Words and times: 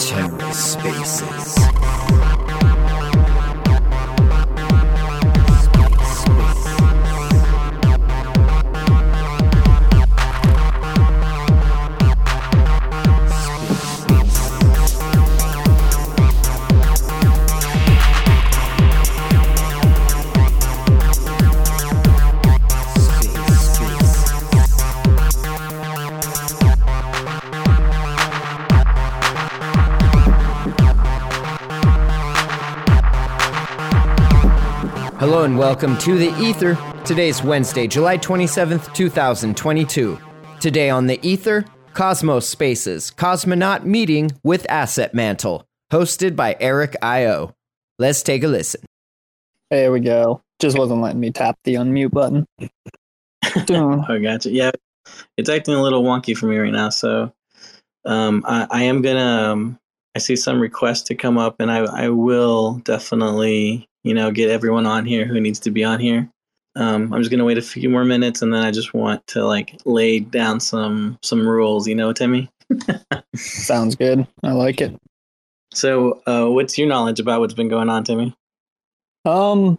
TerraSpaces. 0.00 1.69
Hello 35.40 35.48
and 35.48 35.58
welcome 35.58 35.96
to 35.96 36.18
the 36.18 36.38
Ether. 36.38 36.76
Today's 37.02 37.42
Wednesday, 37.42 37.86
July 37.86 38.18
27th, 38.18 38.92
2022. 38.92 40.20
Today 40.60 40.90
on 40.90 41.06
the 41.06 41.18
Ether, 41.26 41.64
Cosmos 41.94 42.46
Spaces 42.46 43.10
Cosmonaut 43.10 43.84
Meeting 43.84 44.32
with 44.42 44.66
Asset 44.68 45.14
Mantle, 45.14 45.64
hosted 45.90 46.36
by 46.36 46.58
Erik.io 46.60 47.54
Let's 47.98 48.22
take 48.22 48.44
a 48.44 48.48
listen. 48.48 48.82
There 49.70 49.90
we 49.90 50.00
go. 50.00 50.42
Just 50.58 50.76
wasn't 50.76 51.00
letting 51.00 51.20
me 51.20 51.30
tap 51.30 51.56
the 51.64 51.76
unmute 51.76 52.10
button. 52.10 52.46
oh, 53.70 54.18
gotcha. 54.22 54.50
Yeah, 54.50 54.72
it's 55.38 55.48
acting 55.48 55.72
a 55.72 55.82
little 55.82 56.02
wonky 56.02 56.36
for 56.36 56.48
me 56.48 56.58
right 56.58 56.70
now. 56.70 56.90
So 56.90 57.32
um, 58.04 58.44
I, 58.46 58.66
I, 58.70 58.82
am 58.82 59.00
gonna. 59.00 59.52
Um, 59.52 59.78
I 60.14 60.18
see 60.18 60.36
some 60.36 60.60
requests 60.60 61.04
to 61.04 61.14
come 61.14 61.38
up, 61.38 61.60
and 61.60 61.70
I, 61.70 61.78
I 61.78 62.08
will 62.10 62.74
definitely 62.84 63.88
you 64.04 64.14
know, 64.14 64.30
get 64.30 64.50
everyone 64.50 64.86
on 64.86 65.04
here 65.04 65.24
who 65.24 65.40
needs 65.40 65.60
to 65.60 65.70
be 65.70 65.84
on 65.84 66.00
here. 66.00 66.28
Um, 66.76 67.12
I'm 67.12 67.20
just 67.20 67.30
gonna 67.30 67.44
wait 67.44 67.58
a 67.58 67.62
few 67.62 67.88
more 67.88 68.04
minutes, 68.04 68.42
and 68.42 68.54
then 68.54 68.62
I 68.62 68.70
just 68.70 68.94
want 68.94 69.26
to 69.28 69.44
like 69.44 69.80
lay 69.84 70.20
down 70.20 70.60
some 70.60 71.18
some 71.22 71.46
rules. 71.46 71.88
You 71.88 71.94
know, 71.94 72.12
Timmy. 72.12 72.48
Sounds 73.34 73.96
good. 73.96 74.26
I 74.42 74.52
like 74.52 74.80
it. 74.80 74.96
So, 75.72 76.22
uh, 76.26 76.46
what's 76.46 76.78
your 76.78 76.88
knowledge 76.88 77.20
about 77.20 77.40
what's 77.40 77.54
been 77.54 77.68
going 77.68 77.88
on, 77.88 78.04
Timmy? 78.04 78.34
Um, 79.24 79.78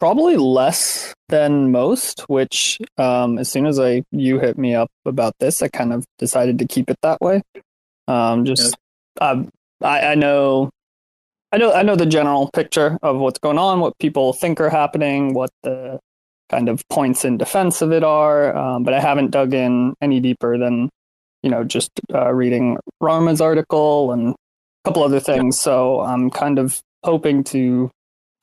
probably 0.00 0.36
less 0.36 1.14
than 1.28 1.70
most. 1.70 2.20
Which, 2.28 2.78
um, 2.96 3.38
as 3.38 3.50
soon 3.50 3.66
as 3.66 3.78
I 3.78 4.02
you 4.10 4.40
hit 4.40 4.56
me 4.56 4.74
up 4.74 4.90
about 5.04 5.34
this, 5.38 5.62
I 5.62 5.68
kind 5.68 5.92
of 5.92 6.04
decided 6.18 6.58
to 6.60 6.66
keep 6.66 6.88
it 6.88 6.96
that 7.02 7.20
way. 7.20 7.42
Um, 8.08 8.46
just 8.46 8.74
I 9.20 9.44
I 9.82 10.14
know 10.14 10.70
I 11.52 11.58
know 11.58 11.72
I 11.72 11.82
know 11.82 11.96
the 11.96 12.06
general 12.06 12.50
picture 12.52 12.98
of 13.02 13.18
what's 13.18 13.38
going 13.38 13.58
on, 13.58 13.80
what 13.80 13.98
people 13.98 14.32
think 14.32 14.60
are 14.60 14.70
happening, 14.70 15.34
what 15.34 15.50
the 15.62 16.00
kind 16.50 16.68
of 16.68 16.86
points 16.88 17.24
in 17.24 17.36
defense 17.36 17.82
of 17.82 17.92
it 17.92 18.02
are, 18.02 18.56
um, 18.56 18.84
but 18.84 18.94
I 18.94 19.00
haven't 19.00 19.30
dug 19.30 19.52
in 19.54 19.94
any 20.00 20.20
deeper 20.20 20.56
than 20.56 20.88
you 21.42 21.50
know 21.50 21.62
just 21.62 21.90
uh, 22.14 22.32
reading 22.32 22.78
Rama's 23.00 23.40
article 23.40 24.12
and 24.12 24.30
a 24.30 24.34
couple 24.88 25.02
other 25.02 25.20
things. 25.20 25.60
So 25.60 26.00
I'm 26.00 26.30
kind 26.30 26.58
of 26.58 26.80
hoping 27.04 27.44
to 27.44 27.90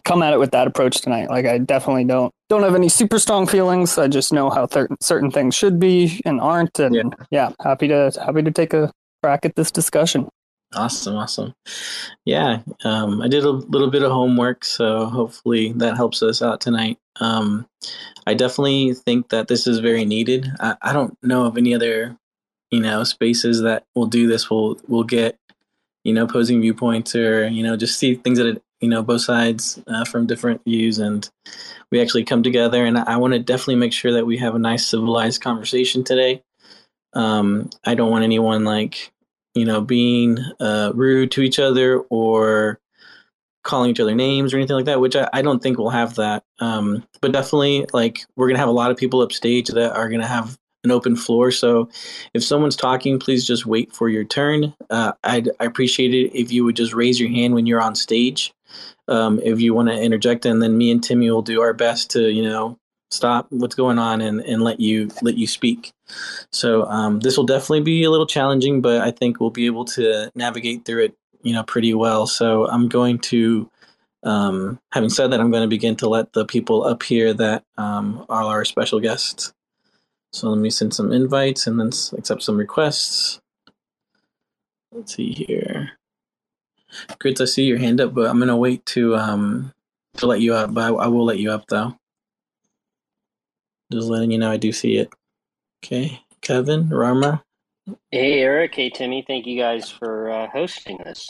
come 0.05 0.21
at 0.21 0.33
it 0.33 0.39
with 0.39 0.51
that 0.51 0.67
approach 0.67 1.01
tonight. 1.01 1.29
Like 1.29 1.45
I 1.45 1.57
definitely 1.57 2.05
don't 2.05 2.31
don't 2.47 2.63
have 2.63 2.75
any 2.75 2.89
super 2.89 3.17
strong 3.17 3.47
feelings. 3.47 3.97
I 3.97 4.07
just 4.07 4.31
know 4.31 4.51
how 4.51 4.67
th- 4.67 4.87
certain 5.01 5.31
things 5.31 5.55
should 5.55 5.79
be 5.79 6.21
and 6.25 6.39
aren't, 6.39 6.77
and 6.79 6.95
yeah. 6.95 7.03
yeah, 7.31 7.51
happy 7.61 7.87
to 7.87 8.11
happy 8.23 8.43
to 8.43 8.51
take 8.51 8.73
a 8.73 8.91
crack 9.23 9.45
at 9.45 9.55
this 9.55 9.71
discussion. 9.71 10.29
Awesome, 10.75 11.15
awesome. 11.15 11.55
Yeah, 12.25 12.61
um, 12.83 13.23
I 13.23 13.27
did 13.27 13.43
a 13.43 13.49
little 13.49 13.89
bit 13.89 14.03
of 14.03 14.11
homework, 14.11 14.63
so 14.63 15.05
hopefully 15.05 15.73
that 15.77 15.97
helps 15.97 16.21
us 16.21 16.43
out 16.43 16.61
tonight. 16.61 16.99
Um, 17.19 17.67
I 18.27 18.35
definitely 18.35 18.93
think 18.93 19.29
that 19.29 19.47
this 19.47 19.65
is 19.65 19.79
very 19.79 20.05
needed. 20.05 20.47
I, 20.59 20.75
I, 20.81 20.93
don't 20.93 21.17
know 21.23 21.45
of 21.45 21.57
any 21.57 21.73
other, 21.73 22.15
you 22.69 22.81
know, 22.81 23.03
spaces 23.03 23.61
that 23.61 23.85
will 23.95 24.05
do 24.05 24.27
this. 24.27 24.49
Will 24.51 24.79
will 24.87 25.03
get, 25.03 25.39
you 26.03 26.13
know, 26.13 26.25
opposing 26.25 26.61
viewpoints 26.61 27.15
or 27.15 27.47
you 27.47 27.63
know 27.63 27.75
just 27.75 27.97
see 27.97 28.13
things 28.13 28.37
that 28.37 28.61
you 28.79 28.89
know 28.89 29.01
both 29.01 29.21
sides 29.21 29.81
uh, 29.87 30.05
from 30.05 30.27
different 30.27 30.63
views, 30.65 30.99
and 30.99 31.27
we 31.91 31.99
actually 31.99 32.25
come 32.25 32.43
together. 32.43 32.85
And 32.85 32.95
I, 32.99 33.03
I 33.07 33.17
want 33.17 33.33
to 33.33 33.39
definitely 33.39 33.77
make 33.77 33.93
sure 33.93 34.13
that 34.13 34.27
we 34.27 34.37
have 34.37 34.53
a 34.53 34.59
nice 34.59 34.85
civilized 34.85 35.41
conversation 35.41 36.03
today. 36.03 36.43
Um, 37.13 37.71
I 37.83 37.95
don't 37.95 38.11
want 38.11 38.23
anyone 38.23 38.65
like 38.65 39.11
you 39.55 39.65
know, 39.65 39.81
being 39.81 40.37
uh, 40.59 40.91
rude 40.93 41.31
to 41.31 41.41
each 41.41 41.59
other 41.59 41.99
or 42.09 42.79
calling 43.63 43.91
each 43.91 43.99
other 43.99 44.15
names 44.15 44.53
or 44.53 44.57
anything 44.57 44.75
like 44.75 44.85
that, 44.85 45.01
which 45.01 45.15
I, 45.15 45.29
I 45.33 45.41
don't 45.41 45.61
think 45.61 45.77
we'll 45.77 45.89
have 45.89 46.15
that. 46.15 46.43
Um, 46.59 47.03
but 47.21 47.31
definitely, 47.31 47.85
like, 47.93 48.25
we're 48.35 48.47
going 48.47 48.55
to 48.55 48.59
have 48.59 48.69
a 48.69 48.73
lot 48.73 48.91
of 48.91 48.97
people 48.97 49.21
upstage 49.21 49.67
that 49.67 49.95
are 49.95 50.09
going 50.09 50.21
to 50.21 50.27
have 50.27 50.57
an 50.85 50.91
open 50.91 51.15
floor. 51.15 51.51
So 51.51 51.89
if 52.33 52.43
someone's 52.43 52.77
talking, 52.77 53.19
please 53.19 53.45
just 53.45 53.65
wait 53.65 53.91
for 53.91 54.07
your 54.07 54.23
turn. 54.23 54.73
Uh, 54.89 55.11
I'd 55.23 55.49
I 55.59 55.65
appreciate 55.65 56.13
it 56.13 56.33
if 56.33 56.53
you 56.53 56.63
would 56.63 56.77
just 56.77 56.93
raise 56.93 57.19
your 57.19 57.29
hand 57.29 57.53
when 57.53 57.65
you're 57.65 57.81
on 57.81 57.95
stage. 57.95 58.53
Um, 59.07 59.41
if 59.43 59.59
you 59.59 59.73
want 59.73 59.89
to 59.89 59.99
interject, 59.99 60.45
and 60.45 60.61
then 60.61 60.77
me 60.77 60.91
and 60.91 61.03
Timmy 61.03 61.29
will 61.31 61.41
do 61.41 61.61
our 61.61 61.73
best 61.73 62.11
to, 62.11 62.29
you 62.29 62.43
know, 62.43 62.77
stop 63.11 63.47
what's 63.49 63.75
going 63.75 63.99
on 63.99 64.21
and, 64.21 64.41
and 64.41 64.61
let 64.61 64.79
you 64.79 65.09
let 65.21 65.37
you 65.37 65.47
speak. 65.47 65.91
So 66.51 66.85
um, 66.85 67.19
this 67.19 67.37
will 67.37 67.45
definitely 67.45 67.81
be 67.81 68.03
a 68.03 68.11
little 68.11 68.27
challenging, 68.27 68.81
but 68.81 69.01
I 69.01 69.11
think 69.11 69.39
we'll 69.39 69.49
be 69.49 69.65
able 69.65 69.85
to 69.85 70.31
navigate 70.35 70.85
through 70.85 71.05
it, 71.05 71.15
you 71.43 71.53
know, 71.53 71.63
pretty 71.63 71.93
well. 71.93 72.27
So 72.27 72.67
I'm 72.67 72.87
going 72.87 73.19
to, 73.19 73.69
um, 74.23 74.79
having 74.91 75.09
said 75.09 75.31
that, 75.31 75.39
I'm 75.39 75.51
going 75.51 75.63
to 75.63 75.67
begin 75.67 75.95
to 75.97 76.09
let 76.09 76.33
the 76.33 76.45
people 76.45 76.83
up 76.83 77.03
here 77.03 77.33
that 77.33 77.63
um, 77.77 78.25
are 78.29 78.43
our 78.43 78.65
special 78.65 78.99
guests. 78.99 79.53
So 80.31 80.49
let 80.49 80.59
me 80.59 80.69
send 80.69 80.93
some 80.93 81.11
invites 81.11 81.67
and 81.67 81.79
then 81.79 81.89
accept 82.17 82.43
some 82.43 82.57
requests. 82.57 83.39
Let's 84.91 85.15
see 85.15 85.31
here. 85.31 85.91
Grits, 87.19 87.41
I 87.41 87.45
see 87.45 87.65
your 87.65 87.77
hand 87.77 88.01
up, 88.01 88.13
but 88.13 88.27
I'm 88.27 88.39
gonna 88.39 88.57
wait 88.57 88.83
to 88.87 89.15
um 89.15 89.73
to 90.17 90.25
let 90.25 90.41
you 90.41 90.55
up. 90.55 90.73
But 90.73 90.91
I, 90.91 90.95
I 90.95 91.07
will 91.07 91.25
let 91.25 91.37
you 91.37 91.51
up 91.51 91.67
though. 91.67 91.98
Just 93.91 94.07
letting 94.07 94.31
you 94.31 94.37
know 94.37 94.51
I 94.51 94.57
do 94.57 94.71
see 94.71 94.97
it. 94.97 95.11
Okay, 95.83 96.21
Kevin, 96.41 96.89
Rama. 96.89 97.43
Hey, 98.11 98.41
Eric. 98.41 98.75
Hey, 98.75 98.89
Timmy. 98.89 99.23
Thank 99.25 99.47
you 99.47 99.57
guys 99.57 99.89
for 99.89 100.29
uh, 100.29 100.47
hosting 100.49 100.97
this. 101.03 101.27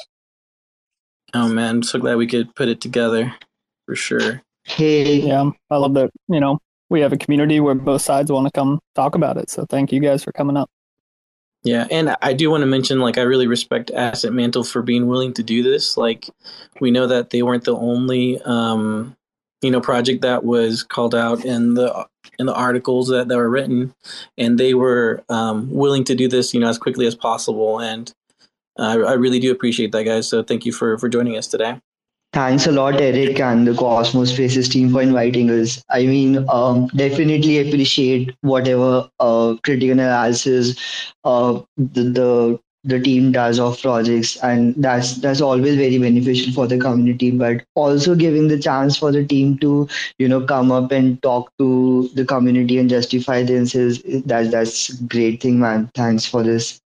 Oh 1.34 1.48
man, 1.48 1.76
I'm 1.76 1.84
so 1.84 2.00
glad 2.00 2.18
we 2.18 2.28
could 2.28 2.54
put 2.56 2.68
it 2.68 2.82
together 2.82 3.34
for 3.86 3.96
sure. 3.96 4.42
Hey, 4.64 5.20
yeah, 5.20 5.50
I 5.70 5.78
love 5.78 5.94
that. 5.94 6.10
You 6.28 6.40
know, 6.40 6.60
we 6.90 7.02
have 7.02 7.14
a 7.14 7.18
community 7.18 7.60
where 7.60 7.76
both 7.76 8.02
sides 8.02 8.32
want 8.32 8.48
to 8.48 8.52
come 8.52 8.80
talk 8.96 9.16
about 9.16 9.38
it. 9.38 9.50
So 9.50 9.66
thank 9.70 9.92
you 9.92 10.00
guys 10.00 10.24
for 10.24 10.32
coming 10.32 10.58
up. 10.58 10.70
Yeah, 11.64 11.88
and 11.92 12.16
I 12.22 12.34
do 12.34 12.50
want 12.50 12.62
to 12.62 12.68
mention, 12.68 13.00
like, 13.00 13.18
I 13.18 13.24
really 13.24 13.46
respect 13.46 13.92
Asset 13.92 14.32
Mantle 14.32 14.64
for 14.64 14.82
being 14.82 15.08
willing 15.08 15.34
to 15.34 15.44
do 15.44 15.62
this. 15.62 15.98
Like, 15.98 16.30
we 16.80 16.90
know 16.90 17.06
that 17.06 17.32
they 17.32 17.44
weren't 17.44 17.66
the 17.66 17.76
only 17.76 18.42
um, 18.44 19.16
you 19.62 19.72
know 19.72 19.82
project 19.82 20.22
that 20.22 20.44
was 20.44 20.84
called 20.84 21.16
out 21.16 21.44
in 21.46 21.74
the 21.74 22.08
in 22.38 22.46
the 22.46 22.54
articles 22.54 23.10
that, 23.10 23.28
that 23.28 23.38
were 23.38 23.50
written. 23.50 23.94
And 24.38 24.58
they 24.58 24.74
were 24.74 25.24
um, 25.30 25.70
willing 25.72 26.04
to 26.06 26.16
do 26.16 26.28
this 26.28 26.54
you 26.54 26.60
know 26.60 26.70
as 26.70 26.78
quickly 26.78 27.06
as 27.06 27.16
possible. 27.16 27.80
And 27.80 28.14
uh, 28.78 29.00
I 29.06 29.14
really 29.14 29.40
do 29.40 29.52
appreciate 29.52 29.92
that 29.92 30.04
guys. 30.04 30.28
So 30.28 30.44
thank 30.44 30.66
you 30.66 30.72
for 30.72 30.98
for 30.98 31.10
joining 31.10 31.38
us 31.38 31.48
today. 31.48 31.80
Thanks 32.32 32.68
a 32.68 32.72
lot, 32.72 33.02
Eric, 33.02 33.40
and 33.40 33.66
the 33.66 33.74
Cosmos 33.74 34.32
Spaces 34.32 34.70
team 34.70 34.92
for 34.92 35.02
inviting 35.02 35.50
us. 35.50 35.84
I 35.90 36.06
mean, 36.06 36.46
um, 36.50 36.86
definitely 36.96 37.58
appreciate 37.58 38.36
whatever 38.42 39.10
uh, 39.20 39.56
critical 39.64 39.94
analysis 39.94 40.76
uh, 41.24 41.60
the, 41.76 42.04
the 42.04 42.60
the 42.84 43.00
team 43.00 43.32
does 43.32 43.60
of 43.60 43.82
projects 43.82 44.38
and 44.38 44.74
that's 44.78 45.16
that's 45.18 45.42
always 45.42 45.76
very 45.76 45.98
beneficial 45.98 46.54
for 46.54 46.66
the 46.66 46.78
community 46.78 47.30
but 47.30 47.64
also 47.76 48.16
giving 48.16 48.48
the 48.48 48.58
chance 48.58 48.96
for 48.98 49.12
the 49.12 49.26
team 49.26 49.58
to 49.58 49.88
you 50.18 50.28
know 50.28 50.40
come 50.40 50.72
up 50.72 50.92
and 50.92 51.22
talk 51.22 51.52
to 51.58 52.10
the 52.14 52.24
community 52.24 52.78
and 52.78 52.90
justify 52.90 53.44
themselves 53.44 54.02
that 54.26 54.50
that's 54.50 54.94
great 55.02 55.42
thing 55.42 55.60
man 55.60 55.90
thanks 55.94 56.26
for 56.26 56.42
this 56.42 56.80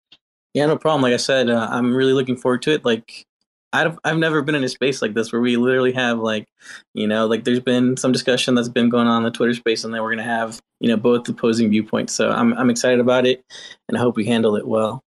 yeah 0.55 0.65
no 0.65 0.75
problem 0.77 1.03
like 1.03 1.13
i 1.13 1.17
said 1.17 1.47
uh, 1.47 1.67
i'm 1.69 1.93
really 1.95 2.13
looking 2.13 2.37
forward 2.37 2.61
to 2.61 2.71
it 2.71 2.83
like 2.83 3.25
I've 3.73 3.97
I've 4.03 4.17
never 4.19 4.43
been 4.43 4.53
in 4.53 4.63
a 4.63 4.69
space 4.69 5.01
like 5.01 5.15
this 5.15 5.31
where 5.31 5.41
we 5.41 5.57
literally 5.57 5.93
have 5.93 6.19
like, 6.19 6.45
you 6.93 7.07
know, 7.07 7.25
like 7.25 7.43
there's 7.43 7.59
been 7.59 7.97
some 7.97 8.11
discussion 8.11 8.53
that's 8.53 8.69
been 8.69 8.87
going 8.87 9.07
on 9.07 9.17
in 9.17 9.23
the 9.23 9.31
Twitter 9.31 9.55
space, 9.55 9.83
and 9.83 9.91
then 9.91 10.03
we're 10.03 10.11
gonna 10.11 10.21
have 10.21 10.61
you 10.79 10.89
know 10.89 10.95
both 10.95 11.27
opposing 11.27 11.71
viewpoints. 11.71 12.13
So 12.13 12.29
I'm 12.29 12.53
I'm 12.53 12.69
excited 12.69 12.99
about 12.99 13.25
it, 13.25 13.43
and 13.89 13.97
I 13.97 13.99
hope 13.99 14.15
we 14.15 14.27
handle 14.27 14.55
it 14.55 14.67
well. 14.67 15.01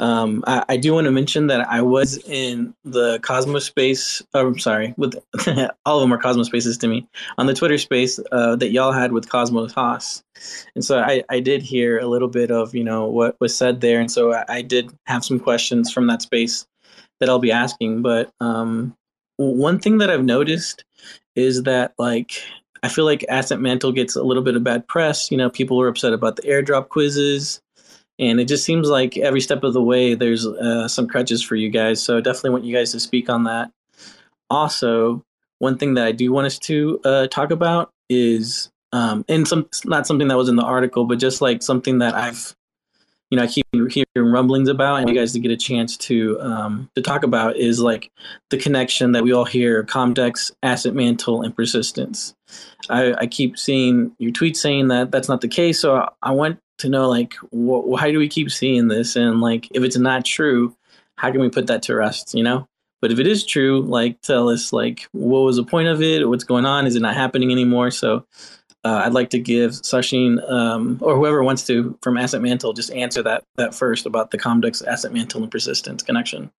Um, 0.00 0.44
I, 0.46 0.64
I, 0.68 0.76
do 0.76 0.94
want 0.94 1.06
to 1.06 1.10
mention 1.10 1.48
that 1.48 1.68
I 1.68 1.82
was 1.82 2.18
in 2.18 2.72
the 2.84 3.18
Cosmos 3.20 3.64
space. 3.64 4.22
Oh, 4.32 4.46
I'm 4.46 4.58
sorry, 4.58 4.94
with 4.96 5.16
all 5.84 5.96
of 5.96 6.00
them 6.02 6.12
are 6.12 6.18
Cosmos 6.18 6.46
spaces 6.46 6.78
to 6.78 6.88
me 6.88 7.08
on 7.36 7.46
the 7.46 7.54
Twitter 7.54 7.78
space 7.78 8.20
uh, 8.30 8.54
that 8.56 8.70
y'all 8.70 8.92
had 8.92 9.12
with 9.12 9.28
Cosmos 9.28 9.72
Haas, 9.72 10.22
and 10.76 10.84
so 10.84 11.00
I, 11.00 11.24
I 11.28 11.40
did 11.40 11.62
hear 11.62 11.98
a 11.98 12.06
little 12.06 12.28
bit 12.28 12.52
of 12.52 12.76
you 12.76 12.84
know 12.84 13.06
what 13.06 13.36
was 13.40 13.56
said 13.56 13.80
there, 13.80 13.98
and 13.98 14.10
so 14.10 14.32
I, 14.32 14.44
I 14.48 14.62
did 14.62 14.92
have 15.06 15.24
some 15.24 15.40
questions 15.40 15.92
from 15.92 16.06
that 16.06 16.22
space 16.22 16.64
that 17.18 17.28
I'll 17.28 17.40
be 17.40 17.52
asking. 17.52 18.02
But 18.02 18.30
um, 18.40 18.94
one 19.36 19.80
thing 19.80 19.98
that 19.98 20.10
I've 20.10 20.24
noticed 20.24 20.84
is 21.34 21.64
that 21.64 21.94
like 21.98 22.40
I 22.84 22.88
feel 22.88 23.04
like 23.04 23.24
Asset 23.28 23.60
Mantle 23.60 23.92
gets 23.92 24.14
a 24.14 24.22
little 24.22 24.44
bit 24.44 24.54
of 24.54 24.62
bad 24.62 24.86
press. 24.86 25.30
You 25.32 25.38
know, 25.38 25.50
people 25.50 25.76
were 25.76 25.88
upset 25.88 26.12
about 26.12 26.36
the 26.36 26.42
airdrop 26.42 26.88
quizzes 26.88 27.60
and 28.18 28.40
it 28.40 28.46
just 28.46 28.64
seems 28.64 28.88
like 28.88 29.16
every 29.16 29.40
step 29.40 29.62
of 29.62 29.72
the 29.72 29.82
way 29.82 30.14
there's 30.14 30.46
uh, 30.46 30.88
some 30.88 31.06
crutches 31.06 31.42
for 31.42 31.54
you 31.54 31.68
guys. 31.68 32.02
So 32.02 32.20
definitely 32.20 32.50
want 32.50 32.64
you 32.64 32.74
guys 32.74 32.92
to 32.92 33.00
speak 33.00 33.28
on 33.28 33.44
that. 33.44 33.70
Also 34.50 35.24
one 35.58 35.76
thing 35.76 35.94
that 35.94 36.06
i 36.06 36.12
do 36.12 36.32
want 36.32 36.46
us 36.46 36.58
to 36.58 37.00
uh, 37.04 37.26
talk 37.28 37.50
about 37.50 37.90
is 38.08 38.70
um, 38.92 39.24
and 39.28 39.46
some 39.46 39.68
not 39.84 40.06
something 40.06 40.28
that 40.28 40.36
was 40.36 40.48
in 40.48 40.56
the 40.56 40.62
article 40.62 41.04
but 41.04 41.18
just 41.18 41.40
like 41.40 41.62
something 41.62 41.98
that 41.98 42.14
i've 42.14 42.54
you 43.30 43.36
know 43.36 43.42
i 43.42 43.46
keep 43.46 43.66
hearing 43.72 44.06
rumblings 44.16 44.68
about 44.68 44.96
and 44.96 45.08
you 45.08 45.14
guys 45.14 45.32
to 45.32 45.38
get 45.38 45.50
a 45.50 45.56
chance 45.56 45.96
to 45.96 46.40
um, 46.40 46.90
to 46.94 47.02
talk 47.02 47.22
about 47.22 47.56
is 47.56 47.80
like 47.80 48.10
the 48.50 48.56
connection 48.56 49.12
that 49.12 49.22
we 49.22 49.32
all 49.32 49.44
hear 49.44 49.84
comdex 49.84 50.50
asset 50.62 50.94
mantle 50.94 51.42
and 51.42 51.54
persistence. 51.54 52.34
I, 52.88 53.14
I 53.14 53.26
keep 53.26 53.58
seeing 53.58 54.12
your 54.18 54.32
tweets 54.32 54.56
saying 54.56 54.88
that 54.88 55.10
that's 55.10 55.28
not 55.28 55.40
the 55.40 55.48
case 55.48 55.80
so 55.80 55.96
i, 55.96 56.08
I 56.22 56.32
want 56.32 56.58
to 56.78 56.88
know 56.88 57.08
like 57.08 57.34
wh- 57.50 57.86
why 57.86 58.10
do 58.10 58.18
we 58.18 58.28
keep 58.28 58.50
seeing 58.50 58.88
this? 58.88 59.16
And 59.16 59.40
like 59.40 59.68
if 59.72 59.82
it's 59.82 59.98
not 59.98 60.24
true 60.24 60.74
how 61.16 61.30
can 61.30 61.40
we 61.40 61.48
put 61.50 61.66
that 61.66 61.82
to 61.82 61.94
rest 61.94 62.34
you 62.34 62.42
know? 62.42 62.66
But 63.00 63.12
if 63.12 63.18
it 63.18 63.26
is 63.26 63.44
true 63.44 63.82
like 63.82 64.20
tell 64.22 64.48
us 64.48 64.72
like 64.72 65.06
what 65.12 65.40
was 65.40 65.56
the 65.56 65.64
point 65.64 65.88
of 65.88 66.02
it? 66.02 66.28
What's 66.28 66.44
going 66.44 66.66
on? 66.66 66.86
Is 66.86 66.96
it 66.96 67.02
not 67.02 67.14
happening 67.14 67.52
anymore? 67.52 67.90
So 67.90 68.24
uh, 68.84 69.02
i'd 69.04 69.12
like 69.12 69.30
to 69.30 69.38
give 69.38 69.72
Sachin 69.72 70.38
um, 70.50 70.98
or 71.00 71.16
whoever 71.16 71.42
wants 71.42 71.66
to 71.66 71.96
from 72.02 72.16
asset 72.16 72.42
mantle 72.42 72.72
just 72.72 72.92
answer 72.92 73.22
that 73.22 73.44
that 73.56 73.74
first 73.74 74.06
about 74.06 74.30
the 74.30 74.38
comdex 74.38 74.86
asset 74.86 75.12
mantle 75.12 75.42
and 75.42 75.50
persistence 75.50 76.02
connection. 76.02 76.50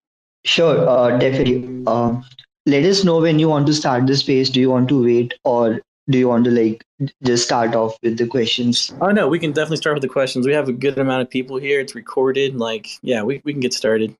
Sure 0.45 0.87
uh, 0.87 1.17
definitely. 1.17 1.83
Um, 1.85 2.23
let 2.65 2.85
us 2.85 3.03
know 3.03 3.19
when 3.19 3.39
you 3.39 3.49
want 3.49 3.67
to 3.67 3.73
start 3.73 4.07
the 4.07 4.15
space 4.15 4.49
do 4.49 4.59
you 4.59 4.69
want 4.69 4.89
to 4.89 5.03
wait 5.03 5.33
or 5.43 5.81
do 6.09 6.17
you 6.17 6.27
want 6.27 6.45
to 6.45 6.51
like 6.51 6.83
just 7.23 7.45
start 7.45 7.75
off 7.75 7.95
with 8.01 8.17
the 8.17 8.27
questions? 8.27 8.93
Oh 9.01 9.11
no 9.11 9.27
we 9.27 9.39
can 9.39 9.51
definitely 9.51 9.77
start 9.77 9.95
with 9.95 10.01
the 10.01 10.09
questions. 10.09 10.45
We 10.45 10.53
have 10.53 10.69
a 10.69 10.73
good 10.73 10.97
amount 10.97 11.21
of 11.21 11.29
people 11.29 11.57
here. 11.57 11.79
It's 11.79 11.95
recorded 11.95 12.55
like 12.55 12.87
yeah 13.01 13.23
we, 13.23 13.41
we 13.43 13.53
can 13.53 13.61
get 13.61 13.73
started 13.73 14.15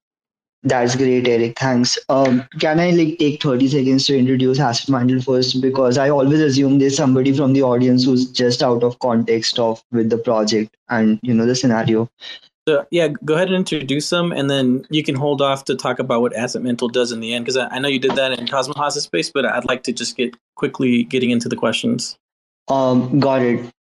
that's 0.64 0.96
great 0.96 1.28
eric 1.28 1.58
thanks 1.58 1.98
um, 2.10 2.46
can 2.60 2.80
i 2.80 2.90
like 2.92 3.18
take 3.18 3.42
30 3.42 3.68
seconds 3.70 4.06
to 4.06 4.18
introduce 4.18 4.60
asset 4.60 4.90
mantle 4.90 5.22
first 5.22 5.62
because 5.62 5.98
i 5.98 6.10
always 6.10 6.42
assume 6.42 6.80
there's 6.80 6.98
somebody 6.98 7.32
from 7.32 7.54
the 7.54 7.64
audience 7.64 8.04
who's 8.04 8.30
just 8.30 8.62
out 8.62 8.84
of 8.84 9.00
context 9.00 9.58
of 9.58 9.82
with 9.92 10.10
the 10.10 10.18
project 10.18 10.76
and 10.90 11.20
you 11.24 11.34
know 11.34 11.46
the 11.46 11.56
scenario 11.56 12.10
so 12.70 12.86
yeah, 12.92 13.08
go 13.26 13.34
ahead 13.34 13.48
and 13.48 13.56
introduce 13.56 14.12
them, 14.12 14.32
and 14.32 14.48
then 14.48 14.86
you 14.92 15.02
can 15.02 15.16
hold 15.16 15.42
off 15.42 15.66
to 15.66 15.76
talk 15.76 15.98
about 15.98 16.22
what 16.22 16.36
Asset 16.36 16.62
Mantle 16.62 16.88
does 16.88 17.12
in 17.12 17.20
the 17.20 17.34
end, 17.34 17.46
because 17.46 17.58
I, 17.58 17.68
I, 17.70 17.80
know 17.80 17.88
you 17.88 17.98
did 17.98 18.12
that 18.12 18.38
in 18.38 18.48
Cosmos 18.48 19.02
space, 19.02 19.32
but 19.32 19.44
I'd 19.44 19.66
like 19.66 19.82
to 19.84 19.92
just 19.92 20.16
get 20.16 20.36
quickly 20.56 21.04
getting 21.04 21.32
into 21.32 21.50
the 21.50 21.56
questions. 21.56 22.16
Um, 22.68 23.20
got 23.20 23.42
it. 23.42 23.74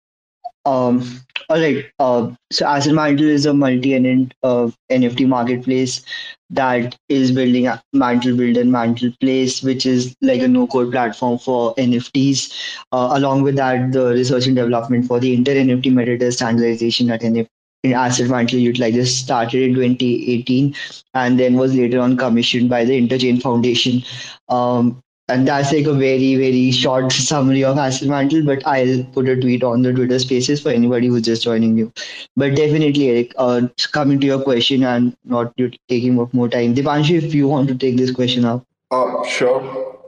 Um, 0.66 1.20
all 1.48 1.60
right. 1.60 1.86
Uh, 2.00 2.32
so 2.50 2.66
Asset 2.66 2.92
Mantle 2.92 3.28
is 3.28 3.46
a 3.46 3.54
multi-tenant 3.54 4.34
uh, 4.42 4.68
NFT 4.90 5.28
marketplace 5.28 6.04
that 6.50 6.96
is 7.08 7.30
building 7.30 7.68
Mantle 7.92 8.36
Build 8.36 8.56
and 8.56 8.72
Mantle 8.72 9.12
Place, 9.20 9.62
which 9.62 9.86
is 9.86 10.14
like 10.22 10.40
a 10.40 10.48
no-code 10.48 10.90
platform 10.90 11.38
for 11.38 11.74
NFTs. 11.76 12.52
Uh, 12.92 13.10
along 13.12 13.42
with 13.42 13.54
that, 13.56 13.92
the 13.92 14.08
research 14.08 14.46
and 14.46 14.56
development 14.56 15.06
for 15.06 15.20
the 15.20 15.34
inter-NFT 15.34 15.92
metadata 15.92 16.32
standardization 16.32 17.10
at 17.10 17.20
NFT 17.22 17.48
Asset 17.84 18.28
Mantle 18.28 18.58
Utilizer 18.58 19.06
started 19.06 19.62
in 19.62 19.74
2018 19.74 20.74
and 21.14 21.38
then 21.38 21.54
was 21.54 21.74
later 21.74 22.00
on 22.00 22.16
commissioned 22.16 22.68
by 22.68 22.84
the 22.84 23.00
Interchain 23.00 23.40
Foundation. 23.40 24.02
Um, 24.48 25.00
and 25.28 25.48
that's 25.48 25.72
like 25.72 25.86
a 25.86 25.92
very, 25.92 26.36
very 26.36 26.70
short 26.70 27.10
summary 27.10 27.64
of 27.64 27.76
Asset 27.78 28.08
Mantle, 28.08 28.44
but 28.44 28.64
I'll 28.66 29.02
put 29.12 29.28
a 29.28 29.38
tweet 29.40 29.64
on 29.64 29.82
the 29.82 29.92
Twitter 29.92 30.18
spaces 30.18 30.60
for 30.62 30.68
anybody 30.70 31.08
who's 31.08 31.22
just 31.22 31.42
joining 31.42 31.76
you. 31.76 31.92
But 32.36 32.54
definitely, 32.54 33.10
Eric, 33.10 33.34
uh, 33.36 33.62
coming 33.92 34.20
to 34.20 34.26
your 34.26 34.42
question 34.42 34.84
and 34.84 35.16
not 35.24 35.52
taking 35.88 36.20
up 36.20 36.32
more 36.32 36.48
time. 36.48 36.74
Deepanshu, 36.74 37.22
if 37.22 37.34
you 37.34 37.48
want 37.48 37.68
to 37.68 37.74
take 37.74 37.96
this 37.96 38.12
question 38.12 38.44
up. 38.44 38.64
Uh, 38.92 39.24
sure. 39.26 39.98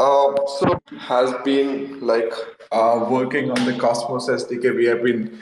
Uh, 0.00 0.34
so 0.58 0.80
has 0.98 1.32
been 1.44 2.00
like 2.00 2.32
uh, 2.72 3.06
working 3.08 3.50
on 3.50 3.66
the 3.66 3.78
Cosmos 3.78 4.28
SDK. 4.28 4.74
We 4.74 4.86
have 4.86 5.04
been 5.04 5.38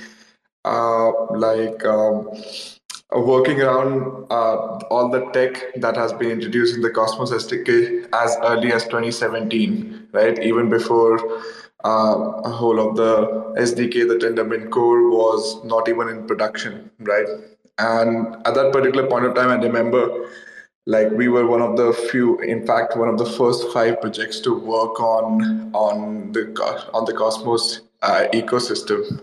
uh, 0.65 1.33
like 1.33 1.83
um, 1.87 2.29
working 3.13 3.61
around 3.63 4.27
uh, 4.31 4.79
all 4.91 5.09
the 5.09 5.25
tech 5.33 5.75
that 5.77 5.97
has 5.97 6.13
been 6.13 6.31
introduced 6.31 6.75
in 6.75 6.83
the 6.83 6.91
Cosmos 6.91 7.33
SDK 7.33 8.09
as 8.13 8.37
early 8.43 8.73
as 8.73 8.85
2017, 8.85 10.09
right? 10.13 10.39
Even 10.43 10.69
before 10.69 11.19
uh, 11.85 12.43
a 12.45 12.51
whole 12.51 12.79
of 12.87 12.97
the 12.97 13.27
SDK, 13.59 14.09
the 14.09 14.17
Tendermint 14.17 14.71
core 14.71 15.11
was 15.11 15.65
not 15.65 15.89
even 15.89 16.09
in 16.09 16.27
production, 16.27 16.91
right? 17.01 17.27
And 17.79 18.35
at 18.47 18.55
that 18.55 18.73
particular 18.73 19.07
point 19.09 19.25
of 19.25 19.35
time, 19.35 19.49
I 19.49 19.55
remember 19.55 20.31
like 20.87 21.11
we 21.11 21.29
were 21.29 21.47
one 21.47 21.61
of 21.61 21.77
the 21.77 21.93
few 22.11 22.39
in 22.41 22.67
fact 22.67 22.97
one 22.97 23.11
of 23.11 23.19
the 23.19 23.27
first 23.27 23.71
five 23.75 24.01
projects 24.01 24.41
to 24.41 24.59
work 24.59 24.99
on 25.01 25.71
on 25.75 26.33
the 26.33 26.41
on 26.95 27.05
the 27.05 27.13
cosmos 27.13 27.83
uh, 28.01 28.25
ecosystem 28.33 29.23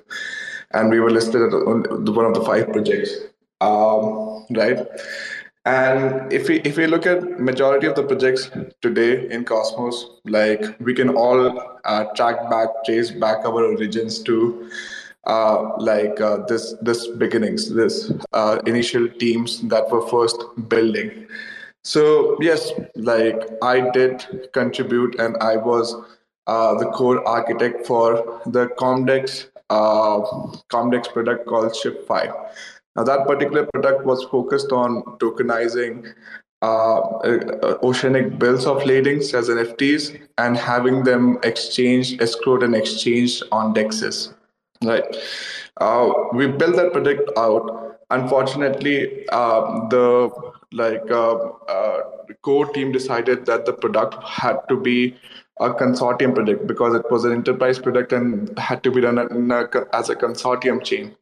and 0.76 0.90
we 0.90 1.00
were 1.00 1.10
listed 1.10 1.42
as 1.42 1.54
one 1.54 2.26
of 2.26 2.34
the 2.34 2.44
five 2.46 2.72
projects, 2.72 3.12
um, 3.62 4.46
right? 4.52 4.80
And 5.66 6.31
if 6.31 6.48
we 6.48 6.60
if 6.62 6.78
we 6.78 6.86
look 6.86 7.07
at 7.07 7.40
majority 7.40 7.88
of 7.88 7.96
the 7.96 8.04
projects 8.04 8.52
today 8.81 9.28
in 9.31 9.46
Cosmos, 9.46 10.19
like 10.25 10.63
we 10.80 10.94
can 10.94 11.10
all 11.10 11.60
uh, 11.86 12.04
track 12.16 12.50
back, 12.52 12.69
trace 12.86 13.10
back 13.10 13.44
our 13.46 13.63
origins 13.63 14.22
to 14.24 14.69
uh, 15.25 15.72
like 15.80 16.22
uh, 16.22 16.46
this 16.48 16.75
this 16.81 17.07
beginnings, 17.07 17.74
this 17.74 18.12
uh, 18.34 18.60
initial 18.68 19.10
teams 19.10 19.62
that 19.69 19.90
were 19.90 20.07
first 20.07 20.38
building. 20.68 21.28
So 21.84 22.38
yes, 22.42 22.72
like 22.96 23.42
I 23.63 23.90
did 23.90 24.50
contribute, 24.54 25.16
and 25.19 25.36
I 25.38 25.57
was 25.57 25.96
uh, 26.46 26.75
the 26.75 26.86
core 26.92 27.28
architect 27.28 27.88
for 27.88 28.42
the 28.46 28.68
Comdex 28.78 29.48
uh, 29.72 30.19
Comdex 30.69 31.12
product 31.12 31.48
called 31.48 31.75
ShipFi. 31.75 32.30
Now, 32.95 33.04
that 33.04 33.28
particular 33.28 33.66
product 33.73 34.06
was 34.06 34.23
focused 34.25 34.71
on 34.71 35.04
tokenizing 35.19 36.14
uh, 36.61 36.99
uh, 36.99 37.78
oceanic 37.83 38.40
bills 38.40 38.66
of 38.66 38.85
ladings 38.85 39.33
as 39.33 39.49
NFTs 39.49 40.19
and 40.37 40.56
having 40.57 41.04
them 41.04 41.37
exchanged, 41.44 42.19
escrowed, 42.21 42.64
and 42.64 42.73
exchanged 42.73 43.44
on 43.52 43.73
dexes. 43.73 44.33
Right. 44.83 45.04
Uh, 45.81 46.11
we 46.33 46.47
built 46.47 46.75
that 46.78 46.94
product 46.94 47.30
out. 47.37 47.99
Unfortunately, 48.09 49.28
uh, 49.30 49.87
the 49.90 50.31
like 50.71 51.09
uh, 51.11 51.35
uh, 51.68 52.02
core 52.42 52.68
team 52.68 52.92
decided 52.92 53.45
that 53.45 53.66
the 53.66 53.73
product 53.73 54.21
had 54.23 54.57
to 54.69 54.80
be 54.80 55.16
a 55.59 55.69
consortium 55.69 56.33
product 56.35 56.68
because 56.68 56.94
it 56.95 57.09
was 57.09 57.25
an 57.25 57.31
enterprise 57.31 57.80
product 57.80 58.11
and 58.11 58.57
had 58.59 58.83
to 58.83 58.92
be 58.92 59.02
done 59.02 59.18
a, 59.18 59.95
as 59.95 60.09
a 60.09 60.16
consortium 60.16 60.83
chain. 60.83 61.16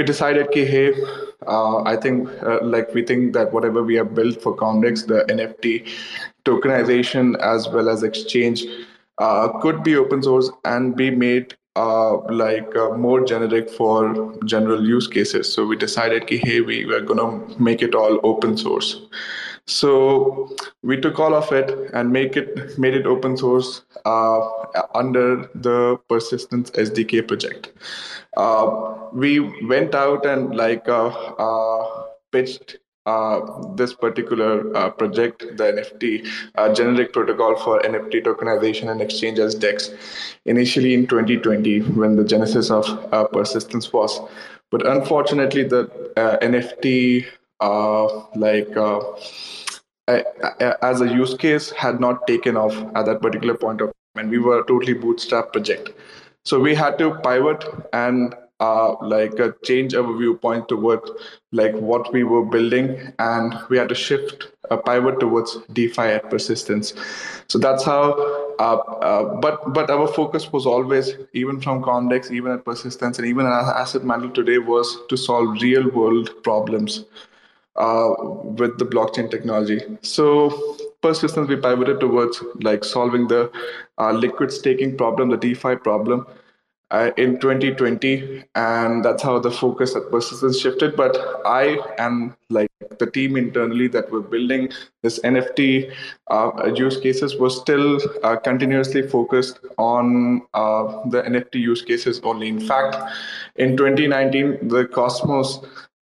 We 0.00 0.06
decided, 0.06 0.46
that, 0.46 0.54
hey, 0.54 0.94
uh, 1.46 1.82
I 1.82 1.94
think, 1.94 2.26
uh, 2.42 2.60
like 2.62 2.94
we 2.94 3.04
think 3.04 3.34
that 3.34 3.52
whatever 3.52 3.82
we 3.82 3.96
have 3.96 4.14
built 4.14 4.40
for 4.40 4.56
Comdex, 4.56 5.06
the 5.06 5.26
NFT 5.28 5.86
tokenization 6.46 7.38
as 7.38 7.68
well 7.68 7.90
as 7.90 8.02
exchange, 8.02 8.64
uh, 9.18 9.48
could 9.60 9.82
be 9.82 9.96
open 9.96 10.22
source 10.22 10.50
and 10.64 10.96
be 10.96 11.10
made 11.10 11.54
uh, 11.76 12.16
like 12.32 12.74
uh, 12.74 12.96
more 12.96 13.22
generic 13.26 13.68
for 13.68 14.34
general 14.46 14.82
use 14.82 15.06
cases. 15.06 15.52
So 15.52 15.66
we 15.66 15.76
decided, 15.76 16.22
that, 16.22 16.30
hey, 16.46 16.62
we 16.62 16.86
were 16.86 17.02
gonna 17.02 17.38
make 17.58 17.82
it 17.82 17.94
all 17.94 18.20
open 18.22 18.56
source. 18.56 19.02
So 19.70 20.48
we 20.82 21.00
took 21.00 21.20
all 21.20 21.32
of 21.32 21.52
it 21.52 21.70
and 21.94 22.12
make 22.12 22.36
it 22.36 22.76
made 22.76 22.94
it 22.94 23.06
open 23.06 23.36
source 23.36 23.82
uh, 24.04 24.40
under 24.94 25.48
the 25.54 25.96
Persistence 26.08 26.72
SDK 26.72 27.28
project. 27.28 27.72
Uh, 28.36 28.96
we 29.12 29.38
went 29.66 29.94
out 29.94 30.26
and 30.26 30.56
like 30.56 30.88
uh, 30.88 31.06
uh 31.06 32.04
pitched 32.32 32.78
uh, 33.06 33.40
this 33.76 33.94
particular 33.94 34.76
uh, 34.76 34.90
project, 34.90 35.44
the 35.56 35.64
NFT 35.64 36.74
generic 36.76 37.12
protocol 37.12 37.56
for 37.56 37.80
NFT 37.80 38.24
tokenization 38.24 38.90
and 38.90 39.00
exchange 39.00 39.38
as 39.38 39.54
DEX, 39.54 39.90
initially 40.46 40.94
in 40.94 41.06
2020 41.06 41.80
when 42.00 42.16
the 42.16 42.24
genesis 42.24 42.70
of 42.70 42.84
Persistence 43.32 43.92
was. 43.92 44.20
But 44.70 44.86
unfortunately, 44.86 45.64
the 45.64 45.86
NFT 46.16 47.26
uh, 47.60 48.22
like 48.34 48.76
uh, 48.76 49.00
as 50.82 51.00
a 51.00 51.08
use 51.08 51.34
case 51.34 51.70
had 51.70 52.00
not 52.00 52.26
taken 52.26 52.56
off 52.56 52.74
at 52.94 53.06
that 53.06 53.20
particular 53.20 53.56
point 53.56 53.80
of 53.80 53.88
time 53.88 54.24
and 54.24 54.30
we 54.30 54.38
were 54.38 54.60
a 54.60 54.66
totally 54.66 54.94
bootstrap 54.94 55.52
project. 55.52 55.90
So 56.44 56.58
we 56.58 56.74
had 56.74 56.98
to 56.98 57.14
pivot 57.22 57.64
and 57.92 58.34
uh, 58.60 58.94
like 59.02 59.38
uh, 59.40 59.52
change 59.64 59.94
our 59.94 60.16
viewpoint 60.16 60.68
towards 60.68 61.10
like 61.52 61.74
what 61.74 62.12
we 62.12 62.24
were 62.24 62.44
building 62.44 63.12
and 63.18 63.54
we 63.68 63.78
had 63.78 63.88
to 63.88 63.94
shift 63.94 64.48
a 64.70 64.76
pivot 64.76 65.18
towards 65.18 65.56
defi 65.72 66.02
at 66.02 66.28
persistence. 66.30 66.92
So 67.48 67.58
that's 67.58 67.84
how 67.84 68.12
uh, 68.58 68.76
uh, 69.08 69.40
but 69.40 69.72
but 69.72 69.90
our 69.90 70.06
focus 70.06 70.52
was 70.52 70.66
always 70.66 71.14
even 71.32 71.60
from 71.60 71.82
comdex 71.82 72.30
even 72.30 72.52
at 72.52 72.64
persistence 72.64 73.18
and 73.18 73.26
even 73.26 73.46
at 73.46 73.52
asset 73.52 74.04
mantle 74.04 74.30
today 74.30 74.58
was 74.58 74.98
to 75.08 75.16
solve 75.16 75.62
real 75.62 75.88
world 75.90 76.30
problems 76.42 77.04
uh, 77.76 78.14
with 78.42 78.78
the 78.78 78.84
blockchain 78.84 79.30
technology. 79.30 79.80
So 80.02 80.76
persistence 81.02 81.48
we 81.48 81.56
pivoted 81.56 82.00
towards 82.00 82.42
like 82.62 82.84
solving 82.84 83.28
the 83.28 83.50
uh, 83.98 84.12
liquid 84.12 84.52
staking 84.52 84.96
problem 84.96 85.30
the 85.30 85.36
defi 85.36 85.76
problem 85.76 86.26
uh, 86.90 87.10
in 87.16 87.38
2020 87.38 88.44
and 88.54 89.04
that's 89.04 89.22
how 89.22 89.38
the 89.38 89.50
focus 89.50 89.94
at 89.94 90.10
persistence 90.10 90.58
shifted. 90.58 90.96
But 90.96 91.16
i 91.46 91.78
and 91.98 92.34
like 92.50 92.70
the 92.98 93.06
team 93.06 93.36
internally 93.36 93.86
that 93.88 94.10
were 94.10 94.20
building 94.20 94.70
this 95.02 95.20
nft 95.20 95.92
uh, 96.30 96.72
use 96.74 96.96
cases 96.98 97.36
was 97.36 97.60
still 97.60 98.00
uh, 98.24 98.36
continuously 98.36 99.02
focused 99.02 99.60
on 99.78 100.42
uh, 100.54 101.08
the 101.08 101.22
nft 101.22 101.54
use 101.54 101.82
cases 101.82 102.20
only. 102.24 102.48
In 102.48 102.60
fact 102.60 102.96
in 103.56 103.76
2019 103.76 104.68
the 104.68 104.86
cosmos 104.86 105.60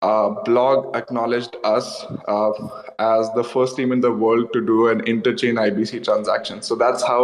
uh, 0.05 0.29
blog 0.43 0.95
acknowledged 0.95 1.55
us 1.63 2.05
uh, 2.27 2.51
as 2.99 3.31
the 3.33 3.43
first 3.43 3.75
team 3.75 3.91
in 3.91 4.01
the 4.01 4.11
world 4.11 4.51
to 4.53 4.65
do 4.65 4.87
an 4.89 5.01
interchain 5.01 5.55
IBC 5.67 6.03
transaction. 6.03 6.61
So 6.61 6.75
that's 6.75 7.01
how 7.01 7.23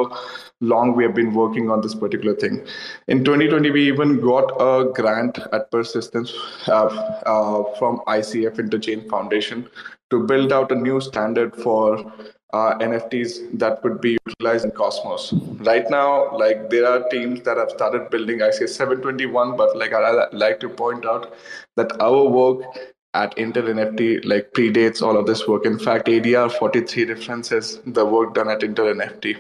long 0.61 0.95
we 0.95 1.03
have 1.03 1.13
been 1.13 1.33
working 1.33 1.69
on 1.69 1.81
this 1.81 1.93
particular 1.93 2.35
thing. 2.35 2.65
In 3.07 3.23
2020, 3.23 3.71
we 3.71 3.88
even 3.88 4.19
got 4.19 4.51
a 4.59 4.91
grant 4.91 5.38
at 5.51 5.69
Persistence 5.71 6.33
uh, 6.67 6.88
uh 7.35 7.63
from 7.77 8.01
ICF 8.07 8.57
Interchain 8.65 9.07
Foundation 9.09 9.67
to 10.09 10.23
build 10.25 10.51
out 10.51 10.71
a 10.71 10.75
new 10.75 11.00
standard 11.01 11.55
for 11.55 12.11
uh, 12.53 12.77
NFTs 12.79 13.58
that 13.60 13.84
would 13.84 14.01
be 14.01 14.17
utilized 14.27 14.65
in 14.65 14.72
Cosmos. 14.72 15.34
Right 15.60 15.89
now, 15.89 16.36
like 16.38 16.70
there 16.70 16.86
are 16.86 17.08
teams 17.10 17.41
that 17.43 17.58
have 17.58 17.72
started 17.72 18.10
building 18.10 18.39
ICS-721, 18.39 19.58
but 19.58 19.77
like 19.77 19.93
I 19.93 20.27
like 20.31 20.60
to 20.62 20.70
point 20.70 21.05
out 21.05 21.34
that 21.77 22.00
our 22.01 22.24
work 22.24 22.63
at 23.13 23.36
InterNFT 23.36 24.25
like 24.25 24.51
predates 24.53 25.01
all 25.01 25.17
of 25.17 25.25
this 25.25 25.48
work. 25.48 25.65
In 25.65 25.77
fact, 25.77 26.08
ADR 26.08 26.51
43 26.51 27.05
references 27.05 27.79
the 27.86 28.05
work 28.05 28.34
done 28.34 28.50
at 28.50 28.62
InterNFT 28.62 29.38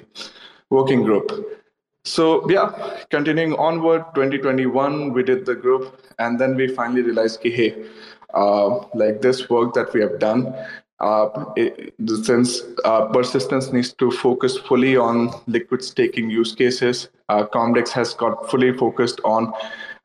working 0.69 1.03
group. 1.03 1.57
So 2.03 2.49
yeah, 2.49 2.97
continuing 3.11 3.53
onward, 3.53 4.05
2021 4.15 5.13
we 5.13 5.23
did 5.23 5.45
the 5.45 5.55
group, 5.55 6.01
and 6.17 6.39
then 6.39 6.55
we 6.55 6.67
finally 6.67 7.03
realized, 7.03 7.39
okay, 7.39 7.51
hey, 7.51 7.85
uh, 8.33 8.79
like 8.95 9.21
this 9.21 9.49
work 9.49 9.73
that 9.73 9.93
we 9.93 10.01
have 10.01 10.17
done 10.19 10.55
it, 11.55 11.93
since 12.23 12.61
uh, 12.85 13.07
persistence 13.07 13.71
needs 13.73 13.91
to 13.93 14.11
focus 14.11 14.57
fully 14.57 14.95
on 14.95 15.31
liquid 15.47 15.83
staking 15.83 16.29
use 16.29 16.53
cases, 16.53 17.09
uh, 17.29 17.45
Comdex 17.47 17.89
has 17.89 18.13
got 18.13 18.49
fully 18.51 18.71
focused 18.77 19.19
on 19.23 19.53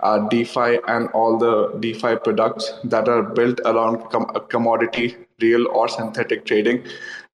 uh, 0.01 0.27
DeFi 0.29 0.79
and 0.89 1.09
all 1.11 1.39
the 1.39 1.77
DeFi 1.81 2.17
products 2.17 2.73
that 2.85 3.09
are 3.09 3.23
built 3.23 3.61
around 3.65 4.09
com- 4.11 4.31
commodity, 4.49 5.17
real 5.41 5.67
or 5.69 5.89
synthetic 5.89 6.45
trading. 6.45 6.85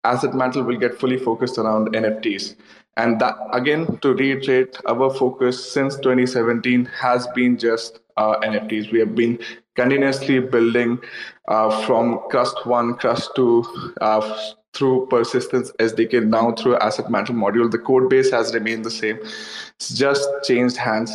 Asset 0.04 0.34
Mantle 0.34 0.64
will 0.64 0.78
get 0.78 0.98
fully 0.98 1.18
focused 1.18 1.58
around 1.58 1.88
NFTs. 1.94 2.56
And 2.96 3.20
that, 3.20 3.36
again, 3.52 3.98
to 3.98 4.14
reiterate, 4.14 4.76
our 4.86 5.12
focus 5.14 5.72
since 5.72 5.96
2017 5.96 6.84
has 6.86 7.26
been 7.28 7.56
just 7.56 8.00
uh, 8.16 8.38
NFTs. 8.40 8.92
We 8.92 8.98
have 8.98 9.14
been 9.14 9.38
continuously 9.74 10.40
building 10.40 10.98
uh, 11.41 11.41
from 11.84 12.20
Crust 12.30 12.64
1, 12.66 12.94
Crust 12.94 13.30
2, 13.36 13.94
uh, 14.00 14.38
through 14.72 15.06
persistence 15.08 15.70
SDK, 15.78 16.26
now 16.26 16.52
through 16.52 16.76
asset 16.78 17.10
management 17.10 17.42
module. 17.44 17.70
The 17.70 17.78
code 17.78 18.08
base 18.08 18.30
has 18.30 18.54
remained 18.54 18.84
the 18.84 18.90
same. 18.90 19.18
It's 19.76 19.90
just 19.90 20.28
changed 20.44 20.76
hands, 20.76 21.14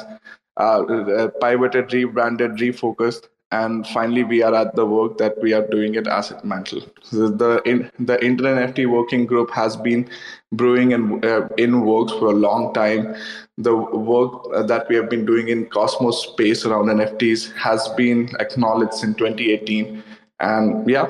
uh, 0.57 0.83
uh, 0.83 1.27
pivoted, 1.41 1.91
rebranded, 1.91 2.51
refocused 2.51 3.29
and 3.51 3.87
finally 3.87 4.23
we 4.23 4.43
are 4.43 4.53
at 4.53 4.75
the 4.75 4.85
work 4.85 5.17
that 5.17 5.41
we 5.41 5.53
are 5.53 5.65
doing 5.67 5.95
at 5.95 6.05
asset 6.05 6.43
mantle 6.43 6.81
the 7.11 7.61
in, 7.65 7.89
the 7.97 8.17
InterNFT 8.17 8.89
working 8.89 9.25
group 9.25 9.49
has 9.51 9.77
been 9.77 10.09
brewing 10.51 10.91
and 10.93 11.23
uh, 11.23 11.47
in 11.57 11.81
works 11.85 12.11
for 12.11 12.27
a 12.27 12.33
long 12.33 12.73
time 12.73 13.15
the 13.57 13.73
work 13.73 14.67
that 14.67 14.85
we 14.89 14.97
have 14.97 15.09
been 15.09 15.25
doing 15.25 15.47
in 15.47 15.65
cosmos 15.67 16.23
space 16.23 16.65
around 16.65 16.87
nfts 16.87 17.53
has 17.55 17.87
been 17.89 18.29
acknowledged 18.41 19.01
in 19.01 19.13
2018 19.15 20.03
and 20.39 20.89
yeah 20.89 21.07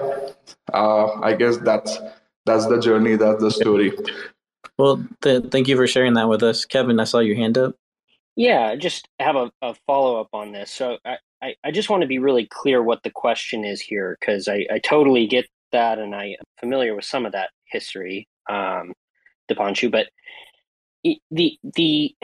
uh, 0.73 1.19
i 1.21 1.33
guess 1.33 1.57
that's 1.57 1.97
that's 2.45 2.65
the 2.67 2.79
journey 2.79 3.15
that's 3.15 3.41
the 3.41 3.51
story 3.51 3.91
well 4.77 5.03
th- 5.21 5.45
thank 5.51 5.67
you 5.67 5.75
for 5.75 5.87
sharing 5.87 6.13
that 6.13 6.29
with 6.29 6.43
us 6.43 6.65
kevin 6.65 6.99
i 6.99 7.03
saw 7.03 7.19
your 7.19 7.35
hand 7.35 7.57
up 7.57 7.75
yeah, 8.37 8.75
just 8.75 9.09
have 9.19 9.35
a, 9.35 9.51
a 9.63 9.73
follow 9.87 10.21
up 10.21 10.29
on 10.31 10.51
this. 10.51 10.71
So 10.71 10.99
I, 11.03 11.17
I, 11.41 11.55
I 11.65 11.71
just 11.71 11.89
want 11.89 12.01
to 12.01 12.07
be 12.07 12.19
really 12.19 12.45
clear 12.45 12.83
what 12.83 13.01
the 13.01 13.09
question 13.09 13.65
is 13.65 13.81
here 13.81 14.15
because 14.19 14.47
I, 14.47 14.67
I 14.71 14.77
totally 14.77 15.25
get 15.25 15.47
that 15.71 15.97
and 15.97 16.13
I 16.13 16.25
am 16.25 16.45
familiar 16.59 16.95
with 16.95 17.03
some 17.03 17.25
of 17.25 17.31
that 17.31 17.49
history, 17.65 18.27
um, 18.47 18.93
Deepanshu. 19.49 19.91
But 19.91 20.09
the 21.31 21.57
the 21.63 22.15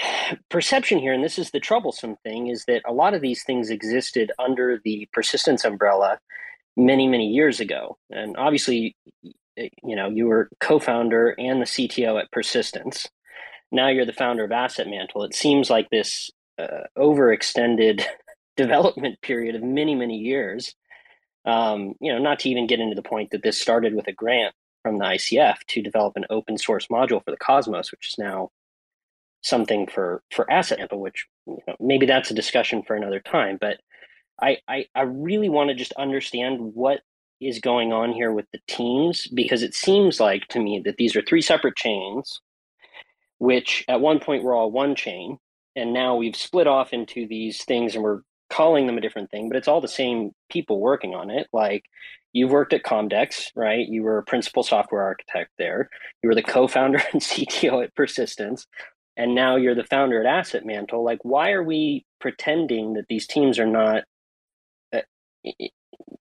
perception 0.50 1.00
here, 1.00 1.14
and 1.14 1.24
this 1.24 1.40
is 1.40 1.50
the 1.50 1.60
troublesome 1.60 2.16
thing, 2.24 2.48
is 2.48 2.64
that 2.68 2.84
a 2.86 2.94
lot 2.94 3.16
of 3.16 3.22
these 3.22 3.44
things 3.44 3.72
existed 3.72 4.32
under 4.38 4.80
the 4.86 5.10
persistence 5.14 5.66
umbrella 5.66 6.20
many 6.76 7.08
many 7.08 7.28
years 7.28 7.60
ago, 7.60 7.98
and 8.10 8.36
obviously, 8.38 8.96
you 9.56 9.96
know, 9.96 10.10
you 10.10 10.28
were 10.28 10.50
co-founder 10.60 11.36
and 11.38 11.62
the 11.62 11.66
CTO 11.66 12.20
at 12.20 12.32
Persistence. 12.32 13.08
Now 13.72 13.90
you're 13.90 14.06
the 14.06 14.14
founder 14.14 14.44
of 14.44 14.52
Asset 14.52 14.88
Mantle. 14.88 15.24
It 15.24 15.36
seems 15.36 15.70
like 15.70 15.90
this 15.90 16.30
uh, 16.60 16.86
overextended 16.98 18.04
development 18.58 19.22
period 19.22 19.56
of 19.56 19.64
many, 19.64 19.96
many 19.96 20.18
years. 20.18 20.76
Um, 21.46 21.94
you 22.00 22.12
know, 22.14 22.20
not 22.20 22.40
to 22.40 22.50
even 22.50 22.68
get 22.68 22.80
into 22.80 22.96
the 22.96 23.02
point 23.02 23.32
that 23.32 23.44
this 23.44 23.60
started 23.60 23.96
with 23.96 24.08
a 24.08 24.14
grant 24.14 24.56
from 24.84 24.98
the 24.98 25.06
ICF 25.06 25.58
to 25.70 25.82
develop 25.82 26.16
an 26.16 26.26
open 26.30 26.58
source 26.58 26.88
module 26.88 27.24
for 27.24 27.32
the 27.32 27.38
Cosmos, 27.38 27.92
which 27.92 28.10
is 28.10 28.16
now 28.18 28.52
something 29.42 29.88
for 29.88 30.22
for 30.32 30.50
Asset 30.50 30.80
Mantle, 30.80 31.02
which 31.02 31.26
you 31.48 31.60
know, 31.68 31.76
maybe 31.80 32.06
that's 32.06 32.32
a 32.32 32.36
discussion 32.36 32.84
for 32.84 32.96
another 32.96 33.20
time. 33.20 33.58
But 33.60 33.80
I, 34.42 34.58
I 34.68 34.86
I 34.96 35.02
really 35.04 35.50
want 35.50 35.70
to 35.70 35.76
just 35.76 35.94
understand 35.94 36.60
what 36.60 37.02
is 37.42 37.60
going 37.60 37.92
on 37.92 38.14
here 38.14 38.32
with 38.32 38.46
the 38.52 38.60
teams 38.68 39.28
because 39.28 39.64
it 39.64 39.74
seems 39.74 40.20
like 40.20 40.48
to 40.48 40.60
me 40.60 40.82
that 40.86 40.98
these 40.98 41.16
are 41.16 41.22
three 41.22 41.42
separate 41.42 41.76
chains, 41.76 42.42
which 43.38 43.84
at 43.88 44.02
one 44.02 44.20
point 44.20 44.44
were 44.44 44.54
all 44.54 44.72
one 44.72 44.96
chain, 44.96 45.38
and 45.76 45.94
now 45.94 46.16
we've 46.16 46.36
split 46.36 46.68
off 46.68 46.94
into 46.94 47.28
these 47.28 47.64
things 47.66 47.96
and 47.96 48.04
we're 48.04 48.22
calling 48.50 48.86
them 48.86 48.98
a 48.98 49.02
different 49.02 49.32
thing, 49.32 49.50
but 49.50 49.58
it's 49.58 49.68
all 49.68 49.82
the 49.82 49.88
same 49.88 50.32
people 50.50 50.80
working 50.80 51.16
on 51.16 51.32
it. 51.32 51.48
Like 51.52 51.86
you've 52.34 52.52
worked 52.52 52.74
at 52.74 52.84
Comdex, 52.84 53.48
right? 53.56 53.88
You 53.88 54.04
were 54.04 54.20
a 54.20 54.24
principal 54.24 54.64
software 54.64 55.02
architect 55.02 55.52
there. 55.58 55.90
You 56.22 56.30
were 56.30 56.36
the 56.36 56.44
co-founder 56.44 57.02
and 57.14 57.22
CTO 57.22 57.84
at 57.84 57.96
Persistence, 57.96 58.68
and 59.18 59.36
now 59.36 59.56
you're 59.56 59.76
the 59.76 59.84
founder 59.84 60.20
at 60.20 60.26
Asset 60.26 60.66
Mantle. 60.66 61.04
Like, 61.04 61.20
why 61.24 61.52
are 61.52 61.64
we 61.64 62.06
pretending 62.20 62.94
that 62.94 63.06
these 63.10 63.28
teams 63.28 63.60
are 63.60 63.68
not 63.68 64.04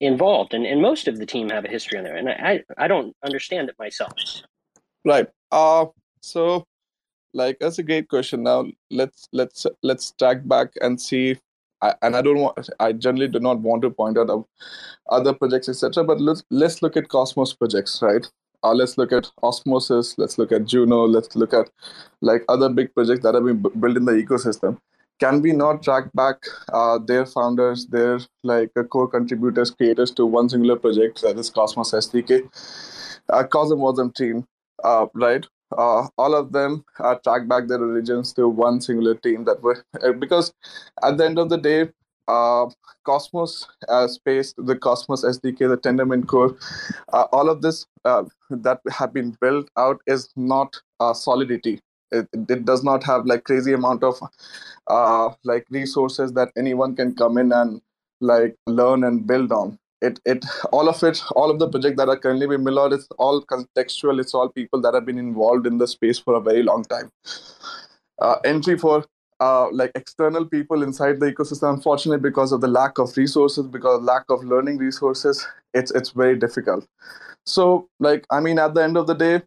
involved? 0.00 0.54
And 0.54 0.66
and 0.66 0.80
most 0.80 1.08
of 1.08 1.18
the 1.18 1.26
team 1.26 1.50
have 1.50 1.64
a 1.64 1.68
history 1.68 1.98
on 1.98 2.04
there, 2.04 2.16
and 2.16 2.28
I 2.28 2.62
I 2.78 2.88
don't 2.88 3.14
understand 3.24 3.68
it 3.68 3.76
myself. 3.78 4.12
Right. 5.04 5.28
Uh 5.50 5.86
so 6.20 6.64
like 7.34 7.58
that's 7.58 7.78
a 7.78 7.82
great 7.82 8.08
question. 8.08 8.42
Now 8.42 8.66
let's 8.90 9.28
let's 9.32 9.66
let's 9.82 10.12
track 10.12 10.46
back 10.46 10.72
and 10.80 11.00
see 11.00 11.38
I, 11.82 11.94
and 12.02 12.16
I 12.16 12.22
don't 12.22 12.38
want. 12.38 12.70
I 12.78 12.92
generally 12.92 13.28
do 13.28 13.40
not 13.40 13.58
want 13.58 13.82
to 13.82 13.90
point 13.90 14.16
out 14.16 14.46
other 15.10 15.32
projects, 15.34 15.68
etc. 15.68 16.04
But 16.04 16.20
let's 16.20 16.44
let's 16.50 16.80
look 16.80 16.96
at 16.96 17.08
Cosmos 17.08 17.52
projects, 17.52 18.00
right? 18.00 18.26
Uh, 18.62 18.72
let's 18.72 18.96
look 18.96 19.12
at 19.12 19.28
Osmosis. 19.42 20.16
Let's 20.16 20.38
look 20.38 20.52
at 20.52 20.64
Juno. 20.64 21.04
Let's 21.04 21.34
look 21.34 21.52
at 21.52 21.68
like 22.20 22.44
other 22.48 22.68
big 22.68 22.94
projects 22.94 23.22
that 23.24 23.34
have 23.34 23.44
been 23.44 23.60
built 23.60 23.96
in 23.96 24.04
the 24.04 24.12
ecosystem. 24.12 24.78
Can 25.22 25.40
we 25.40 25.52
not 25.52 25.84
track 25.84 26.06
back 26.14 26.38
uh, 26.72 26.98
their 26.98 27.24
founders, 27.24 27.86
their 27.86 28.18
like 28.42 28.70
uh, 28.76 28.82
core 28.82 29.06
contributors, 29.06 29.70
creators 29.70 30.10
to 30.12 30.26
one 30.26 30.48
singular 30.48 30.74
project 30.74 31.22
that 31.22 31.38
is 31.38 31.48
Cosmos 31.48 31.92
SDK? 31.92 32.40
Uh, 33.28 33.44
Cosm 33.44 33.80
a 33.80 34.12
team, 34.12 34.44
uh, 34.82 35.06
right? 35.14 35.46
uh, 35.78 36.08
all 36.18 36.34
of 36.34 36.52
them 36.52 36.84
uh, 36.98 37.14
track 37.16 37.46
back 37.48 37.68
their 37.68 37.78
origins 37.78 38.32
to 38.32 38.48
one 38.48 38.80
singular 38.80 39.14
team 39.14 39.44
that 39.44 39.62
were 39.62 39.84
because 40.18 40.52
at 41.02 41.16
the 41.16 41.24
end 41.24 41.38
of 41.38 41.48
the 41.48 41.56
day 41.56 41.88
Cosmos 43.04 43.68
space, 44.06 44.54
the 44.56 44.76
Cosmos 44.76 45.24
SDK, 45.24 45.68
the 45.68 45.76
Tendermint 45.76 46.26
core, 46.26 46.56
all 47.32 47.48
of 47.48 47.62
this 47.62 47.86
that 48.04 48.80
have 48.90 49.12
been 49.12 49.36
built 49.40 49.68
out 49.76 50.00
is 50.06 50.30
not 50.36 50.80
solidity. 51.14 51.80
It, 52.12 52.28
it 52.48 52.64
does 52.64 52.84
not 52.84 53.04
have 53.04 53.26
like 53.26 53.44
crazy 53.44 53.72
amount 53.72 54.04
of 54.04 54.20
uh, 54.88 55.30
like 55.44 55.66
resources 55.70 56.32
that 56.34 56.50
anyone 56.56 56.96
can 56.96 57.14
come 57.14 57.38
in 57.38 57.52
and 57.52 57.80
like 58.20 58.56
learn 58.66 59.04
and 59.04 59.26
build 59.26 59.52
on. 59.52 59.78
It 60.00 60.20
it 60.24 60.44
all 60.72 60.88
of 60.88 61.02
it, 61.02 61.22
all 61.36 61.50
of 61.50 61.58
the 61.58 61.68
projects 61.68 61.96
that 61.98 62.08
are 62.08 62.18
currently 62.18 62.46
being 62.46 62.64
built 62.64 62.92
it's 62.92 63.08
all 63.18 63.42
contextual. 63.44 64.20
It's 64.20 64.34
all 64.34 64.48
people 64.48 64.80
that 64.82 64.94
have 64.94 65.06
been 65.06 65.18
involved 65.18 65.66
in 65.66 65.78
the 65.78 65.88
space 65.88 66.18
for 66.18 66.34
a 66.34 66.40
very 66.40 66.62
long 66.62 66.84
time. 66.84 67.10
uh, 68.20 68.36
entry 68.44 68.78
for 68.78 69.04
uh, 69.40 69.68
like 69.72 69.90
external 69.94 70.44
people 70.44 70.82
inside 70.82 71.18
the 71.18 71.32
ecosystem 71.32 71.74
unfortunately 71.74 72.20
because 72.20 72.52
of 72.52 72.60
the 72.60 72.68
lack 72.68 72.98
of 72.98 73.16
resources 73.16 73.66
because 73.66 73.98
of 73.98 74.04
lack 74.04 74.24
of 74.28 74.44
learning 74.44 74.78
resources 74.78 75.46
it's 75.74 75.90
it's 75.92 76.10
very 76.10 76.36
difficult 76.38 76.86
so 77.46 77.88
like 78.00 78.24
i 78.30 78.40
mean 78.40 78.58
at 78.58 78.74
the 78.74 78.82
end 78.82 78.96
of 78.96 79.06
the 79.06 79.14
day 79.14 79.42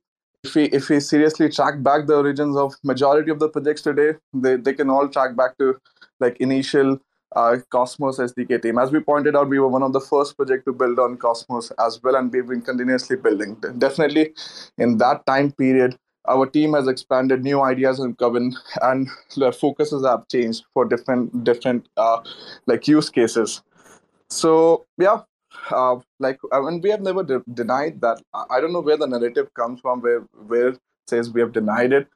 if 0.45 0.55
we 0.55 0.65
if 0.79 0.89
we 0.89 0.99
seriously 0.99 1.49
track 1.49 1.81
back 1.89 2.05
the 2.07 2.15
origins 2.15 2.57
of 2.57 2.75
majority 2.83 3.31
of 3.31 3.39
the 3.39 3.49
projects 3.49 3.81
today 3.81 4.13
they, 4.33 4.55
they 4.55 4.73
can 4.73 4.89
all 4.89 5.09
track 5.17 5.35
back 5.35 5.57
to 5.57 5.75
like 6.19 6.37
initial 6.39 6.97
uh, 7.35 7.57
Cosmos 7.69 8.17
SDK 8.17 8.61
team. 8.61 8.77
As 8.77 8.91
we 8.91 9.01
pointed 9.01 9.35
out, 9.35 9.49
we 9.49 9.59
were 9.59 9.67
one 9.67 9.83
of 9.83 9.91
the 9.91 9.99
first 9.99 10.37
project 10.37 10.65
to 10.67 10.71
build 10.71 10.99
on 10.99 11.17
Cosmos 11.17 11.69
as 11.85 11.99
well, 12.01 12.15
and 12.15 12.31
we've 12.31 12.47
been 12.47 12.61
continuously 12.61 13.17
building. 13.17 13.57
Definitely, 13.77 14.33
in 14.77 14.97
that 14.99 15.25
time 15.25 15.51
period, 15.51 15.97
our 16.27 16.45
team 16.45 16.73
has 16.73 16.87
expanded 16.87 17.43
new 17.43 17.61
ideas 17.61 17.99
and 17.99 18.17
come 18.17 18.55
and 18.81 19.09
the 19.37 19.51
focuses 19.51 20.05
have 20.05 20.27
changed 20.27 20.63
for 20.73 20.85
different 20.85 21.43
different 21.43 21.87
uh, 21.97 22.21
like 22.65 22.87
use 22.87 23.09
cases 23.09 23.61
so 24.29 24.85
yeah 24.97 25.21
uh, 25.71 25.97
like 26.19 26.39
I 26.51 26.59
mean, 26.61 26.81
we 26.81 26.89
have 26.89 27.01
never 27.01 27.23
de- 27.23 27.43
denied 27.53 28.01
that. 28.01 28.21
I 28.49 28.59
don't 28.59 28.73
know 28.73 28.81
where 28.81 28.97
the 28.97 29.07
narrative 29.07 29.53
comes 29.53 29.81
from 29.81 30.01
where 30.01 30.21
where 30.47 30.75
says 31.07 31.31
we 31.31 31.41
have 31.41 31.53
denied 31.53 31.93
it. 31.93 32.07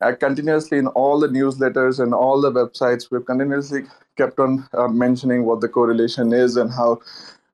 Uh, 0.00 0.12
continuously 0.12 0.76
in 0.76 0.88
all 0.88 1.20
the 1.20 1.28
newsletters 1.28 2.00
and 2.00 2.12
all 2.12 2.40
the 2.40 2.50
websites 2.50 3.10
we've 3.10 3.24
continuously 3.24 3.82
kept 4.18 4.38
on 4.40 4.68
uh, 4.74 4.88
mentioning 4.88 5.44
what 5.44 5.60
the 5.60 5.68
correlation 5.68 6.32
is 6.32 6.56
and 6.56 6.70
how 6.72 7.00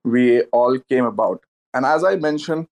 we 0.04 0.42
all 0.44 0.78
came 0.88 1.04
about. 1.04 1.42
And 1.74 1.84
as 1.84 2.02
i 2.02 2.16
mentioned 2.16 2.66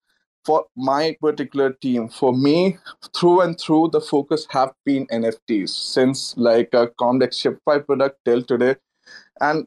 for 0.44 0.64
my 0.76 1.14
particular 1.20 1.75
team, 1.75 2.08
for 2.08 2.32
me, 2.32 2.78
through 3.14 3.42
and 3.42 3.60
through, 3.60 3.90
the 3.92 4.00
focus 4.00 4.46
have 4.50 4.72
been 4.87 5.06
NFTs 5.08 5.68
since 5.68 6.34
like 6.38 6.70
a 6.72 6.87
Comdex 6.98 7.34
ShipFi 7.42 7.84
product 7.84 8.18
till 8.25 8.42
today. 8.42 8.76
And 9.42 9.66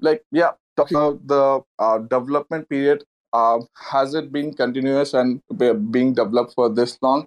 like, 0.00 0.24
yeah, 0.32 0.52
talking 0.78 0.96
about 0.96 1.26
the 1.26 1.60
uh, 1.78 1.98
development 1.98 2.68
period, 2.68 3.04
uh, 3.32 3.58
has 3.90 4.14
it 4.14 4.32
been 4.32 4.54
continuous 4.54 5.14
and 5.14 5.42
being 5.90 6.14
developed 6.14 6.54
for 6.54 6.68
this 6.68 6.98
long? 7.02 7.26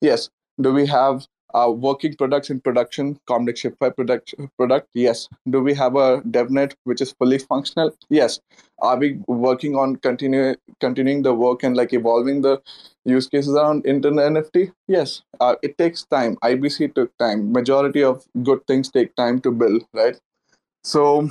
Yes. 0.00 0.30
Do 0.60 0.72
we 0.72 0.86
have 0.86 1.26
uh, 1.54 1.70
working 1.70 2.14
products 2.14 2.48
in 2.50 2.60
production, 2.60 3.18
Comdex 3.28 3.62
ShipFi 3.62 3.94
product, 3.94 4.34
product? 4.56 4.88
Yes. 4.94 5.28
Do 5.50 5.60
we 5.60 5.74
have 5.74 5.96
a 5.96 6.22
DevNet 6.22 6.74
which 6.84 7.00
is 7.00 7.12
fully 7.12 7.38
functional? 7.38 7.94
Yes. 8.08 8.40
Are 8.80 8.96
we 8.96 9.18
working 9.26 9.76
on 9.76 9.96
continue, 9.96 10.54
continuing 10.80 11.22
the 11.22 11.34
work 11.34 11.62
and 11.62 11.76
like 11.76 11.92
evolving 11.92 12.42
the 12.42 12.60
use 13.04 13.28
cases 13.28 13.54
around 13.54 13.86
internet 13.86 14.32
NFT? 14.32 14.72
Yes. 14.88 15.22
Uh, 15.40 15.56
it 15.62 15.76
takes 15.76 16.04
time. 16.04 16.36
IBC 16.36 16.94
took 16.94 17.16
time. 17.18 17.52
Majority 17.52 18.02
of 18.02 18.24
good 18.42 18.66
things 18.66 18.90
take 18.90 19.14
time 19.16 19.40
to 19.42 19.50
build, 19.50 19.82
right? 19.92 20.18
So, 20.84 21.28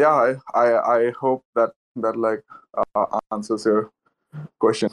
yeah, 0.00 0.16
I 0.26 0.28
I, 0.54 0.96
I 0.96 1.10
hope 1.12 1.44
that 1.54 1.70
that 1.96 2.16
like 2.16 2.42
uh, 2.94 3.18
answers 3.32 3.64
your 3.64 3.90
question. 4.58 4.90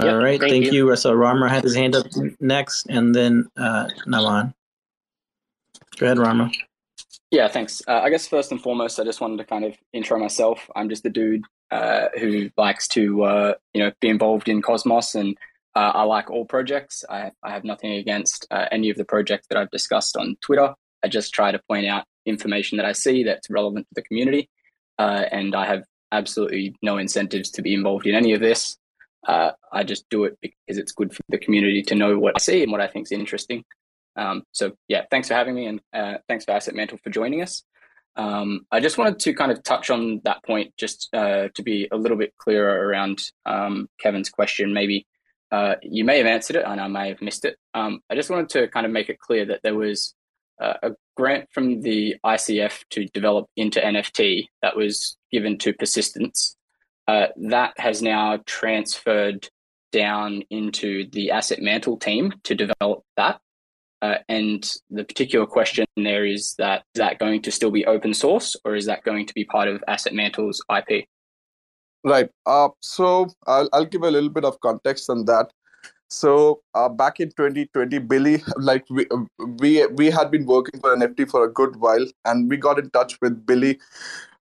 All 0.00 0.06
yep, 0.06 0.22
right, 0.22 0.40
thank, 0.40 0.52
thank 0.52 0.72
you. 0.72 0.88
you. 0.90 0.96
So 0.96 1.12
Rama 1.12 1.48
had 1.48 1.64
his 1.64 1.74
hand 1.74 1.94
up 1.94 2.06
next, 2.40 2.86
and 2.88 3.14
then 3.14 3.48
uh, 3.56 3.88
Naman. 4.06 4.54
Go 5.98 6.06
ahead, 6.06 6.18
Rama. 6.18 6.50
Yeah, 7.30 7.48
thanks. 7.48 7.82
Uh, 7.88 8.00
I 8.04 8.10
guess 8.10 8.26
first 8.26 8.52
and 8.52 8.60
foremost, 8.60 9.00
I 9.00 9.04
just 9.04 9.20
wanted 9.20 9.38
to 9.38 9.44
kind 9.44 9.64
of 9.64 9.74
intro 9.92 10.18
myself. 10.18 10.70
I'm 10.76 10.88
just 10.88 11.04
a 11.06 11.10
dude 11.10 11.44
uh, 11.70 12.08
who 12.18 12.50
likes 12.58 12.86
to, 12.88 13.22
uh, 13.24 13.54
you 13.72 13.82
know, 13.82 13.90
be 14.00 14.08
involved 14.08 14.48
in 14.48 14.60
Cosmos, 14.60 15.14
and 15.14 15.36
uh, 15.74 15.92
I 15.94 16.02
like 16.02 16.30
all 16.30 16.44
projects. 16.44 17.04
I, 17.08 17.32
I 17.42 17.50
have 17.50 17.64
nothing 17.64 17.92
against 17.92 18.46
uh, 18.50 18.66
any 18.70 18.90
of 18.90 18.96
the 18.96 19.04
projects 19.04 19.46
that 19.48 19.58
I've 19.58 19.70
discussed 19.70 20.16
on 20.16 20.36
Twitter. 20.42 20.74
I 21.02 21.08
just 21.08 21.32
try 21.32 21.50
to 21.52 21.60
point 21.68 21.86
out 21.86 22.04
information 22.26 22.76
that 22.78 22.86
I 22.86 22.92
see 22.92 23.24
that's 23.24 23.50
relevant 23.50 23.86
to 23.88 23.94
the 23.94 24.02
community, 24.02 24.48
uh, 24.98 25.24
and 25.30 25.54
I 25.54 25.66
have 25.66 25.84
absolutely 26.10 26.74
no 26.82 26.98
incentives 26.98 27.50
to 27.52 27.62
be 27.62 27.74
involved 27.74 28.06
in 28.06 28.14
any 28.14 28.32
of 28.34 28.40
this. 28.40 28.76
Uh, 29.26 29.52
I 29.72 29.84
just 29.84 30.08
do 30.10 30.24
it 30.24 30.36
because 30.40 30.78
it's 30.78 30.92
good 30.92 31.14
for 31.14 31.22
the 31.28 31.38
community 31.38 31.82
to 31.82 31.94
know 31.94 32.18
what 32.18 32.34
I 32.36 32.40
see 32.40 32.62
and 32.62 32.72
what 32.72 32.80
I 32.80 32.88
think 32.88 33.06
is 33.06 33.12
interesting. 33.12 33.64
Um, 34.16 34.42
so 34.52 34.72
yeah, 34.88 35.02
thanks 35.10 35.28
for 35.28 35.34
having 35.34 35.54
me 35.54 35.66
and 35.66 35.80
uh, 35.92 36.18
thanks 36.28 36.44
for 36.44 36.52
Asset 36.52 36.74
Mantle 36.74 36.98
for 37.02 37.10
joining 37.10 37.42
us. 37.42 37.62
Um, 38.14 38.66
I 38.70 38.80
just 38.80 38.98
wanted 38.98 39.20
to 39.20 39.32
kind 39.32 39.50
of 39.50 39.62
touch 39.62 39.88
on 39.88 40.20
that 40.24 40.44
point 40.44 40.74
just 40.76 41.08
uh, 41.14 41.48
to 41.54 41.62
be 41.62 41.88
a 41.90 41.96
little 41.96 42.18
bit 42.18 42.34
clearer 42.36 42.86
around 42.86 43.22
um, 43.46 43.88
Kevin's 44.00 44.28
question. 44.28 44.74
Maybe 44.74 45.06
uh, 45.50 45.76
you 45.82 46.04
may 46.04 46.18
have 46.18 46.26
answered 46.26 46.56
it 46.56 46.64
and 46.66 46.80
I 46.80 46.88
may 46.88 47.08
have 47.08 47.22
missed 47.22 47.44
it. 47.44 47.56
Um, 47.74 48.00
I 48.10 48.14
just 48.14 48.28
wanted 48.28 48.50
to 48.50 48.68
kind 48.68 48.84
of 48.84 48.92
make 48.92 49.08
it 49.08 49.18
clear 49.18 49.46
that 49.46 49.60
there 49.62 49.74
was 49.74 50.14
uh, 50.60 50.74
a 50.82 50.90
grant 51.16 51.48
from 51.52 51.82
the 51.82 52.16
ICF 52.24 52.84
to 52.90 53.06
develop 53.06 53.46
into 53.56 53.80
NFT 53.80 54.46
that 54.62 54.76
was 54.76 55.16
given 55.30 55.58
to 55.58 55.72
Persistence 55.72 56.56
uh, 57.08 57.26
that 57.36 57.78
has 57.78 58.02
now 58.02 58.38
transferred 58.46 59.48
down 59.90 60.42
into 60.50 61.08
the 61.10 61.30
asset 61.30 61.60
mantle 61.60 61.96
team 61.96 62.32
to 62.44 62.54
develop 62.54 63.04
that. 63.16 63.40
Uh, 64.00 64.16
and 64.28 64.74
the 64.90 65.04
particular 65.04 65.46
question 65.46 65.86
there 65.96 66.26
is 66.26 66.54
that 66.58 66.82
is 66.94 66.98
that 66.98 67.20
going 67.20 67.40
to 67.40 67.52
still 67.52 67.70
be 67.70 67.86
open 67.86 68.12
source 68.12 68.56
or 68.64 68.74
is 68.74 68.86
that 68.86 69.04
going 69.04 69.26
to 69.26 69.34
be 69.34 69.44
part 69.44 69.68
of 69.68 69.82
Asset 69.86 70.12
Mantle's 70.12 70.60
IP? 70.76 71.06
Right. 72.02 72.28
Uh, 72.44 72.70
so 72.80 73.28
I'll, 73.46 73.68
I'll 73.72 73.84
give 73.84 74.02
a 74.02 74.10
little 74.10 74.30
bit 74.30 74.44
of 74.44 74.58
context 74.60 75.08
on 75.08 75.24
that. 75.26 75.52
So 76.12 76.60
uh, 76.74 76.90
back 76.90 77.20
in 77.20 77.30
2020, 77.30 77.98
Billy, 78.00 78.42
like 78.58 78.84
we, 78.90 79.06
we 79.58 79.86
we 79.86 80.10
had 80.10 80.30
been 80.30 80.44
working 80.44 80.78
for 80.78 80.94
NFT 80.94 81.30
for 81.30 81.44
a 81.44 81.50
good 81.50 81.76
while, 81.76 82.06
and 82.26 82.50
we 82.50 82.58
got 82.58 82.78
in 82.78 82.90
touch 82.90 83.18
with 83.22 83.46
Billy 83.46 83.78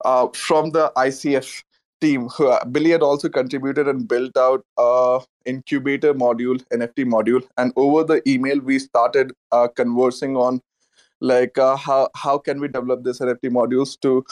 uh, 0.04 0.28
from 0.34 0.72
the 0.72 0.92
ICF 0.98 1.64
team, 2.02 2.28
uh, 2.40 2.66
Billy 2.66 2.90
had 2.90 3.02
also 3.02 3.30
contributed 3.30 3.88
and 3.88 4.06
built 4.06 4.36
out 4.36 4.66
a 4.78 5.22
incubator 5.46 6.14
module, 6.14 6.62
NFT 6.74 7.06
module, 7.06 7.48
and 7.58 7.72
over 7.78 8.04
the 8.04 8.22
email 8.30 8.60
we 8.60 8.78
started 8.78 9.32
uh, 9.54 9.70
conversing 9.70 10.36
on 10.36 10.60
like 11.22 11.58
uh, 11.58 11.78
how 11.78 12.10
how 12.18 12.38
can 12.38 12.60
we 12.60 12.68
develop 12.68 13.06
this 13.06 13.20
NFT 13.20 13.50
modules 13.62 13.98
to 14.02 14.26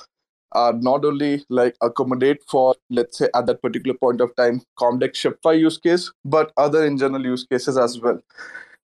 uh, 0.53 0.73
not 0.75 1.05
only 1.05 1.45
like 1.49 1.75
accommodate 1.81 2.41
for 2.47 2.75
let's 2.89 3.17
say 3.17 3.29
at 3.35 3.45
that 3.45 3.61
particular 3.61 3.97
point 3.97 4.21
of 4.21 4.35
time 4.35 4.61
Comdex 4.79 5.13
ShipFi 5.15 5.59
use 5.59 5.77
case, 5.77 6.11
but 6.25 6.51
other 6.57 6.85
in 6.85 6.97
general 6.97 7.23
use 7.23 7.45
cases 7.45 7.77
as 7.77 7.99
well. 7.99 8.19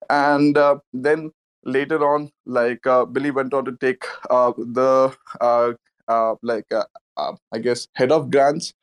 And 0.10 0.58
uh, 0.58 0.78
then 0.94 1.32
later 1.64 2.06
on, 2.08 2.32
like 2.46 2.86
uh, 2.86 3.06
Billy 3.06 3.32
went 3.32 3.54
on 3.54 3.66
to 3.66 3.76
take 3.78 4.04
the 4.30 5.16
like 6.44 6.66
uh, 7.18 7.34
I 7.52 7.60
guess, 7.60 7.88
head 7.94 8.12
of 8.12 8.32
grants 8.32 8.74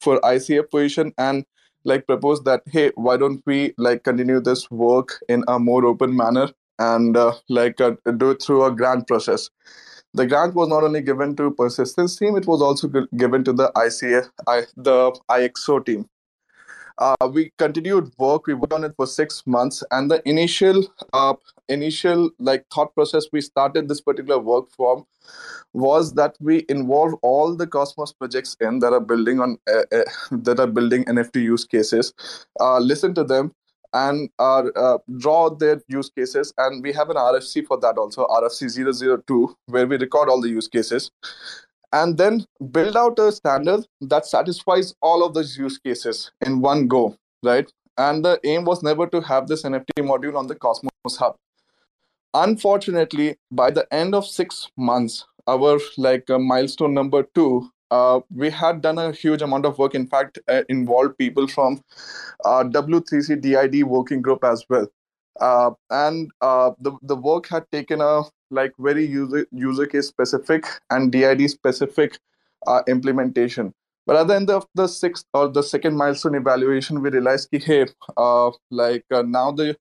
for 0.00 0.20
ICF 0.20 0.70
position 0.70 1.12
and 1.18 1.44
like 1.84 2.06
propose 2.06 2.42
that, 2.44 2.62
hey, 2.66 2.92
why 2.94 3.16
don't 3.16 3.42
we 3.46 3.74
like 3.76 4.04
continue 4.04 4.40
this 4.40 4.70
work 4.70 5.20
in 5.28 5.44
a 5.48 5.58
more 5.58 5.84
open 5.84 6.16
manner 6.16 6.48
and 6.78 7.16
uh, 7.16 7.34
like 7.48 7.80
uh, 7.80 7.92
do 8.16 8.30
it 8.30 8.42
through 8.42 8.64
a 8.64 8.72
grant 8.72 9.06
process. 9.06 9.50
The 10.14 10.26
grant 10.26 10.54
was 10.54 10.68
not 10.68 10.84
only 10.84 11.00
given 11.00 11.34
to 11.36 11.50
persistence 11.50 12.16
team, 12.16 12.36
it 12.36 12.46
was 12.46 12.60
also 12.60 12.88
given 13.16 13.44
to 13.44 13.52
the 13.52 13.72
ICF, 13.74 14.28
I, 14.46 14.62
the 14.76 15.18
IXO 15.30 15.84
team. 15.84 16.08
Uh, 16.98 17.28
we 17.32 17.50
continued 17.58 18.12
work. 18.18 18.46
We 18.46 18.54
worked 18.54 18.74
on 18.74 18.84
it 18.84 18.94
for 18.96 19.06
six 19.06 19.42
months, 19.46 19.82
and 19.90 20.10
the 20.10 20.22
initial, 20.28 20.84
uh, 21.14 21.34
initial 21.68 22.30
like 22.38 22.66
thought 22.72 22.94
process 22.94 23.26
we 23.32 23.40
started 23.40 23.88
this 23.88 24.02
particular 24.02 24.38
work 24.38 24.66
from 24.76 25.06
was 25.72 26.12
that 26.14 26.36
we 26.40 26.66
involve 26.68 27.14
all 27.22 27.56
the 27.56 27.66
Cosmos 27.66 28.12
projects 28.12 28.56
in 28.60 28.80
that 28.80 28.92
are 28.92 29.00
building 29.00 29.40
on 29.40 29.56
uh, 29.68 29.84
uh, 29.90 30.04
that 30.30 30.60
are 30.60 30.66
building 30.66 31.04
NFT 31.06 31.42
use 31.42 31.64
cases, 31.64 32.12
uh, 32.60 32.78
listen 32.78 33.14
to 33.14 33.24
them, 33.24 33.54
and 33.92 34.30
uh, 34.38 34.98
draw 35.18 35.50
their 35.50 35.80
use 35.88 36.10
cases. 36.10 36.52
And 36.58 36.82
we 36.82 36.92
have 36.92 37.10
an 37.10 37.16
RFC 37.16 37.66
for 37.66 37.78
that 37.80 37.98
also, 37.98 38.26
RFC 38.26 39.22
002, 39.26 39.56
where 39.66 39.86
we 39.86 39.96
record 39.96 40.28
all 40.28 40.40
the 40.40 40.48
use 40.48 40.68
cases. 40.68 41.10
And 41.92 42.16
then 42.16 42.46
build 42.70 42.96
out 42.96 43.18
a 43.18 43.30
standard 43.32 43.86
that 44.00 44.24
satisfies 44.24 44.94
all 45.02 45.24
of 45.24 45.34
those 45.34 45.58
use 45.58 45.78
cases 45.78 46.30
in 46.46 46.60
one 46.60 46.88
go, 46.88 47.16
right? 47.42 47.70
And 47.98 48.24
the 48.24 48.40
aim 48.44 48.64
was 48.64 48.82
never 48.82 49.06
to 49.08 49.20
have 49.20 49.46
this 49.46 49.64
NFT 49.64 49.98
module 49.98 50.36
on 50.36 50.46
the 50.46 50.54
Cosmos 50.54 50.90
Hub 51.18 51.36
unfortunately 52.34 53.36
by 53.50 53.70
the 53.70 53.86
end 53.92 54.14
of 54.14 54.26
six 54.26 54.70
months 54.78 55.26
our 55.46 55.78
like 55.96 56.28
uh, 56.30 56.38
milestone 56.38 56.94
number 56.94 57.24
two, 57.34 57.70
uh, 57.92 58.20
we 58.34 58.48
had 58.48 58.80
done 58.80 58.98
a 58.98 59.12
huge 59.12 59.42
amount 59.42 59.66
of 59.66 59.78
work. 59.78 59.94
In 59.94 60.06
fact, 60.06 60.38
uh, 60.48 60.62
involved 60.70 61.18
people 61.18 61.46
from 61.46 61.80
uh, 62.44 62.64
W3C 62.64 63.40
DID 63.40 63.84
working 63.84 64.22
group 64.22 64.42
as 64.44 64.64
well. 64.68 64.86
Uh, 65.40 65.70
and 65.90 66.30
uh, 66.40 66.70
the 66.80 66.92
the 67.02 67.16
work 67.16 67.48
had 67.48 67.64
taken 67.72 68.00
a 68.00 68.22
like 68.50 68.72
very 68.78 69.04
user 69.04 69.46
user 69.50 69.86
case 69.86 70.08
specific 70.08 70.66
and 70.90 71.12
DID 71.12 71.50
specific 71.50 72.18
uh, 72.66 72.82
implementation. 72.88 73.72
But 74.06 74.16
at 74.16 74.28
the 74.28 74.36
end 74.36 74.50
of 74.50 74.66
the 74.74 74.86
sixth 74.86 75.26
or 75.32 75.48
the 75.48 75.62
second 75.62 75.96
milestone 75.96 76.34
evaluation, 76.34 77.00
we 77.02 77.10
realized, 77.10 77.48
that, 77.52 77.62
hey, 77.62 77.86
like 78.70 79.04
now 79.10 79.52
the 79.52 79.76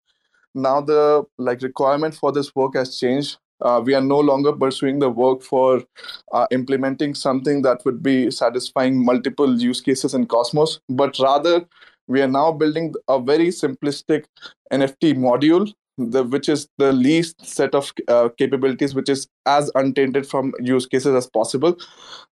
now 0.53 0.81
the 0.81 1.23
like 1.37 1.61
requirement 1.61 2.15
for 2.15 2.31
this 2.31 2.53
work 2.55 2.75
has 2.75 2.97
changed. 2.99 3.37
Uh, 3.61 3.81
we 3.83 3.93
are 3.93 4.01
no 4.01 4.19
longer 4.19 4.51
pursuing 4.53 4.99
the 4.99 5.09
work 5.09 5.41
for 5.41 5.83
uh, 6.31 6.47
implementing 6.51 7.13
something 7.13 7.61
that 7.61 7.83
would 7.85 8.01
be 8.01 8.31
satisfying 8.31 9.03
multiple 9.03 9.59
use 9.59 9.81
cases 9.81 10.13
in 10.13 10.25
Cosmos, 10.25 10.79
but 10.89 11.17
rather 11.19 11.65
we 12.07 12.21
are 12.21 12.27
now 12.27 12.51
building 12.51 12.93
a 13.07 13.19
very 13.19 13.47
simplistic 13.47 14.25
NFT 14.71 15.13
module, 15.15 15.71
the, 15.97 16.23
which 16.23 16.49
is 16.49 16.67
the 16.77 16.91
least 16.91 17.45
set 17.45 17.75
of 17.75 17.93
uh, 18.07 18.29
capabilities, 18.37 18.95
which 18.95 19.09
is 19.09 19.27
as 19.45 19.71
untainted 19.75 20.27
from 20.27 20.53
use 20.59 20.85
cases 20.85 21.13
as 21.13 21.29
possible, 21.29 21.77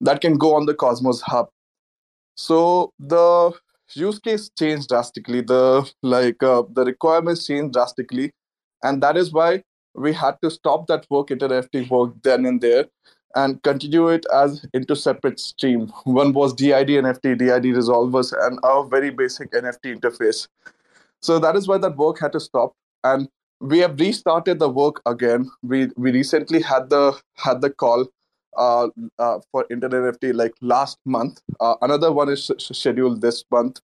that 0.01 0.21
can 0.21 0.37
go 0.37 0.55
on 0.55 0.65
the 0.65 0.73
Cosmos 0.73 1.21
Hub. 1.21 1.49
So 2.35 2.93
the 2.99 3.51
use 3.95 4.19
case 4.19 4.49
changed 4.57 4.89
drastically. 4.89 5.41
The 5.41 5.89
like 6.03 6.41
uh, 6.41 6.63
the 6.71 6.85
requirements 6.85 7.45
changed 7.45 7.73
drastically, 7.73 8.31
and 8.83 9.03
that 9.03 9.17
is 9.17 9.31
why 9.31 9.63
we 9.95 10.13
had 10.13 10.35
to 10.43 10.51
stop 10.51 10.87
that 10.87 11.05
work 11.09 11.27
NFT 11.27 11.89
work 11.89 12.13
then 12.23 12.45
and 12.45 12.61
there 12.61 12.85
and 13.35 13.61
continue 13.63 14.07
it 14.09 14.25
as 14.33 14.65
into 14.73 14.95
separate 14.95 15.39
stream. 15.39 15.87
One 16.03 16.33
was 16.33 16.53
DID 16.53 16.89
NFT, 16.89 17.37
DID 17.37 17.75
resolvers, 17.75 18.33
and 18.45 18.59
our 18.63 18.83
very 18.85 19.11
basic 19.11 19.51
NFT 19.51 19.99
interface. 19.99 20.47
So 21.21 21.37
that 21.39 21.55
is 21.55 21.67
why 21.67 21.77
that 21.79 21.97
work 21.97 22.19
had 22.19 22.31
to 22.33 22.39
stop. 22.39 22.73
And 23.03 23.29
we 23.59 23.79
have 23.79 23.99
restarted 23.99 24.59
the 24.59 24.69
work 24.69 25.01
again. 25.05 25.49
We 25.61 25.89
we 25.97 26.11
recently 26.11 26.61
had 26.61 26.89
the 26.89 27.19
had 27.35 27.61
the 27.61 27.69
call 27.69 28.07
uh, 28.57 28.87
uh, 29.17 29.39
for 29.51 29.65
Internet 29.69 30.15
NFT 30.15 30.33
like 30.33 30.53
last 30.61 30.97
month. 31.05 31.41
Uh, 31.59 31.75
another 31.81 32.11
one 32.11 32.29
is 32.29 32.45
sh- 32.45 32.71
scheduled 32.75 33.21
this 33.21 33.43
month, 33.51 33.81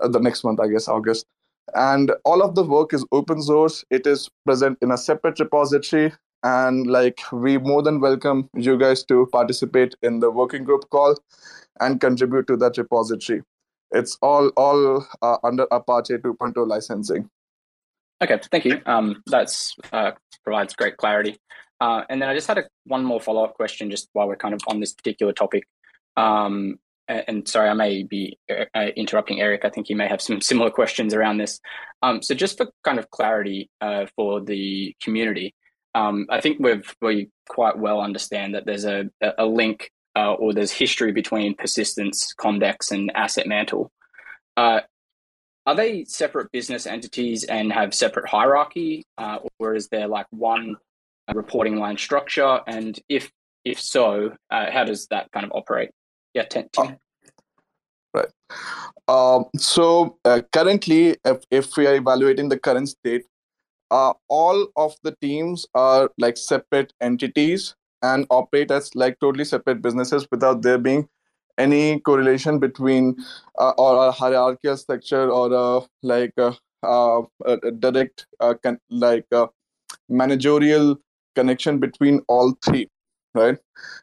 uh, 0.00 0.08
the 0.08 0.20
next 0.20 0.44
month, 0.44 0.60
I 0.60 0.68
guess, 0.68 0.88
August. 0.88 1.26
And 1.74 2.12
all 2.24 2.42
of 2.42 2.54
the 2.54 2.64
work 2.64 2.92
is 2.92 3.04
open 3.12 3.42
source. 3.42 3.84
It 3.90 4.06
is 4.06 4.28
present 4.44 4.78
in 4.82 4.90
a 4.90 4.98
separate 4.98 5.38
repository. 5.38 6.12
And 6.42 6.86
like 6.86 7.20
we 7.32 7.58
more 7.58 7.82
than 7.82 8.00
welcome 8.00 8.48
you 8.54 8.78
guys 8.78 9.04
to 9.04 9.28
participate 9.30 9.94
in 10.02 10.20
the 10.20 10.30
working 10.30 10.64
group 10.64 10.88
call 10.90 11.16
and 11.80 12.00
contribute 12.00 12.46
to 12.46 12.56
that 12.56 12.78
repository. 12.78 13.42
It's 13.92 14.16
all 14.22 14.48
all 14.56 15.06
uh, 15.20 15.36
under 15.42 15.66
apache 15.70 16.16
2.0 16.16 16.66
licensing. 16.66 17.28
Okay 18.22 18.40
thank 18.50 18.64
you. 18.64 18.80
Um, 18.86 19.22
that's 19.26 19.76
uh, 19.92 20.12
provides 20.44 20.74
great 20.74 20.96
clarity. 20.96 21.38
Uh, 21.80 22.04
and 22.10 22.20
then 22.20 22.28
i 22.28 22.34
just 22.34 22.46
had 22.46 22.58
a, 22.58 22.64
one 22.84 23.04
more 23.04 23.20
follow-up 23.20 23.54
question 23.54 23.90
just 23.90 24.08
while 24.12 24.28
we're 24.28 24.36
kind 24.36 24.54
of 24.54 24.60
on 24.68 24.80
this 24.80 24.92
particular 24.92 25.32
topic. 25.32 25.64
Um, 26.16 26.78
and 27.10 27.48
sorry, 27.48 27.68
I 27.68 27.74
may 27.74 28.02
be 28.02 28.38
uh, 28.50 28.64
uh, 28.74 28.88
interrupting 28.96 29.40
Eric. 29.40 29.64
I 29.64 29.70
think 29.70 29.88
you 29.88 29.96
may 29.96 30.08
have 30.08 30.22
some 30.22 30.40
similar 30.40 30.70
questions 30.70 31.14
around 31.14 31.38
this. 31.38 31.60
Um, 32.02 32.22
so, 32.22 32.34
just 32.34 32.56
for 32.56 32.70
kind 32.84 32.98
of 32.98 33.10
clarity 33.10 33.70
uh, 33.80 34.06
for 34.16 34.40
the 34.40 34.94
community, 35.02 35.54
um, 35.94 36.26
I 36.30 36.40
think 36.40 36.58
we've 36.60 36.94
we 37.00 37.30
quite 37.48 37.78
well 37.78 38.00
understand 38.00 38.54
that 38.54 38.66
there's 38.66 38.84
a 38.84 39.10
a 39.38 39.44
link 39.46 39.90
uh, 40.16 40.34
or 40.34 40.52
there's 40.52 40.70
history 40.70 41.12
between 41.12 41.54
persistence, 41.54 42.32
Comdex, 42.38 42.92
and 42.92 43.10
Asset 43.14 43.46
Mantle. 43.46 43.90
Uh, 44.56 44.80
are 45.66 45.74
they 45.74 46.04
separate 46.04 46.50
business 46.52 46.86
entities 46.86 47.44
and 47.44 47.72
have 47.72 47.94
separate 47.94 48.28
hierarchy, 48.28 49.04
uh, 49.18 49.38
or 49.58 49.74
is 49.74 49.88
there 49.88 50.06
like 50.06 50.26
one 50.30 50.76
reporting 51.34 51.76
line 51.76 51.98
structure? 51.98 52.60
And 52.66 52.98
if 53.08 53.30
if 53.64 53.80
so, 53.80 54.32
how 54.50 54.84
does 54.84 55.06
that 55.08 55.30
kind 55.32 55.44
of 55.44 55.52
operate? 55.52 55.90
Yeah, 56.34 56.44
ten. 56.44 56.68
Right. 58.12 58.28
Um, 59.08 59.44
so 59.56 60.18
uh, 60.24 60.42
currently, 60.52 61.16
if, 61.24 61.44
if 61.50 61.76
we 61.76 61.86
are 61.86 61.94
evaluating 61.94 62.48
the 62.48 62.58
current 62.58 62.88
state, 62.88 63.24
uh, 63.90 64.12
all 64.28 64.68
of 64.76 64.94
the 65.02 65.14
teams 65.20 65.66
are 65.74 66.10
like 66.18 66.36
separate 66.36 66.92
entities 67.00 67.74
and 68.02 68.26
operate 68.30 68.70
as 68.70 68.94
like 68.94 69.18
totally 69.20 69.44
separate 69.44 69.82
businesses 69.82 70.26
without 70.30 70.62
there 70.62 70.78
being 70.78 71.08
any 71.58 72.00
correlation 72.00 72.58
between 72.58 73.16
uh, 73.58 73.72
or 73.76 74.08
a 74.08 74.10
hierarchical 74.10 74.76
structure 74.76 75.30
or 75.30 75.52
a 75.52 75.80
like 76.02 76.32
a, 76.38 76.56
uh, 76.82 77.22
a 77.44 77.70
direct 77.72 78.26
uh, 78.40 78.54
con- 78.62 78.80
like 78.88 79.26
a 79.32 79.48
managerial 80.08 80.96
connection 81.34 81.78
between 81.78 82.22
all 82.28 82.54
three 82.64 82.88
right 83.34 83.58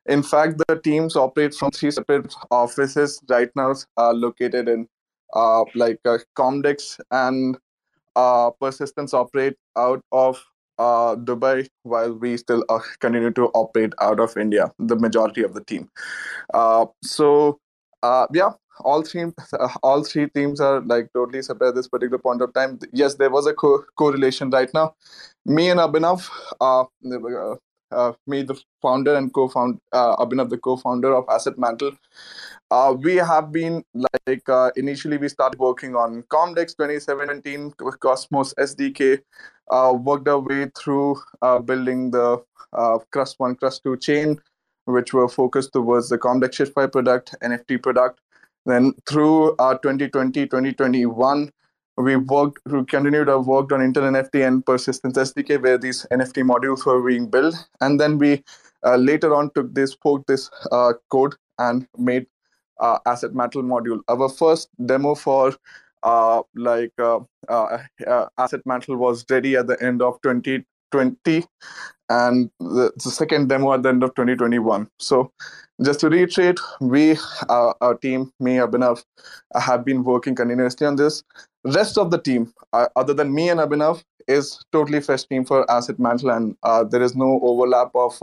in 0.08 0.24
fact 0.24 0.58
the 0.68 0.76
teams 0.84 1.16
operate 1.16 1.54
from 1.54 1.70
three 1.72 1.92
separate 1.92 2.34
offices 2.50 3.22
right 3.30 3.50
now 3.56 3.74
are 3.98 4.14
located 4.14 4.68
in 4.70 4.88
uh, 5.34 5.64
like 5.76 6.00
uh, 6.06 6.18
comdex 6.38 7.00
and 7.12 7.58
uh, 8.16 8.50
persistence 8.52 9.14
operate 9.14 9.56
out 9.78 10.02
of 10.12 10.44
uh, 10.80 11.16
Dubai, 11.16 11.68
while 11.84 12.14
we 12.14 12.38
still 12.38 12.64
uh, 12.70 12.80
continue 13.00 13.32
to 13.32 13.46
operate 13.54 13.94
out 14.02 14.20
of 14.20 14.38
India, 14.38 14.72
the 14.80 14.96
majority 14.96 15.44
of 15.44 15.54
the 15.54 15.64
team. 15.64 15.90
Uh, 16.54 16.86
so, 17.04 17.60
uh, 18.04 18.28
yeah, 18.34 18.52
all 18.82 19.02
three 19.02 19.26
all 19.84 20.04
three 20.04 20.28
teams 20.30 20.60
are 20.60 20.82
like 20.82 21.10
totally 21.14 21.42
separate 21.42 21.70
at 21.70 21.76
this 21.76 21.88
particular 21.88 22.20
point 22.20 22.42
of 22.42 22.54
time. 22.54 22.80
Yes, 22.94 23.16
there 23.16 23.30
was 23.30 23.48
a 23.48 23.54
co- 23.54 23.84
correlation 23.98 24.50
right 24.52 24.70
now. 24.74 24.94
Me 25.46 25.70
and 25.70 25.80
Abhinav, 25.80 26.30
uh, 26.62 26.86
uh, 27.92 28.14
me, 28.26 28.42
the 28.42 28.60
founder 28.82 29.16
and 29.16 29.34
co-founder, 29.34 29.80
uh, 29.92 30.16
Abhinav, 30.18 30.50
the 30.50 30.58
co-founder 30.58 31.16
of 31.16 31.26
Asset 31.30 31.58
Mantle, 31.58 31.92
uh, 32.70 32.94
we 32.98 33.16
have 33.16 33.52
been 33.52 33.84
like 33.94 34.50
uh, 34.50 34.72
initially 34.76 35.18
we 35.18 35.30
started 35.30 35.60
working 35.60 35.96
on 35.96 36.24
Comdex 36.24 36.76
2017 36.76 37.74
Cosmos 38.02 38.54
SDK, 38.56 39.20
uh, 39.72 39.94
worked 39.94 40.28
our 40.28 40.40
way 40.40 40.70
through 40.78 41.16
uh, 41.42 41.60
building 41.60 42.12
the 42.12 42.44
uh, 42.74 42.98
Crust 43.12 43.36
One, 43.40 43.56
Crust 43.56 43.84
Two 43.84 43.98
chain, 43.98 44.40
which 44.86 45.14
were 45.14 45.30
focused 45.30 45.74
towards 45.74 46.10
the 46.10 46.18
Comdex 46.18 46.56
ShipFi 46.56 46.92
product, 46.92 47.36
NFT 47.42 47.82
product. 47.82 48.20
Then 48.66 48.94
through 49.08 49.56
2020, 49.58 50.46
2021, 50.46 51.50
we 51.98 52.16
worked, 52.16 52.60
we 52.66 52.84
continued 52.86 53.30
our 53.30 53.42
work 53.42 53.72
on 53.72 53.82
Internet 53.82 54.32
NFT 54.32 54.48
and 54.48 54.66
Persistence 54.66 55.18
SDK, 55.18 55.62
where 55.62 55.78
these 55.78 56.06
NFT 56.12 56.44
modules 56.44 56.86
were 56.86 57.02
being 57.06 57.30
built, 57.30 57.56
and 57.82 58.00
then 58.00 58.18
we 58.18 58.44
uh, 58.86 58.96
later 58.96 59.34
on 59.36 59.52
took 59.56 59.74
this, 59.74 59.96
forked 59.96 60.28
this 60.28 60.50
code 61.10 61.36
and 61.60 61.88
made 61.98 62.28
uh, 62.80 63.00
asset 63.06 63.34
mantle 63.34 63.64
module. 63.64 64.02
Our 64.08 64.30
first 64.30 64.70
demo 64.86 65.16
for 65.16 65.56
uh, 66.04 66.42
like 66.56 66.94
uh, 67.00 67.20
uh, 67.50 67.80
uh, 68.06 68.28
asset 68.38 68.62
mantle 68.66 68.96
was 68.96 69.26
ready 69.30 69.56
at 69.56 69.68
the 69.68 69.82
end 69.82 70.02
of 70.02 70.22
2020 70.22 71.46
and 72.10 72.50
the, 72.60 72.92
the, 73.04 73.12
second 73.12 73.50
demo 73.50 73.74
at 73.74 73.84
the 73.84 73.90
end 73.90 74.04
of 74.04 74.12
2021 74.12 74.88
so 75.00 75.32
just 75.84 76.00
to 76.00 76.10
reiterate 76.10 76.60
we 76.80 77.18
uh, 77.50 77.74
our 77.82 77.96
team 77.96 78.32
me 78.40 78.56
abhinav 78.56 79.04
have 79.56 79.84
been 79.84 80.04
working 80.04 80.36
continuously 80.36 80.88
on 80.88 80.96
this 80.96 81.24
rest 81.76 81.98
of 81.98 82.12
the 82.12 82.18
team 82.18 82.54
uh, 82.74 82.88
other 82.96 83.14
than 83.14 83.34
me 83.34 83.50
and 83.50 83.60
abhinav 83.60 84.04
is 84.28 84.60
totally 84.72 85.00
fresh 85.00 85.24
team 85.24 85.46
for 85.46 85.70
asset 85.72 86.00
mantle 86.00 86.30
and 86.30 86.56
there 86.92 87.02
is 87.02 87.16
no 87.16 87.40
overlap 87.44 87.90
of 87.96 88.20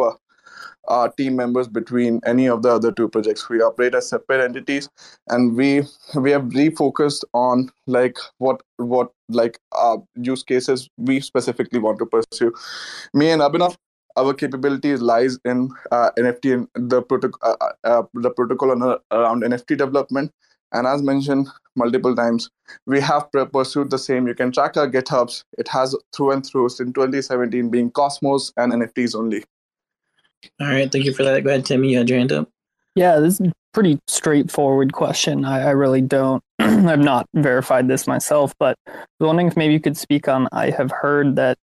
uh, 0.89 1.09
team 1.17 1.37
members 1.37 1.69
between 1.69 2.21
any 2.27 2.47
of 2.49 2.63
the 2.63 2.71
other 2.71 2.93
two 2.93 3.09
projects. 3.09 3.49
We 3.49 3.61
operate 3.61 3.95
as 3.95 4.09
separate 4.09 4.45
entities, 4.45 4.89
and 5.29 5.57
we 5.57 5.83
we 6.15 6.31
have 6.31 6.43
refocused 6.43 7.25
on 7.33 7.71
like 7.87 8.17
what 8.39 8.63
what 8.77 9.11
like 9.29 9.59
uh, 9.73 9.99
use 10.17 10.43
cases 10.43 10.89
we 10.97 11.21
specifically 11.21 11.79
want 11.79 11.99
to 11.99 12.07
pursue. 12.07 12.53
Me 13.13 13.31
and 13.31 13.43
Abhinav, 13.43 13.77
our 14.17 14.35
capabilities 14.35 15.01
lies 15.01 15.39
in 15.45 15.71
uh, 15.91 16.11
NFT 16.19 16.67
and 16.75 16.91
the 16.91 17.03
protocol 17.03 17.41
uh, 17.43 17.57
uh, 17.61 17.89
uh, 17.89 18.03
the 18.15 18.31
protocol 18.31 18.71
on, 18.71 18.99
around 19.11 19.43
NFT 19.43 19.79
development. 19.79 20.31
And 20.73 20.87
as 20.89 21.03
mentioned 21.03 21.49
multiple 21.77 22.15
times, 22.15 22.51
we 22.87 23.01
have 23.01 23.31
pursued 23.53 23.91
the 23.91 23.99
same. 23.99 24.27
You 24.27 24.35
can 24.35 24.53
track 24.53 24.77
our 24.77 24.89
GitHubs. 24.89 25.45
It 25.59 25.69
has 25.69 25.97
through 26.15 26.33
and 26.33 26.47
through 26.47 26.71
since 26.71 26.93
2017 26.93 27.71
being 27.71 27.91
Cosmos 27.91 28.53
and 28.57 28.73
NFTs 28.73 29.15
only. 29.15 29.45
All 30.61 30.69
right, 30.69 30.91
thank 30.91 31.05
you 31.05 31.15
for 31.15 31.25
that. 31.25 31.43
Go 31.43 31.51
ahead, 31.51 31.65
Timmy. 31.65 31.91
You 31.91 31.99
had 31.99 32.09
your 32.09 32.19
hand 32.19 32.33
up. 32.33 32.49
Yeah, 32.95 33.19
this 33.19 33.41
is 33.41 33.49
a 33.49 33.53
pretty 33.73 33.99
straightforward 34.07 34.93
question. 34.93 35.45
I, 35.45 35.69
I 35.69 35.71
really 35.71 36.01
don't, 36.01 36.43
I've 36.59 37.01
not 37.01 37.27
verified 37.35 37.89
this 37.89 38.07
myself, 38.07 38.55
but 38.59 38.77
I 38.87 38.93
was 39.19 39.27
wondering 39.27 39.49
if 39.49 39.57
maybe 39.57 39.73
you 39.73 39.81
could 39.81 39.97
speak 39.97 40.29
on. 40.29 40.49
I 40.53 40.71
have 40.71 40.91
heard 40.91 41.37
that 41.37 41.59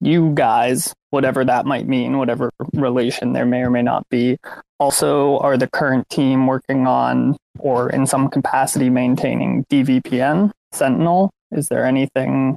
you 0.00 0.32
guys, 0.34 0.94
whatever 1.10 1.44
that 1.44 1.66
might 1.66 1.86
mean, 1.86 2.18
whatever 2.18 2.50
relation 2.72 3.32
there 3.32 3.46
may 3.46 3.62
or 3.62 3.70
may 3.70 3.82
not 3.82 4.08
be, 4.08 4.38
also 4.78 5.38
are 5.38 5.56
the 5.56 5.68
current 5.68 6.08
team 6.08 6.46
working 6.46 6.86
on 6.86 7.36
or 7.58 7.90
in 7.90 8.06
some 8.06 8.28
capacity 8.28 8.90
maintaining 8.90 9.64
DVPN 9.64 10.50
Sentinel? 10.72 11.30
Is 11.50 11.68
there 11.68 11.84
anything? 11.84 12.56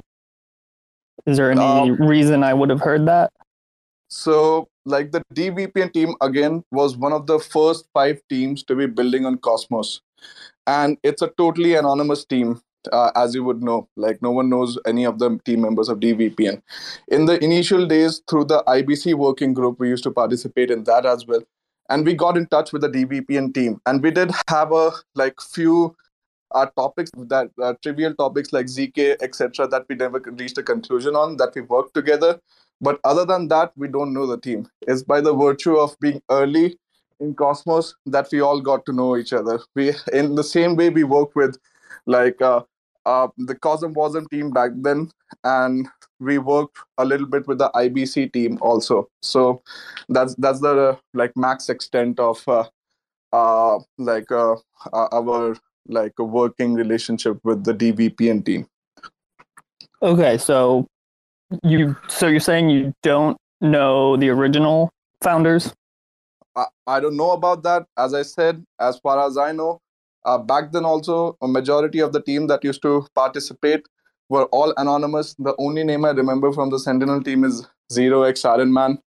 Is 1.26 1.36
there 1.36 1.50
any 1.50 1.60
um, 1.60 1.92
reason 1.96 2.42
I 2.42 2.54
would 2.54 2.70
have 2.70 2.80
heard 2.80 3.06
that? 3.06 3.32
So, 4.08 4.68
like 4.84 5.12
the 5.12 5.22
DVPN 5.34 5.92
team 5.92 6.14
again 6.20 6.64
was 6.70 6.96
one 6.96 7.12
of 7.12 7.26
the 7.26 7.38
first 7.38 7.86
five 7.94 8.20
teams 8.28 8.62
to 8.64 8.74
be 8.74 8.86
building 8.86 9.24
on 9.24 9.38
Cosmos, 9.38 10.00
and 10.66 10.98
it's 11.02 11.22
a 11.22 11.28
totally 11.38 11.74
anonymous 11.74 12.24
team 12.24 12.60
uh, 12.90 13.10
as 13.14 13.34
you 13.34 13.44
would 13.44 13.62
know. 13.62 13.88
Like 13.96 14.20
no 14.22 14.30
one 14.30 14.48
knows 14.48 14.78
any 14.86 15.04
of 15.04 15.18
the 15.18 15.38
team 15.44 15.60
members 15.60 15.88
of 15.88 16.00
DVPN. 16.00 16.62
In 17.08 17.26
the 17.26 17.42
initial 17.42 17.86
days, 17.86 18.22
through 18.28 18.46
the 18.46 18.62
IBC 18.66 19.14
working 19.14 19.54
group, 19.54 19.78
we 19.78 19.88
used 19.88 20.04
to 20.04 20.10
participate 20.10 20.70
in 20.70 20.84
that 20.84 21.06
as 21.06 21.26
well, 21.26 21.42
and 21.88 22.06
we 22.06 22.14
got 22.14 22.36
in 22.36 22.46
touch 22.46 22.72
with 22.72 22.82
the 22.82 22.88
DVPN 22.88 23.54
team, 23.54 23.80
and 23.86 24.02
we 24.02 24.10
did 24.10 24.30
have 24.48 24.72
a 24.72 24.92
like 25.14 25.40
few 25.40 25.96
uh, 26.54 26.66
topics 26.76 27.10
that 27.16 27.50
uh, 27.62 27.74
trivial 27.82 28.14
topics 28.14 28.52
like 28.52 28.66
zk 28.66 29.16
etc 29.22 29.66
that 29.66 29.84
we 29.88 29.94
never 29.94 30.20
reached 30.38 30.58
a 30.58 30.62
conclusion 30.62 31.16
on 31.16 31.36
that 31.36 31.54
we 31.54 31.62
worked 31.62 31.94
together. 31.94 32.38
But 32.80 33.00
other 33.04 33.24
than 33.24 33.48
that 33.48 33.72
we 33.76 33.88
don't 33.88 34.12
know 34.12 34.26
the 34.26 34.38
team. 34.38 34.68
It's 34.82 35.02
by 35.02 35.20
the 35.20 35.34
virtue 35.34 35.76
of 35.76 35.96
being 36.00 36.20
early 36.30 36.78
in 37.20 37.34
cosmos 37.34 37.94
that 38.06 38.28
we 38.32 38.40
all 38.40 38.60
got 38.60 38.84
to 38.86 38.92
know 38.92 39.16
each 39.16 39.32
other. 39.32 39.60
We 39.74 39.94
in 40.12 40.34
the 40.34 40.44
same 40.44 40.76
way 40.76 40.90
we 40.90 41.04
work 41.04 41.34
with 41.36 41.58
like 42.06 42.42
uh, 42.42 42.62
uh, 43.06 43.28
the 43.36 43.54
Cosm 43.54 43.94
team 44.30 44.50
back 44.50 44.70
then, 44.76 45.10
and 45.44 45.88
we 46.20 46.38
worked 46.38 46.78
a 46.98 47.04
little 47.04 47.26
bit 47.26 47.46
with 47.46 47.58
the 47.58 47.70
IBC 47.74 48.32
team 48.32 48.58
also. 48.60 49.08
So 49.22 49.62
that's 50.08 50.34
that's 50.36 50.60
the 50.60 50.90
uh, 50.90 50.96
like 51.14 51.36
max 51.36 51.68
extent 51.68 52.20
of 52.20 52.42
uh, 52.46 52.64
uh, 53.32 53.78
like 53.98 54.30
uh, 54.30 54.56
uh 54.92 55.08
our 55.12 55.56
like 55.88 56.12
a 56.18 56.24
working 56.24 56.74
relationship 56.74 57.38
with 57.44 57.64
the 57.64 57.74
DVPN 57.74 58.44
team. 58.44 58.66
Okay, 60.02 60.38
so 60.38 60.86
you 61.62 61.96
so 62.08 62.26
you're 62.26 62.40
saying 62.40 62.70
you 62.70 62.94
don't 63.02 63.36
know 63.60 64.16
the 64.16 64.28
original 64.30 64.90
founders? 65.22 65.72
I, 66.54 66.66
I 66.86 67.00
don't 67.00 67.16
know 67.16 67.32
about 67.32 67.62
that. 67.62 67.86
As 67.96 68.14
I 68.14 68.22
said, 68.22 68.64
as 68.78 68.98
far 68.98 69.26
as 69.26 69.36
I 69.36 69.52
know, 69.52 69.80
uh, 70.24 70.38
back 70.38 70.72
then, 70.72 70.84
also, 70.84 71.36
a 71.42 71.48
majority 71.48 72.00
of 72.00 72.12
the 72.12 72.22
team 72.22 72.46
that 72.48 72.64
used 72.64 72.82
to 72.82 73.06
participate 73.14 73.86
were 74.28 74.44
all 74.46 74.72
anonymous. 74.76 75.34
The 75.34 75.54
only 75.58 75.84
name 75.84 76.04
I 76.04 76.10
remember 76.10 76.52
from 76.52 76.70
the 76.70 76.78
Sentinel 76.78 77.22
team 77.22 77.44
is 77.44 77.66
Zero 77.92 78.22
X 78.22 78.44
Iron 78.44 78.72
Man. 78.72 78.98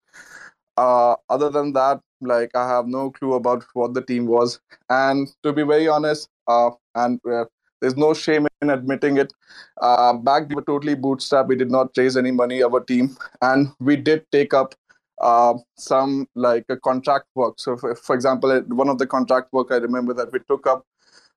Uh, 0.76 1.14
other 1.30 1.50
than 1.50 1.72
that, 1.72 2.00
like 2.20 2.50
I 2.54 2.68
have 2.68 2.86
no 2.86 3.10
clue 3.10 3.34
about 3.34 3.64
what 3.74 3.94
the 3.94 4.02
team 4.02 4.26
was. 4.26 4.60
And 4.90 5.28
to 5.42 5.52
be 5.52 5.62
very 5.62 5.88
honest, 5.88 6.28
uh, 6.48 6.70
and 6.94 7.20
uh, 7.30 7.44
there's 7.80 7.96
no 7.96 8.12
shame 8.12 8.46
in 8.60 8.70
admitting 8.70 9.18
it. 9.18 9.32
Uh, 9.80 10.14
back 10.14 10.48
we 10.48 10.56
were 10.56 10.62
totally 10.62 10.96
bootstrapped. 10.96 11.48
We 11.48 11.56
did 11.56 11.70
not 11.70 11.96
raise 11.96 12.16
any 12.16 12.30
money. 12.30 12.62
Our 12.62 12.80
team, 12.80 13.16
and 13.40 13.68
we 13.78 13.96
did 13.96 14.24
take 14.32 14.52
up 14.52 14.74
uh, 15.20 15.54
some 15.76 16.26
like 16.34 16.64
a 16.68 16.76
contract 16.76 17.26
work. 17.34 17.54
So, 17.58 17.76
for, 17.76 17.94
for 17.94 18.14
example, 18.14 18.60
one 18.68 18.88
of 18.88 18.98
the 18.98 19.06
contract 19.06 19.52
work 19.52 19.68
I 19.70 19.76
remember 19.76 20.12
that 20.14 20.32
we 20.32 20.40
took 20.48 20.66
up 20.66 20.84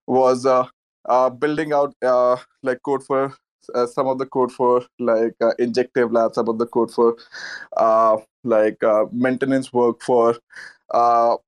was 0.07 0.45
uh, 0.45 0.65
uh, 1.05 1.29
building 1.29 1.73
out 1.73 1.93
uh, 2.03 2.37
like 2.63 2.81
code 2.83 3.03
for 3.03 3.33
some 3.93 4.07
of 4.07 4.17
the 4.17 4.25
code 4.25 4.51
for 4.51 4.85
like 4.97 5.35
injective 5.59 6.11
labs, 6.11 6.35
some 6.35 6.47
of 6.47 6.57
the 6.57 6.65
code 6.65 6.89
for 6.89 7.17
like 8.43 8.81
maintenance 9.11 9.73
work 9.73 10.01
for 10.01 10.37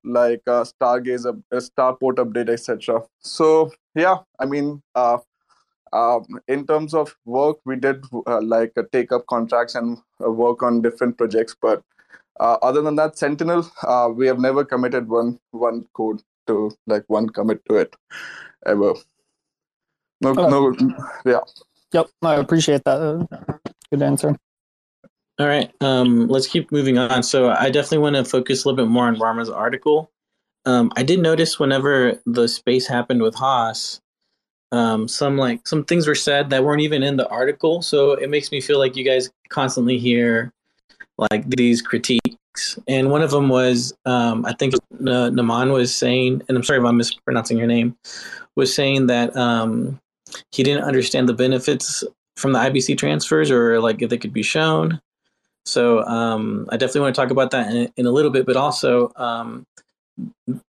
like 0.04 0.44
Stargaze, 0.44 1.42
Starport 1.52 2.16
update, 2.16 2.50
etc. 2.50 3.02
So 3.20 3.72
yeah, 3.94 4.18
I 4.38 4.44
mean, 4.44 4.82
uh, 5.92 6.20
in 6.46 6.66
terms 6.66 6.94
of 6.94 7.16
work, 7.24 7.58
we 7.64 7.76
did 7.76 8.04
uh, 8.26 8.40
like 8.42 8.72
uh, 8.76 8.82
take 8.92 9.12
up 9.12 9.26
contracts 9.26 9.74
and 9.74 9.98
uh, 10.24 10.30
work 10.30 10.62
on 10.62 10.82
different 10.82 11.18
projects, 11.18 11.56
but 11.60 11.82
other 12.38 12.80
than 12.80 12.96
that, 12.96 13.18
Sentinel, 13.18 13.70
we 14.14 14.26
have 14.26 14.38
never 14.38 14.64
committed 14.64 15.08
one 15.08 15.38
one 15.50 15.86
code 15.94 16.22
to 16.46 16.70
like 16.86 17.04
one 17.08 17.28
commit 17.28 17.60
to 17.68 17.76
it 17.76 17.94
ever. 18.66 18.94
No, 20.20 20.32
no, 20.32 20.74
yeah. 21.24 21.40
Yep, 21.92 22.08
I 22.22 22.34
appreciate 22.36 22.84
that. 22.84 23.28
Good 23.90 24.02
answer. 24.02 24.36
All 25.38 25.46
right, 25.46 25.72
um, 25.80 26.28
let's 26.28 26.46
keep 26.46 26.70
moving 26.70 26.98
on. 26.98 27.22
So 27.22 27.50
I 27.50 27.70
definitely 27.70 27.98
want 27.98 28.16
to 28.16 28.24
focus 28.24 28.64
a 28.64 28.68
little 28.68 28.84
bit 28.84 28.90
more 28.90 29.06
on 29.06 29.18
Rama's 29.18 29.48
article. 29.48 30.10
Um, 30.66 30.92
I 30.96 31.02
did 31.02 31.20
notice 31.20 31.58
whenever 31.58 32.20
the 32.26 32.46
space 32.46 32.86
happened 32.86 33.22
with 33.22 33.34
Haas, 33.34 34.00
um, 34.72 35.08
some 35.08 35.38
like 35.38 35.66
some 35.66 35.84
things 35.84 36.06
were 36.06 36.14
said 36.14 36.50
that 36.50 36.62
weren't 36.62 36.82
even 36.82 37.02
in 37.02 37.16
the 37.16 37.28
article. 37.28 37.82
So 37.82 38.12
it 38.12 38.28
makes 38.28 38.52
me 38.52 38.60
feel 38.60 38.78
like 38.78 38.96
you 38.96 39.04
guys 39.04 39.30
constantly 39.48 39.98
hear 39.98 40.52
like 41.16 41.48
these 41.48 41.82
critiques. 41.82 42.29
And 42.88 43.10
one 43.10 43.22
of 43.22 43.30
them 43.30 43.48
was, 43.48 43.92
um, 44.04 44.44
I 44.46 44.52
think 44.54 44.74
uh, 44.74 44.78
Naman 45.30 45.72
was 45.72 45.94
saying, 45.94 46.42
and 46.48 46.56
I'm 46.56 46.64
sorry 46.64 46.78
if 46.78 46.84
I'm 46.84 46.96
mispronouncing 46.96 47.58
your 47.58 47.66
name, 47.66 47.96
was 48.56 48.74
saying 48.74 49.06
that 49.06 49.36
um, 49.36 50.00
he 50.52 50.62
didn't 50.62 50.84
understand 50.84 51.28
the 51.28 51.34
benefits 51.34 52.04
from 52.36 52.52
the 52.52 52.58
IBC 52.58 52.98
transfers 52.98 53.50
or 53.50 53.80
like 53.80 54.02
if 54.02 54.10
they 54.10 54.18
could 54.18 54.32
be 54.32 54.42
shown. 54.42 55.00
So 55.66 56.02
um, 56.04 56.66
I 56.70 56.76
definitely 56.76 57.02
want 57.02 57.14
to 57.14 57.20
talk 57.20 57.30
about 57.30 57.50
that 57.52 57.72
in, 57.72 57.92
in 57.96 58.06
a 58.06 58.10
little 58.10 58.30
bit, 58.30 58.46
but 58.46 58.56
also 58.56 59.12
um, 59.16 59.66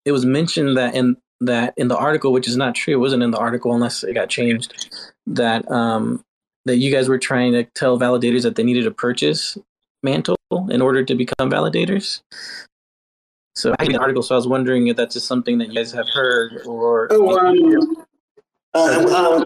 it 0.04 0.12
was 0.12 0.24
mentioned 0.24 0.76
that 0.76 0.94
in 0.94 1.16
that 1.40 1.74
in 1.76 1.88
the 1.88 1.96
article, 1.96 2.32
which 2.32 2.48
is 2.48 2.56
not 2.56 2.74
true, 2.74 2.94
it 2.94 2.98
wasn't 2.98 3.22
in 3.22 3.30
the 3.30 3.38
article 3.38 3.72
unless 3.72 4.02
it 4.02 4.14
got 4.14 4.28
changed, 4.28 4.90
that 5.26 5.70
um, 5.70 6.24
that 6.64 6.78
you 6.78 6.90
guys 6.90 7.08
were 7.08 7.18
trying 7.18 7.52
to 7.52 7.64
tell 7.74 7.98
validators 7.98 8.42
that 8.42 8.56
they 8.56 8.64
needed 8.64 8.84
to 8.84 8.90
purchase 8.90 9.56
Mantle 10.02 10.36
in 10.70 10.80
order 10.80 11.04
to 11.04 11.14
become 11.14 11.50
validators. 11.50 12.22
So 13.54 13.74
I 13.78 13.84
read 13.84 13.94
the 13.94 14.00
article, 14.00 14.22
so 14.22 14.34
I 14.34 14.38
was 14.38 14.46
wondering 14.46 14.86
if 14.86 14.96
that's 14.96 15.14
just 15.14 15.26
something 15.26 15.58
that 15.58 15.68
you 15.68 15.74
guys 15.74 15.90
have 15.92 16.08
heard 16.14 16.62
or. 16.64 17.08
Oh, 17.10 17.36
um, 17.36 18.06
uh, 18.74 19.34
um, 19.34 19.44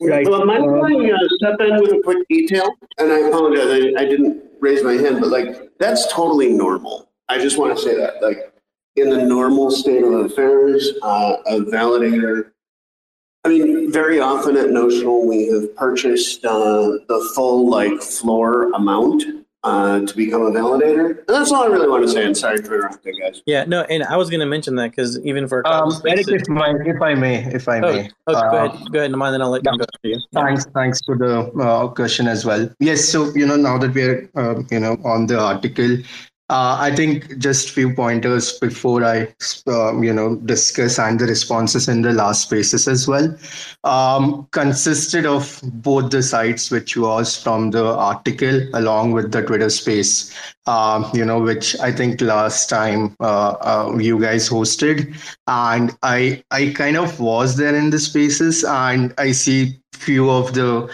right. 0.00 0.28
Well, 0.28 0.44
my 0.44 0.56
uh, 0.56 1.18
step 1.38 1.60
in 1.60 1.80
with 1.80 1.92
a 1.92 2.00
quick 2.02 2.26
detail, 2.28 2.68
and 2.98 3.12
I 3.12 3.20
apologize, 3.28 3.94
I, 3.96 4.02
I 4.02 4.04
didn't 4.06 4.42
raise 4.60 4.82
my 4.82 4.94
hand, 4.94 5.20
but 5.20 5.28
like 5.30 5.70
that's 5.78 6.12
totally 6.12 6.48
normal. 6.48 7.08
I 7.28 7.38
just 7.38 7.58
want 7.58 7.76
to 7.76 7.82
say 7.82 7.96
that, 7.96 8.20
like, 8.20 8.52
in 8.96 9.08
the 9.08 9.22
normal 9.22 9.70
state 9.70 10.02
of 10.02 10.12
affairs, 10.12 10.90
uh, 11.02 11.36
a 11.46 11.60
validator. 11.60 12.50
I 13.44 13.48
mean, 13.48 13.90
very 13.90 14.20
often 14.20 14.56
at 14.56 14.70
Notional, 14.70 15.26
we 15.26 15.48
have 15.48 15.74
purchased 15.74 16.44
uh, 16.44 16.98
the 17.08 17.32
full 17.34 17.68
like 17.68 18.00
floor 18.00 18.72
amount 18.72 19.24
uh, 19.64 20.00
to 20.00 20.16
become 20.16 20.42
a 20.42 20.50
validator. 20.50 21.18
And 21.18 21.28
that's 21.28 21.50
all 21.50 21.64
I 21.64 21.66
really 21.66 21.88
want 21.88 22.04
to 22.04 22.08
say. 22.08 22.24
I'm 22.24 22.34
sorry 22.34 22.58
for 22.58 22.74
interrupting, 22.76 23.14
guys. 23.20 23.42
Yeah, 23.46 23.64
no, 23.64 23.82
and 23.82 24.04
I 24.04 24.16
was 24.16 24.30
going 24.30 24.40
to 24.40 24.46
mention 24.46 24.76
that 24.76 24.90
because 24.90 25.18
even 25.24 25.48
for 25.48 25.66
um, 25.66 25.92
Eric, 26.06 26.28
if, 26.28 26.48
my, 26.48 26.74
if 26.84 27.02
I 27.02 27.14
may, 27.14 27.44
if 27.46 27.68
I 27.68 27.78
oh, 27.78 27.92
may, 27.92 28.10
oh, 28.28 28.34
uh, 28.34 28.50
go 28.50 28.56
ahead, 28.64 28.92
go 28.92 28.98
ahead, 29.00 29.10
Naman, 29.10 29.32
then 29.32 29.42
I'll 29.42 29.50
let 29.50 29.62
yeah. 29.64 29.72
you 29.72 29.78
go. 29.78 29.84
You. 30.04 30.20
Thanks, 30.32 30.64
thanks 30.66 31.00
for 31.04 31.16
the 31.16 31.50
uh, 31.60 31.88
question 31.88 32.28
as 32.28 32.44
well. 32.44 32.68
Yes, 32.78 33.04
so 33.08 33.32
you 33.34 33.46
know 33.46 33.56
now 33.56 33.78
that 33.78 33.94
we're 33.94 34.30
uh, 34.36 34.62
you 34.70 34.80
know 34.80 34.98
on 35.04 35.26
the 35.26 35.38
article, 35.38 35.98
uh, 36.52 36.76
I 36.78 36.94
think 36.94 37.38
just 37.38 37.70
few 37.70 37.94
pointers 37.94 38.58
before 38.58 39.02
I, 39.02 39.26
uh, 39.66 39.98
you 40.02 40.12
know, 40.12 40.36
discuss 40.36 40.98
and 40.98 41.18
the 41.18 41.24
responses 41.24 41.88
in 41.88 42.02
the 42.02 42.12
last 42.12 42.42
spaces 42.42 42.86
as 42.86 43.08
well. 43.08 43.34
Um, 43.84 44.46
consisted 44.50 45.24
of 45.24 45.60
both 45.62 46.10
the 46.10 46.22
sites, 46.22 46.70
which 46.70 46.94
was 46.94 47.42
from 47.42 47.70
the 47.70 47.86
article 47.86 48.68
along 48.74 49.12
with 49.12 49.32
the 49.32 49.40
Twitter 49.40 49.70
space, 49.70 50.30
uh, 50.66 51.10
you 51.14 51.24
know, 51.24 51.40
which 51.40 51.74
I 51.80 51.90
think 51.90 52.20
last 52.20 52.68
time 52.68 53.16
uh, 53.18 53.52
uh, 53.62 53.96
you 53.98 54.20
guys 54.20 54.50
hosted, 54.50 55.16
and 55.46 55.96
I 56.02 56.44
I 56.50 56.74
kind 56.76 56.98
of 56.98 57.18
was 57.18 57.56
there 57.56 57.74
in 57.74 57.88
the 57.88 57.98
spaces, 57.98 58.62
and 58.62 59.14
I 59.16 59.32
see 59.32 59.80
few 59.94 60.28
of 60.28 60.52
the 60.52 60.92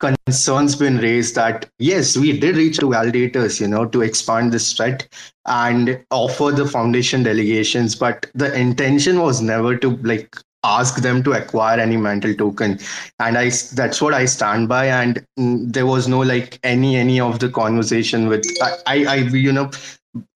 concerns 0.00 0.76
been 0.76 0.98
raised 0.98 1.34
that 1.34 1.68
yes 1.78 2.16
we 2.16 2.38
did 2.38 2.56
reach 2.56 2.78
to 2.78 2.86
validators 2.86 3.60
you 3.60 3.66
know 3.66 3.84
to 3.84 4.02
expand 4.02 4.52
this 4.52 4.72
threat 4.72 5.08
and 5.46 6.00
offer 6.10 6.52
the 6.52 6.66
foundation 6.66 7.22
delegations 7.22 7.96
but 7.96 8.26
the 8.34 8.52
intention 8.54 9.20
was 9.20 9.40
never 9.40 9.76
to 9.76 9.96
like 9.98 10.36
ask 10.64 10.96
them 11.02 11.22
to 11.22 11.32
acquire 11.32 11.78
any 11.78 11.96
mantle 11.96 12.34
token. 12.34 12.78
And 13.20 13.38
i 13.38 13.50
that's 13.74 14.00
what 14.02 14.14
i 14.14 14.24
stand 14.24 14.68
by 14.68 14.86
and 14.86 15.24
mm, 15.38 15.72
there 15.72 15.86
was 15.86 16.08
no 16.08 16.20
like 16.20 16.58
any 16.62 16.96
any 16.96 17.20
of 17.20 17.38
the 17.38 17.48
conversation 17.48 18.28
with 18.28 18.44
i 18.62 18.76
i, 18.86 19.04
I 19.04 19.14
you 19.16 19.52
know 19.52 19.70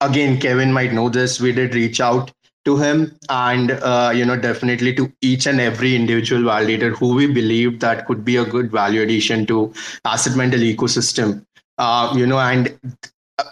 again 0.01 0.41
kevin 0.41 0.73
might 0.73 0.93
know 0.93 1.09
this 1.09 1.41
we 1.41 1.53
did 1.53 1.75
reach 1.75 2.01
out 2.01 2.31
to 2.65 2.77
him 2.77 3.17
and 3.29 3.73
uh, 3.73 4.13
you 4.15 4.25
know 4.25 4.37
definitely 4.37 4.95
to 4.95 5.13
each 5.21 5.47
and 5.47 5.61
every 5.61 5.95
individual 5.97 6.43
validator 6.43 6.91
who 6.97 7.15
we 7.15 7.27
believe 7.27 7.81
that 7.81 8.07
could 8.07 8.25
be 8.25 8.37
a 8.37 8.45
good 8.45 8.71
value 8.71 9.03
addition 9.03 9.47
to 9.47 9.73
asset 10.05 10.37
mantle 10.37 10.61
ecosystem 10.75 11.45
Uh, 11.83 12.13
you 12.17 12.27
know, 12.31 12.39
and 12.39 12.67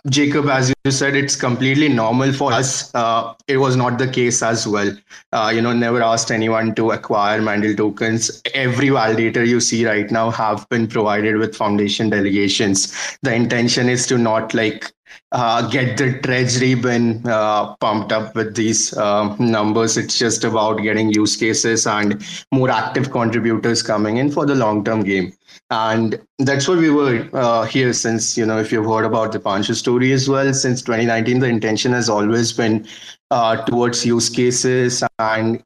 Jacob, 0.08 0.48
as 0.48 0.72
you 0.84 0.90
said, 0.90 1.16
it's 1.16 1.34
completely 1.34 1.88
normal 1.88 2.32
for 2.32 2.52
us. 2.52 2.94
Uh, 2.94 3.34
it 3.48 3.56
was 3.56 3.76
not 3.76 3.98
the 3.98 4.06
case 4.06 4.42
as 4.42 4.66
well. 4.66 4.90
Uh, 5.32 5.50
you 5.54 5.60
know, 5.60 5.72
never 5.72 6.02
asked 6.02 6.30
anyone 6.30 6.74
to 6.74 6.90
acquire 6.92 7.40
Mantle 7.42 7.74
tokens. 7.74 8.42
Every 8.54 8.88
validator 8.88 9.46
you 9.46 9.58
see 9.58 9.86
right 9.86 10.10
now 10.10 10.30
have 10.30 10.68
been 10.68 10.86
provided 10.86 11.36
with 11.36 11.56
foundation 11.56 12.10
delegations. 12.10 13.16
The 13.22 13.34
intention 13.34 13.88
is 13.88 14.06
to 14.08 14.18
not 14.18 14.54
like 14.54 14.92
uh, 15.32 15.68
get 15.68 15.96
the 15.96 16.18
treasury 16.20 16.74
bin 16.74 17.26
uh, 17.26 17.74
pumped 17.76 18.12
up 18.12 18.34
with 18.34 18.54
these 18.54 18.96
uh, 18.96 19.34
numbers. 19.38 19.96
It's 19.96 20.18
just 20.18 20.44
about 20.44 20.82
getting 20.82 21.12
use 21.12 21.36
cases 21.36 21.86
and 21.86 22.24
more 22.52 22.70
active 22.70 23.10
contributors 23.10 23.82
coming 23.82 24.16
in 24.16 24.30
for 24.30 24.46
the 24.46 24.54
long 24.54 24.84
term 24.84 25.02
game. 25.02 25.32
And 25.70 26.20
that's 26.38 26.66
what 26.66 26.78
we 26.78 26.90
were 26.90 27.28
uh, 27.32 27.64
here 27.64 27.92
since, 27.92 28.36
you 28.36 28.44
know, 28.44 28.58
if 28.58 28.72
you've 28.72 28.86
heard 28.86 29.04
about 29.04 29.32
the 29.32 29.40
Pancho 29.40 29.74
story 29.74 30.12
as 30.12 30.28
well, 30.28 30.52
since 30.52 30.82
2019, 30.82 31.38
the 31.38 31.46
intention 31.46 31.92
has 31.92 32.08
always 32.08 32.52
been 32.52 32.86
uh, 33.30 33.64
towards 33.64 34.04
use 34.04 34.28
cases 34.28 35.04
and 35.18 35.62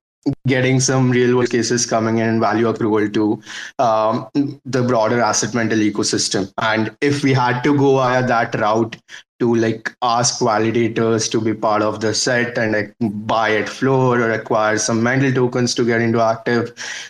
getting 0.46 0.80
some 0.80 1.10
real 1.10 1.36
world 1.36 1.50
cases 1.50 1.86
coming 1.86 2.18
in 2.18 2.28
and 2.28 2.40
value 2.40 2.70
accrual 2.70 3.12
to 3.14 3.42
um, 3.82 4.28
the 4.64 4.82
broader 4.82 5.20
asset 5.20 5.54
mantle 5.54 5.78
ecosystem. 5.78 6.52
And 6.60 6.96
if 7.00 7.22
we 7.22 7.32
had 7.32 7.62
to 7.62 7.76
go 7.76 7.96
via 7.96 8.26
that 8.26 8.54
route, 8.54 8.96
to 9.40 9.54
like 9.54 9.94
ask 10.02 10.40
validators 10.40 11.30
to 11.30 11.40
be 11.40 11.52
part 11.52 11.82
of 11.82 12.00
the 12.00 12.14
set 12.14 12.56
and 12.56 12.72
like 12.72 12.94
buy 13.26 13.56
at 13.56 13.68
floor 13.68 14.20
or 14.20 14.30
acquire 14.30 14.78
some 14.78 15.02
mental 15.02 15.32
tokens 15.32 15.74
to 15.74 15.84
get 15.84 16.00
into 16.00 16.20
active. 16.20 16.68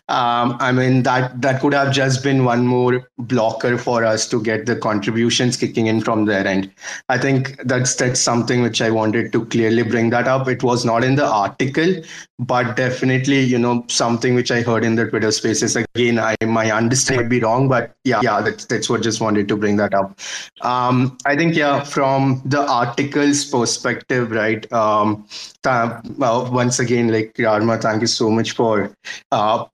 Um, 0.09 0.57
I 0.59 0.73
mean 0.73 1.03
that 1.03 1.41
that 1.43 1.61
could 1.61 1.75
have 1.75 1.93
just 1.93 2.23
been 2.23 2.45
one 2.45 2.67
more 2.67 3.09
blocker 3.19 3.77
for 3.77 4.05
us 4.05 4.27
to 4.29 4.43
get 4.43 4.67
the 4.67 4.77
contributions 4.77 5.57
kicking 5.57 5.87
in 5.87 6.01
from 6.01 6.25
their 6.25 6.47
end. 6.47 6.71
I 7.09 7.19
think 7.19 7.57
that's 7.65 7.95
that's 7.95 8.21
something 8.21 8.63
which 8.63 8.81
I 8.81 8.91
wanted 8.91 9.33
to 9.33 9.45
clearly 9.47 9.83
bring 9.83 10.11
that 10.11 10.27
up. 10.27 10.49
It 10.49 10.63
was 10.63 10.85
not 10.85 11.05
in 11.05 11.15
the 11.17 11.27
article, 11.27 12.03
but 12.39 12.75
definitely 12.77 13.24
you 13.33 13.59
know 13.59 13.85
something 13.89 14.35
which 14.35 14.51
I 14.51 14.63
heard 14.63 14.85
in 14.85 14.95
the 14.95 15.07
Twitter 15.07 15.31
Spaces. 15.33 15.77
Again, 15.77 16.19
I 16.19 16.37
my 16.45 16.71
understanding 16.71 17.25
might 17.25 17.31
be 17.31 17.41
wrong, 17.41 17.69
but 17.69 17.95
yeah, 18.05 18.21
yeah, 18.23 18.41
that's 18.41 18.67
that's 18.67 18.91
what 18.91 19.03
just 19.03 19.21
wanted 19.21 19.49
to 19.49 19.57
bring 19.57 19.77
that 19.77 19.95
up. 19.95 20.19
Um, 20.61 21.17
I 21.25 21.37
think 21.37 21.55
yeah 21.55 21.83
from 21.85 22.43
the 22.45 22.61
article's 22.61 23.45
perspective, 23.45 24.31
right? 24.31 24.71
Um, 24.73 25.27
th- 25.63 25.93
well, 26.19 26.51
once 26.53 26.79
again, 26.79 27.09
like 27.09 27.35
Rarma, 27.35 27.81
thank 27.81 28.01
you 28.01 28.07
so 28.07 28.31
much 28.31 28.53
for 28.53 28.95
uh, 29.33 29.65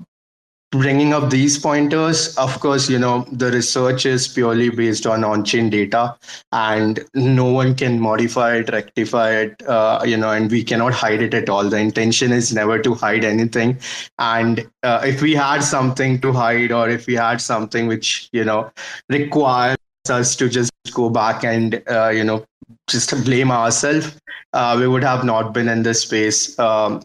bringing 0.71 1.13
up 1.13 1.31
these 1.31 1.59
pointers. 1.59 2.37
Of 2.37 2.59
course, 2.61 2.89
you 2.89 2.99
know, 2.99 3.27
the 3.33 3.51
research 3.51 4.07
is 4.07 4.29
purely 4.29 4.71
based 4.71 5.07
on 5.07 5.25
on 5.25 5.45
chain 5.45 5.71
data, 5.71 6.17
and 6.53 7.05
no 7.15 7.47
one 7.47 7.75
can 7.75 8.01
modify 8.01 8.57
it, 8.57 8.71
rectify 8.71 9.31
it, 9.33 9.63
uh, 9.67 10.03
you 10.05 10.17
know, 10.17 10.31
and 10.31 10.51
we 10.51 10.63
cannot 10.63 10.93
hide 10.93 11.23
it 11.23 11.35
at 11.35 11.49
all. 11.49 11.69
The 11.69 11.79
intention 11.79 12.33
is 12.33 12.53
never 12.53 12.79
to 12.79 12.95
hide 12.95 13.25
anything. 13.25 13.79
And 14.19 14.69
uh, 14.83 15.03
if 15.05 15.23
we 15.23 15.35
had 15.35 15.61
something 15.61 16.21
to 16.21 16.33
hide, 16.33 16.73
or 16.73 16.89
if 16.89 17.07
we 17.07 17.15
had 17.15 17.41
something 17.41 17.87
which, 17.87 18.29
you 18.33 18.45
know, 18.45 18.73
requires 19.09 19.77
us 20.09 20.35
to 20.37 20.49
just 20.49 20.71
go 20.93 21.11
back 21.11 21.45
and 21.45 21.83
uh, 21.89 22.09
you 22.09 22.25
know 22.25 22.45
just 22.89 23.13
blame 23.25 23.51
ourselves 23.51 24.17
uh, 24.53 24.77
we 24.79 24.89
would 24.89 25.05
have 25.05 25.25
not 25.25 25.53
been 25.53 25.69
in 25.69 25.83
this 25.83 26.03
space 26.03 26.59
um, 26.59 27.01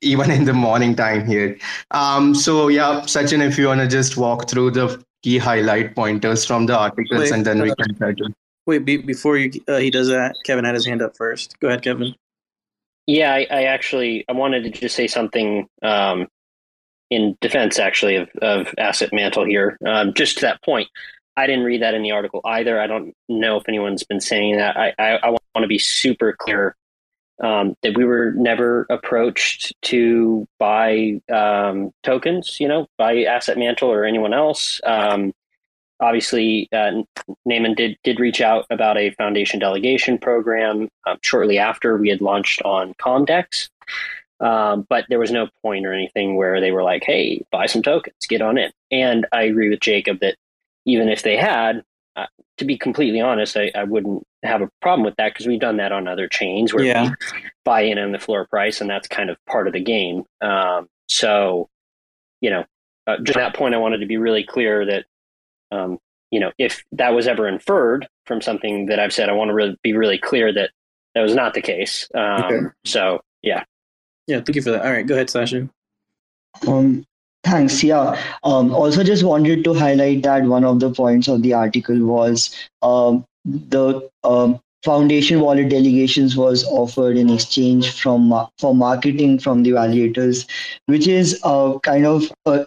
even 0.00 0.30
in 0.30 0.44
the 0.44 0.52
morning 0.52 0.94
time 0.94 1.26
here 1.26 1.56
um, 1.90 2.34
so 2.34 2.68
yeah 2.68 3.00
sachin 3.02 3.46
if 3.46 3.58
you 3.58 3.66
want 3.66 3.80
to 3.80 3.86
just 3.86 4.16
walk 4.16 4.48
through 4.48 4.70
the 4.70 5.02
key 5.22 5.38
highlight 5.38 5.94
pointers 5.94 6.44
from 6.44 6.66
the 6.66 6.76
articles 6.76 7.20
wait, 7.20 7.32
and 7.32 7.44
then 7.44 7.60
we 7.62 7.70
uh, 7.70 7.74
can 7.74 7.94
try 7.96 8.12
to 8.12 8.32
wait 8.66 8.84
be, 8.84 8.96
before 8.96 9.36
you, 9.36 9.50
uh, 9.68 9.78
he 9.78 9.90
does 9.90 10.08
that 10.08 10.34
kevin 10.44 10.64
had 10.64 10.74
his 10.74 10.86
hand 10.86 11.02
up 11.02 11.16
first 11.16 11.58
go 11.60 11.68
ahead 11.68 11.82
kevin 11.82 12.14
yeah 13.06 13.32
i, 13.32 13.46
I 13.50 13.62
actually 13.64 14.24
i 14.28 14.32
wanted 14.32 14.64
to 14.64 14.70
just 14.70 14.94
say 14.94 15.06
something 15.06 15.68
um, 15.82 16.28
in 17.10 17.36
defense 17.40 17.78
actually 17.78 18.16
of, 18.16 18.28
of 18.42 18.74
asset 18.78 19.12
mantle 19.12 19.44
here 19.44 19.78
um, 19.86 20.12
just 20.14 20.36
to 20.36 20.40
that 20.42 20.62
point 20.62 20.88
I 21.38 21.46
didn't 21.46 21.66
read 21.66 21.82
that 21.82 21.94
in 21.94 22.02
the 22.02 22.10
article 22.10 22.40
either. 22.44 22.80
I 22.80 22.88
don't 22.88 23.14
know 23.28 23.58
if 23.58 23.68
anyone's 23.68 24.02
been 24.02 24.20
saying 24.20 24.56
that. 24.56 24.76
I, 24.76 24.92
I, 24.98 25.18
I 25.18 25.30
want 25.30 25.62
to 25.62 25.68
be 25.68 25.78
super 25.78 26.34
clear 26.36 26.74
um, 27.40 27.74
that 27.82 27.96
we 27.96 28.04
were 28.04 28.32
never 28.32 28.86
approached 28.90 29.72
to 29.82 30.46
buy 30.58 31.20
um, 31.32 31.92
tokens, 32.02 32.58
you 32.60 32.68
know, 32.68 32.86
buy 32.96 33.22
Asset 33.24 33.58
Mantle 33.58 33.90
or 33.90 34.04
anyone 34.04 34.34
else. 34.34 34.80
Um, 34.84 35.32
obviously, 36.00 36.68
uh, 36.72 37.02
Naman 37.48 37.76
did 37.76 37.96
did 38.02 38.20
reach 38.20 38.40
out 38.40 38.66
about 38.70 38.98
a 38.98 39.10
foundation 39.12 39.60
delegation 39.60 40.18
program 40.18 40.88
um, 41.06 41.18
shortly 41.22 41.58
after 41.58 41.96
we 41.96 42.08
had 42.08 42.20
launched 42.20 42.62
on 42.62 42.94
Comdex. 42.94 43.68
Um, 44.40 44.86
but 44.88 45.04
there 45.08 45.18
was 45.18 45.32
no 45.32 45.48
point 45.62 45.84
or 45.84 45.92
anything 45.92 46.36
where 46.36 46.60
they 46.60 46.70
were 46.70 46.84
like, 46.84 47.02
"Hey, 47.04 47.42
buy 47.50 47.66
some 47.66 47.82
tokens, 47.82 48.26
get 48.28 48.42
on 48.42 48.58
it." 48.58 48.72
And 48.90 49.26
I 49.32 49.42
agree 49.42 49.68
with 49.68 49.80
Jacob 49.80 50.20
that 50.20 50.36
even 50.84 51.08
if 51.08 51.22
they 51.22 51.36
had, 51.36 51.82
uh, 52.18 52.26
to 52.56 52.64
be 52.64 52.76
completely 52.76 53.20
honest, 53.20 53.56
I, 53.56 53.70
I, 53.74 53.84
wouldn't 53.84 54.26
have 54.42 54.62
a 54.62 54.68
problem 54.82 55.04
with 55.04 55.14
that 55.16 55.32
because 55.32 55.46
we've 55.46 55.60
done 55.60 55.76
that 55.76 55.92
on 55.92 56.08
other 56.08 56.26
chains 56.26 56.74
where 56.74 56.84
yeah. 56.84 57.10
we 57.10 57.40
buy 57.64 57.82
in 57.82 57.98
on 57.98 58.10
the 58.10 58.18
floor 58.18 58.46
price, 58.46 58.80
and 58.80 58.90
that's 58.90 59.06
kind 59.06 59.30
of 59.30 59.36
part 59.46 59.68
of 59.68 59.72
the 59.72 59.80
game. 59.80 60.24
Um, 60.40 60.88
so, 61.08 61.68
you 62.40 62.50
know, 62.50 62.64
uh, 63.06 63.18
just 63.22 63.38
that 63.38 63.54
point, 63.54 63.74
I 63.74 63.78
wanted 63.78 63.98
to 63.98 64.06
be 64.06 64.16
really 64.16 64.42
clear 64.42 64.84
that, 64.86 65.04
um, 65.70 65.98
you 66.30 66.40
know, 66.40 66.50
if 66.58 66.84
that 66.92 67.14
was 67.14 67.28
ever 67.28 67.46
inferred 67.46 68.08
from 68.26 68.42
something 68.42 68.86
that 68.86 68.98
I've 68.98 69.12
said, 69.12 69.28
I 69.28 69.32
want 69.32 69.50
to 69.50 69.54
really 69.54 69.76
be 69.82 69.92
really 69.94 70.18
clear 70.18 70.52
that 70.52 70.70
that 71.14 71.20
was 71.20 71.34
not 71.34 71.54
the 71.54 71.62
case. 71.62 72.08
Um, 72.14 72.44
okay. 72.44 72.60
So, 72.84 73.20
yeah. 73.42 73.64
Yeah, 74.26 74.40
thank 74.40 74.56
you 74.56 74.62
for 74.62 74.72
that. 74.72 74.84
All 74.84 74.92
right, 74.92 75.06
go 75.06 75.14
ahead, 75.14 75.30
Sasha. 75.30 75.68
Um, 76.66 77.06
Thanks. 77.50 77.82
Yeah. 77.82 78.20
Um, 78.44 78.74
also, 78.74 79.02
just 79.02 79.24
wanted 79.24 79.64
to 79.64 79.72
highlight 79.74 80.22
that 80.22 80.44
one 80.44 80.64
of 80.64 80.80
the 80.80 80.90
points 80.90 81.28
of 81.28 81.42
the 81.42 81.54
article 81.54 81.98
was 82.04 82.54
um, 82.82 83.24
the 83.44 84.08
um, 84.22 84.60
foundation 84.84 85.40
wallet 85.40 85.70
delegations 85.70 86.36
was 86.36 86.64
offered 86.64 87.16
in 87.16 87.30
exchange 87.30 87.98
from 88.00 88.34
for 88.58 88.74
marketing 88.74 89.38
from 89.38 89.62
the 89.62 89.70
validators, 89.70 90.46
which 90.86 91.08
is 91.08 91.40
uh, 91.42 91.78
kind 91.78 92.06
of 92.06 92.30
uh, 92.44 92.64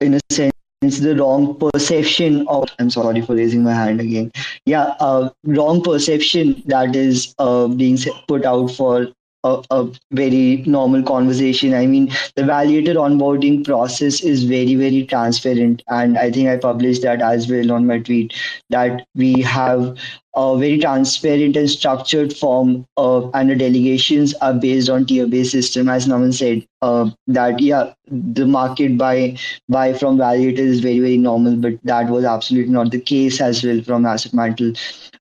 in 0.00 0.14
a 0.14 0.20
sense 0.30 0.52
the 1.00 1.16
wrong 1.16 1.58
perception 1.58 2.46
of 2.46 2.68
i'm 2.78 2.90
sorry 2.90 3.22
for 3.22 3.34
raising 3.34 3.62
my 3.64 3.72
hand 3.72 4.02
again 4.02 4.30
yeah 4.66 4.94
uh, 5.00 5.30
wrong 5.44 5.82
perception 5.82 6.62
that 6.66 6.94
is 6.94 7.34
uh, 7.38 7.66
being 7.68 7.96
put 8.28 8.44
out 8.44 8.70
for 8.70 9.08
a, 9.44 9.62
a, 9.70 9.90
very 10.10 10.64
normal 10.66 11.02
conversation. 11.02 11.74
I 11.74 11.86
mean, 11.86 12.06
the 12.34 12.42
validator 12.42 12.96
onboarding 12.96 13.64
process 13.64 14.22
is 14.22 14.44
very, 14.44 14.74
very 14.74 15.04
transparent. 15.04 15.82
And 15.88 16.18
I 16.18 16.30
think 16.30 16.48
I 16.48 16.56
published 16.56 17.02
that 17.02 17.20
as 17.20 17.48
well 17.48 17.72
on 17.72 17.86
my 17.86 17.98
tweet 18.00 18.34
that 18.70 19.06
we 19.14 19.42
have 19.42 19.96
a 20.36 20.58
very 20.58 20.78
transparent 20.78 21.56
and 21.56 21.70
structured 21.70 22.32
form 22.36 22.84
uh, 22.96 23.28
and 23.30 23.50
the 23.50 23.56
delegations 23.56 24.34
are 24.34 24.54
based 24.54 24.88
on 24.88 25.06
tier 25.06 25.26
based 25.26 25.52
system 25.52 25.88
as 25.88 26.06
Naman 26.06 26.34
said 26.34 26.66
uh, 26.82 27.10
that 27.28 27.60
yeah 27.60 27.92
the 28.08 28.46
market 28.46 28.98
buy 28.98 29.36
buy 29.68 29.92
from 29.92 30.18
validator 30.18 30.58
is 30.58 30.80
very 30.80 30.98
very 30.98 31.18
normal 31.18 31.56
but 31.56 31.74
that 31.84 32.08
was 32.08 32.24
absolutely 32.24 32.72
not 32.72 32.90
the 32.90 33.00
case 33.00 33.40
as 33.40 33.62
well 33.64 33.80
from 33.82 34.06
asset 34.06 34.34
mantle. 34.34 34.72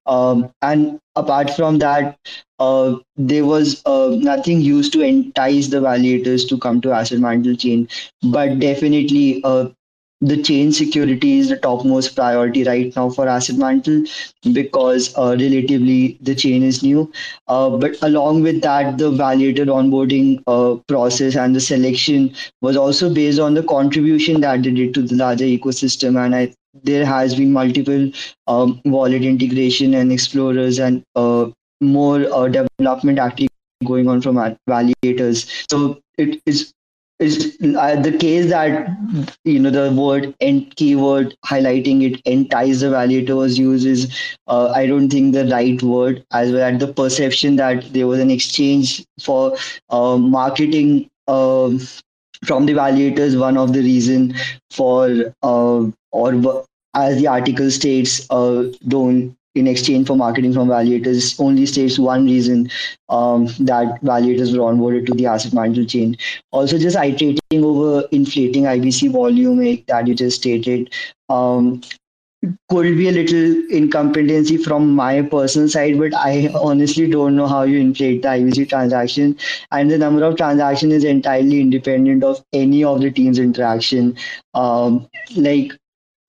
Um, 0.05 0.51
and 0.61 0.99
apart 1.15 1.51
from 1.51 1.77
that 1.79 2.17
uh, 2.59 2.95
there 3.15 3.45
was 3.45 3.81
uh, 3.85 4.15
nothing 4.19 4.61
used 4.61 4.93
to 4.93 5.01
entice 5.01 5.67
the 5.67 5.77
validators 5.81 6.47
to 6.49 6.57
come 6.57 6.81
to 6.81 6.91
asset 6.91 7.19
mantle 7.19 7.55
chain. 7.55 7.87
But 8.23 8.59
definitely 8.59 9.41
uh, 9.43 9.69
the 10.29 10.41
chain 10.41 10.71
security 10.71 11.39
is 11.39 11.49
the 11.49 11.57
topmost 11.57 12.15
priority 12.15 12.63
right 12.63 12.95
now 12.95 13.09
for 13.09 13.27
asset 13.27 13.57
mantle 13.57 14.03
because 14.53 15.13
uh, 15.17 15.35
relatively 15.39 16.17
the 16.21 16.33
chain 16.33 16.63
is 16.63 16.81
new. 16.81 17.11
Uh, 17.47 17.69
but 17.77 18.01
along 18.01 18.41
with 18.41 18.61
that 18.61 18.97
the 18.97 19.11
validator 19.11 19.67
onboarding 19.79 20.41
uh, 20.47 20.81
process 20.87 21.35
and 21.35 21.55
the 21.55 21.59
selection 21.59 22.33
was 22.61 22.77
also 22.77 23.13
based 23.13 23.39
on 23.39 23.53
the 23.53 23.63
contribution 23.63 24.41
that 24.41 24.63
they 24.63 24.71
did 24.71 24.93
to 24.93 25.01
the 25.01 25.15
larger 25.15 25.45
ecosystem. 25.45 26.23
And 26.23 26.35
I, 26.35 26.53
there 26.83 27.05
has 27.05 27.35
been 27.35 27.51
multiple 27.51 28.09
um, 28.47 28.81
wallet 28.85 29.23
integration 29.23 29.93
and 29.93 30.11
explorers 30.11 30.79
and 30.79 31.03
uh, 31.15 31.49
more 31.81 32.25
uh, 32.33 32.47
development 32.47 33.19
activity 33.19 33.49
going 33.85 34.07
on 34.07 34.21
from 34.21 34.37
validators 34.69 35.65
so 35.69 35.99
it 36.17 36.41
is 36.45 36.71
is 37.19 37.57
uh, 37.77 37.95
the 38.01 38.17
case 38.17 38.49
that 38.49 38.89
you 39.45 39.59
know 39.59 39.69
the 39.69 39.91
word 39.93 40.33
and 40.41 40.75
keyword 40.75 41.35
highlighting 41.45 42.01
it 42.03 42.21
entice 42.25 42.81
the 42.81 42.87
validator 42.87 43.57
uses 43.57 44.07
uh, 44.47 44.71
i 44.71 44.85
don't 44.85 45.09
think 45.09 45.33
the 45.33 45.45
right 45.47 45.81
word 45.83 46.25
as 46.31 46.51
well 46.51 46.63
as 46.63 46.79
the 46.79 46.91
perception 46.91 47.55
that 47.55 47.83
there 47.93 48.07
was 48.07 48.19
an 48.19 48.31
exchange 48.31 49.05
for 49.21 49.55
uh, 49.91 50.17
marketing 50.17 51.09
um, 51.27 51.79
from 52.45 52.65
the 52.65 52.73
validators 52.73 53.39
one 53.39 53.57
of 53.57 53.73
the 53.73 53.81
reason 53.81 54.33
for 54.71 55.33
uh, 55.43 55.83
or 56.11 56.65
as 56.93 57.17
the 57.17 57.27
article 57.27 57.71
states, 57.71 58.27
uh, 58.29 58.65
don't 58.87 59.35
in 59.55 59.67
exchange 59.67 60.07
for 60.07 60.15
marketing 60.15 60.53
from 60.53 60.67
validators 60.67 61.39
only 61.39 61.65
states 61.65 61.99
one 61.99 62.25
reason 62.25 62.69
um, 63.09 63.45
that 63.59 64.01
validators 64.03 64.51
were 64.51 64.63
onboarded 64.63 65.05
to 65.05 65.13
the 65.13 65.27
asset 65.27 65.53
mantle 65.53 65.85
chain. 65.85 66.17
Also, 66.51 66.77
just 66.77 66.97
iterating 66.97 67.63
over 67.63 68.07
inflating 68.11 68.63
IBC 68.63 69.11
volume 69.11 69.61
eh, 69.61 69.77
that 69.87 70.07
you 70.07 70.15
just 70.15 70.37
stated. 70.41 70.93
Um, 71.29 71.81
could 72.69 72.97
be 72.97 73.07
a 73.07 73.11
little 73.11 73.63
incompetency 73.69 74.57
from 74.57 74.93
my 74.93 75.21
personal 75.21 75.69
side, 75.69 75.97
but 75.97 76.13
I 76.13 76.49
honestly 76.53 77.09
don't 77.09 77.35
know 77.35 77.47
how 77.47 77.63
you 77.63 77.79
inflate 77.79 78.21
the 78.21 78.27
IBC 78.29 78.69
transaction. 78.69 79.37
And 79.71 79.89
the 79.89 79.97
number 79.97 80.23
of 80.23 80.35
transaction 80.35 80.91
is 80.91 81.05
entirely 81.05 81.61
independent 81.61 82.23
of 82.23 82.43
any 82.51 82.83
of 82.83 82.99
the 82.99 83.11
team's 83.11 83.39
interaction. 83.39 84.17
Um, 84.53 85.07
like 85.37 85.73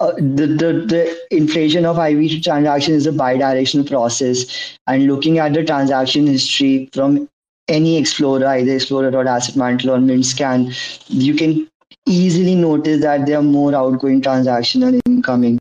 uh, 0.00 0.12
the, 0.16 0.46
the 0.46 0.72
the 0.88 1.36
inflation 1.36 1.84
of 1.84 1.96
IBC 1.96 2.42
transaction 2.42 2.94
is 2.94 3.06
a 3.06 3.12
bidirectional 3.12 3.88
process, 3.88 4.76
and 4.86 5.06
looking 5.06 5.38
at 5.38 5.54
the 5.54 5.64
transaction 5.64 6.26
history 6.26 6.88
from 6.92 7.28
any 7.68 7.96
explorer, 7.96 8.46
either 8.46 8.74
explorer 8.74 9.14
or 9.14 9.26
asset 9.26 9.56
mantle 9.56 9.90
or 9.90 9.98
Mintscan, 9.98 10.74
you 11.08 11.34
can 11.34 11.68
easily 12.06 12.54
notice 12.54 13.00
that 13.00 13.26
there 13.26 13.38
are 13.38 13.42
more 13.42 13.74
outgoing 13.74 14.20
transaction 14.20 14.82
and 14.82 15.00
incoming 15.06 15.58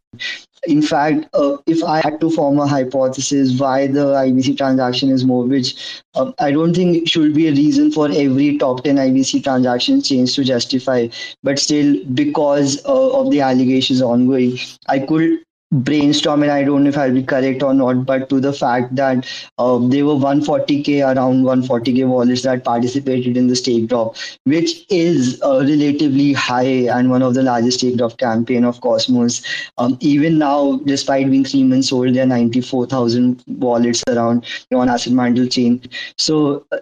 in 0.65 0.81
fact, 0.81 1.27
uh, 1.33 1.57
if 1.65 1.83
I 1.83 2.01
had 2.01 2.19
to 2.21 2.29
form 2.29 2.59
a 2.59 2.67
hypothesis 2.67 3.59
why 3.59 3.87
the 3.87 4.05
IBC 4.13 4.57
transaction 4.57 5.09
is 5.09 5.25
more, 5.25 5.45
which 5.45 6.03
uh, 6.15 6.31
I 6.39 6.51
don't 6.51 6.73
think 6.73 7.07
should 7.07 7.33
be 7.33 7.47
a 7.47 7.51
reason 7.51 7.91
for 7.91 8.09
every 8.09 8.57
top 8.57 8.83
10 8.83 8.95
IBC 8.95 9.43
transaction 9.43 10.01
change 10.01 10.35
to 10.35 10.43
justify, 10.43 11.07
but 11.43 11.59
still, 11.59 12.03
because 12.13 12.83
uh, 12.85 13.19
of 13.19 13.31
the 13.31 13.41
allegations 13.41 14.01
ongoing, 14.01 14.57
I 14.87 14.99
could 14.99 15.39
brainstorm 15.73 16.43
and 16.43 16.51
i 16.51 16.63
don't 16.63 16.83
know 16.83 16.89
if 16.89 16.97
i'll 16.97 17.13
be 17.13 17.23
correct 17.23 17.63
or 17.63 17.73
not 17.73 18.05
but 18.05 18.29
to 18.29 18.39
the 18.39 18.53
fact 18.53 18.95
that 18.95 19.25
uh, 19.57 19.79
there 19.87 20.05
were 20.05 20.13
140k 20.13 21.01
around 21.03 21.43
140k 21.43 22.07
wallets 22.07 22.43
that 22.43 22.63
participated 22.63 23.35
in 23.35 23.47
the 23.47 23.55
stake 23.55 23.87
drop 23.87 24.15
which 24.43 24.85
is 24.89 25.41
uh, 25.41 25.59
relatively 25.59 26.33
high 26.33 26.87
and 26.97 27.09
one 27.09 27.21
of 27.21 27.33
the 27.33 27.43
largest 27.43 27.79
stake 27.79 27.97
drop 27.97 28.17
campaign 28.17 28.63
of 28.63 28.79
cosmos. 28.81 29.41
Um, 29.77 29.97
even 29.99 30.37
now 30.37 30.77
despite 30.85 31.29
being 31.29 31.45
three 31.45 31.63
months 31.63 31.91
old 31.91 32.13
there 32.13 32.23
are 32.23 32.27
94000 32.27 33.43
wallets 33.47 34.03
around 34.07 34.45
on 34.73 34.89
asset 34.89 35.13
mantle 35.13 35.47
chain. 35.47 35.81
So 36.17 36.65
uh, 36.71 36.77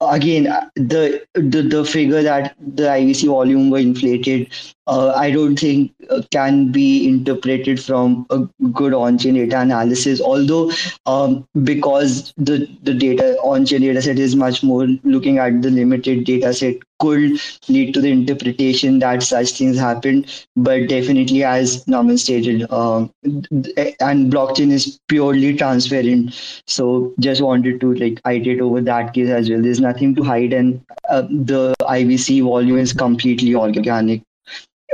again 0.00 0.44
the, 0.74 1.24
the 1.34 1.62
the 1.62 1.84
figure 1.84 2.22
that 2.22 2.54
the 2.58 2.84
IBC 2.84 3.26
volume 3.26 3.70
were 3.70 3.78
inflated 3.78 4.50
uh, 4.86 5.12
I 5.16 5.30
don't 5.30 5.58
think 5.58 5.92
uh, 6.10 6.22
can 6.30 6.70
be 6.70 7.08
interpreted 7.08 7.82
from 7.82 8.26
a 8.30 8.40
good 8.72 8.94
on-chain 8.94 9.34
data 9.34 9.60
analysis. 9.60 10.20
Although, 10.20 10.70
um, 11.06 11.46
because 11.64 12.32
the 12.36 12.68
the 12.82 12.94
data 12.94 13.36
on-chain 13.42 13.80
data 13.80 14.00
set 14.00 14.18
is 14.18 14.36
much 14.36 14.62
more 14.62 14.86
looking 15.02 15.38
at 15.38 15.60
the 15.62 15.70
limited 15.70 16.24
data 16.24 16.54
set, 16.54 16.76
could 16.98 17.40
lead 17.68 17.94
to 17.94 18.00
the 18.00 18.10
interpretation 18.10 18.98
that 19.00 19.22
such 19.22 19.52
things 19.52 19.78
happen. 19.78 20.24
But 20.56 20.88
definitely, 20.88 21.44
as 21.44 21.84
Naman 21.86 22.18
stated, 22.18 22.70
um, 22.72 23.10
and 23.24 24.32
blockchain 24.32 24.70
is 24.70 24.98
purely 25.08 25.56
transparent. 25.56 26.34
So, 26.66 27.14
just 27.20 27.40
wanted 27.40 27.80
to 27.80 27.94
like 27.94 28.20
iterate 28.26 28.60
over 28.60 28.80
that 28.80 29.14
case 29.14 29.28
as 29.28 29.50
well. 29.50 29.62
There's 29.62 29.80
nothing 29.80 30.14
to 30.16 30.22
hide, 30.22 30.52
and 30.52 30.84
uh, 31.08 31.22
the 31.22 31.74
IBC 31.80 32.42
volume 32.42 32.78
is 32.78 32.92
completely 32.92 33.54
organic 33.54 34.22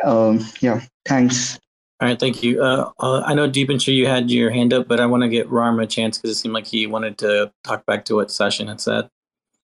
um, 0.05 0.41
yeah, 0.61 0.81
thanks. 1.07 1.59
All 2.01 2.09
right, 2.09 2.19
thank 2.19 2.43
you. 2.43 2.63
Uh, 2.63 2.91
uh, 2.99 3.23
I 3.25 3.35
know 3.35 3.49
Deepanshu 3.49 3.95
you 3.95 4.07
had 4.07 4.31
your 4.31 4.51
hand 4.51 4.73
up, 4.73 4.89
but 4.89 4.99
I 4.99 5.07
want 5.07 5.23
to 5.23 5.29
get 5.29 5.49
Rarma 5.49 5.85
a 5.85 5.87
chance 5.87 6.19
because 6.19 6.37
it 6.37 6.41
seemed 6.41 6.55
like 6.55 6.67
he 6.67 6.87
wanted 6.87 7.19
to 7.19 7.53
talk 7.63 7.87
back 7.87 8.05
to 8.07 8.17
what 8.17 8.29
Sachin 8.29 8.69
had 8.69 8.81
said. 8.81 9.09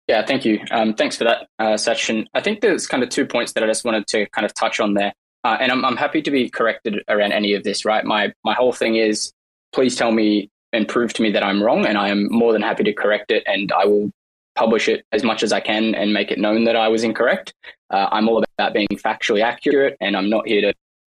Yeah, 0.09 0.24
thank 0.24 0.44
you. 0.44 0.61
Um, 0.70 0.94
thanks 0.94 1.16
for 1.16 1.24
that 1.24 1.48
uh, 1.59 1.74
Sachin. 1.74 2.26
I 2.32 2.40
think 2.40 2.61
there's 2.61 2.86
kind 2.86 3.02
of 3.02 3.09
two 3.09 3.26
points 3.26 3.52
that 3.52 3.64
I 3.64 3.66
just 3.66 3.84
wanted 3.84 4.07
to 4.09 4.26
kind 4.30 4.44
of 4.44 4.54
touch 4.54 4.78
on 4.78 4.94
there, 4.94 5.12
uh, 5.42 5.57
and 5.61 5.72
I'm, 5.72 5.84
I'm 5.84 5.96
happy 5.96 6.22
to 6.22 6.30
be 6.30 6.48
corrected 6.48 7.02
around 7.09 7.32
any 7.32 7.54
of 7.54 7.64
this. 7.64 7.84
Right, 7.84 8.04
my 8.04 8.32
my 8.44 8.54
whole 8.54 8.72
thing 8.72 8.96
is, 8.96 9.32
please 9.72 9.96
tell 9.96 10.12
me 10.12 10.48
and 10.72 10.86
prove 10.86 11.12
to 11.14 11.22
me 11.22 11.32
that 11.32 11.42
I'm 11.42 11.62
wrong, 11.62 11.86
and 11.86 11.98
I 11.98 12.09
am 12.09 12.28
more 12.30 12.52
than 12.52 12.62
happy 12.62 12.84
to 12.84 12.92
correct 12.92 13.32
it, 13.32 13.42
and 13.46 13.72
I 13.72 13.84
will 13.84 14.11
publish 14.54 14.88
it 14.88 15.04
as 15.12 15.22
much 15.22 15.42
as 15.42 15.52
I 15.52 15.61
can 15.61 15.94
and 15.94 16.12
make 16.12 16.30
it 16.30 16.38
known 16.38 16.64
that 16.64 16.76
I 16.76 16.88
was 16.88 17.04
incorrect. 17.04 17.52
Uh, 17.90 18.09
I'm 18.11 18.28
all 18.28 18.42
about 18.59 18.74
being 18.74 18.88
factually 18.94 19.42
accurate, 19.42 19.96
and 20.00 20.16
I'm 20.16 20.30
not 20.30 20.46
here 20.46 20.61
to, 20.62 20.72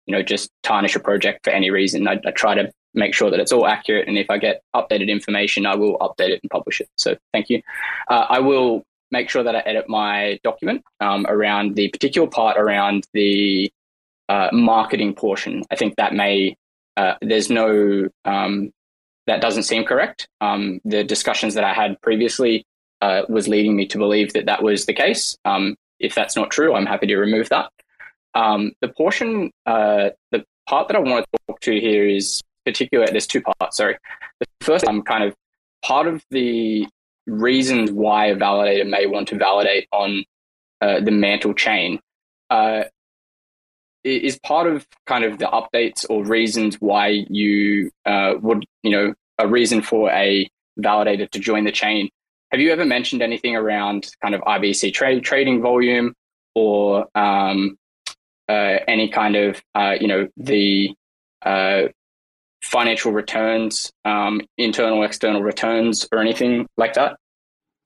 you 0.06 0.12
know, 0.12 0.22
just 0.22 0.50
tarnish 0.62 0.94
a 0.96 1.00
project 1.00 1.44
for 1.44 1.50
any 1.50 1.70
reason. 1.70 2.06
I, 2.06 2.20
I 2.26 2.32
try 2.32 2.54
to 2.54 2.70
make 2.94 3.14
sure 3.14 3.30
that 3.30 3.40
it's 3.40 3.52
all 3.52 3.66
accurate, 3.66 4.08
and 4.08 4.18
if 4.18 4.30
I 4.30 4.38
get 4.38 4.62
updated 4.74 5.08
information, 5.08 5.66
I 5.66 5.76
will 5.76 5.98
update 5.98 6.30
it 6.30 6.40
and 6.42 6.50
publish 6.50 6.80
it. 6.80 6.88
So 6.96 7.16
thank 7.32 7.48
you. 7.48 7.62
Uh, 8.08 8.26
I 8.28 8.40
will 8.40 8.82
make 9.10 9.28
sure 9.28 9.42
that 9.42 9.56
I 9.56 9.60
edit 9.60 9.88
my 9.88 10.38
document 10.44 10.84
um, 11.00 11.26
around 11.28 11.74
the 11.74 11.88
particular 11.88 12.28
part 12.28 12.56
around 12.56 13.06
the 13.12 13.72
uh, 14.28 14.48
marketing 14.52 15.14
portion. 15.14 15.64
I 15.70 15.76
think 15.76 15.96
that 15.96 16.14
may 16.14 16.56
uh, 16.96 17.14
there's 17.20 17.50
no 17.50 18.08
um, 18.24 18.72
that 19.26 19.40
doesn't 19.40 19.64
seem 19.64 19.84
correct. 19.84 20.28
Um, 20.40 20.80
the 20.84 21.04
discussions 21.04 21.54
that 21.54 21.64
I 21.64 21.72
had 21.72 22.00
previously 22.00 22.64
uh, 23.02 23.22
was 23.28 23.48
leading 23.48 23.76
me 23.76 23.86
to 23.86 23.98
believe 23.98 24.32
that 24.32 24.46
that 24.46 24.62
was 24.62 24.86
the 24.86 24.92
case. 24.92 25.36
Um, 25.44 25.76
if 25.98 26.14
that's 26.14 26.36
not 26.36 26.50
true, 26.50 26.74
I'm 26.74 26.86
happy 26.86 27.06
to 27.08 27.16
remove 27.16 27.48
that. 27.50 27.70
Um, 28.34 28.72
the 28.80 28.88
portion, 28.88 29.50
uh, 29.66 30.10
the 30.30 30.44
part 30.68 30.88
that 30.88 30.96
I 30.96 31.00
want 31.00 31.24
to 31.24 31.38
talk 31.46 31.60
to 31.60 31.80
here 31.80 32.06
is 32.08 32.42
particular. 32.70 33.06
There's 33.06 33.26
two 33.26 33.42
parts. 33.42 33.76
Sorry. 33.76 33.96
The 34.40 34.46
first, 34.60 34.86
I'm 34.88 34.96
um, 34.96 35.02
kind 35.02 35.24
of 35.24 35.34
part 35.82 36.06
of 36.06 36.24
the 36.30 36.86
reasons 37.26 37.90
why 37.90 38.26
a 38.26 38.36
validator 38.36 38.88
may 38.88 39.06
want 39.06 39.28
to 39.28 39.36
validate 39.36 39.88
on 39.92 40.24
uh, 40.80 41.00
the 41.00 41.10
mantle 41.10 41.54
chain 41.54 42.00
uh, 42.48 42.84
is 44.02 44.38
part 44.40 44.66
of 44.66 44.86
kind 45.06 45.24
of 45.24 45.38
the 45.38 45.46
updates 45.46 46.06
or 46.08 46.24
reasons 46.24 46.76
why 46.80 47.24
you 47.28 47.90
uh, 48.06 48.34
would, 48.40 48.64
you 48.82 48.90
know, 48.90 49.14
a 49.38 49.46
reason 49.46 49.82
for 49.82 50.10
a 50.10 50.48
validator 50.78 51.28
to 51.30 51.38
join 51.38 51.64
the 51.64 51.72
chain 51.72 52.08
have 52.50 52.60
you 52.60 52.72
ever 52.72 52.84
mentioned 52.84 53.22
anything 53.22 53.54
around 53.54 54.10
kind 54.22 54.34
of 54.34 54.40
IBC 54.42 54.92
trade 54.92 55.22
trading 55.22 55.62
volume 55.62 56.14
or 56.54 57.06
um, 57.14 57.76
uh, 58.48 58.78
any 58.88 59.08
kind 59.08 59.36
of 59.36 59.62
uh, 59.74 59.94
you 60.00 60.08
know 60.08 60.28
the 60.36 60.92
uh, 61.42 61.82
financial 62.62 63.12
returns, 63.12 63.92
um, 64.04 64.40
internal 64.58 65.02
external 65.02 65.42
returns, 65.42 66.08
or 66.12 66.18
anything 66.18 66.66
like 66.76 66.94
that? 66.94 67.16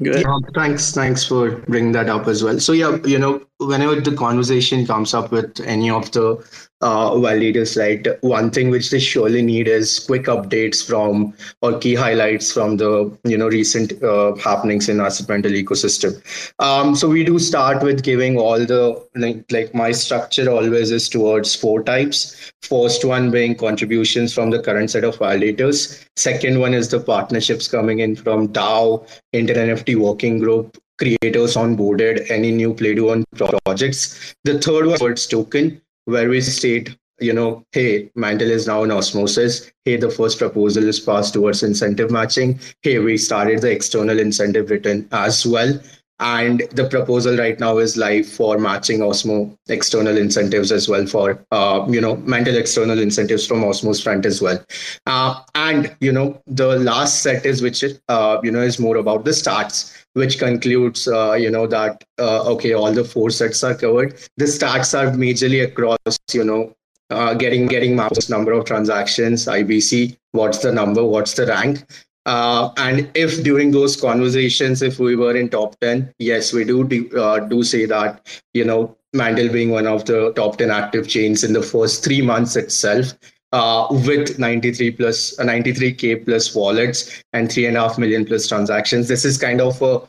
Good. 0.03 0.23
Yeah, 0.23 0.39
thanks. 0.55 0.93
Thanks 0.93 1.25
for 1.25 1.53
bringing 1.69 1.93
that 1.93 2.09
up 2.09 2.27
as 2.27 2.43
well. 2.43 2.59
So 2.59 2.73
yeah, 2.73 2.99
you 3.05 3.19
know, 3.19 3.41
whenever 3.59 4.01
the 4.01 4.15
conversation 4.17 4.87
comes 4.87 5.15
up 5.15 5.31
with 5.31 5.61
any 5.61 5.89
of 5.89 6.11
the 6.11 6.45
uh, 6.85 7.13
validators, 7.13 7.79
right, 7.81 8.07
one 8.23 8.51
thing 8.51 8.69
which 8.71 8.91
they 8.91 8.99
surely 8.99 9.41
need 9.41 9.67
is 9.67 10.01
quick 10.01 10.25
updates 10.25 10.87
from 10.87 11.33
or 11.63 11.79
key 11.79 11.95
highlights 11.95 12.53
from 12.53 12.77
the 12.77 13.11
you 13.25 13.39
know 13.39 13.49
recent 13.49 14.03
uh, 14.03 14.35
happenings 14.37 14.91
in 14.91 15.01
asset 15.01 15.27
mantle 15.29 15.53
ecosystem. 15.53 16.13
Um, 16.59 16.95
so 16.95 17.09
we 17.09 17.25
do 17.25 17.39
start 17.39 17.83
with 17.83 18.03
giving 18.03 18.37
all 18.39 18.59
the 18.59 19.03
like, 19.15 19.51
like 19.51 19.75
my 19.75 19.93
structure 19.93 20.51
always 20.51 20.91
is 20.91 21.09
towards 21.09 21.55
four 21.55 21.83
types. 21.83 22.53
First 22.63 23.05
one 23.05 23.31
being 23.31 23.55
contributions 23.55 24.35
from 24.35 24.51
the 24.51 24.63
current 24.63 24.91
set 24.91 25.05
of 25.05 25.17
validators. 25.17 26.05
Second 26.17 26.61
one 26.61 26.75
is 26.75 26.91
the 26.91 27.01
partnerships 27.01 27.67
coming 27.67 28.01
in 28.01 28.15
from 28.15 28.49
DAO, 28.49 29.09
InterNFT 29.35 29.97
Working 29.97 30.39
Group, 30.39 30.77
creators 30.99 31.57
onboarded, 31.57 32.31
any 32.31 32.51
new 32.51 32.75
Play 32.75 32.95
to 32.95 33.11
Earn 33.11 33.25
projects. 33.35 34.35
The 34.45 34.59
third 34.59 34.87
one 34.87 34.99
towards 34.99 35.27
token, 35.27 35.81
where 36.05 36.29
we 36.29 36.41
state, 36.41 36.97
you 37.21 37.33
know, 37.33 37.65
hey, 37.73 38.11
Mantle 38.15 38.51
is 38.51 38.67
now 38.67 38.83
in 38.83 38.91
osmosis. 38.91 39.71
Hey, 39.85 39.97
the 39.97 40.11
first 40.11 40.39
proposal 40.39 40.85
is 40.89 41.01
passed 41.01 41.35
towards 41.35 41.63
incentive 41.63 42.11
matching. 42.11 42.61
Hey, 42.83 42.99
we 42.99 43.17
started 43.17 43.61
the 43.61 43.71
external 43.71 44.19
incentive 44.19 44.71
return 44.71 45.09
as 45.13 45.47
well 45.47 45.81
and 46.21 46.63
the 46.71 46.89
proposal 46.89 47.37
right 47.37 47.59
now 47.59 47.79
is 47.79 47.97
live 47.97 48.27
for 48.27 48.57
matching 48.57 49.01
osmo 49.01 49.57
external 49.69 50.17
incentives 50.17 50.71
as 50.71 50.89
well 50.89 51.07
for 51.07 51.45
uh, 51.51 51.85
you 51.89 52.01
know 52.01 52.17
Mantle 52.19 52.57
external 52.57 53.01
incentives 53.01 53.47
from 53.47 53.63
osmo's 53.63 54.01
front 54.01 54.25
as 54.25 54.41
well 54.41 54.65
uh, 55.07 55.43
and 55.57 55.95
you 56.01 56.13
know 56.13 56.41
the 56.47 56.79
last 56.79 57.23
set 57.23 57.45
is 57.45 57.63
which 57.63 57.85
uh, 58.09 58.39
you 58.45 58.53
know 58.53 58.61
is 58.61 58.79
more 58.79 58.97
about 58.97 59.25
the 59.25 59.33
stats 59.33 60.04
which 60.15 60.39
concludes 60.39 61.07
uh, 61.07 61.35
you 61.35 61.51
know 61.51 61.67
that 61.67 62.03
uh, 62.19 62.43
okay 62.53 62.73
all 62.73 62.93
the 62.93 63.05
four 63.05 63.31
sets 63.31 63.63
are 63.63 63.75
covered. 63.75 64.15
The 64.37 64.47
stats 64.47 64.99
are 64.99 65.13
majorly 65.13 65.65
across 65.65 66.19
you 66.33 66.45
know 66.45 66.75
uh, 67.11 67.35
getting 67.35 67.67
getting 67.67 67.95
maps 67.95 68.29
number 68.29 68.53
of 68.53 68.65
transactions 68.65 69.47
ibc 69.47 70.17
what's 70.33 70.59
the 70.59 70.73
number 70.73 71.05
what's 71.05 71.35
the 71.35 71.47
rank. 71.47 71.85
Uh, 72.27 72.73
and 72.79 73.11
if 73.15 73.43
during 73.45 73.71
those 73.71 74.01
conversations, 74.01 74.81
if 74.81 74.99
we 74.99 75.15
were 75.15 75.37
in 75.37 75.51
top 75.51 75.79
10, 75.81 76.15
yes, 76.19 76.55
we 76.55 76.65
do 76.65 76.81
uh, 77.19 77.39
do 77.41 77.63
say 77.63 77.85
that, 77.85 78.43
you 78.55 78.65
know, 78.65 78.97
Mantle 79.13 79.51
being 79.51 79.71
one 79.71 79.87
of 79.87 80.07
the 80.07 80.33
top 80.33 80.57
10 80.57 80.71
active 80.71 81.07
chains 81.07 81.45
in 81.45 81.53
the 81.53 81.63
first 81.63 82.03
three 82.03 82.23
months 82.23 82.57
itself, 82.57 83.13
uh, 83.55 83.87
with 83.91 84.39
93 84.39 84.91
plus 84.91 85.39
uh, 85.39 85.45
93k 85.45 86.25
plus 86.25 86.55
wallets 86.55 87.23
and 87.33 87.51
three 87.51 87.67
and 87.67 87.77
a 87.77 87.81
half 87.81 87.99
million 87.99 88.25
plus 88.25 88.49
transactions. 88.49 89.07
This 89.07 89.25
is 89.25 89.39
kind 89.39 89.61
of 89.61 89.81
a 89.81 90.03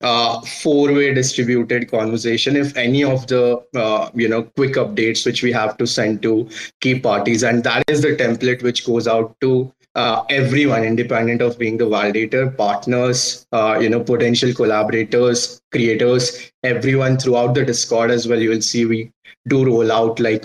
uh, 0.00 0.40
four-way 0.40 1.12
distributed 1.14 1.90
conversation 1.90 2.56
if 2.56 2.76
any 2.76 3.02
of 3.02 3.26
the 3.28 3.62
uh, 3.74 4.10
you 4.14 4.28
know 4.28 4.42
quick 4.42 4.74
updates 4.74 5.24
which 5.24 5.42
we 5.42 5.52
have 5.52 5.76
to 5.78 5.86
send 5.86 6.22
to 6.22 6.48
key 6.80 6.98
parties 6.98 7.42
and 7.42 7.64
that 7.64 7.82
is 7.88 8.02
the 8.02 8.14
template 8.16 8.62
which 8.62 8.84
goes 8.86 9.08
out 9.08 9.34
to 9.40 9.72
uh, 9.94 10.22
everyone 10.28 10.84
independent 10.84 11.40
of 11.40 11.58
being 11.58 11.78
the 11.78 11.86
validator 11.86 12.54
partners 12.58 13.46
uh, 13.52 13.78
you 13.80 13.88
know 13.88 14.02
potential 14.04 14.52
collaborators 14.52 15.62
creators 15.72 16.52
everyone 16.62 17.16
throughout 17.16 17.54
the 17.54 17.64
discord 17.64 18.10
as 18.10 18.28
well 18.28 18.38
you 18.38 18.50
will 18.50 18.60
see 18.60 18.84
we 18.84 19.10
do 19.48 19.64
roll 19.64 19.90
out 19.90 20.20
like 20.20 20.44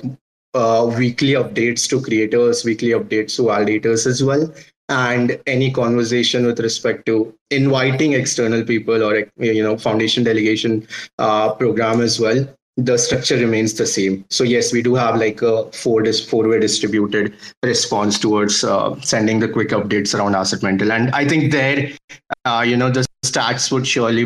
uh, 0.53 0.91
weekly 0.97 1.33
updates 1.33 1.87
to 1.89 2.01
creators 2.01 2.63
weekly 2.65 2.89
updates 2.89 3.35
to 3.35 3.43
validators 3.43 4.05
as 4.05 4.23
well 4.23 4.51
and 4.89 5.39
any 5.47 5.71
conversation 5.71 6.45
with 6.45 6.59
respect 6.59 7.05
to 7.05 7.33
inviting 7.49 8.13
external 8.13 8.63
people 8.63 9.03
or 9.03 9.25
you 9.37 9.63
know 9.63 9.77
foundation 9.77 10.23
delegation 10.23 10.85
uh, 11.19 11.53
program 11.53 12.01
as 12.01 12.19
well 12.19 12.45
the 12.77 12.97
structure 12.97 13.37
remains 13.37 13.73
the 13.73 13.85
same. 13.85 14.25
So 14.29 14.43
yes 14.43 14.71
we 14.71 14.81
do 14.81 14.95
have 14.95 15.17
like 15.17 15.41
a 15.41 15.71
four 15.71 16.01
dis- 16.01 16.23
four 16.23 16.47
way 16.47 16.59
distributed 16.59 17.35
response 17.63 18.17
towards 18.17 18.63
uh, 18.63 18.99
sending 19.01 19.39
the 19.39 19.49
quick 19.49 19.69
updates 19.69 20.17
around 20.17 20.35
asset 20.35 20.63
mantle 20.63 20.91
and 20.91 21.11
i 21.11 21.27
think 21.27 21.51
there 21.51 21.91
uh, 22.45 22.63
you 22.65 22.77
know 22.77 22.89
the 22.89 23.05
stats 23.25 23.71
would 23.71 23.85
surely 23.85 24.25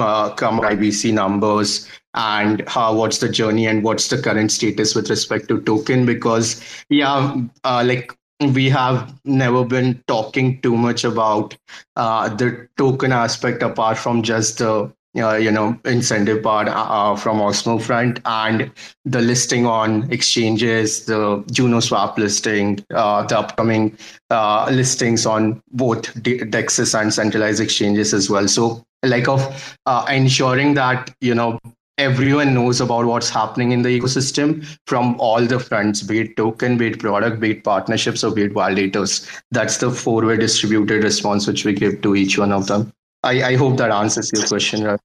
uh, 0.00 0.30
come 0.30 0.60
ibc 0.60 1.12
numbers 1.12 1.88
and 2.14 2.66
how 2.68 2.94
what's 2.94 3.18
the 3.18 3.28
journey 3.28 3.66
and 3.66 3.82
what's 3.82 4.08
the 4.08 4.20
current 4.20 4.52
status 4.52 4.94
with 4.94 5.08
respect 5.08 5.48
to 5.48 5.60
token 5.62 6.04
because 6.04 6.62
yeah 6.88 7.34
uh, 7.64 7.82
like 7.86 8.12
we 8.54 8.68
have 8.68 9.14
never 9.24 9.64
been 9.64 10.02
talking 10.08 10.60
too 10.62 10.76
much 10.76 11.04
about 11.04 11.56
uh, 11.96 12.28
the 12.28 12.68
token 12.76 13.12
aspect 13.12 13.62
apart 13.62 13.96
from 13.96 14.22
just 14.22 14.58
the 14.58 14.92
uh, 15.18 15.34
you 15.34 15.50
know 15.50 15.78
incentive 15.84 16.42
part 16.42 16.68
uh, 16.68 16.72
uh, 16.72 17.16
from 17.16 17.38
Osmo 17.38 17.80
front 17.80 18.20
and 18.24 18.70
the 19.04 19.20
listing 19.20 19.66
on 19.66 20.10
exchanges, 20.10 21.04
the 21.04 21.42
JunoSwap 21.52 22.16
listing, 22.16 22.84
uh, 22.94 23.22
the 23.26 23.38
upcoming 23.38 23.96
uh, 24.30 24.68
listings 24.70 25.26
on 25.26 25.62
both 25.72 26.14
Dexes 26.22 26.98
and 26.98 27.12
centralized 27.12 27.60
exchanges 27.60 28.14
as 28.14 28.30
well. 28.30 28.48
So 28.48 28.84
like 29.02 29.28
of 29.28 29.76
uh, 29.86 30.04
ensuring 30.08 30.74
that 30.74 31.14
you 31.20 31.34
know 31.34 31.58
everyone 31.98 32.54
knows 32.54 32.80
about 32.80 33.04
what's 33.04 33.28
happening 33.28 33.72
in 33.72 33.82
the 33.82 34.00
ecosystem 34.00 34.64
from 34.86 35.18
all 35.20 35.44
the 35.44 35.58
fronts, 35.58 36.02
be 36.02 36.20
it 36.20 36.36
token, 36.36 36.78
be 36.78 36.88
it 36.88 36.98
product, 36.98 37.40
be 37.40 37.52
it 37.52 37.64
partnerships, 37.64 38.24
or 38.24 38.32
be 38.34 38.44
it 38.44 38.54
validators. 38.54 39.42
That's 39.50 39.76
the 39.76 39.90
four-way 39.90 40.36
distributed 40.36 41.04
response 41.04 41.46
which 41.46 41.64
we 41.64 41.74
give 41.74 42.00
to 42.02 42.16
each 42.16 42.38
one 42.38 42.52
of 42.52 42.66
them. 42.66 42.92
I, 43.22 43.42
I 43.42 43.56
hope 43.56 43.76
that 43.76 43.90
answers 43.90 44.30
your 44.34 44.46
question. 44.46 44.86
All 44.86 44.98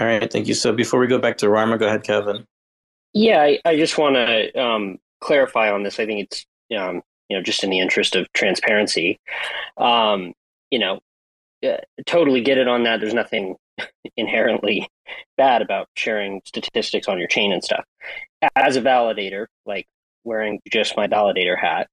right, 0.00 0.30
thank 0.30 0.48
you. 0.48 0.54
So 0.54 0.72
before 0.72 1.00
we 1.00 1.06
go 1.06 1.18
back 1.18 1.38
to 1.38 1.46
Rarma, 1.46 1.78
go 1.78 1.86
ahead, 1.86 2.02
Kevin. 2.02 2.46
Yeah, 3.14 3.42
I, 3.42 3.60
I 3.64 3.76
just 3.76 3.98
want 3.98 4.16
to 4.16 4.60
um, 4.60 4.98
clarify 5.20 5.70
on 5.70 5.82
this. 5.82 5.98
I 5.98 6.06
think 6.06 6.28
it's 6.28 6.46
um, 6.76 7.02
you 7.28 7.36
know 7.36 7.42
just 7.42 7.62
in 7.62 7.70
the 7.70 7.78
interest 7.78 8.16
of 8.16 8.30
transparency. 8.32 9.20
Um, 9.76 10.32
you 10.70 10.78
know, 10.78 11.00
uh, 11.64 11.76
totally 12.06 12.40
get 12.40 12.58
it 12.58 12.68
on 12.68 12.84
that. 12.84 13.00
There's 13.00 13.14
nothing 13.14 13.56
inherently 14.16 14.88
bad 15.36 15.62
about 15.62 15.88
sharing 15.96 16.40
statistics 16.44 17.08
on 17.08 17.18
your 17.18 17.28
chain 17.28 17.52
and 17.52 17.62
stuff. 17.62 17.84
As 18.56 18.76
a 18.76 18.82
validator, 18.82 19.46
like 19.66 19.86
wearing 20.24 20.60
just 20.70 20.96
my 20.96 21.06
validator 21.06 21.56
hat, 21.58 21.88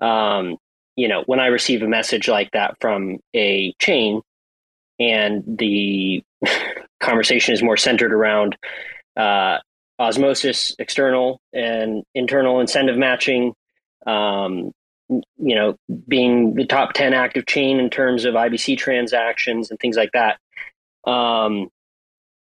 um, 0.00 0.56
you 0.96 1.08
know, 1.08 1.22
when 1.26 1.40
I 1.40 1.46
receive 1.46 1.82
a 1.82 1.88
message 1.88 2.28
like 2.28 2.50
that 2.52 2.76
from 2.80 3.18
a 3.34 3.74
chain 3.80 4.20
and 5.00 5.42
the 5.46 6.22
conversation 7.00 7.54
is 7.54 7.62
more 7.62 7.76
centered 7.76 8.12
around 8.12 8.56
uh, 9.16 9.58
osmosis, 9.98 10.74
external 10.78 11.40
and 11.52 12.04
internal 12.14 12.60
incentive 12.60 12.96
matching, 12.96 13.54
um, 14.06 14.72
you 15.36 15.54
know, 15.54 15.76
being 16.08 16.54
the 16.54 16.66
top 16.66 16.92
10 16.92 17.12
active 17.14 17.46
chain 17.46 17.78
in 17.78 17.90
terms 17.90 18.24
of 18.24 18.34
IBC 18.34 18.78
transactions 18.78 19.70
and 19.70 19.78
things 19.78 19.96
like 19.96 20.10
that. 20.12 20.38
Um, 21.10 21.68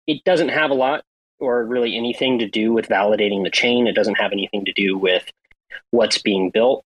it 0.07 0.23
doesn't 0.25 0.51
have 0.51 0.71
a 0.71 0.75
lot 0.75 1.05
or 1.39 1.65
really 1.65 1.97
anything 1.97 2.39
to 2.39 2.49
do 2.49 2.73
with 2.73 2.89
validating 2.89 3.43
the 3.43 3.51
chain. 3.51 3.87
It 3.87 3.95
doesn't 3.95 4.15
have 4.15 4.33
anything 4.33 4.65
to 4.65 4.73
do 4.73 4.97
with 4.97 5.25
what's 5.91 6.19
being 6.19 6.51
built. 6.51 6.85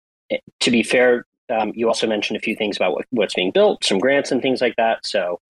To 0.61 0.71
be 0.71 0.83
fair, 0.83 1.27
um, 1.51 1.73
you 1.75 1.89
also 1.89 2.07
mentioned 2.07 2.37
a 2.37 2.41
few 2.41 2.57
things 2.57 2.77
about 2.77 2.93
what, 2.93 3.07
what's 3.11 3.35
being 3.35 3.51
built, 3.51 3.85
some 3.85 3.99
grants 3.99 4.31
and 4.31 4.43
things 4.43 4.61
like 4.61 4.77
that. 4.77 5.07
So 5.07 5.41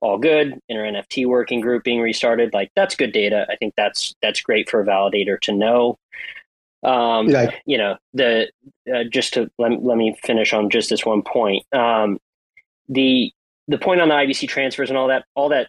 all 0.00 0.18
good. 0.18 0.60
InterNFT 0.70 1.26
working 1.26 1.60
group 1.60 1.84
being 1.84 2.00
restarted, 2.00 2.52
like 2.52 2.70
that's 2.76 2.94
good 2.94 3.12
data. 3.12 3.46
I 3.50 3.56
think 3.56 3.74
that's 3.76 4.14
that's 4.22 4.40
great 4.40 4.70
for 4.70 4.80
a 4.80 4.86
validator 4.86 5.40
to 5.42 5.52
know. 5.52 5.98
Um, 6.82 7.28
right. 7.28 7.54
You 7.66 7.78
know, 7.78 7.96
the 8.14 8.50
uh, 8.92 9.04
just 9.10 9.34
to 9.34 9.50
let, 9.58 9.82
let 9.82 9.96
me 9.96 10.16
finish 10.22 10.52
on 10.52 10.70
just 10.70 10.90
this 10.90 11.04
one 11.04 11.22
point. 11.22 11.64
Um, 11.72 12.18
the 12.88 13.32
the 13.66 13.78
point 13.78 14.00
on 14.00 14.08
the 14.08 14.14
IBC 14.14 14.48
transfers 14.48 14.88
and 14.88 14.98
all 14.98 15.08
that, 15.08 15.24
all 15.34 15.50
that 15.50 15.68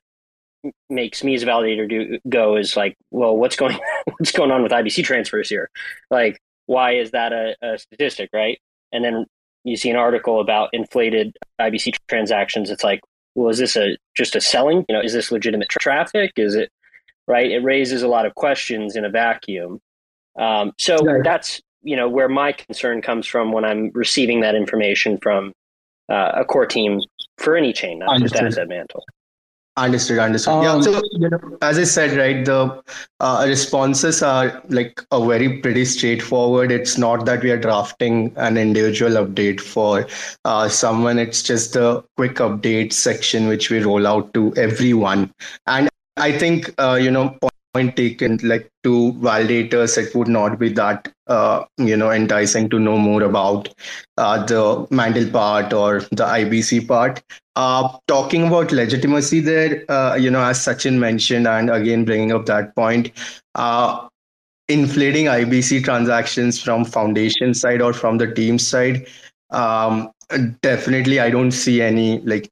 makes 0.89 1.23
me 1.23 1.35
as 1.35 1.43
a 1.43 1.45
validator 1.45 1.87
do 1.87 2.19
go 2.27 2.55
is 2.55 2.75
like, 2.75 2.95
well, 3.11 3.35
what's 3.35 3.55
going 3.55 3.77
what's 4.05 4.31
going 4.31 4.51
on 4.51 4.63
with 4.63 4.71
IBC 4.71 5.03
transfers 5.03 5.49
here? 5.49 5.69
Like, 6.09 6.39
why 6.65 6.95
is 6.95 7.11
that 7.11 7.33
a, 7.33 7.55
a 7.61 7.77
statistic, 7.77 8.29
right? 8.33 8.59
And 8.91 9.03
then 9.03 9.25
you 9.63 9.77
see 9.77 9.89
an 9.89 9.95
article 9.95 10.39
about 10.39 10.69
inflated 10.73 11.35
IBC 11.59 11.95
transactions. 12.07 12.69
It's 12.69 12.83
like, 12.83 13.01
well, 13.35 13.49
is 13.49 13.57
this 13.57 13.75
a 13.75 13.97
just 14.15 14.35
a 14.35 14.41
selling? 14.41 14.85
You 14.87 14.95
know, 14.95 15.01
is 15.01 15.13
this 15.13 15.31
legitimate 15.31 15.69
tra- 15.69 15.81
traffic? 15.81 16.33
Is 16.37 16.55
it 16.55 16.71
right? 17.27 17.51
It 17.51 17.63
raises 17.63 18.01
a 18.01 18.07
lot 18.07 18.25
of 18.25 18.35
questions 18.35 18.95
in 18.95 19.05
a 19.05 19.09
vacuum. 19.09 19.79
Um, 20.37 20.73
so 20.77 20.97
right. 20.97 21.23
that's 21.23 21.61
you 21.81 21.95
know 21.95 22.09
where 22.09 22.29
my 22.29 22.51
concern 22.51 23.01
comes 23.01 23.25
from 23.25 23.51
when 23.51 23.65
I'm 23.65 23.91
receiving 23.93 24.41
that 24.41 24.55
information 24.55 25.17
from 25.17 25.53
uh, 26.09 26.31
a 26.35 26.45
core 26.45 26.65
team 26.65 27.01
for 27.37 27.55
any 27.55 27.73
chain, 27.73 27.99
not 27.99 28.19
just 28.19 28.35
Asset 28.35 28.67
Mantle. 28.67 29.03
Understood, 29.77 30.19
understood. 30.19 30.55
Um, 30.55 30.63
yeah. 30.63 30.81
So, 30.81 31.01
you 31.13 31.29
know, 31.29 31.39
as 31.61 31.77
I 31.77 31.85
said, 31.85 32.17
right, 32.17 32.43
the 32.43 32.83
uh, 33.21 33.45
responses 33.47 34.21
are 34.21 34.61
like 34.67 35.01
a 35.11 35.25
very 35.25 35.59
pretty 35.59 35.85
straightforward. 35.85 36.69
It's 36.69 36.97
not 36.97 37.25
that 37.25 37.43
we 37.43 37.51
are 37.51 37.57
drafting 37.57 38.33
an 38.35 38.57
individual 38.57 39.11
update 39.23 39.61
for 39.61 40.05
uh, 40.43 40.67
someone. 40.67 41.17
It's 41.17 41.41
just 41.41 41.73
the 41.73 42.03
quick 42.17 42.35
update 42.35 42.91
section 42.91 43.47
which 43.47 43.69
we 43.69 43.79
roll 43.79 44.05
out 44.05 44.33
to 44.33 44.53
everyone. 44.57 45.31
And 45.65 45.87
I 46.17 46.37
think, 46.37 46.73
uh, 46.77 46.99
you 47.01 47.11
know, 47.11 47.37
point 47.73 47.95
taken 47.95 48.37
like 48.43 48.69
to 48.83 49.13
validators 49.13 49.97
it 49.97 50.13
would 50.15 50.27
not 50.27 50.59
be 50.59 50.69
that 50.69 51.07
uh, 51.27 51.63
you 51.77 51.95
know 51.95 52.11
enticing 52.11 52.69
to 52.69 52.79
know 52.79 52.97
more 52.97 53.23
about 53.23 53.69
uh, 54.17 54.43
the 54.45 54.87
mantle 54.91 55.29
part 55.29 55.73
or 55.73 55.99
the 56.11 56.25
ibc 56.25 56.87
part. 56.87 57.21
Uh, 57.55 57.89
talking 58.07 58.47
about 58.47 58.71
legitimacy 58.71 59.39
there 59.39 59.83
uh, 59.89 60.15
you 60.15 60.29
know 60.31 60.41
as 60.43 60.59
sachin 60.59 60.97
mentioned 60.97 61.47
and 61.47 61.69
again 61.69 62.05
bringing 62.05 62.31
up 62.31 62.45
that 62.45 62.75
point 62.75 63.11
uh, 63.55 64.07
inflating 64.67 65.25
ibc 65.25 65.83
transactions 65.83 66.61
from 66.61 66.85
foundation 66.85 67.53
side 67.53 67.81
or 67.81 67.93
from 67.93 68.17
the 68.17 68.31
team 68.33 68.57
side 68.57 69.05
um, 69.51 70.09
definitely 70.61 71.19
i 71.19 71.29
don't 71.29 71.51
see 71.51 71.81
any 71.81 72.19
like 72.21 72.49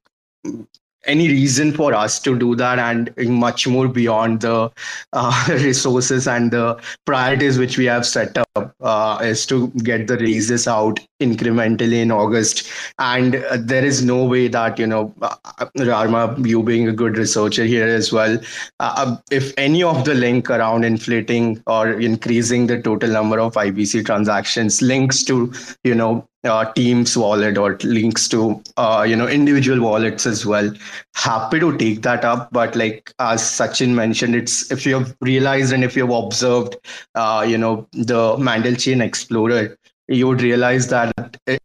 any 1.08 1.28
reason 1.28 1.72
for 1.72 1.94
us 1.94 2.20
to 2.20 2.38
do 2.38 2.54
that 2.54 2.78
and 2.78 3.12
much 3.28 3.66
more 3.66 3.88
beyond 3.88 4.42
the 4.42 4.70
uh, 5.12 5.46
resources 5.48 6.28
and 6.28 6.50
the 6.50 6.80
priorities 7.06 7.58
which 7.58 7.78
we 7.78 7.86
have 7.86 8.06
set 8.06 8.36
up 8.38 8.74
uh, 8.80 9.18
is 9.22 9.46
to 9.46 9.68
get 9.82 10.06
the 10.06 10.16
releases 10.16 10.68
out 10.68 11.00
incrementally 11.20 12.00
in 12.00 12.10
August. 12.10 12.68
And 12.98 13.36
uh, 13.36 13.58
there 13.60 13.84
is 13.84 14.04
no 14.04 14.24
way 14.24 14.48
that, 14.48 14.78
you 14.78 14.86
know, 14.86 15.14
uh, 15.22 15.36
Rarma, 15.76 16.46
you 16.46 16.62
being 16.62 16.88
a 16.88 16.92
good 16.92 17.16
researcher 17.16 17.64
here 17.64 17.86
as 17.86 18.12
well, 18.12 18.38
uh, 18.80 18.94
uh, 18.96 19.16
if 19.30 19.52
any 19.56 19.82
of 19.82 20.04
the 20.04 20.14
link 20.14 20.50
around 20.50 20.84
inflating 20.84 21.62
or 21.66 21.92
increasing 21.92 22.66
the 22.66 22.80
total 22.80 23.10
number 23.10 23.38
of 23.40 23.54
IBC 23.54 24.06
transactions 24.06 24.82
links 24.82 25.22
to, 25.24 25.52
you 25.84 25.94
know, 25.94 26.26
uh, 26.44 26.72
Teams 26.72 27.16
wallet 27.16 27.58
or 27.58 27.76
links 27.82 28.28
to 28.28 28.62
uh, 28.76 29.04
you 29.06 29.16
know 29.16 29.26
individual 29.26 29.80
wallets 29.80 30.26
as 30.26 30.46
well. 30.46 30.72
Happy 31.14 31.58
to 31.58 31.76
take 31.76 32.02
that 32.02 32.24
up, 32.24 32.48
but 32.52 32.76
like 32.76 33.12
as 33.18 33.42
Sachin 33.42 33.90
mentioned, 33.90 34.36
it's 34.36 34.70
if 34.70 34.86
you 34.86 34.98
have 34.98 35.16
realized 35.20 35.72
and 35.72 35.82
if 35.82 35.96
you 35.96 36.06
have 36.06 36.24
observed, 36.24 36.76
uh, 37.14 37.44
you 37.46 37.58
know 37.58 37.88
the 37.92 38.36
mantle 38.38 38.76
Chain 38.76 39.00
Explorer, 39.00 39.76
you 40.08 40.26
would 40.26 40.42
realize 40.42 40.88
that 40.88 41.12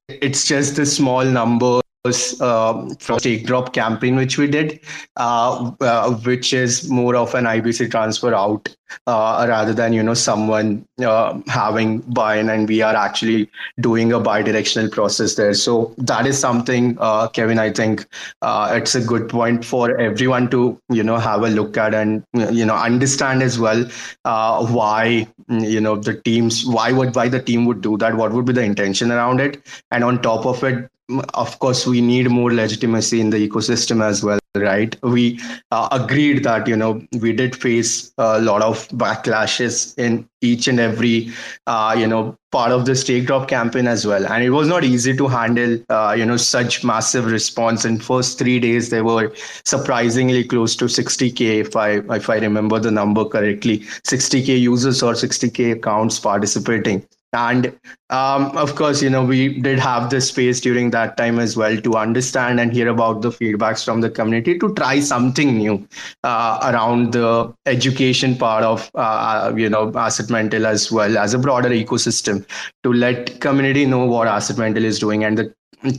it's 0.07 0.45
just 0.45 0.77
a 0.79 0.85
small 0.85 1.23
number 1.23 1.81
uh, 2.05 2.93
from 2.99 3.17
stake 3.17 3.45
drop 3.45 3.73
campaign 3.73 4.17
which 4.17 4.37
we 4.37 4.45
did, 4.45 4.77
uh, 5.15 5.71
uh, 5.79 6.13
which 6.25 6.53
is 6.53 6.89
more 6.89 7.15
of 7.15 7.33
an 7.33 7.45
IBC 7.45 7.89
transfer 7.91 8.33
out 8.33 8.75
uh, 9.07 9.45
rather 9.47 9.73
than 9.73 9.93
you 9.93 10.03
know 10.03 10.13
someone 10.13 10.85
uh, 11.01 11.39
having 11.47 11.99
buy-in, 11.99 12.49
and 12.49 12.67
we 12.67 12.81
are 12.81 12.93
actually 12.93 13.49
doing 13.79 14.11
a 14.11 14.19
bi-directional 14.19 14.89
process 14.89 15.35
there. 15.35 15.53
So 15.53 15.95
that 15.97 16.27
is 16.27 16.37
something, 16.37 16.97
uh, 16.99 17.29
Kevin. 17.29 17.57
I 17.57 17.71
think 17.71 18.05
it's 18.43 18.95
a 18.95 19.01
good 19.01 19.29
point 19.29 19.63
for 19.63 19.97
everyone 19.97 20.49
to 20.49 20.77
you 20.89 21.03
know 21.03 21.17
have 21.17 21.43
a 21.43 21.49
look 21.49 21.77
at 21.77 21.93
and 21.93 22.21
you 22.33 22.65
know 22.65 22.75
understand 22.75 23.41
as 23.41 23.57
well 23.57 23.85
why 24.23 25.25
you 25.47 25.79
know 25.79 25.95
the 25.95 26.15
teams 26.15 26.65
why 26.65 26.91
would 26.91 27.15
why 27.15 27.29
the 27.29 27.41
team 27.41 27.65
would 27.65 27.79
do 27.79 27.97
that, 27.99 28.15
what 28.15 28.33
would 28.33 28.43
be 28.45 28.51
the 28.51 28.63
intention 28.63 29.09
around 29.09 29.39
it, 29.39 29.65
and 29.91 30.03
on 30.03 30.21
top 30.21 30.45
of 30.45 30.61
it 30.65 30.89
of 31.33 31.59
course 31.59 31.85
we 31.85 32.01
need 32.01 32.29
more 32.29 32.53
legitimacy 32.53 33.19
in 33.19 33.29
the 33.29 33.49
ecosystem 33.49 34.03
as 34.03 34.23
well 34.23 34.39
right? 34.55 34.95
We 35.03 35.39
uh, 35.71 35.89
agreed 35.91 36.43
that 36.43 36.67
you 36.67 36.75
know 36.75 37.01
we 37.19 37.33
did 37.33 37.55
face 37.55 38.13
a 38.17 38.39
lot 38.39 38.61
of 38.61 38.87
backlashes 38.89 39.97
in 39.97 40.27
each 40.41 40.67
and 40.67 40.79
every 40.79 41.31
uh, 41.67 41.95
you 41.97 42.07
know 42.07 42.35
part 42.51 42.71
of 42.71 42.85
the 42.85 42.95
stake 42.95 43.25
drop 43.25 43.47
campaign 43.47 43.87
as 43.87 44.05
well. 44.05 44.25
And 44.27 44.43
it 44.43 44.51
was 44.51 44.67
not 44.67 44.83
easy 44.83 45.15
to 45.17 45.27
handle 45.27 45.79
uh, 45.89 46.15
you 46.17 46.25
know 46.25 46.37
such 46.37 46.83
massive 46.83 47.25
response. 47.25 47.85
In 47.85 47.99
first 47.99 48.37
3 48.37 48.59
days 48.59 48.89
they 48.89 49.01
were 49.01 49.33
surprisingly 49.65 50.43
close 50.43 50.75
to 50.75 50.85
60k 50.85 51.41
if 51.61 51.75
i 51.75 51.89
if 52.15 52.29
i 52.29 52.37
remember 52.37 52.79
the 52.79 52.91
number 52.91 53.25
correctly. 53.25 53.79
60k 53.79 54.59
users 54.59 55.01
or 55.01 55.13
60k 55.13 55.73
accounts 55.73 56.19
participating 56.19 57.05
and 57.34 57.67
um, 58.09 58.55
of 58.57 58.75
course 58.75 59.01
you 59.01 59.09
know 59.09 59.23
we 59.23 59.59
did 59.61 59.79
have 59.79 60.09
the 60.09 60.21
space 60.21 60.61
during 60.61 60.91
that 60.91 61.17
time 61.17 61.39
as 61.39 61.57
well 61.57 61.75
to 61.77 61.95
understand 61.95 62.59
and 62.59 62.73
hear 62.73 62.88
about 62.88 63.21
the 63.21 63.29
feedbacks 63.29 63.84
from 63.84 64.01
the 64.01 64.09
community 64.09 64.57
to 64.59 64.73
try 64.75 64.99
something 64.99 65.57
new 65.57 65.86
uh, 66.23 66.59
around 66.71 67.13
the 67.13 67.53
education 67.65 68.38
part 68.38 68.63
of 68.63 68.89
uh, 68.95 69.51
you 69.55 69.69
know 69.69 69.91
asset 69.95 70.29
mantle 70.29 70.65
as 70.65 70.91
well 70.91 71.17
as 71.17 71.34
a 71.34 71.39
broader 71.39 71.69
ecosystem 71.69 72.45
to 72.84 72.93
let 72.93 73.39
community 73.41 73.86
know 73.86 74.05
what 74.05 74.27
asset 74.27 74.57
mantle 74.57 74.86
is 74.86 74.99
doing 74.99 75.23
and 75.23 75.38
the 75.38 75.53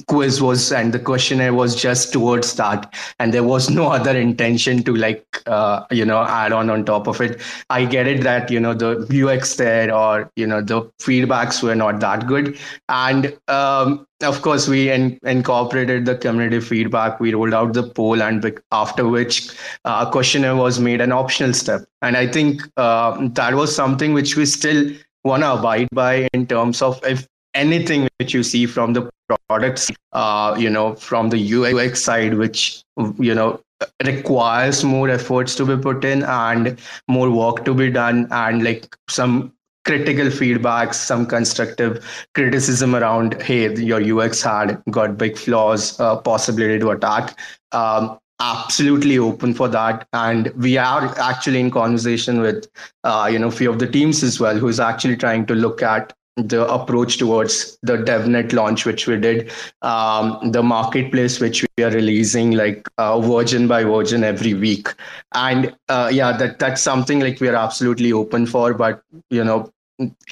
quiz 0.08 0.40
was 0.40 0.72
and 0.72 0.92
the 0.92 0.98
questionnaire 0.98 1.54
was 1.54 1.74
just 1.74 2.12
towards 2.12 2.54
that. 2.56 2.94
And 3.18 3.32
there 3.32 3.44
was 3.44 3.70
no 3.70 3.88
other 3.88 4.16
intention 4.16 4.82
to 4.84 4.94
like 4.94 5.42
uh, 5.46 5.84
you 5.90 6.04
know 6.04 6.22
add 6.22 6.52
on 6.52 6.70
on 6.70 6.84
top 6.84 7.06
of 7.06 7.20
it. 7.20 7.40
I 7.70 7.84
get 7.84 8.06
it 8.06 8.22
that 8.22 8.50
you 8.50 8.60
know 8.60 8.74
the 8.74 9.28
ux 9.28 9.56
there 9.56 9.94
or 9.94 10.30
you 10.36 10.46
know 10.46 10.60
the 10.60 10.82
feedbacks 11.00 11.62
were 11.62 11.74
not 11.74 12.00
that 12.00 12.26
good. 12.26 12.58
And 12.88 13.36
um, 13.48 14.06
of 14.22 14.42
course 14.42 14.68
we 14.68 14.90
in, 14.90 15.18
incorporated 15.22 16.06
the 16.06 16.16
community 16.16 16.60
feedback. 16.60 17.20
We 17.20 17.34
rolled 17.34 17.54
out 17.54 17.72
the 17.74 17.82
poll 17.82 18.22
and 18.22 18.60
after 18.72 19.06
which 19.06 19.50
uh, 19.84 20.04
a 20.06 20.10
questionnaire 20.10 20.56
was 20.56 20.80
made 20.80 21.00
an 21.00 21.12
optional 21.12 21.52
step. 21.52 21.84
And 22.02 22.16
i 22.16 22.26
think 22.26 22.62
uh, 22.76 23.28
that 23.32 23.54
was 23.54 23.74
something 23.74 24.12
which 24.12 24.36
we 24.36 24.46
still 24.46 24.90
want 25.24 25.42
to 25.42 25.54
abide 25.54 25.88
by 25.92 26.28
in 26.34 26.46
terms 26.46 26.82
of 26.82 27.00
if 27.04 27.26
anything 27.54 28.08
which 28.18 28.34
you 28.34 28.42
see 28.42 28.66
from 28.66 28.92
the 28.92 29.10
products, 29.48 29.90
uh, 30.12 30.54
you 30.58 30.70
know, 30.70 30.94
from 30.94 31.30
the 31.30 31.54
UX 31.54 32.02
side, 32.02 32.34
which, 32.34 32.82
you 33.18 33.34
know, 33.34 33.60
requires 34.04 34.84
more 34.84 35.08
efforts 35.08 35.54
to 35.56 35.64
be 35.64 35.76
put 35.76 36.04
in 36.04 36.22
and 36.22 36.78
more 37.08 37.30
work 37.30 37.64
to 37.64 37.74
be 37.74 37.90
done 37.90 38.26
and 38.30 38.64
like 38.64 38.96
some 39.08 39.52
critical 39.84 40.30
feedback 40.30 40.94
some 40.94 41.26
constructive 41.26 42.02
criticism 42.34 42.94
around 42.94 43.34
hey 43.42 43.74
your 43.74 44.00
ux 44.16 44.40
had 44.40 44.82
got 44.90 45.18
big 45.18 45.36
flaws 45.36 46.00
uh, 46.00 46.16
possibility 46.16 46.78
to 46.78 46.90
attack. 46.90 47.38
Um, 47.72 48.18
absolutely 48.40 49.18
open 49.18 49.54
for 49.54 49.68
that. 49.68 50.06
And 50.12 50.48
we 50.56 50.76
are 50.76 51.16
actually 51.18 51.60
in 51.60 51.70
conversation 51.70 52.40
with 52.40 52.66
uh, 53.04 53.28
you 53.30 53.38
know 53.38 53.50
few 53.50 53.70
of 53.70 53.78
the 53.78 53.86
teams 53.86 54.22
as 54.22 54.40
well 54.40 54.56
who's 54.56 54.80
actually 54.80 55.16
trying 55.16 55.46
to 55.46 55.54
look 55.54 55.82
at 55.82 56.12
the 56.36 56.66
approach 56.66 57.18
towards 57.18 57.78
the 57.82 57.96
devnet 57.96 58.52
launch 58.52 58.84
which 58.84 59.06
we 59.06 59.16
did 59.16 59.52
um, 59.82 60.50
the 60.50 60.62
marketplace 60.62 61.38
which 61.40 61.64
we 61.76 61.84
are 61.84 61.90
releasing 61.90 62.52
like 62.52 62.88
uh, 62.98 63.20
version 63.20 63.68
by 63.68 63.84
version 63.84 64.24
every 64.24 64.52
week 64.52 64.92
and 65.32 65.74
uh, 65.88 66.10
yeah 66.12 66.36
that 66.36 66.58
that's 66.58 66.82
something 66.82 67.20
like 67.20 67.40
we 67.40 67.48
are 67.48 67.54
absolutely 67.54 68.12
open 68.12 68.46
for 68.46 68.74
but 68.74 69.00
you 69.30 69.44
know 69.44 69.70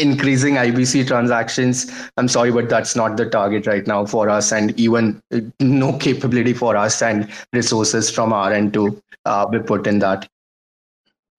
increasing 0.00 0.56
ibc 0.56 1.06
transactions 1.06 1.92
i'm 2.16 2.26
sorry 2.26 2.50
but 2.50 2.68
that's 2.68 2.96
not 2.96 3.16
the 3.16 3.30
target 3.30 3.64
right 3.68 3.86
now 3.86 4.04
for 4.04 4.28
us 4.28 4.50
and 4.50 4.78
even 4.80 5.22
no 5.60 5.96
capability 5.98 6.52
for 6.52 6.76
us 6.76 7.00
and 7.00 7.30
resources 7.52 8.10
from 8.10 8.32
our 8.32 8.52
end 8.52 8.74
to 8.74 9.00
uh, 9.24 9.46
be 9.46 9.60
put 9.60 9.86
in 9.86 10.00
that 10.00 10.28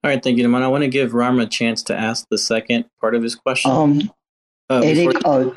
all 0.06 0.10
right, 0.10 0.22
thank 0.22 0.38
you, 0.38 0.46
Naman. 0.46 0.64
I 0.64 0.68
want 0.68 0.84
to 0.84 0.90
give 0.90 1.14
Ram 1.14 1.40
a 1.40 1.46
chance 1.46 1.82
to 1.84 1.96
ask 1.98 2.28
the 2.30 2.38
second 2.38 2.84
part 3.00 3.16
of 3.16 3.24
his 3.24 3.36
question. 3.36 3.72
Um, 3.72 4.12
uh, 4.70 4.82
Erik, 4.84 5.16
uh, 5.26 5.50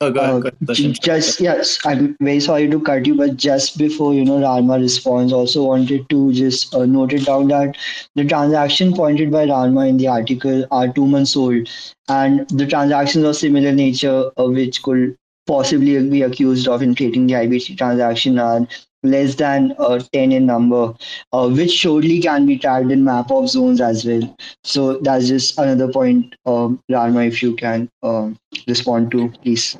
oh, 0.00 0.10
go 0.10 0.20
ahead. 0.20 0.56
Uh, 0.68 0.74
just 0.74 1.40
yes, 1.40 1.78
I'm 1.84 2.16
very 2.20 2.40
sorry 2.40 2.68
to 2.70 2.80
cut 2.80 3.06
you, 3.06 3.14
but 3.14 3.36
just 3.36 3.78
before 3.78 4.14
you 4.14 4.24
know 4.24 4.38
Rarma 4.38 4.80
responds, 4.80 5.32
also 5.32 5.64
wanted 5.64 6.08
to 6.10 6.32
just 6.32 6.74
uh, 6.74 6.86
note 6.86 7.12
it 7.12 7.26
down 7.26 7.48
that 7.48 7.76
the 8.14 8.24
transaction 8.24 8.92
pointed 8.94 9.30
by 9.30 9.46
Rarma 9.46 9.88
in 9.88 9.96
the 9.96 10.08
article 10.08 10.66
are 10.70 10.88
two 10.88 11.06
months 11.06 11.36
old, 11.36 11.68
and 12.08 12.48
the 12.50 12.66
transactions 12.66 13.24
of 13.24 13.36
similar 13.36 13.72
nature, 13.72 14.30
uh, 14.38 14.48
which 14.48 14.82
could 14.82 15.16
possibly 15.46 16.08
be 16.08 16.22
accused 16.22 16.66
of 16.66 16.82
inflating 16.82 17.26
the 17.26 17.34
IBC 17.34 17.78
transaction 17.78 18.38
are 18.38 18.66
less 19.06 19.34
than 19.36 19.74
uh, 19.78 20.00
10 20.12 20.32
in 20.32 20.46
number, 20.46 20.94
uh, 21.32 21.48
which 21.48 21.70
surely 21.70 22.20
can 22.20 22.46
be 22.46 22.58
tracked 22.58 22.90
in 22.90 23.04
map 23.04 23.30
of 23.30 23.48
zones 23.48 23.80
as 23.80 24.04
well. 24.04 24.36
So 24.64 24.98
that's 24.98 25.28
just 25.28 25.58
another 25.58 25.92
point, 25.92 26.34
um, 26.46 26.80
Rarma, 26.90 27.26
if 27.26 27.42
you 27.42 27.54
can 27.56 27.88
um, 28.02 28.38
respond 28.66 29.10
to, 29.12 29.30
please. 29.42 29.76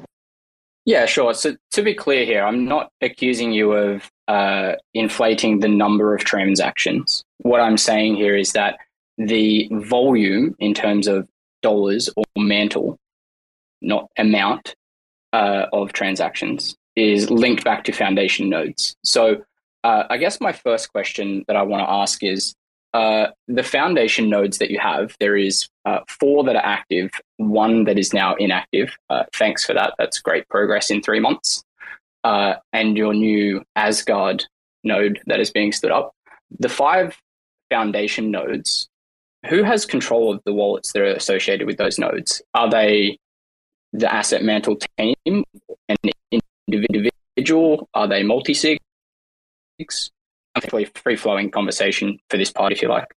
Yeah, 0.87 1.05
sure. 1.07 1.35
So 1.35 1.57
to 1.73 1.83
be 1.83 1.95
clear 1.95 2.25
here, 2.25 2.45
I'm 2.45 2.65
not 2.65 2.91
accusing 3.01 3.51
you 3.53 3.73
of 3.73 4.09
uh, 4.29 4.75
inflating 4.95 5.59
the 5.59 5.69
number 5.69 6.15
of 6.15 6.25
transactions. 6.25 7.25
What 7.39 7.61
I'm 7.61 7.77
saying 7.77 8.17
here 8.17 8.37
is 8.37 8.53
that 8.53 8.79
the 9.19 9.69
volume 9.73 10.55
in 10.61 10.75
terms 10.75 11.09
of 11.09 11.29
dollars 11.63 12.09
or 12.17 12.25
mantle, 12.39 12.99
not 13.83 14.09
amount 14.17 14.77
uh, 15.33 15.67
of 15.73 15.93
transactions, 15.93 16.77
is 16.97 17.31
linked 17.31 17.63
back 17.65 17.85
to 17.85 17.93
foundation 17.93 18.49
nodes. 18.49 18.97
So 19.05 19.45
uh, 19.85 20.05
I 20.11 20.17
guess 20.17 20.41
my 20.41 20.53
first 20.53 20.91
question 20.91 21.45
that 21.47 21.57
I 21.57 21.63
want 21.63 21.87
to 21.87 21.91
ask 21.91 22.23
is 22.25 22.55
uh, 22.95 23.29
the 23.47 23.63
foundation 23.63 24.31
nodes 24.31 24.59
that 24.59 24.71
you 24.71 24.79
have, 24.79 25.15
there 25.21 25.37
is 25.37 25.69
uh, 25.85 26.01
four 26.09 26.43
that 26.45 26.57
are 26.57 26.65
active, 26.65 27.11
one 27.37 27.85
that 27.85 27.99
is 27.99 28.15
now 28.15 28.35
inactive. 28.37 28.97
Uh, 29.11 29.25
thanks 29.35 29.65
for 29.65 29.75
that. 29.75 29.93
That's 29.99 30.19
great 30.19 30.49
progress 30.49 30.91
in 30.91 31.03
three 31.03 31.21
months. 31.21 31.63
Uh, 32.25 32.55
and 32.73 32.97
your 32.97 33.13
new 33.13 33.63
Asgard 33.77 34.47
node 34.83 35.21
that 35.27 35.41
is 35.41 35.51
being 35.51 35.73
stood 35.73 35.91
up. 35.91 36.13
The 36.59 36.69
five 36.71 37.17
foundation 37.71 38.31
nodes, 38.31 38.89
who 39.47 39.63
has 39.63 39.85
control 39.85 40.33
of 40.33 40.41
the 40.45 40.55
wallets 40.55 40.93
that 40.93 41.03
are 41.03 41.13
associated 41.13 41.67
with 41.67 41.77
those 41.77 41.99
nodes? 41.99 42.41
Are 42.55 42.71
they 42.71 43.19
the 43.93 44.13
asset 44.13 44.43
mantle 44.43 44.79
team 44.99 45.45
and 45.89 45.99
individual? 46.69 47.89
Are 47.95 48.09
they 48.09 48.23
multi 48.23 48.55
sigs? 48.55 48.79
Effectively, 50.55 50.87
free 50.95 51.17
flowing 51.17 51.51
conversation 51.51 52.19
for 52.31 52.37
this 52.37 52.51
part, 52.51 52.73
if 52.73 52.83
you 52.83 52.89
like. 52.89 53.09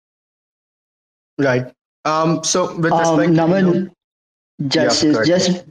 Right. 1.37 1.71
Um, 2.05 2.43
so, 2.43 2.75
with 2.75 2.91
um, 2.91 3.17
respect, 3.17 3.31
Naman, 3.31 3.91
just 4.67 5.03
yeah, 5.03 5.23
just 5.23 5.65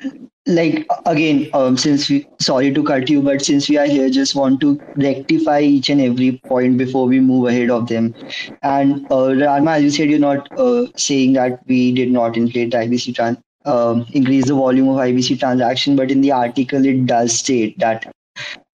like 0.47 0.87
again, 1.05 1.51
um, 1.53 1.77
since 1.77 2.09
we 2.09 2.27
sorry 2.41 2.73
to 2.73 2.83
cut 2.83 3.11
you, 3.11 3.21
but 3.21 3.43
since 3.43 3.69
we 3.69 3.77
are 3.77 3.87
here, 3.87 4.09
just 4.09 4.35
want 4.35 4.61
to 4.61 4.81
rectify 4.97 5.61
each 5.61 5.91
and 5.91 6.01
every 6.01 6.41
point 6.47 6.79
before 6.79 7.07
we 7.07 7.21
move 7.21 7.49
ahead 7.49 7.71
of 7.71 7.89
them. 7.89 8.15
And 8.63 9.05
uh, 9.07 9.37
Rarma, 9.43 9.77
as 9.77 9.83
you 9.83 9.91
said, 9.91 10.11
you're 10.11 10.19
not 10.19 10.49
uh, 10.59 10.87
saying 10.97 11.35
that 11.35 11.61
we 11.67 11.93
did 11.93 12.11
not 12.11 12.37
inflate 12.37 12.71
the 12.71 12.79
IBC 12.79 13.15
trans- 13.15 13.39
um, 13.69 14.07
increase 14.13 14.47
the 14.47 14.55
volume 14.55 14.89
of 14.89 14.97
IBC 14.97 15.39
transaction, 15.39 15.97
but 15.97 16.11
in 16.11 16.21
the 16.21 16.33
article 16.33 16.85
it 16.85 17.07
does 17.07 17.33
state 17.33 17.79
that 17.79 18.13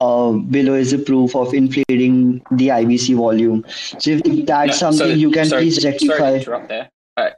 uh, 0.01 0.33
below 0.33 0.75
is 0.75 0.93
a 0.93 0.99
proof 0.99 1.35
of 1.35 1.55
inflating 1.55 2.43
the 2.53 2.69
IBC 2.69 3.17
volume. 3.17 3.65
So 3.69 4.11
if, 4.11 4.21
if 4.25 4.47
that's 4.47 4.81
no, 4.81 4.91
something 4.91 5.15
so, 5.15 5.15
you 5.15 5.31
can 5.31 5.47
sorry, 5.47 5.63
please 5.63 5.85
rectify. 5.85 6.17
Sorry 6.17 6.31
to 6.31 6.37
interrupt 6.39 6.69
there. 6.69 6.91
Uh, 7.17 7.31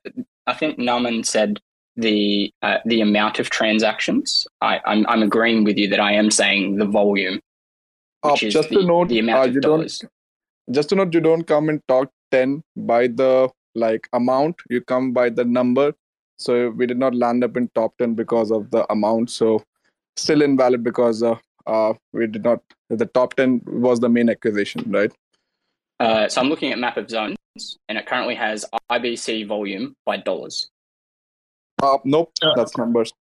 I 0.47 0.55
think 0.55 0.79
Naman 0.79 1.25
said 1.27 1.61
the 1.97 2.53
uh, 2.63 2.79
the 2.85 3.01
amount 3.01 3.39
of 3.39 3.51
transactions. 3.51 4.47
I, 4.61 4.81
I'm 4.85 5.07
I'm 5.07 5.23
agreeing 5.23 5.65
with 5.65 5.77
you 5.77 5.89
that 5.89 6.01
I 6.01 6.13
am 6.13 6.31
saying 6.31 6.77
the 6.77 6.87
volume. 6.87 7.41
Uh, 8.23 8.37
just 8.37 8.71
the, 8.71 8.77
to 8.77 8.87
note, 8.87 9.09
the 9.09 9.19
amount 9.21 9.51
uh, 9.51 9.53
you 9.53 9.61
don't. 9.61 10.05
Just 10.71 10.89
to 10.91 10.97
note, 10.97 11.15
you 11.15 11.21
don't 11.21 11.47
come 11.47 11.69
and 11.69 11.81
talk 11.89 12.11
ten 12.31 12.63
by 12.77 13.07
the 13.07 13.49
like 13.75 14.09
amount. 14.13 14.57
You 14.69 14.81
come 14.81 15.13
by 15.13 15.31
the 15.31 15.45
number. 15.45 15.93
So 16.37 16.70
we 16.70 16.87
did 16.87 16.99
not 16.99 17.14
land 17.14 17.45
up 17.45 17.57
in 17.57 17.68
top 17.74 17.97
ten 17.99 18.14
because 18.14 18.51
of 18.51 18.70
the 18.70 18.91
amount. 18.93 19.30
So 19.30 19.62
still 20.16 20.43
invalid 20.43 20.82
because 20.84 21.22
uh, 21.22 21.37
uh, 21.66 21.95
we 22.12 22.26
did 22.26 22.45
not. 22.45 22.61
The 22.91 23.07
top 23.07 23.34
ten 23.34 23.62
was 23.66 24.01
the 24.01 24.09
main 24.09 24.28
acquisition, 24.28 24.84
right? 24.91 25.12
Uh, 25.99 26.28
so 26.28 26.41
I'm 26.41 26.49
looking 26.49 26.72
at 26.72 26.78
map 26.78 26.97
of 26.97 27.09
zones, 27.09 27.37
and 27.89 27.97
it 27.99 28.07
currently 28.07 28.34
has 28.34 28.64
IBC 28.91 29.47
volume 29.47 29.97
by 30.05 30.18
dollars. 30.18 30.70
Uh, 31.82 31.99
nope, 32.05 32.32
that's 32.55 32.76
numbers. 32.76 33.12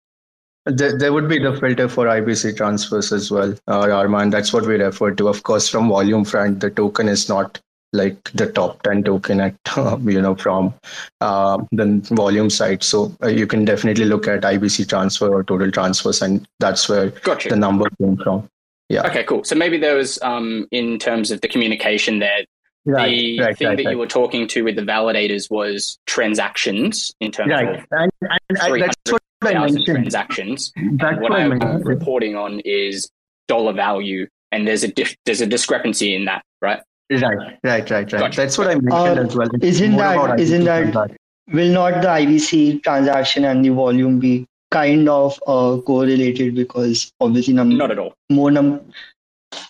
There, 0.66 0.98
there 0.98 1.12
would 1.12 1.28
be 1.28 1.38
the 1.38 1.54
filter 1.58 1.88
for 1.88 2.06
IBC 2.06 2.56
transfers 2.56 3.12
as 3.12 3.30
well, 3.30 3.52
uh, 3.66 3.82
Arman. 3.82 4.30
That's 4.30 4.52
what 4.52 4.66
we 4.66 4.76
refer 4.76 5.10
to. 5.14 5.28
Of 5.28 5.42
course, 5.42 5.68
from 5.68 5.88
volume 5.88 6.24
front, 6.24 6.60
the 6.60 6.70
token 6.70 7.08
is 7.08 7.28
not 7.28 7.60
like 7.95 8.30
the 8.32 8.51
top 8.51 8.82
10 8.82 9.05
token 9.05 9.40
at 9.40 9.55
you 10.03 10.20
know 10.20 10.34
from 10.34 10.74
uh, 11.20 11.59
the 11.72 12.01
volume 12.11 12.51
side. 12.51 12.82
So 12.82 13.16
uh, 13.22 13.28
you 13.28 13.47
can 13.47 13.64
definitely 13.64 14.05
look 14.05 14.28
at 14.28 14.42
ibc 14.42 14.88
transfer 14.88 15.32
or 15.32 15.45
total 15.45 15.70
transfers 15.70 16.20
and 16.20 16.47
that's 16.61 16.88
where 16.88 17.11
gotcha. 17.11 17.49
the 17.49 17.57
number 17.57 17.88
came 18.01 18.16
from. 18.16 18.49
Yeah. 18.88 19.07
Okay 19.07 19.24
cool. 19.24 19.45
So 19.45 19.55
maybe 19.55 19.78
there 19.78 19.97
was 19.97 20.20
um 20.22 20.66
in 20.70 20.99
terms 20.99 21.30
of 21.30 21.40
the 21.40 21.49
communication 21.49 22.18
there 22.18 22.45
right, 22.84 23.11
the 23.11 23.40
right, 23.40 23.57
thing 23.57 23.68
right, 23.68 23.76
that 23.76 23.90
you 23.90 23.99
were 23.99 24.07
talking 24.07 24.47
to 24.49 24.62
with 24.62 24.76
the 24.76 24.82
validators 24.82 25.51
was 25.51 25.99
transactions 26.07 27.14
in 27.20 27.30
terms 27.32 27.51
right. 27.51 27.78
of 27.78 27.86
and, 27.92 28.11
and 28.22 28.59
I, 28.59 28.78
that's 28.78 28.97
what 29.12 29.22
I 29.42 29.55
mentioned. 29.55 29.86
transactions. 29.86 30.72
That's 30.97 31.20
what, 31.20 31.30
what 31.30 31.40
i'm 31.40 31.82
reporting 31.82 32.36
on 32.36 32.61
is 32.64 33.11
dollar 33.47 33.72
value 33.72 34.26
and 34.53 34.66
there's 34.66 34.84
a 34.84 34.88
dif- 34.88 35.16
there's 35.24 35.40
a 35.40 35.47
discrepancy 35.47 36.14
in 36.14 36.24
that 36.26 36.42
right 36.62 36.80
Right, 37.11 37.22
right, 37.22 37.59
right, 37.64 37.90
right. 37.90 38.09
Gotcha. 38.09 38.36
That's 38.36 38.57
what 38.59 38.68
I 38.68 38.74
mentioned 38.76 38.92
Uh, 38.92 39.22
as 39.28 39.36
well. 39.36 39.48
It's 39.55 39.64
isn't 39.64 39.92
more 39.92 40.00
that- 40.02 40.16
about 40.16 40.40
isn't 40.40 40.62
IBC 40.62 40.92
that- 40.92 41.16
Will 41.52 41.72
not 41.72 42.00
the 42.00 42.09
IBC 42.09 42.82
transaction 42.82 43.44
and 43.44 43.62
the 43.62 43.68
volume 43.68 44.18
be 44.18 44.46
kind 44.70 45.09
of 45.11 45.38
uh, 45.46 45.76
correlated 45.82 46.55
because 46.55 47.12
obviously 47.20 47.52
num- 47.52 47.76
not 47.76 47.90
at 47.90 47.98
all 47.98 48.14
more 48.30 48.50
num 48.50 48.80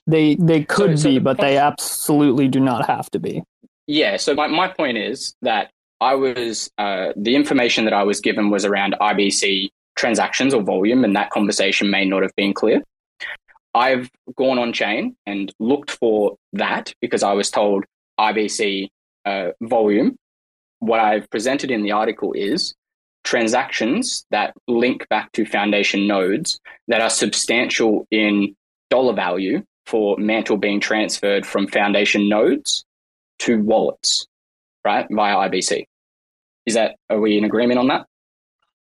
They 0.07 0.37
they 0.37 0.63
could 0.63 0.99
so 1.01 1.09
be, 1.09 1.15
the 1.19 1.21
but 1.25 1.39
they 1.39 1.59
absolutely 1.59 2.47
do 2.47 2.61
not 2.61 2.87
have 2.87 3.11
to 3.11 3.19
be. 3.19 3.43
Yeah. 3.89 4.17
So 4.19 4.35
my, 4.35 4.47
my 4.47 4.69
point 4.69 4.99
is 4.99 5.35
that 5.43 5.71
I 6.01 6.15
was 6.15 6.71
uh, 6.79 7.13
the 7.17 7.35
information 7.35 7.85
that 7.87 7.93
I 7.93 8.05
was 8.05 8.21
given 8.21 8.51
was 8.51 8.65
around 8.65 8.95
IBC 9.01 9.69
transactions 9.97 10.55
or 10.55 10.63
volume, 10.63 11.03
and 11.05 11.15
that 11.17 11.31
conversation 11.31 11.91
may 11.91 12.05
not 12.05 12.23
have 12.23 12.35
been 12.37 12.55
clear. 12.55 12.83
I've 13.75 14.11
gone 14.37 14.59
on 14.59 14.73
chain 14.73 15.17
and 15.27 15.53
looked 15.59 15.91
for 15.91 16.37
that 16.53 16.93
because 17.01 17.23
I 17.23 17.33
was 17.33 17.51
told 17.51 17.85
IBC 18.19 18.89
uh, 19.25 19.49
volume. 19.61 20.17
What 20.79 21.01
I've 21.01 21.29
presented 21.31 21.71
in 21.71 21.83
the 21.83 21.93
article 21.93 22.33
is 22.33 22.75
transactions 23.25 24.27
that 24.31 24.55
link 24.69 25.09
back 25.09 25.33
to 25.33 25.45
foundation 25.45 26.07
nodes 26.07 26.61
that 26.89 27.01
are 27.01 27.11
substantial 27.11 28.07
in 28.11 28.55
dollar 28.91 29.15
value 29.15 29.63
for 29.87 30.17
Mantle 30.19 30.57
being 30.57 30.81
transferred 30.81 31.45
from 31.45 31.67
foundation 31.67 32.29
nodes 32.29 32.85
to 33.41 33.61
wallets, 33.61 34.27
right, 34.85 35.07
via 35.11 35.49
IBC. 35.49 35.85
Is 36.67 36.75
that, 36.75 36.97
are 37.11 37.21
we 37.21 37.37
in 37.37 37.45
agreement 37.45 37.79
on 37.79 37.89
that? 37.89 38.07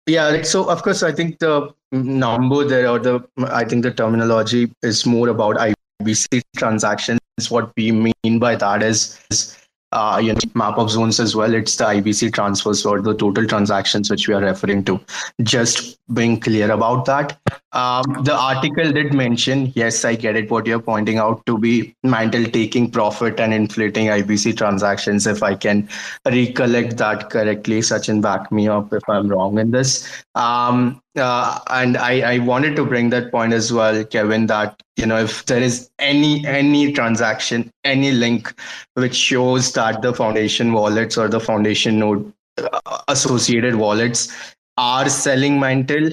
Yeah, 0.09 0.29
like, 0.29 0.47
so 0.47 0.69
of 0.71 0.83
course, 0.83 1.03
I 1.03 1.13
think 1.13 1.39
the 1.39 1.75
number 1.93 2.65
there 2.65 2.89
or 2.89 2.99
the 2.99 3.21
I 3.39 3.65
think 3.65 3.83
the 3.83 3.91
terminology 3.91 4.73
is 4.83 5.05
more 5.05 5.29
about 5.29 5.57
IBC 5.57 6.41
transactions. 6.57 7.21
What 7.51 7.71
we 7.77 7.93
mean 7.93 8.39
by 8.39 8.57
that 8.57 8.83
is, 8.83 9.21
is 9.31 9.57
uh, 9.93 10.21
you 10.23 10.33
know, 10.33 10.41
map 10.55 10.79
of 10.79 10.91
zones 10.91 11.19
as 11.19 11.35
well. 11.35 11.55
It's 11.55 11.77
the 11.77 11.85
IBC 11.85 12.35
transfers 12.35 12.85
or 12.85 13.01
the 13.01 13.15
total 13.15 13.47
transactions 13.47 14.11
which 14.11 14.29
we 14.29 14.35
are 14.35 14.41
referring 14.41 14.85
to. 14.85 15.01
Just 15.43 15.99
being 16.13 16.39
clear 16.41 16.71
about 16.71 17.05
that. 17.07 17.39
Um, 17.73 18.03
the 18.23 18.35
article 18.35 18.93
did 18.93 19.13
mention, 19.15 19.73
yes, 19.75 20.05
I 20.05 20.15
get 20.15 20.37
it. 20.37 20.51
What 20.51 20.67
you're 20.67 20.81
pointing 20.81 21.19
out 21.19 21.45
to 21.47 21.59
be 21.59 21.95
Mantle 22.03 22.47
taking 22.47 22.91
profit 22.91 23.41
and 23.41 23.55
inflating 23.55 24.07
IBC 24.07 24.57
transactions. 24.57 25.27
If 25.27 25.43
I 25.43 25.55
can 25.55 25.89
recollect 26.27 26.97
that 26.99 27.31
correctly, 27.31 27.81
Sachin, 27.81 28.21
back 28.21 28.51
me 28.53 28.69
up 28.69 28.93
if 28.93 29.03
I'm 29.09 29.29
wrong 29.29 29.59
in 29.59 29.71
this. 29.71 30.09
Um, 30.35 31.03
uh, 31.19 31.61
and 31.69 31.97
I, 31.97 32.35
I 32.35 32.39
wanted 32.39 32.77
to 32.77 32.85
bring 32.85 33.11
that 33.11 33.31
point 33.31 33.53
as 33.53 33.73
well, 33.73 34.05
Kevin, 34.05 34.47
that 34.47 34.81
you 34.97 35.07
know 35.07 35.19
if 35.19 35.45
there 35.47 35.61
is 35.61 35.91
any 35.99 36.47
any 36.47 36.93
transaction, 36.93 37.71
any 37.85 38.13
link 38.13 38.55
which 38.95 39.15
shows 39.15 39.73
that 39.75 40.03
the 40.03 40.15
foundation 40.15 40.73
wallets 40.73 41.19
or 41.19 41.29
the 41.29 41.41
foundation 41.41 41.99
node 41.99 42.33
uh, 42.59 43.01
associated 43.09 43.77
wallets 43.77 44.55
are 44.77 45.09
selling 45.09 45.59
Mantle, 45.61 46.11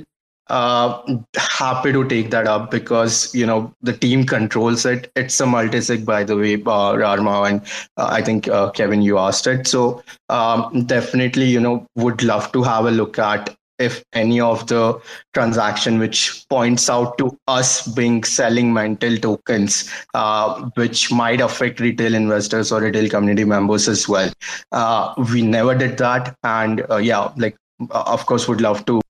uh, 0.48 1.02
happy 1.36 1.92
to 1.92 2.08
take 2.08 2.30
that 2.32 2.48
up 2.48 2.70
because 2.70 3.34
you 3.34 3.46
know 3.46 3.74
the 3.82 3.94
team 3.94 4.26
controls 4.26 4.86
it. 4.86 5.12
It's 5.16 5.40
a 5.40 5.46
multi-sig, 5.46 6.06
by 6.06 6.24
the 6.24 6.38
way, 6.38 6.56
uh, 6.56 6.94
Rarma, 6.94 7.50
and 7.50 7.62
uh, 7.98 8.10
I 8.12 8.22
think 8.22 8.48
uh, 8.48 8.72
Kevin, 8.72 9.02
you 9.02 9.18
asked 9.18 9.48
it. 9.48 9.68
So 9.68 10.04
um, 10.30 10.86
definitely, 10.86 11.46
you 11.46 11.60
know, 11.60 11.88
would 11.96 12.24
love 12.24 12.52
to 12.52 12.64
have 12.64 12.86
a 12.86 12.92
look 12.92 13.18
at 13.18 13.56
if 13.80 14.04
any 14.14 14.40
of 14.40 14.66
the 14.68 15.00
transaction 15.34 16.00
which 16.00 16.46
points 16.50 16.90
out 16.90 17.18
to 17.18 17.38
us 17.48 17.88
being 17.88 18.24
selling 18.24 18.74
mantle 18.74 19.18
tokens, 19.18 19.90
uh, 20.14 20.70
which 20.76 21.12
might 21.12 21.42
affect 21.42 21.80
retail 21.80 22.14
investors 22.14 22.72
or 22.72 22.82
retail 22.82 23.10
community 23.10 23.44
members 23.44 23.88
as 23.88 24.08
well. 24.08 24.32
Uh, 24.72 25.14
we 25.34 25.42
never 25.42 25.76
did 25.76 25.98
that, 25.98 26.36
and 26.44 26.86
uh, 26.90 26.98
yeah, 26.98 27.32
like 27.38 27.56
of 27.92 28.26
course, 28.26 28.48
would 28.48 28.62
love 28.62 28.86
to 28.86 29.02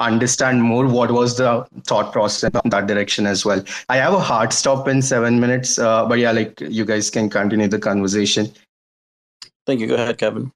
understand 0.00 0.62
more 0.62 0.86
what 0.86 1.12
was 1.12 1.36
the 1.36 1.64
thought 1.86 2.12
process 2.12 2.50
in 2.64 2.70
that 2.70 2.86
direction 2.86 3.26
as 3.26 3.44
well. 3.44 3.62
I 3.88 3.96
have 3.96 4.14
a 4.14 4.20
hard 4.20 4.52
stop 4.52 4.88
in 4.88 5.00
seven 5.00 5.38
minutes, 5.38 5.78
uh, 5.78 6.06
but 6.06 6.18
yeah, 6.18 6.32
like 6.32 6.60
you 6.60 6.84
guys 6.84 7.10
can 7.10 7.30
continue 7.30 7.68
the 7.68 7.78
conversation. 7.78 8.52
Thank 9.66 9.80
you. 9.80 9.86
Go 9.86 9.94
ahead, 9.94 10.18
Kevin. 10.18 10.50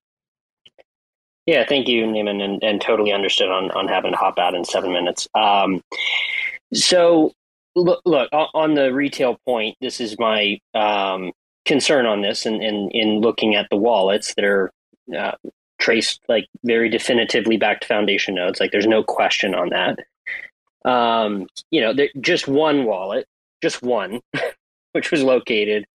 Yeah, 1.46 1.64
thank 1.68 1.86
you, 1.86 2.04
Naman, 2.06 2.42
and, 2.42 2.62
and 2.62 2.80
totally 2.80 3.12
understood 3.12 3.48
on, 3.48 3.70
on 3.70 3.86
having 3.86 4.10
to 4.10 4.18
hop 4.18 4.38
out 4.38 4.54
in 4.54 4.64
seven 4.64 4.92
minutes. 4.92 5.28
Um, 5.34 5.80
so, 6.74 7.32
look, 7.76 8.02
look, 8.04 8.28
on 8.32 8.74
the 8.74 8.92
retail 8.92 9.38
point, 9.46 9.76
this 9.80 10.00
is 10.00 10.18
my 10.18 10.58
um, 10.74 11.30
concern 11.64 12.04
on 12.04 12.20
this, 12.20 12.46
and 12.46 12.56
in, 12.56 12.90
in, 12.90 12.90
in 12.90 13.20
looking 13.20 13.54
at 13.54 13.68
the 13.70 13.76
wallets 13.76 14.34
that 14.34 14.44
are 14.44 14.72
uh, 15.16 15.32
traced 15.78 16.20
like 16.28 16.46
very 16.64 16.88
definitively 16.88 17.56
back 17.56 17.80
to 17.80 17.86
foundation 17.86 18.34
nodes, 18.34 18.58
like 18.58 18.72
there's 18.72 18.86
no 18.86 19.04
question 19.04 19.54
on 19.54 19.68
that. 19.70 20.00
Um, 20.84 21.46
you 21.70 21.80
know, 21.80 21.94
just 22.20 22.48
one 22.48 22.84
wallet, 22.84 23.26
just 23.62 23.82
one, 23.82 24.20
which 24.92 25.12
was 25.12 25.22
located 25.22 25.86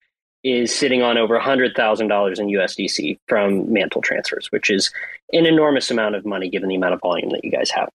is 0.44 0.74
sitting 0.74 1.02
on 1.02 1.18
over 1.18 1.38
$100,000 1.38 2.38
in 2.38 2.46
USDC 2.46 3.18
from 3.28 3.72
Mantle 3.72 4.02
transfers, 4.02 4.48
which 4.50 4.70
is 4.70 4.92
an 5.32 5.46
enormous 5.46 5.90
amount 5.90 6.14
of 6.14 6.26
money 6.26 6.50
given 6.50 6.68
the 6.68 6.74
amount 6.74 6.94
of 6.94 7.00
volume 7.00 7.30
that 7.30 7.44
you 7.44 7.50
guys 7.50 7.70
have. 7.70 7.88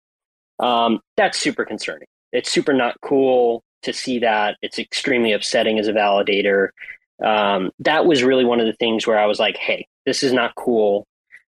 Um, 0.58 1.00
that's 1.16 1.38
super 1.38 1.64
concerning. 1.64 2.06
It's 2.32 2.50
super 2.50 2.72
not 2.72 3.00
cool 3.00 3.62
to 3.82 3.92
see 3.92 4.20
that. 4.20 4.56
It's 4.62 4.78
extremely 4.78 5.32
upsetting 5.32 5.78
as 5.78 5.88
a 5.88 5.92
validator. 5.92 6.68
Um, 7.22 7.70
that 7.80 8.06
was 8.06 8.22
really 8.22 8.44
one 8.44 8.60
of 8.60 8.66
the 8.66 8.72
things 8.74 9.06
where 9.06 9.18
I 9.18 9.26
was 9.26 9.38
like, 9.38 9.56
hey, 9.56 9.86
this 10.04 10.22
is 10.22 10.32
not 10.32 10.54
cool. 10.54 11.06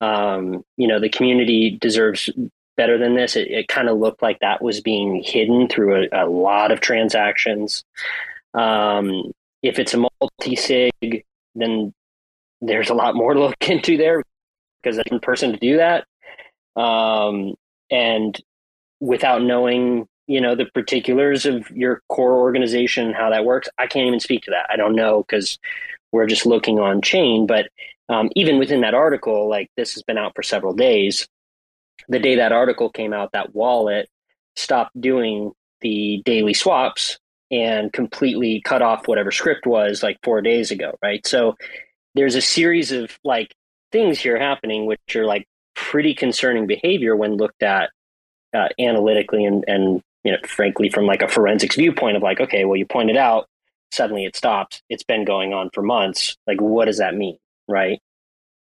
Um, 0.00 0.62
you 0.76 0.86
know, 0.86 1.00
the 1.00 1.08
community 1.08 1.76
deserves 1.80 2.30
better 2.76 2.98
than 2.98 3.16
this. 3.16 3.36
It, 3.36 3.48
it 3.50 3.68
kind 3.68 3.88
of 3.88 3.98
looked 3.98 4.22
like 4.22 4.38
that 4.40 4.62
was 4.62 4.80
being 4.80 5.22
hidden 5.24 5.68
through 5.68 6.08
a, 6.12 6.26
a 6.26 6.26
lot 6.28 6.70
of 6.70 6.80
transactions. 6.80 7.84
Um, 8.54 9.32
if 9.62 9.78
it's 9.78 9.94
a 9.94 10.08
multi-sig, 10.20 11.24
then 11.54 11.92
there's 12.60 12.90
a 12.90 12.94
lot 12.94 13.14
more 13.14 13.34
to 13.34 13.40
look 13.40 13.56
into 13.68 13.96
there 13.96 14.22
because 14.82 14.96
there's 14.96 15.06
a 15.10 15.20
person 15.20 15.52
to 15.52 15.58
do 15.58 15.76
that. 15.78 16.04
Um, 16.80 17.54
and 17.90 18.38
without 19.00 19.42
knowing, 19.42 20.06
you 20.26 20.40
know, 20.40 20.54
the 20.54 20.66
particulars 20.66 21.46
of 21.46 21.70
your 21.70 22.02
core 22.08 22.38
organization, 22.38 23.12
how 23.12 23.30
that 23.30 23.44
works, 23.44 23.68
I 23.78 23.86
can't 23.86 24.06
even 24.06 24.20
speak 24.20 24.42
to 24.44 24.50
that. 24.50 24.66
I 24.70 24.76
don't 24.76 24.96
know 24.96 25.22
because 25.22 25.58
we're 26.12 26.26
just 26.26 26.46
looking 26.46 26.78
on 26.78 27.02
chain. 27.02 27.46
But 27.46 27.68
um, 28.08 28.30
even 28.36 28.58
within 28.58 28.82
that 28.82 28.94
article, 28.94 29.48
like 29.48 29.70
this 29.76 29.94
has 29.94 30.02
been 30.02 30.18
out 30.18 30.34
for 30.34 30.42
several 30.42 30.74
days. 30.74 31.26
The 32.08 32.18
day 32.18 32.36
that 32.36 32.52
article 32.52 32.90
came 32.90 33.12
out, 33.12 33.32
that 33.32 33.54
wallet 33.54 34.08
stopped 34.54 34.98
doing 35.00 35.52
the 35.80 36.22
daily 36.24 36.54
swaps 36.54 37.18
and 37.50 37.92
completely 37.92 38.60
cut 38.60 38.82
off 38.82 39.06
whatever 39.06 39.30
script 39.30 39.66
was 39.66 40.02
like 40.02 40.18
four 40.22 40.40
days 40.40 40.70
ago, 40.70 40.96
right? 41.02 41.26
So 41.26 41.56
there's 42.14 42.34
a 42.34 42.40
series 42.40 42.92
of 42.92 43.18
like 43.24 43.54
things 43.92 44.18
here 44.18 44.38
happening 44.38 44.86
which 44.86 45.14
are 45.14 45.26
like 45.26 45.46
pretty 45.74 46.14
concerning 46.14 46.66
behavior 46.66 47.14
when 47.14 47.36
looked 47.36 47.62
at 47.62 47.90
uh, 48.54 48.68
analytically 48.78 49.44
and 49.44 49.64
and 49.68 50.02
you 50.24 50.32
know 50.32 50.38
frankly 50.46 50.88
from 50.88 51.06
like 51.06 51.22
a 51.22 51.28
forensics 51.28 51.76
viewpoint 51.76 52.16
of 52.16 52.22
like 52.22 52.40
okay 52.40 52.64
well 52.64 52.76
you 52.76 52.86
pointed 52.86 53.16
out 53.16 53.46
suddenly 53.92 54.24
it 54.24 54.34
stops 54.34 54.82
it's 54.88 55.04
been 55.04 55.24
going 55.24 55.52
on 55.52 55.70
for 55.72 55.82
months 55.82 56.36
like 56.46 56.60
what 56.60 56.86
does 56.86 56.98
that 56.98 57.14
mean 57.14 57.36
right 57.68 58.00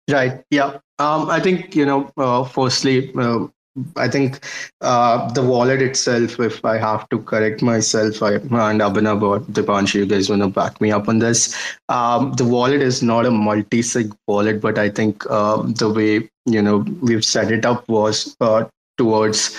right 0.10 0.44
yeah 0.52 0.78
um, 1.00 1.30
i 1.30 1.40
think 1.40 1.76
you 1.76 1.86
know 1.86 2.12
uh, 2.18 2.44
firstly 2.44 3.12
uh, 3.18 3.48
I 3.96 4.10
think 4.10 4.46
uh, 4.82 5.32
the 5.32 5.42
wallet 5.42 5.82
itself, 5.82 6.40
if 6.40 6.64
I 6.66 6.78
have 6.78 7.08
to 7.10 7.20
correct 7.20 7.62
myself, 7.62 8.22
I, 8.22 8.34
and 8.34 8.82
Abhinav 8.82 9.22
or 9.22 9.40
Deepanshu, 9.40 9.96
you 9.96 10.06
guys 10.06 10.30
want 10.30 10.42
to 10.42 10.50
back 10.50 10.82
me 10.82 10.92
up 10.92 11.08
on 11.08 11.20
this. 11.20 11.56
Um, 11.88 12.34
the 12.34 12.44
wallet 12.44 12.82
is 12.82 13.02
not 13.02 13.26
a 13.26 13.32
multi-sig 13.32 14.14
wallet, 14.28 14.60
but 14.60 14.78
I 14.78 14.90
think 14.90 15.24
uh, 15.30 15.62
the 15.64 15.90
way 15.90 16.30
you 16.46 16.62
know 16.62 16.80
we've 17.02 17.24
set 17.24 17.52
it 17.52 17.66
up 17.66 17.88
was 17.88 18.36
uh, 18.42 18.66
towards 18.98 19.58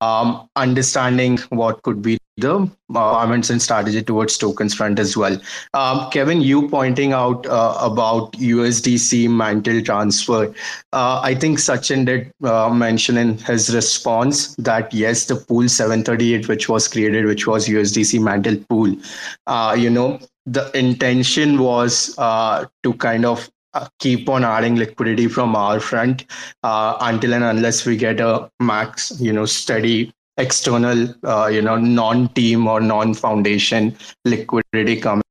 um, 0.00 0.48
understanding 0.56 1.38
what 1.50 1.82
could 1.82 2.00
be 2.00 2.18
the 2.36 2.70
requirements 2.88 3.50
and 3.50 3.60
strategy 3.60 4.02
towards 4.02 4.38
tokens 4.38 4.74
front 4.74 4.98
as 4.98 5.16
well. 5.16 5.38
Um, 5.74 6.10
Kevin, 6.10 6.40
you 6.40 6.68
pointing 6.68 7.12
out 7.12 7.46
uh, 7.46 7.78
about 7.80 8.32
USDC 8.32 9.28
mantle 9.28 9.82
transfer. 9.82 10.54
Uh, 10.92 11.20
I 11.22 11.34
think 11.34 11.58
Sachin 11.58 12.06
did 12.06 12.32
uh, 12.42 12.70
mention 12.70 13.18
in 13.18 13.38
his 13.38 13.74
response 13.74 14.54
that 14.56 14.92
yes, 14.94 15.26
the 15.26 15.36
pool 15.36 15.68
738, 15.68 16.48
which 16.48 16.68
was 16.68 16.88
created, 16.88 17.26
which 17.26 17.46
was 17.46 17.68
USDC 17.68 18.20
mantle 18.22 18.56
pool, 18.68 18.96
uh, 19.46 19.76
you 19.78 19.90
know, 19.90 20.18
the 20.46 20.76
intention 20.76 21.60
was 21.60 22.14
uh, 22.18 22.66
to 22.82 22.94
kind 22.94 23.24
of 23.24 23.48
uh, 23.74 23.88
keep 24.00 24.28
on 24.28 24.44
adding 24.44 24.76
liquidity 24.76 25.28
from 25.28 25.56
our 25.56 25.80
front 25.80 26.26
uh, 26.62 26.96
until 27.00 27.32
and 27.34 27.44
unless 27.44 27.86
we 27.86 27.96
get 27.96 28.20
a 28.20 28.50
max, 28.60 29.18
you 29.20 29.32
know, 29.32 29.46
steady 29.46 30.12
external, 30.36 31.14
uh, 31.24 31.46
you 31.46 31.62
know, 31.62 31.76
non-team 31.76 32.66
or 32.66 32.80
non-foundation 32.80 33.96
liquidity 34.24 35.00
coming 35.00 35.22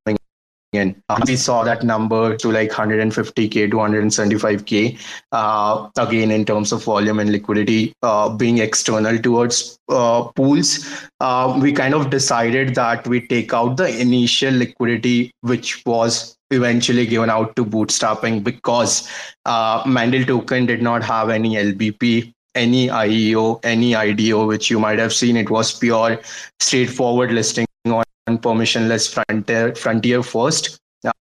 in. 0.74 0.96
we 1.28 1.36
saw 1.36 1.64
that 1.64 1.84
number 1.84 2.38
to 2.38 2.52
like 2.52 2.70
150k 2.70 3.70
to 3.70 3.78
175k. 3.78 4.98
Uh, 5.32 5.90
again, 5.98 6.32
in 6.32 6.46
terms 6.46 6.72
of 6.72 6.84
volume 6.84 7.20
and 7.20 7.32
liquidity 7.32 7.94
uh, 8.04 8.30
being 8.30 8.60
external 8.60 9.18
towards 9.20 9.78
uh, 9.90 10.24
pools, 10.36 10.88
uh, 11.20 11.58
we 11.62 11.74
kind 11.74 11.94
of 11.94 12.10
decided 12.10 12.76
that 12.76 13.06
we 13.08 13.26
take 13.28 13.54
out 13.54 13.78
the 13.78 14.00
initial 14.00 14.54
liquidity, 14.54 15.32
which 15.42 15.84
was 15.86 16.38
eventually 16.52 17.06
given 17.06 17.30
out 17.30 17.56
to 17.56 17.66
bootstrapping 17.66 18.44
because 18.44 19.10
uh, 19.46 19.84
Mantle 19.86 20.26
token 20.26 20.66
did 20.66 20.82
not 20.82 21.04
have 21.04 21.30
any 21.30 21.56
LBP, 21.56 22.34
any 22.56 22.88
IEO, 22.88 23.60
any 23.64 23.96
IDO, 23.96 24.46
which 24.46 24.70
you 24.70 24.80
might 24.80 25.00
have 25.00 25.14
seen. 25.14 25.38
It 25.38 25.50
was 25.50 25.78
pure, 25.78 26.20
straightforward 26.60 27.32
listing 27.32 27.66
on 27.86 28.04
permissionless 28.28 29.12
frontier, 29.12 29.76
frontier 29.76 30.24
first. 30.24 30.80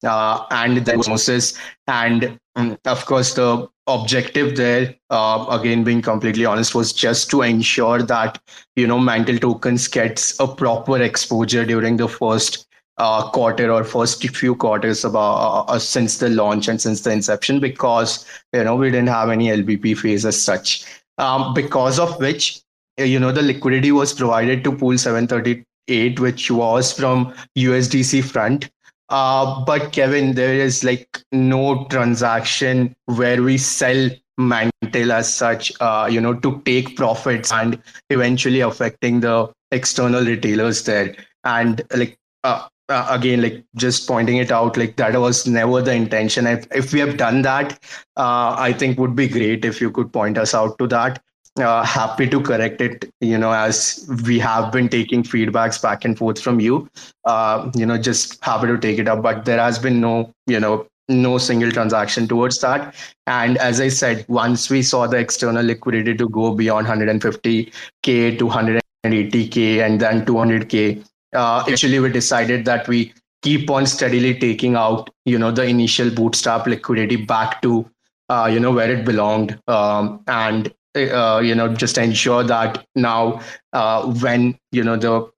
Uh, 0.04 0.46
and 0.52 0.78
the 0.86 0.96
osmosis 0.96 1.58
and 1.86 2.38
um, 2.54 2.78
of 2.86 3.04
course 3.04 3.34
the 3.34 3.68
objective 3.86 4.56
there 4.56 4.94
uh, 5.10 5.44
again 5.50 5.84
being 5.84 6.00
completely 6.00 6.46
honest 6.46 6.74
was 6.74 6.94
just 6.94 7.28
to 7.28 7.42
ensure 7.42 8.02
that 8.02 8.40
you 8.76 8.86
know 8.86 8.98
mantle 8.98 9.36
tokens 9.36 9.86
gets 9.86 10.40
a 10.40 10.48
proper 10.48 11.02
exposure 11.02 11.66
during 11.66 11.98
the 11.98 12.08
first 12.08 12.66
uh, 12.98 13.30
quarter 13.30 13.70
or 13.70 13.84
first 13.84 14.26
few 14.30 14.54
quarters 14.54 15.04
about 15.04 15.34
uh, 15.36 15.72
uh, 15.72 15.78
since 15.78 16.18
the 16.18 16.30
launch 16.30 16.68
and 16.68 16.80
since 16.80 17.02
the 17.02 17.10
inception 17.10 17.60
because 17.60 18.26
you 18.52 18.64
know 18.64 18.74
we 18.74 18.90
didn't 18.90 19.08
have 19.08 19.28
any 19.28 19.48
LBP 19.48 19.98
phase 19.98 20.24
as 20.24 20.40
such. 20.40 20.84
Um, 21.18 21.54
because 21.54 21.98
of 21.98 22.18
which 22.20 22.60
you 22.98 23.18
know 23.18 23.32
the 23.32 23.42
liquidity 23.42 23.90
was 23.92 24.12
provided 24.12 24.62
to 24.64 24.72
pool 24.72 24.98
738 24.98 26.20
which 26.20 26.50
was 26.50 26.92
from 26.92 27.34
USDC 27.56 28.22
front 28.24 28.68
uh, 29.08 29.64
but 29.64 29.92
Kevin, 29.92 30.34
there 30.34 30.54
is 30.54 30.82
like 30.82 31.22
no 31.30 31.86
transaction 31.90 32.94
where 33.04 33.42
we 33.42 33.56
sell 33.58 34.10
mantle 34.36 35.12
as 35.12 35.32
such, 35.32 35.72
uh, 35.80 36.08
you 36.10 36.20
know, 36.20 36.34
to 36.34 36.60
take 36.64 36.96
profits 36.96 37.52
and 37.52 37.80
eventually 38.10 38.60
affecting 38.60 39.20
the 39.20 39.52
external 39.70 40.24
retailers 40.24 40.82
there. 40.84 41.14
And 41.44 41.82
like 41.94 42.18
uh, 42.42 42.68
uh, 42.88 43.06
again 43.10 43.42
like 43.42 43.64
just 43.74 44.06
pointing 44.06 44.36
it 44.36 44.50
out 44.50 44.76
like 44.76 44.96
that 44.96 45.18
was 45.18 45.46
never 45.46 45.82
the 45.82 45.92
intention. 45.92 46.46
If, 46.46 46.66
if 46.72 46.92
we 46.92 47.00
have 47.00 47.16
done 47.16 47.42
that 47.42 47.72
uh, 48.16 48.54
i 48.58 48.72
think 48.72 48.98
would 48.98 49.16
be 49.16 49.28
great 49.28 49.64
if 49.64 49.80
you 49.80 49.90
could 49.90 50.12
point 50.12 50.38
us 50.38 50.54
out 50.54 50.78
to 50.78 50.86
that. 50.88 51.22
Uh, 51.58 51.82
happy 51.82 52.28
to 52.28 52.38
correct 52.38 52.82
it 52.82 53.10
you 53.22 53.38
know 53.38 53.50
as 53.50 54.06
we 54.26 54.38
have 54.38 54.70
been 54.70 54.90
taking 54.90 55.22
feedbacks 55.22 55.80
back 55.80 56.04
and 56.04 56.18
forth 56.18 56.40
from 56.40 56.60
you. 56.60 56.88
Uh, 57.24 57.70
you 57.74 57.86
know 57.86 57.96
just 57.96 58.42
happy 58.44 58.66
to 58.66 58.78
take 58.78 58.98
it 58.98 59.08
up 59.08 59.22
but 59.22 59.44
there 59.44 59.58
has 59.58 59.78
been 59.78 60.00
no 60.00 60.32
you 60.46 60.60
know 60.60 60.86
no 61.08 61.38
single 61.38 61.70
transaction 61.70 62.26
towards 62.28 62.60
that. 62.60 62.94
And 63.26 63.56
as 63.58 63.80
i 63.80 63.88
said 63.88 64.24
once 64.28 64.68
we 64.70 64.82
saw 64.82 65.06
the 65.06 65.16
external 65.16 65.64
liquidity 65.64 66.14
to 66.14 66.28
go 66.28 66.54
beyond 66.54 66.86
150k 66.86 68.38
to 68.38 68.44
180k 68.46 69.84
and 69.84 70.00
then 70.00 70.26
200k 70.26 71.04
uh, 71.34 71.64
actually 71.68 71.98
we 71.98 72.10
decided 72.10 72.64
that 72.64 72.88
we 72.88 73.12
keep 73.42 73.70
on 73.70 73.86
steadily 73.86 74.38
taking 74.38 74.74
out 74.74 75.10
you 75.24 75.38
know 75.38 75.50
the 75.50 75.64
initial 75.64 76.10
bootstrap 76.10 76.66
liquidity 76.66 77.16
back 77.16 77.62
to 77.62 77.88
uh, 78.28 78.48
you 78.50 78.60
know 78.60 78.72
where 78.72 78.90
it 78.90 79.04
belonged. 79.04 79.58
Um, 79.68 80.22
and 80.26 80.72
uh, 80.96 81.40
you 81.44 81.54
know 81.54 81.72
just 81.74 81.98
ensure 81.98 82.42
that 82.44 82.86
now 82.94 83.40
uh, 83.72 84.06
when 84.20 84.58
you 84.72 84.82
know 84.82 84.96
the 84.96 85.30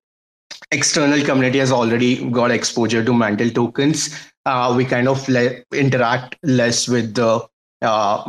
external 0.70 1.24
community 1.24 1.58
has 1.58 1.72
already 1.72 2.28
got 2.30 2.50
exposure 2.50 3.04
to 3.04 3.12
mantle 3.14 3.50
tokens 3.50 4.30
uh, 4.46 4.72
we 4.76 4.84
kind 4.84 5.08
of 5.08 5.28
le- 5.28 5.62
interact 5.72 6.36
less 6.42 6.88
with 6.88 7.14
the 7.14 7.46
uh, 7.82 8.24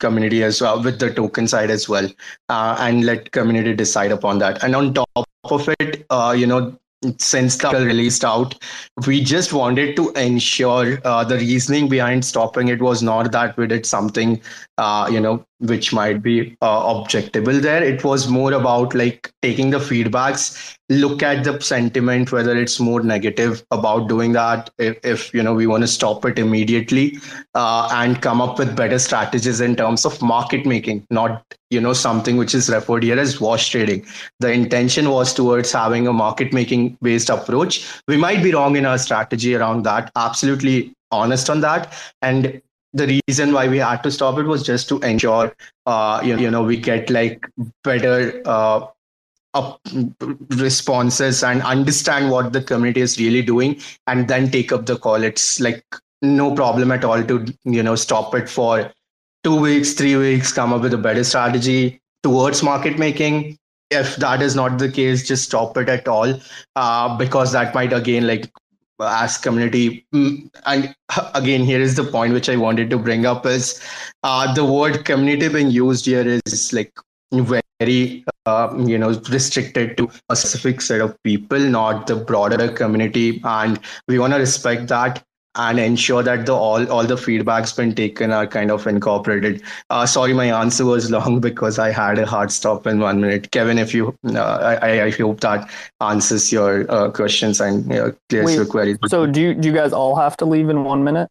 community 0.00 0.42
as 0.42 0.60
well 0.60 0.82
with 0.82 0.98
the 0.98 1.12
token 1.12 1.46
side 1.46 1.70
as 1.70 1.88
well 1.88 2.08
uh, 2.48 2.76
and 2.80 3.04
let 3.04 3.30
community 3.30 3.74
decide 3.74 4.10
upon 4.10 4.38
that. 4.38 4.62
And 4.64 4.74
on 4.74 4.94
top 4.94 5.08
of 5.44 5.68
it 5.80 6.04
uh, 6.10 6.34
you 6.36 6.46
know 6.46 6.76
since 7.18 7.56
the 7.56 7.70
released 7.70 8.24
out 8.24 8.54
we 9.06 9.20
just 9.22 9.52
wanted 9.52 9.94
to 9.96 10.10
ensure 10.12 10.98
uh, 11.04 11.22
the 11.24 11.36
reasoning 11.36 11.88
behind 11.88 12.24
stopping 12.24 12.68
it 12.68 12.80
was 12.80 13.02
not 13.02 13.30
that 13.30 13.56
we 13.56 13.66
did 13.66 13.86
something 13.86 14.40
uh, 14.78 15.08
you 15.10 15.20
know 15.20 15.44
which 15.60 15.92
might 15.92 16.22
be 16.22 16.56
uh, 16.62 16.82
objectable 16.94 17.60
there. 17.60 17.82
It 17.82 18.04
was 18.04 18.28
more 18.28 18.52
about 18.52 18.94
like 18.94 19.32
taking 19.42 19.70
the 19.70 19.78
feedbacks 19.78 20.76
look 20.90 21.22
at 21.22 21.44
the 21.44 21.60
sentiment 21.60 22.32
whether 22.32 22.56
it's 22.56 22.80
more 22.80 23.02
negative 23.02 23.62
about 23.70 24.08
doing 24.08 24.32
that 24.32 24.70
if, 24.78 24.98
if 25.04 25.34
you 25.34 25.42
know 25.42 25.52
we 25.52 25.66
want 25.66 25.82
to 25.82 25.86
stop 25.86 26.24
it 26.24 26.38
immediately 26.38 27.18
uh, 27.54 27.88
and 27.92 28.22
come 28.22 28.40
up 28.40 28.58
with 28.58 28.74
better 28.74 28.98
strategies 28.98 29.60
in 29.60 29.76
terms 29.76 30.06
of 30.06 30.20
market 30.22 30.64
making 30.64 31.06
not 31.10 31.44
you 31.70 31.80
know 31.80 31.92
something 31.92 32.36
which 32.38 32.54
is 32.54 32.70
referred 32.70 33.02
here 33.02 33.18
as 33.18 33.40
wash 33.40 33.70
trading. 33.70 34.04
The 34.40 34.50
intention 34.50 35.10
was 35.10 35.34
towards 35.34 35.72
having 35.72 36.06
a 36.06 36.12
market 36.12 36.52
making 36.52 36.96
based 37.02 37.28
approach. 37.28 37.86
We 38.06 38.16
might 38.16 38.42
be 38.42 38.52
wrong 38.52 38.76
in 38.76 38.86
our 38.86 38.98
strategy 38.98 39.54
around 39.54 39.82
that. 39.82 40.10
Absolutely 40.16 40.94
honest 41.10 41.50
on 41.50 41.60
that. 41.60 41.92
And 42.22 42.62
the 42.92 43.20
reason 43.28 43.52
why 43.52 43.68
we 43.68 43.78
had 43.78 44.02
to 44.02 44.10
stop 44.10 44.38
it 44.38 44.44
was 44.44 44.62
just 44.62 44.88
to 44.88 44.98
ensure 45.00 45.54
uh, 45.86 46.20
you, 46.24 46.38
you 46.38 46.50
know 46.50 46.62
we 46.62 46.76
get 46.76 47.10
like 47.10 47.46
better 47.84 48.40
uh, 48.44 48.86
up 49.54 49.80
responses 50.56 51.42
and 51.42 51.62
understand 51.62 52.30
what 52.30 52.52
the 52.52 52.62
community 52.62 53.00
is 53.00 53.18
really 53.18 53.42
doing 53.42 53.80
and 54.06 54.28
then 54.28 54.50
take 54.50 54.72
up 54.72 54.86
the 54.86 54.96
call. 54.96 55.22
It's 55.22 55.60
like 55.60 55.84
no 56.22 56.54
problem 56.54 56.90
at 56.92 57.04
all 57.04 57.22
to 57.22 57.44
you 57.64 57.82
know 57.82 57.94
stop 57.94 58.34
it 58.34 58.48
for 58.48 58.92
two 59.44 59.60
weeks 59.60 59.92
three 59.92 60.16
weeks 60.16 60.52
come 60.52 60.72
up 60.72 60.82
with 60.82 60.92
a 60.92 60.98
better 60.98 61.24
strategy 61.24 62.00
towards 62.22 62.62
market 62.62 62.98
making. 62.98 63.56
If 63.90 64.16
that 64.16 64.42
is 64.42 64.54
not 64.54 64.78
the 64.78 64.90
case 64.90 65.26
just 65.26 65.44
stop 65.44 65.76
it 65.78 65.88
at 65.88 66.06
all 66.08 66.38
uh, 66.76 67.16
because 67.16 67.52
that 67.52 67.74
might 67.74 67.92
again 67.92 68.26
like 68.26 68.50
as 69.00 69.36
community 69.36 70.06
mm, 70.14 70.50
and 70.66 70.94
again 71.34 71.64
here 71.64 71.80
is 71.80 71.94
the 71.94 72.04
point 72.04 72.32
which 72.32 72.48
i 72.48 72.56
wanted 72.56 72.90
to 72.90 72.98
bring 72.98 73.26
up 73.26 73.46
is 73.46 73.80
uh, 74.22 74.52
the 74.54 74.64
word 74.64 75.04
community 75.04 75.48
being 75.48 75.70
used 75.70 76.06
here 76.06 76.26
is 76.26 76.72
like 76.72 76.92
very 77.32 78.24
uh, 78.46 78.74
you 78.86 78.98
know 78.98 79.10
restricted 79.30 79.96
to 79.96 80.08
a 80.28 80.36
specific 80.36 80.80
set 80.80 81.00
of 81.00 81.16
people 81.22 81.58
not 81.58 82.06
the 82.06 82.16
broader 82.16 82.70
community. 82.72 83.40
And 83.44 83.78
we 84.06 84.18
want 84.18 84.32
to 84.32 84.38
respect 84.38 84.88
that 84.88 85.22
and 85.58 85.80
ensure 85.80 86.22
that 86.22 86.46
the 86.46 86.54
all 86.54 86.90
all 86.90 87.04
the 87.04 87.16
feedbacks 87.16 87.76
been 87.76 87.94
taken 87.94 88.32
are 88.32 88.46
kind 88.46 88.70
of 88.70 88.86
incorporated. 88.86 89.62
Uh, 89.90 90.06
sorry, 90.06 90.32
my 90.32 90.46
answer 90.60 90.84
was 90.86 91.10
long 91.16 91.40
because 91.40 91.78
I 91.78 91.90
had 91.90 92.18
a 92.18 92.26
hard 92.26 92.52
stop 92.52 92.86
in 92.86 93.00
one 93.00 93.20
minute. 93.20 93.50
Kevin, 93.50 93.76
if 93.78 93.92
you, 93.92 94.16
uh, 94.26 94.78
I, 94.80 95.02
I 95.02 95.10
hope 95.10 95.40
that 95.40 95.68
answers 96.00 96.52
your 96.52 96.90
uh, 96.90 97.10
questions 97.10 97.60
and 97.60 97.92
uh, 97.92 98.12
clears 98.28 98.46
Wait, 98.46 98.54
your 98.54 98.66
queries. 98.66 98.98
So 99.08 99.26
do 99.26 99.40
you, 99.40 99.54
do 99.54 99.68
you 99.68 99.74
guys 99.74 99.92
all 99.92 100.14
have 100.14 100.36
to 100.38 100.44
leave 100.44 100.68
in 100.68 100.84
one 100.84 101.02
minute? 101.02 101.28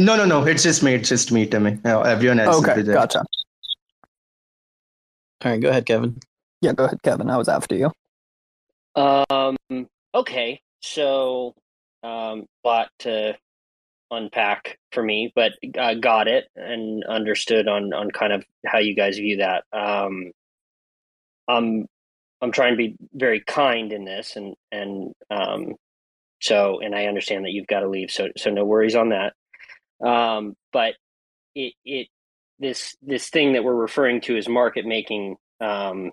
No, 0.00 0.16
no, 0.16 0.24
no. 0.24 0.44
It's 0.44 0.64
just 0.64 0.82
me. 0.82 0.94
It's 0.94 1.08
just 1.08 1.30
me, 1.32 1.46
Timmy. 1.46 1.78
Uh, 1.84 2.00
everyone 2.00 2.40
else. 2.40 2.66
Okay, 2.66 2.82
gotcha. 2.82 3.20
All 5.44 5.52
right, 5.52 5.60
go 5.60 5.68
ahead, 5.68 5.86
Kevin. 5.86 6.18
Yeah, 6.60 6.72
go 6.72 6.84
ahead, 6.84 7.02
Kevin. 7.02 7.30
I 7.30 7.36
was 7.36 7.48
after 7.48 7.76
you. 7.76 7.92
Um. 8.96 9.56
Okay. 10.14 10.60
So 10.80 11.54
um, 12.02 12.46
lot 12.64 12.90
to 13.00 13.36
unpack 14.10 14.78
for 14.92 15.02
me, 15.02 15.32
but 15.34 15.52
uh, 15.78 15.94
got 15.94 16.28
it 16.28 16.46
and 16.56 17.04
understood 17.04 17.68
on 17.68 17.92
on 17.92 18.10
kind 18.10 18.32
of 18.32 18.44
how 18.66 18.78
you 18.78 18.94
guys 18.94 19.18
view 19.18 19.38
that. 19.38 19.64
Um, 19.72 20.32
I'm 21.46 21.86
I'm 22.40 22.52
trying 22.52 22.72
to 22.72 22.76
be 22.76 22.96
very 23.12 23.42
kind 23.46 23.92
in 23.92 24.04
this, 24.04 24.36
and 24.36 24.54
and 24.70 25.12
um, 25.30 25.74
so 26.40 26.80
and 26.80 26.94
I 26.94 27.06
understand 27.06 27.44
that 27.44 27.52
you've 27.52 27.66
got 27.66 27.80
to 27.80 27.88
leave, 27.88 28.10
so 28.10 28.28
so 28.36 28.50
no 28.50 28.64
worries 28.64 28.96
on 28.96 29.10
that. 29.10 29.34
Um, 30.06 30.54
but 30.72 30.94
it 31.54 31.74
it 31.84 32.08
this 32.58 32.96
this 33.02 33.28
thing 33.30 33.52
that 33.52 33.64
we're 33.64 33.74
referring 33.74 34.20
to 34.22 34.36
as 34.36 34.48
market 34.48 34.86
making 34.86 35.36
um, 35.60 36.12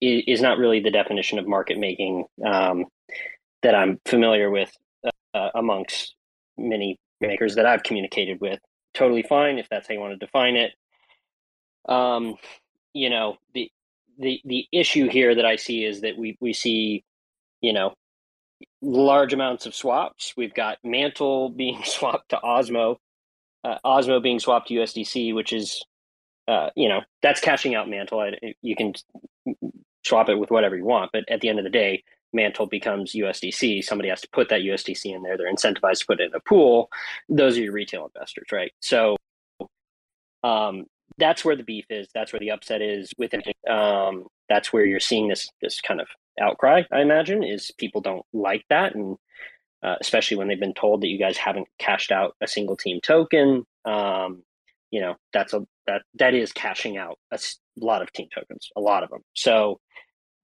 is, 0.00 0.22
is 0.26 0.42
not 0.42 0.58
really 0.58 0.80
the 0.80 0.90
definition 0.90 1.38
of 1.38 1.46
market 1.46 1.78
making 1.78 2.24
um, 2.44 2.84
that 3.62 3.74
I'm 3.74 3.98
familiar 4.04 4.50
with 4.50 4.70
uh, 5.36 5.50
amongst 5.54 6.14
many 6.56 6.98
makers 7.20 7.56
that 7.56 7.66
I've 7.66 7.82
communicated 7.82 8.40
with. 8.40 8.58
Totally 8.94 9.22
fine 9.22 9.58
if 9.58 9.68
that's 9.68 9.88
how 9.88 9.94
you 9.94 10.00
want 10.00 10.18
to 10.18 10.26
define 10.26 10.56
it. 10.56 10.72
Um, 11.88 12.36
you 12.94 13.10
know 13.10 13.36
the 13.54 13.70
the 14.18 14.40
the 14.44 14.66
issue 14.72 15.08
here 15.08 15.34
that 15.34 15.44
I 15.44 15.56
see 15.56 15.84
is 15.84 16.00
that 16.00 16.16
we 16.16 16.36
we 16.40 16.52
see, 16.52 17.04
you 17.60 17.72
know, 17.72 17.94
large 18.80 19.32
amounts 19.32 19.66
of 19.66 19.74
swaps. 19.74 20.32
We've 20.36 20.54
got 20.54 20.78
Mantle 20.82 21.50
being 21.56 21.82
swapped 21.84 22.30
to 22.30 22.38
Osmo, 22.42 22.96
uh, 23.64 23.76
Osmo 23.84 24.22
being 24.22 24.40
swapped 24.40 24.68
to 24.68 24.74
USDC, 24.74 25.34
which 25.34 25.52
is, 25.52 25.82
uh, 26.48 26.70
you 26.74 26.88
know, 26.88 27.02
that's 27.22 27.40
cashing 27.40 27.74
out 27.74 27.88
Mantle. 27.88 28.20
I, 28.20 28.54
you 28.62 28.74
can 28.76 28.94
swap 30.04 30.28
it 30.28 30.38
with 30.38 30.50
whatever 30.50 30.76
you 30.76 30.84
want, 30.84 31.10
but 31.12 31.24
at 31.28 31.40
the 31.40 31.48
end 31.48 31.58
of 31.58 31.64
the 31.64 31.70
day, 31.70 32.02
Mantle 32.36 32.66
becomes 32.66 33.14
USDC. 33.14 33.82
Somebody 33.82 34.10
has 34.10 34.20
to 34.20 34.28
put 34.32 34.48
that 34.50 34.60
USDC 34.60 35.12
in 35.14 35.22
there. 35.22 35.36
They're 35.36 35.52
incentivized 35.52 36.00
to 36.00 36.06
put 36.06 36.20
it 36.20 36.30
in 36.30 36.34
a 36.34 36.40
pool. 36.40 36.88
Those 37.28 37.58
are 37.58 37.62
your 37.62 37.72
retail 37.72 38.10
investors, 38.14 38.46
right? 38.52 38.72
So, 38.80 39.16
um, 40.44 40.84
that's 41.18 41.44
where 41.44 41.56
the 41.56 41.64
beef 41.64 41.86
is. 41.90 42.08
That's 42.14 42.32
where 42.32 42.40
the 42.40 42.50
upset 42.50 42.82
is 42.82 43.12
within. 43.18 43.42
Um, 43.68 44.26
that's 44.48 44.72
where 44.72 44.84
you're 44.84 45.00
seeing 45.00 45.28
this 45.28 45.48
this 45.60 45.80
kind 45.80 46.00
of 46.00 46.08
outcry. 46.40 46.82
I 46.92 47.00
imagine 47.00 47.42
is 47.42 47.72
people 47.78 48.00
don't 48.00 48.24
like 48.32 48.64
that, 48.70 48.94
and 48.94 49.16
uh, 49.82 49.96
especially 50.00 50.36
when 50.36 50.48
they've 50.48 50.60
been 50.60 50.74
told 50.74 51.00
that 51.00 51.08
you 51.08 51.18
guys 51.18 51.36
haven't 51.36 51.68
cashed 51.78 52.12
out 52.12 52.36
a 52.40 52.46
single 52.46 52.76
team 52.76 53.00
token. 53.00 53.64
Um, 53.84 54.42
you 54.90 55.00
know 55.00 55.16
that's 55.32 55.52
a 55.52 55.66
that 55.86 56.02
that 56.14 56.34
is 56.34 56.52
cashing 56.52 56.96
out 56.96 57.18
a 57.32 57.38
lot 57.78 58.02
of 58.02 58.12
team 58.12 58.28
tokens, 58.34 58.70
a 58.76 58.80
lot 58.80 59.02
of 59.02 59.10
them. 59.10 59.22
So 59.34 59.80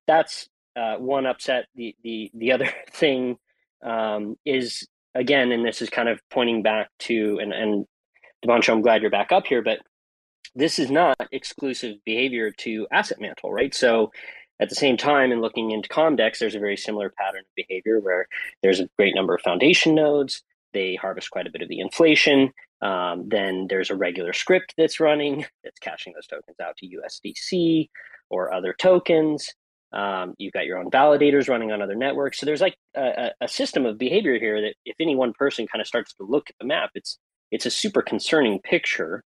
that's 0.06 0.48
uh, 0.76 0.96
one 0.96 1.26
upset. 1.26 1.66
The 1.74 1.94
the 2.02 2.30
the 2.34 2.52
other 2.52 2.68
thing 2.92 3.36
um, 3.84 4.36
is 4.44 4.86
again, 5.14 5.52
and 5.52 5.64
this 5.64 5.82
is 5.82 5.90
kind 5.90 6.08
of 6.08 6.20
pointing 6.30 6.62
back 6.62 6.88
to 7.00 7.38
and 7.40 7.52
and 7.52 7.86
Deepanshu, 8.44 8.70
I'm 8.70 8.82
glad 8.82 9.02
you're 9.02 9.10
back 9.10 9.32
up 9.32 9.46
here, 9.46 9.62
but 9.62 9.78
this 10.54 10.78
is 10.78 10.90
not 10.90 11.16
exclusive 11.30 11.96
behavior 12.04 12.50
to 12.50 12.86
asset 12.92 13.20
mantle, 13.20 13.52
right? 13.52 13.74
So 13.74 14.10
at 14.60 14.68
the 14.68 14.74
same 14.74 14.96
time, 14.96 15.32
in 15.32 15.40
looking 15.40 15.70
into 15.70 15.88
Comdex, 15.88 16.38
there's 16.38 16.54
a 16.54 16.60
very 16.60 16.76
similar 16.76 17.10
pattern 17.10 17.40
of 17.40 17.54
behavior 17.56 18.00
where 18.00 18.26
there's 18.62 18.80
a 18.80 18.88
great 18.98 19.14
number 19.14 19.34
of 19.34 19.40
foundation 19.42 19.94
nodes. 19.94 20.42
They 20.72 20.94
harvest 20.94 21.30
quite 21.30 21.46
a 21.46 21.50
bit 21.50 21.62
of 21.62 21.68
the 21.68 21.80
inflation. 21.80 22.52
Um, 22.80 23.28
then 23.28 23.66
there's 23.68 23.90
a 23.90 23.96
regular 23.96 24.32
script 24.32 24.74
that's 24.76 25.00
running 25.00 25.46
that's 25.62 25.78
cashing 25.78 26.14
those 26.14 26.26
tokens 26.26 26.58
out 26.60 26.76
to 26.78 26.86
USDC 26.86 27.88
or 28.28 28.52
other 28.52 28.74
tokens. 28.76 29.54
Um, 29.92 30.34
you've 30.38 30.52
got 30.52 30.64
your 30.64 30.78
own 30.78 30.90
validators 30.90 31.48
running 31.48 31.70
on 31.70 31.82
other 31.82 31.94
networks. 31.94 32.40
So 32.40 32.46
there's 32.46 32.62
like 32.62 32.76
a, 32.96 33.30
a, 33.42 33.48
system 33.48 33.84
of 33.84 33.98
behavior 33.98 34.38
here 34.38 34.60
that 34.62 34.74
if 34.86 34.96
any 34.98 35.14
one 35.14 35.34
person 35.34 35.66
kind 35.66 35.82
of 35.82 35.86
starts 35.86 36.14
to 36.14 36.24
look 36.24 36.48
at 36.48 36.56
the 36.58 36.66
map, 36.66 36.90
it's 36.94 37.18
it's 37.50 37.66
a 37.66 37.70
super 37.70 38.00
concerning 38.00 38.60
picture 38.60 39.22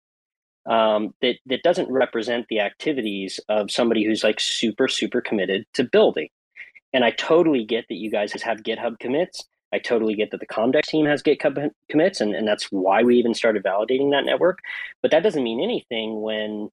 um, 0.68 1.14
that 1.22 1.36
that 1.46 1.62
doesn't 1.62 1.92
represent 1.92 2.48
the 2.50 2.62
activities 2.62 3.40
of 3.48 3.70
somebody 3.70 4.04
who's 4.04 4.24
like 4.24 4.40
super 4.40 4.88
super 4.88 5.22
committed 5.22 5.66
to 5.76 5.84
building. 5.84 6.30
And 6.94 7.04
I 7.04 7.12
totally 7.12 7.64
get 7.66 7.86
that 7.90 7.96
you 7.96 8.10
guys 8.10 8.32
have 8.42 8.64
GitHub 8.64 8.98
commits. 9.00 9.44
I 9.74 9.80
totally 9.80 10.16
get 10.16 10.32
that 10.32 10.40
the 10.40 10.48
Comdex 10.48 10.86
team 10.86 11.06
has 11.06 11.22
GitHub 11.22 11.70
commits, 11.90 12.22
and, 12.22 12.34
and 12.34 12.48
that's 12.48 12.68
why 12.72 13.04
we 13.04 13.18
even 13.18 13.34
started 13.34 13.64
validating 13.64 14.12
that 14.12 14.24
network. 14.26 14.60
But 15.02 15.12
that 15.12 15.22
doesn't 15.22 15.44
mean 15.44 15.62
anything 15.62 16.22
when 16.22 16.70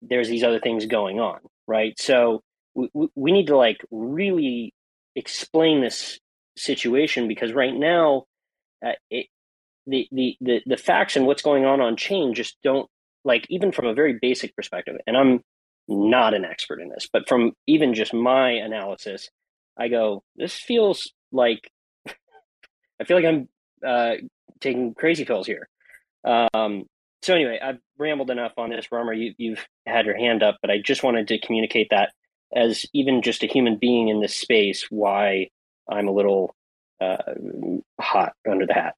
there's 0.00 0.28
these 0.28 0.44
other 0.44 0.60
things 0.60 0.86
going 0.86 1.18
on, 1.18 1.40
right? 1.66 1.98
So 1.98 2.42
we, 2.74 3.08
we 3.14 3.32
need 3.32 3.46
to 3.48 3.56
like 3.56 3.84
really 3.90 4.74
explain 5.16 5.80
this 5.80 6.18
situation 6.56 7.28
because 7.28 7.52
right 7.52 7.74
now, 7.74 8.24
uh, 8.84 8.92
it, 9.10 9.26
the, 9.86 10.08
the 10.12 10.36
the 10.40 10.62
the 10.66 10.76
facts 10.76 11.16
and 11.16 11.26
what's 11.26 11.42
going 11.42 11.64
on 11.64 11.80
on 11.80 11.96
chain 11.96 12.34
just 12.34 12.56
don't 12.62 12.88
like 13.24 13.46
even 13.50 13.72
from 13.72 13.86
a 13.86 13.94
very 13.94 14.18
basic 14.20 14.54
perspective, 14.56 14.96
and 15.06 15.16
I'm 15.16 15.40
not 15.88 16.34
an 16.34 16.44
expert 16.44 16.80
in 16.80 16.88
this, 16.88 17.08
but 17.12 17.28
from 17.28 17.52
even 17.66 17.94
just 17.94 18.14
my 18.14 18.50
analysis, 18.50 19.28
I 19.78 19.88
go, 19.88 20.22
this 20.36 20.54
feels 20.54 21.12
like 21.32 21.70
I 22.08 23.04
feel 23.04 23.16
like 23.16 23.26
I'm 23.26 23.48
uh, 23.86 24.14
taking 24.60 24.94
crazy 24.94 25.24
pills 25.24 25.46
here. 25.46 25.68
Um, 26.24 26.84
so 27.22 27.34
anyway, 27.34 27.58
I've 27.62 27.78
rambled 27.98 28.30
enough 28.30 28.52
on 28.56 28.70
this. 28.70 28.88
Rarma, 28.92 29.18
you, 29.18 29.34
you've 29.38 29.66
had 29.86 30.06
your 30.06 30.16
hand 30.16 30.42
up, 30.42 30.58
but 30.60 30.70
I 30.70 30.78
just 30.78 31.02
wanted 31.02 31.28
to 31.28 31.38
communicate 31.38 31.88
that 31.90 32.12
as 32.54 32.86
even 32.92 33.22
just 33.22 33.42
a 33.42 33.46
human 33.46 33.76
being 33.76 34.08
in 34.08 34.20
this 34.20 34.34
space, 34.34 34.86
why 34.90 35.48
I'm 35.88 36.08
a 36.08 36.12
little 36.12 36.54
uh, 37.00 37.16
hot 38.00 38.34
under 38.48 38.66
the 38.66 38.74
hat. 38.74 38.94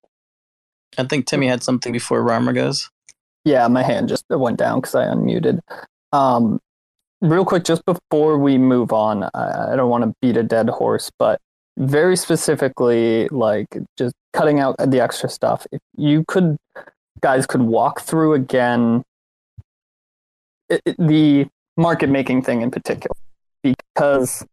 I 0.99 1.05
think 1.05 1.27
Timmy 1.27 1.47
had 1.47 1.63
something 1.63 1.93
before 1.93 2.23
Rarma 2.23 2.55
goes. 2.55 2.91
Yeah, 3.45 3.69
my 3.69 3.83
hand 3.83 4.09
just 4.09 4.25
went 4.29 4.59
down 4.59 4.81
because 4.81 4.95
I 4.95 5.05
unmuted. 5.05 5.61
Um, 6.13 6.61
real 7.21 7.45
quick, 7.45 7.65
just 7.65 7.85
before 7.85 8.39
we 8.39 8.59
move 8.59 8.93
on, 8.93 9.25
I, 9.35 9.73
I 9.73 9.77
don't 9.77 9.91
want 9.91 10.05
to 10.05 10.15
beat 10.21 10.37
a 10.37 10.43
dead 10.43 10.69
horse, 10.69 11.11
but 11.19 11.41
very 11.77 12.17
specifically, 12.17 13.29
like 13.29 13.69
just 13.97 14.15
cutting 14.33 14.61
out 14.61 14.77
the 14.79 15.01
extra 15.01 15.29
stuff. 15.29 15.67
If 15.71 15.81
you 15.97 16.25
could, 16.27 16.57
guys, 17.21 17.47
could 17.47 17.63
walk 17.63 18.01
through 18.01 18.35
again 18.35 19.05
it, 20.69 20.81
it, 20.85 20.97
the 20.99 21.47
market 21.77 22.09
making 22.09 22.43
thing 22.43 22.63
in 22.63 22.71
particular, 22.71 23.15
because 23.93 24.45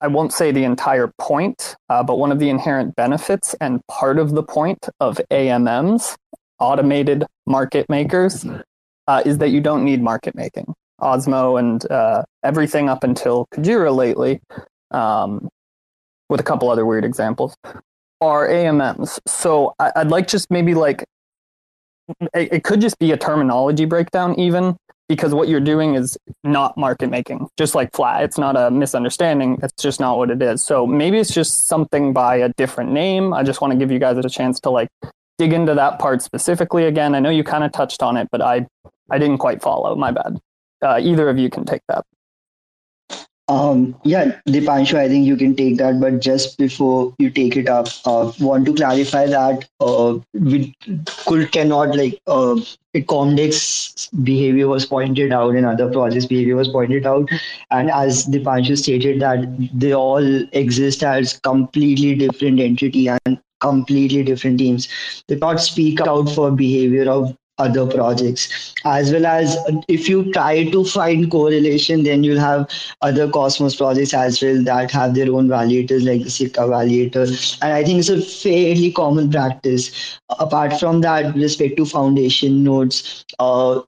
I 0.00 0.06
won't 0.06 0.32
say 0.32 0.50
the 0.50 0.64
entire 0.64 1.12
point, 1.18 1.76
uh, 1.88 2.02
but 2.02 2.18
one 2.18 2.32
of 2.32 2.38
the 2.38 2.48
inherent 2.48 2.96
benefits 2.96 3.54
and 3.60 3.80
part 3.86 4.18
of 4.18 4.32
the 4.34 4.42
point 4.42 4.88
of 4.98 5.20
AMMs 5.30 6.16
automated 6.58 7.24
market 7.46 7.86
makers 7.88 8.46
uh, 9.06 9.22
is 9.26 9.38
that 9.38 9.50
you 9.50 9.60
don't 9.60 9.84
need 9.84 10.02
market 10.02 10.34
making. 10.34 10.72
Osmo 11.00 11.58
and 11.58 11.90
uh, 11.90 12.22
everything 12.42 12.88
up 12.88 13.04
until 13.04 13.46
Kujira 13.54 13.94
lately, 13.94 14.40
um, 14.90 15.48
with 16.28 16.40
a 16.40 16.44
couple 16.44 16.70
other 16.70 16.86
weird 16.86 17.04
examples, 17.04 17.54
are 18.20 18.48
AMMs. 18.48 19.18
So 19.26 19.74
I- 19.78 19.92
would 19.96 20.10
like 20.10 20.28
just 20.28 20.50
maybe 20.50 20.74
like 20.74 21.04
it, 22.34 22.52
it 22.52 22.64
could 22.64 22.80
just 22.80 22.98
be 22.98 23.12
a 23.12 23.16
terminology 23.16 23.84
breakdown, 23.84 24.38
even 24.38 24.76
because 25.10 25.34
what 25.34 25.48
you're 25.48 25.58
doing 25.58 25.96
is 25.96 26.16
not 26.44 26.78
market 26.78 27.10
making, 27.10 27.48
just 27.58 27.74
like 27.74 27.92
flat. 27.92 28.22
It's 28.22 28.38
not 28.38 28.56
a 28.56 28.70
misunderstanding. 28.70 29.58
It's 29.60 29.82
just 29.82 29.98
not 29.98 30.18
what 30.18 30.30
it 30.30 30.40
is. 30.40 30.62
So 30.62 30.86
maybe 30.86 31.18
it's 31.18 31.34
just 31.34 31.66
something 31.66 32.12
by 32.12 32.36
a 32.36 32.50
different 32.56 32.92
name. 32.92 33.34
I 33.34 33.42
just 33.42 33.60
want 33.60 33.72
to 33.72 33.76
give 33.76 33.90
you 33.90 33.98
guys 33.98 34.16
a 34.16 34.28
chance 34.28 34.60
to 34.60 34.70
like 34.70 34.88
dig 35.40 35.52
into 35.52 35.74
that 35.74 35.98
part 35.98 36.22
specifically 36.22 36.84
again? 36.84 37.14
I 37.14 37.18
know 37.18 37.30
you 37.30 37.42
kind 37.42 37.64
of 37.64 37.72
touched 37.72 38.04
on 38.04 38.16
it, 38.18 38.28
but 38.30 38.40
I 38.40 38.66
I 39.10 39.18
didn't 39.18 39.38
quite 39.38 39.60
follow. 39.60 39.96
My 39.96 40.12
bad. 40.12 40.38
Uh, 40.80 41.00
either 41.02 41.28
of 41.28 41.38
you 41.38 41.50
can 41.50 41.64
take 41.64 41.80
that. 41.88 42.04
Um, 43.50 43.96
yeah, 44.04 44.38
Deepanshu, 44.46 44.94
I 44.94 45.08
think 45.08 45.26
you 45.26 45.36
can 45.36 45.56
take 45.56 45.76
that. 45.78 46.00
But 46.00 46.20
just 46.20 46.56
before 46.56 47.12
you 47.18 47.30
take 47.30 47.56
it 47.56 47.68
up, 47.68 47.88
uh, 48.04 48.30
want 48.38 48.64
to 48.66 48.74
clarify 48.74 49.26
that 49.26 49.68
uh, 49.80 50.18
we 50.32 50.72
could 51.26 51.50
cannot 51.50 51.96
like 51.96 52.20
uh, 52.28 52.54
Comdex 52.94 54.08
behavior 54.22 54.68
was 54.68 54.86
pointed 54.86 55.32
out 55.32 55.56
and 55.56 55.66
other 55.66 55.90
projects 55.90 56.26
behavior 56.26 56.54
was 56.54 56.68
pointed 56.68 57.08
out, 57.08 57.28
and 57.72 57.90
as 57.90 58.24
Deepanshu 58.26 58.78
stated 58.78 59.20
that 59.20 59.44
they 59.74 59.92
all 59.92 60.24
exist 60.52 61.02
as 61.02 61.36
completely 61.40 62.14
different 62.14 62.60
entity 62.60 63.08
and 63.08 63.40
completely 63.60 64.22
different 64.22 64.58
teams. 64.58 64.88
They 65.26 65.36
not 65.36 65.60
speak 65.60 66.00
out 66.00 66.30
for 66.30 66.52
behavior 66.52 67.10
of 67.10 67.36
other 67.60 67.86
projects. 67.86 68.74
As 68.84 69.12
well 69.12 69.26
as 69.26 69.56
if 69.88 70.08
you 70.08 70.32
try 70.32 70.70
to 70.70 70.84
find 70.84 71.30
correlation 71.30 72.02
then 72.04 72.24
you'll 72.24 72.40
have 72.40 72.68
other 73.02 73.28
cosmos 73.28 73.76
projects 73.76 74.14
as 74.14 74.40
well 74.42 74.62
that 74.64 74.90
have 74.90 75.14
their 75.14 75.32
own 75.32 75.48
validators 75.48 76.06
like 76.06 76.24
the 76.24 76.30
Sikka 76.30 76.60
validator. 76.60 77.26
And 77.62 77.72
i 77.72 77.84
think 77.84 78.00
it's 78.00 78.08
a 78.08 78.20
fairly 78.20 78.90
common 78.92 79.30
practice. 79.30 79.90
Apart 80.38 80.78
from 80.80 81.00
that 81.02 81.34
with 81.34 81.42
respect 81.42 81.76
to 81.76 81.84
foundation 81.84 82.64
nodes 82.64 83.24
uh, 83.38 83.80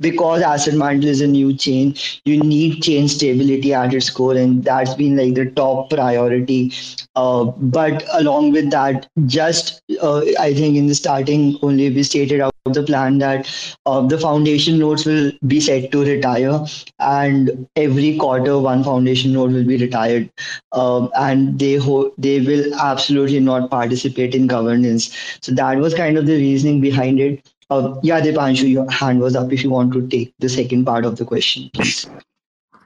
because 0.00 0.42
asset 0.42 0.74
mantle 0.74 1.08
is 1.08 1.20
a 1.20 1.26
new 1.26 1.52
chain 1.54 1.94
you 2.24 2.38
need 2.42 2.82
chain 2.82 3.08
stability 3.08 3.72
at 3.74 3.92
its 3.94 4.10
core 4.10 4.36
and 4.36 4.64
that's 4.64 4.94
been 4.94 5.16
like 5.16 5.34
the 5.34 5.46
top 5.52 5.90
priority. 5.90 6.72
Uh, 7.16 7.44
but 7.44 8.04
along 8.12 8.52
with 8.52 8.70
that 8.70 9.06
just 9.26 9.82
uh, 10.02 10.20
i 10.40 10.52
think 10.54 10.76
in 10.76 10.86
the 10.86 10.94
starting 10.94 11.58
only 11.62 11.90
we 11.90 12.02
stated 12.02 12.40
out 12.40 12.52
the 12.64 12.82
plan 12.82 13.18
that 13.18 13.46
uh, 13.86 14.00
the 14.06 14.18
foundation 14.18 14.78
nodes 14.78 15.04
will 15.04 15.30
be 15.46 15.60
set 15.60 15.90
to 15.92 16.04
retire 16.04 16.58
and 17.00 17.66
every 17.76 18.16
quarter 18.16 18.58
one 18.58 18.82
foundation 18.82 19.32
node 19.32 19.52
will 19.52 19.64
be 19.64 19.76
retired. 19.76 20.30
Um, 20.72 21.10
and 21.16 21.58
they 21.58 21.74
ho- 21.74 22.12
they 22.18 22.40
will 22.40 22.74
absolutely 22.74 23.40
not 23.40 23.70
participate 23.70 24.34
in 24.34 24.46
governance. 24.46 25.14
So 25.42 25.52
that 25.54 25.78
was 25.78 25.94
kind 25.94 26.16
of 26.16 26.26
the 26.26 26.36
reasoning 26.36 26.80
behind 26.80 27.20
it 27.20 27.46
uh, 27.70 27.98
yeah, 28.02 28.20
Deepanshu, 28.20 28.68
your 28.68 28.90
hand 28.90 29.20
was 29.20 29.36
up 29.36 29.52
if 29.52 29.64
you 29.64 29.70
want 29.70 29.92
to 29.92 30.06
take 30.08 30.34
the 30.38 30.48
second 30.48 30.84
part 30.84 31.04
of 31.04 31.16
the 31.16 31.24
question, 31.24 31.70
please. 31.74 32.08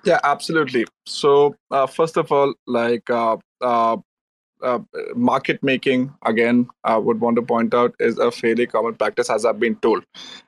Yeah, 0.04 0.20
absolutely. 0.24 0.86
So, 1.06 1.56
uh, 1.70 1.86
first 1.86 2.16
of 2.16 2.30
all, 2.30 2.54
like 2.66 3.08
uh, 3.10 3.36
uh, 3.60 3.96
uh, 4.62 4.78
market 5.14 5.62
making, 5.62 6.12
again, 6.24 6.68
I 6.84 6.96
would 6.96 7.20
want 7.20 7.36
to 7.36 7.42
point 7.42 7.74
out 7.74 7.94
is 7.98 8.18
a 8.18 8.30
fairly 8.30 8.66
common 8.66 8.94
practice, 8.94 9.30
as 9.30 9.44
I've 9.44 9.60
been 9.60 9.76
told. 9.76 10.04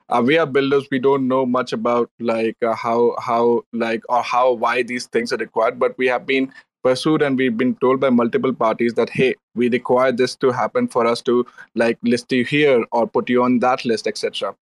Uh, 0.09 0.21
we 0.25 0.37
are 0.37 0.45
builders; 0.45 0.87
we 0.91 0.99
don't 0.99 1.27
know 1.27 1.45
much 1.45 1.73
about 1.73 2.09
like 2.19 2.57
how 2.61 3.15
how 3.19 3.63
like 3.73 4.03
or 4.09 4.23
how 4.23 4.53
why 4.53 4.83
these 4.83 5.07
things 5.07 5.31
are 5.31 5.37
required, 5.37 5.79
but 5.79 5.97
we 5.97 6.07
have 6.07 6.25
been 6.25 6.51
pursued 6.83 7.21
and 7.21 7.37
we've 7.37 7.57
been 7.57 7.75
told 7.75 7.99
by 7.99 8.09
multiple 8.09 8.53
parties 8.53 8.93
that 8.93 9.09
hey 9.09 9.35
we 9.55 9.69
require 9.69 10.11
this 10.11 10.35
to 10.35 10.51
happen 10.51 10.87
for 10.87 11.05
us 11.05 11.21
to 11.21 11.45
like 11.75 11.97
list 12.03 12.31
you 12.31 12.43
here 12.43 12.85
or 12.91 13.07
put 13.07 13.29
you 13.29 13.43
on 13.43 13.59
that 13.59 13.83
list 13.85 14.07
etc 14.07 14.55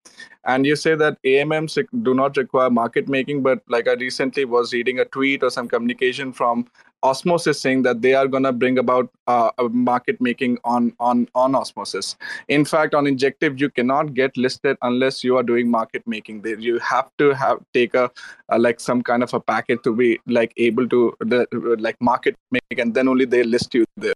and 0.45 0.65
you 0.65 0.76
say 0.76 0.95
that 0.95 1.17
amms 1.24 1.78
do 2.03 2.13
not 2.13 2.38
require 2.38 2.70
market 2.70 3.07
making 3.07 3.41
but 3.41 3.61
like 3.67 3.88
i 3.88 3.93
recently 3.93 4.45
was 4.45 4.74
reading 4.74 4.99
a 4.99 5.05
tweet 5.05 5.43
or 5.43 5.49
some 5.49 5.67
communication 5.67 6.34
from 6.34 6.65
osmosis 7.04 7.60
saying 7.60 7.84
that 7.84 8.02
they 8.02 8.14
are 8.14 8.28
going 8.28 8.43
to 8.43 8.52
bring 8.52 8.78
about 8.78 9.10
uh, 9.28 9.52
market 9.72 10.20
making 10.20 10.58
on 10.64 10.93
on 11.00 11.28
on 11.36 11.56
osmosis. 11.56 12.18
In 12.47 12.66
fact 12.66 12.93
on 12.93 13.08
injective 13.08 13.60
you 13.60 13.70
cannot 13.70 14.14
get 14.14 14.36
listed 14.38 14.78
unless 14.82 15.24
you 15.24 15.38
are 15.38 15.43
doing 15.43 15.70
market 15.70 16.04
making. 16.06 16.41
There 16.41 16.60
you 16.60 16.80
have 16.80 17.10
to 17.18 17.32
have 17.34 17.60
take 17.74 17.93
a, 17.93 18.12
a, 18.50 18.60
like 18.60 18.80
some 18.80 19.02
kind 19.02 19.24
of 19.24 19.34
a 19.34 19.39
packet 19.39 19.84
to 19.84 19.95
be 19.95 20.20
like 20.28 20.54
able 20.58 20.88
to 20.89 21.16
the, 21.20 21.47
like 21.80 21.97
market 22.02 22.36
make 22.52 22.78
and 22.78 22.93
then 22.93 23.08
only 23.08 23.26
they 23.26 23.43
list 23.43 23.74
you 23.74 23.86
there. 23.97 24.14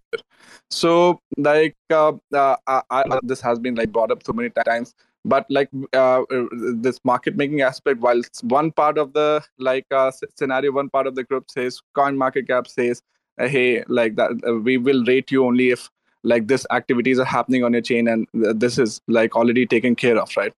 So 0.69 1.21
like 1.37 1.75
uh, 1.89 2.13
uh, 2.33 2.55
I, 2.67 2.81
I, 2.89 3.19
this 3.23 3.41
has 3.41 3.59
been 3.59 3.75
like 3.75 3.91
brought 3.91 4.11
up 4.11 4.23
so 4.23 4.33
many 4.33 4.49
times 4.49 4.93
but 5.25 5.45
like 5.49 5.69
uh, 5.93 6.21
uh, 6.23 6.45
this 6.75 6.99
market 7.03 7.35
making 7.35 7.61
aspect 7.61 7.99
while 7.99 8.21
one 8.41 8.71
part 8.71 8.97
of 8.97 9.13
the 9.13 9.43
like 9.57 9.85
uh, 9.91 10.11
scenario 10.35 10.71
one 10.71 10.89
part 10.89 11.07
of 11.07 11.15
the 11.15 11.23
group 11.23 11.49
says 11.49 11.81
coin 11.93 12.17
market 12.17 12.47
cap 12.47 12.67
says 12.67 13.01
uh, 13.39 13.47
hey 13.47 13.83
like 13.87 14.15
that 14.15 14.31
uh, 14.47 14.55
we 14.55 14.77
will 14.77 15.03
rate 15.05 15.31
you 15.31 15.45
only 15.45 15.71
if 15.71 15.89
like 16.23 16.47
this 16.47 16.65
activities 16.71 17.19
are 17.19 17.25
happening 17.25 17.63
on 17.63 17.73
your 17.73 17.81
chain 17.81 18.07
and 18.07 18.27
this 18.33 18.77
is 18.77 19.01
like 19.07 19.35
already 19.35 19.65
taken 19.65 19.93
care 19.95 20.17
of 20.17 20.29
right? 20.37 20.53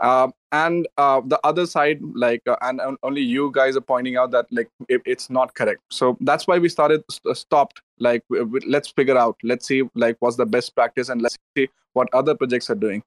Um, 0.00 0.32
and 0.52 0.88
uh, 0.96 1.20
the 1.24 1.38
other 1.44 1.66
side 1.66 2.00
like 2.14 2.42
and 2.62 2.80
only 3.02 3.20
you 3.20 3.50
guys 3.52 3.76
are 3.76 3.82
pointing 3.82 4.16
out 4.16 4.30
that 4.30 4.46
like 4.50 4.68
it, 4.88 5.02
it's 5.04 5.30
not 5.30 5.54
correct. 5.54 5.80
So 5.90 6.16
that's 6.20 6.46
why 6.46 6.58
we 6.58 6.68
started 6.68 7.02
stopped 7.34 7.82
like 7.98 8.22
let's 8.66 8.88
figure 8.88 9.16
out 9.16 9.36
let's 9.42 9.66
see 9.66 9.82
like 9.94 10.16
what's 10.20 10.36
the 10.36 10.46
best 10.46 10.74
practice 10.74 11.08
and 11.08 11.20
let's 11.20 11.36
see 11.56 11.68
what 11.92 12.08
other 12.14 12.34
projects 12.34 12.70
are 12.70 12.74
doing 12.74 13.02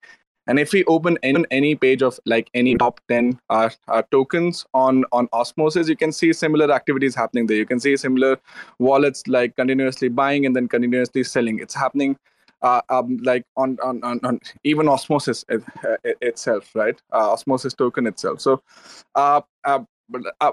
and 0.48 0.60
if 0.60 0.74
we 0.74 0.84
open 0.86 1.18
any, 1.24 1.44
any 1.52 1.76
page 1.76 2.02
of 2.04 2.20
like 2.26 2.50
any 2.54 2.76
top 2.76 3.02
10 3.08 3.40
uh, 3.50 3.70
uh, 3.88 4.04
tokens 4.12 4.66
on, 4.74 5.04
on 5.12 5.28
Osmosis, 5.34 5.90
you 5.90 5.96
can 5.96 6.12
see 6.12 6.34
similar 6.34 6.72
activities 6.72 7.16
happening 7.16 7.48
there. 7.48 7.58
You 7.58 7.66
can 7.66 7.80
see 7.80 7.98
similar 7.98 8.38
wallets 8.78 9.28
like 9.28 9.56
continuously 9.56 10.10
buying 10.10 10.46
and 10.46 10.56
then 10.56 10.68
continuously 10.68 11.24
selling. 11.24 11.60
It's 11.60 11.74
happening 11.74 12.18
uh, 12.62 12.82
um, 12.90 13.18
like 13.24 13.46
on, 13.58 13.78
on, 13.84 14.04
on, 14.04 14.20
on, 14.24 14.40
even 14.64 14.88
Osmosis 14.88 15.46
it, 15.50 15.64
it, 16.04 16.18
itself, 16.22 16.70
right? 16.76 17.00
Uh, 17.12 17.32
Osmosis 17.34 17.74
token 17.74 18.08
itself. 18.08 18.42
So 18.42 18.62
uh, 19.16 19.42
uh, 19.64 19.80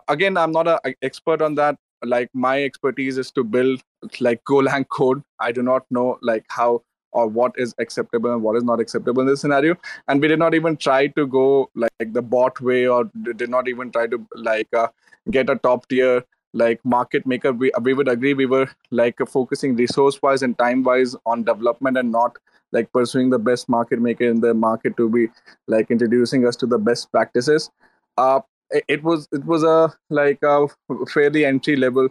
again, 0.09 0.37
I'm 0.37 0.53
not 0.53 0.69
an 0.69 0.95
expert 1.03 1.43
on 1.43 1.55
that. 1.57 1.77
Like 2.05 2.31
my 2.35 2.65
expertise 2.65 3.19
is 3.19 3.31
to 3.33 3.45
build 3.45 3.83
like 4.21 4.43
Golang 4.45 4.89
code. 4.89 5.23
I 5.39 5.53
do 5.53 5.63
not 5.63 5.85
know 5.91 6.19
like 6.23 6.45
how 6.49 6.83
or 7.13 7.27
what 7.27 7.53
is 7.57 7.75
acceptable 7.79 8.33
and 8.33 8.43
what 8.43 8.57
is 8.57 8.65
not 8.65 8.81
acceptable 8.81 9.23
in 9.23 9.29
this 9.29 9.41
scenario. 9.41 9.77
And 10.09 10.21
we 10.21 10.29
did 10.29 10.39
not 10.39 10.55
even 10.55 10.77
try 10.77 11.09
to 11.09 11.27
go 11.27 11.71
like 11.75 12.13
the 12.13 12.23
bot 12.23 12.61
way 12.61 12.87
or 12.87 13.11
did 13.37 13.51
not 13.51 13.69
even 13.69 13.91
try 13.91 14.07
to 14.07 14.27
like 14.35 14.73
uh, 14.75 14.89
get 15.31 15.51
a 15.51 15.57
top 15.57 15.89
tier 15.89 16.25
like 16.55 16.85
market 16.85 17.27
maker. 17.27 17.53
We, 17.53 17.73
we 17.83 17.95
would 17.95 18.09
agree 18.09 18.35
we 18.35 18.47
were 18.47 18.69
like 18.91 19.19
focusing 19.29 19.77
resource 19.77 20.21
wise 20.23 20.43
and 20.43 20.57
time 20.59 20.83
wise 20.83 21.17
on 21.27 21.45
development 21.45 21.97
and 21.97 22.13
not 22.13 22.37
like 22.73 22.93
pursuing 22.93 23.31
the 23.31 23.39
best 23.39 23.69
market 23.69 24.01
maker 24.01 24.29
in 24.29 24.41
the 24.41 24.55
market 24.55 24.97
to 24.97 25.09
be 25.09 25.29
like 25.67 25.91
introducing 25.91 26.47
us 26.47 26.57
to 26.57 26.67
the 26.67 26.79
best 26.79 27.11
practices. 27.13 27.71
Uh 28.17 28.41
it, 28.71 28.85
it 28.89 29.03
was 29.03 29.29
it 29.33 29.45
was 29.45 29.63
a 29.63 29.95
like 30.11 30.39
a 30.43 30.67
fairly 31.13 31.45
entry 31.45 31.77
level 31.77 32.09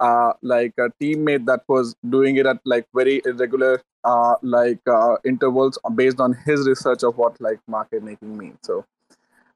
uh, 0.00 0.32
like 0.42 0.74
a 0.78 0.88
teammate 1.00 1.46
that 1.46 1.62
was 1.68 1.94
doing 2.08 2.36
it 2.36 2.46
at 2.46 2.58
like 2.64 2.86
very 2.94 3.20
irregular 3.24 3.82
uh, 4.04 4.34
like 4.42 4.80
uh, 4.88 5.16
intervals 5.24 5.78
based 5.94 6.20
on 6.20 6.36
his 6.46 6.66
research 6.66 7.02
of 7.02 7.16
what 7.16 7.40
like 7.40 7.60
market 7.68 8.02
making 8.02 8.36
means. 8.36 8.58
So 8.62 8.84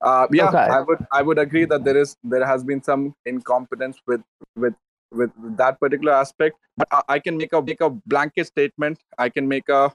uh, 0.01 0.27
yeah, 0.31 0.49
okay. 0.49 0.59
I 0.59 0.81
would 0.81 1.07
I 1.13 1.23
would 1.23 1.39
agree 1.39 1.65
that 1.65 1.85
there 1.85 1.97
is 1.97 2.17
there 2.23 2.47
has 2.47 2.63
been 2.63 2.83
some 2.83 3.15
incompetence 3.25 3.99
with 4.07 4.23
with 4.55 4.75
with 5.11 5.31
that 5.57 5.81
particular 5.81 6.13
aspect. 6.13 6.59
But 6.77 6.89
I, 6.93 7.03
I 7.09 7.19
can 7.19 7.37
make 7.37 7.53
a 7.53 7.63
make 7.63 7.81
a 7.81 7.91
blanket 7.91 8.47
statement. 8.47 8.99
I 9.19 9.29
can 9.31 9.49
make 9.49 9.69
a 9.69 9.93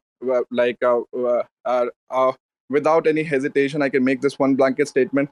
like 0.51 0.77
a, 0.81 1.01
a, 1.65 1.87
a, 2.09 2.33
without 2.69 3.07
any 3.07 3.23
hesitation. 3.23 3.81
I 3.81 3.89
can 3.89 4.03
make 4.03 4.21
this 4.21 4.39
one 4.39 4.55
blanket 4.55 4.87
statement. 4.87 5.29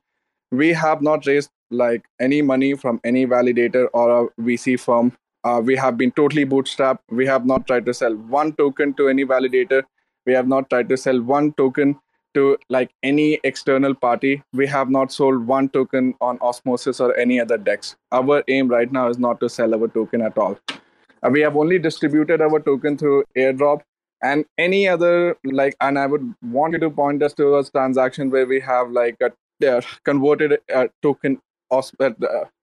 We 0.51 0.73
have 0.73 1.01
not 1.01 1.25
raised 1.25 1.49
like 1.69 2.03
any 2.19 2.41
money 2.41 2.75
from 2.75 2.99
any 3.03 3.25
validator 3.25 3.87
or 3.93 4.25
a 4.25 4.41
VC 4.41 4.79
firm 4.79 5.11
uh, 5.47 5.61
we 5.61 5.75
have 5.75 5.97
been 5.97 6.11
totally 6.11 6.45
bootstrapped. 6.45 6.99
We 7.09 7.25
have 7.25 7.45
not 7.45 7.67
tried 7.67 7.85
to 7.85 7.93
sell 7.93 8.15
one 8.15 8.53
token 8.53 8.93
to 8.95 9.07
any 9.07 9.25
validator. 9.25 9.83
We 10.25 10.33
have 10.33 10.47
not 10.47 10.69
tried 10.69 10.89
to 10.89 10.97
sell 10.97 11.21
one 11.21 11.53
token 11.53 11.97
to 12.33 12.57
like 12.69 12.91
any 13.01 13.39
external 13.43 13.95
party. 13.95 14.43
We 14.53 14.67
have 14.67 14.89
not 14.89 15.11
sold 15.11 15.47
one 15.47 15.69
token 15.69 16.15
on 16.19 16.37
Osmosis 16.41 16.99
or 16.99 17.15
any 17.17 17.39
other 17.39 17.57
DEX. 17.57 17.95
Our 18.11 18.43
aim 18.49 18.67
right 18.67 18.91
now 18.91 19.07
is 19.09 19.17
not 19.17 19.39
to 19.39 19.49
sell 19.49 19.73
our 19.73 19.87
token 19.87 20.21
at 20.21 20.37
all. 20.37 20.59
Uh, 20.69 21.29
we 21.31 21.41
have 21.41 21.55
only 21.55 21.79
distributed 21.79 22.41
our 22.41 22.59
token 22.59 22.97
through 22.97 23.23
airdrop 23.37 23.81
and 24.21 24.45
any 24.57 24.87
other 24.87 25.37
like 25.45 25.75
and 25.79 25.99
i 25.99 26.07
would 26.07 26.33
want 26.41 26.73
you 26.73 26.79
to 26.79 26.89
point 26.89 27.21
us 27.21 27.33
to 27.33 27.55
a 27.57 27.63
transaction 27.63 28.31
where 28.31 28.47
we 28.47 28.59
have 28.59 28.89
like 28.89 29.15
a 29.21 29.31
uh, 29.65 29.81
converted 30.03 30.59
a 30.69 30.89
token 31.01 31.41
uh, 31.71 31.81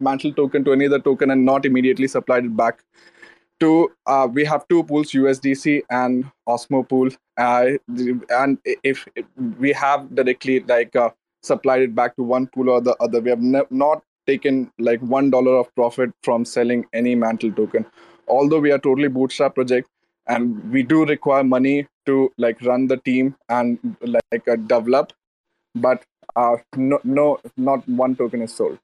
mantle 0.00 0.32
token 0.32 0.64
to 0.64 0.72
any 0.72 0.86
other 0.86 0.98
token 0.98 1.30
and 1.30 1.44
not 1.44 1.66
immediately 1.66 2.06
supplied 2.06 2.44
it 2.44 2.56
back 2.56 2.82
to 3.60 3.90
uh, 4.06 4.26
we 4.30 4.44
have 4.44 4.66
two 4.68 4.82
pools 4.84 5.12
usdc 5.12 5.82
and 5.90 6.24
osmo 6.48 6.88
pool. 6.88 7.08
Uh, 7.36 7.70
and 8.30 8.58
if, 8.64 9.06
if, 9.14 9.26
we 9.58 9.72
have 9.72 10.14
directly 10.14 10.60
like 10.60 10.94
uh, 10.96 11.10
supplied 11.42 11.82
it 11.82 11.94
back 11.94 12.16
to 12.16 12.22
one 12.22 12.46
pool 12.48 12.70
or 12.70 12.80
the 12.80 12.96
other 13.00 13.20
we 13.20 13.30
have 13.30 13.42
ne- 13.42 13.70
not 13.70 14.02
taken 14.26 14.70
like 14.78 15.00
one 15.00 15.30
dollar 15.30 15.56
of 15.56 15.74
profit 15.74 16.10
from 16.22 16.44
selling 16.44 16.86
any 16.92 17.14
mantle 17.14 17.52
token. 17.52 17.84
Although 18.28 18.60
we 18.60 18.72
are 18.72 18.78
totally 18.78 19.08
bootstrap 19.08 19.54
project 19.54 19.88
and 20.26 20.72
we 20.72 20.82
do 20.82 21.04
require 21.04 21.44
money 21.44 21.86
to 22.06 22.32
like 22.38 22.60
run 22.62 22.86
the 22.86 22.96
team 22.98 23.36
and 23.48 23.78
like 24.00 24.48
uh, 24.48 24.56
develop 24.56 25.12
but 25.74 26.04
uh, 26.36 26.56
no, 26.76 27.00
no 27.04 27.38
not 27.56 27.88
one 27.88 28.16
token 28.16 28.42
is 28.42 28.54
sold 28.54 28.78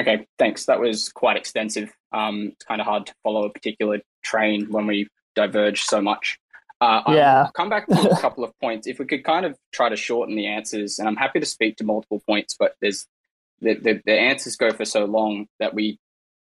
Okay, 0.00 0.26
thanks. 0.38 0.66
That 0.66 0.80
was 0.80 1.08
quite 1.10 1.36
extensive. 1.36 1.92
Um, 2.12 2.50
it's 2.52 2.64
kind 2.64 2.80
of 2.80 2.86
hard 2.86 3.06
to 3.06 3.14
follow 3.22 3.44
a 3.44 3.50
particular 3.50 4.00
train 4.22 4.66
when 4.70 4.86
we 4.86 5.08
diverge 5.36 5.82
so 5.82 6.00
much. 6.00 6.38
Uh, 6.80 7.02
yeah. 7.08 7.44
I'll 7.44 7.52
come 7.52 7.68
back 7.68 7.86
to 7.86 8.10
a 8.10 8.16
couple 8.20 8.42
of 8.42 8.52
points. 8.60 8.86
If 8.86 8.98
we 8.98 9.06
could 9.06 9.24
kind 9.24 9.46
of 9.46 9.56
try 9.72 9.88
to 9.88 9.96
shorten 9.96 10.34
the 10.34 10.46
answers, 10.46 10.98
and 10.98 11.06
I'm 11.06 11.16
happy 11.16 11.38
to 11.40 11.46
speak 11.46 11.76
to 11.76 11.84
multiple 11.84 12.20
points, 12.26 12.56
but 12.58 12.74
there's 12.80 13.06
the, 13.60 13.74
the, 13.74 14.02
the 14.04 14.18
answers 14.18 14.56
go 14.56 14.70
for 14.70 14.84
so 14.84 15.04
long 15.04 15.46
that 15.60 15.74
we 15.74 15.98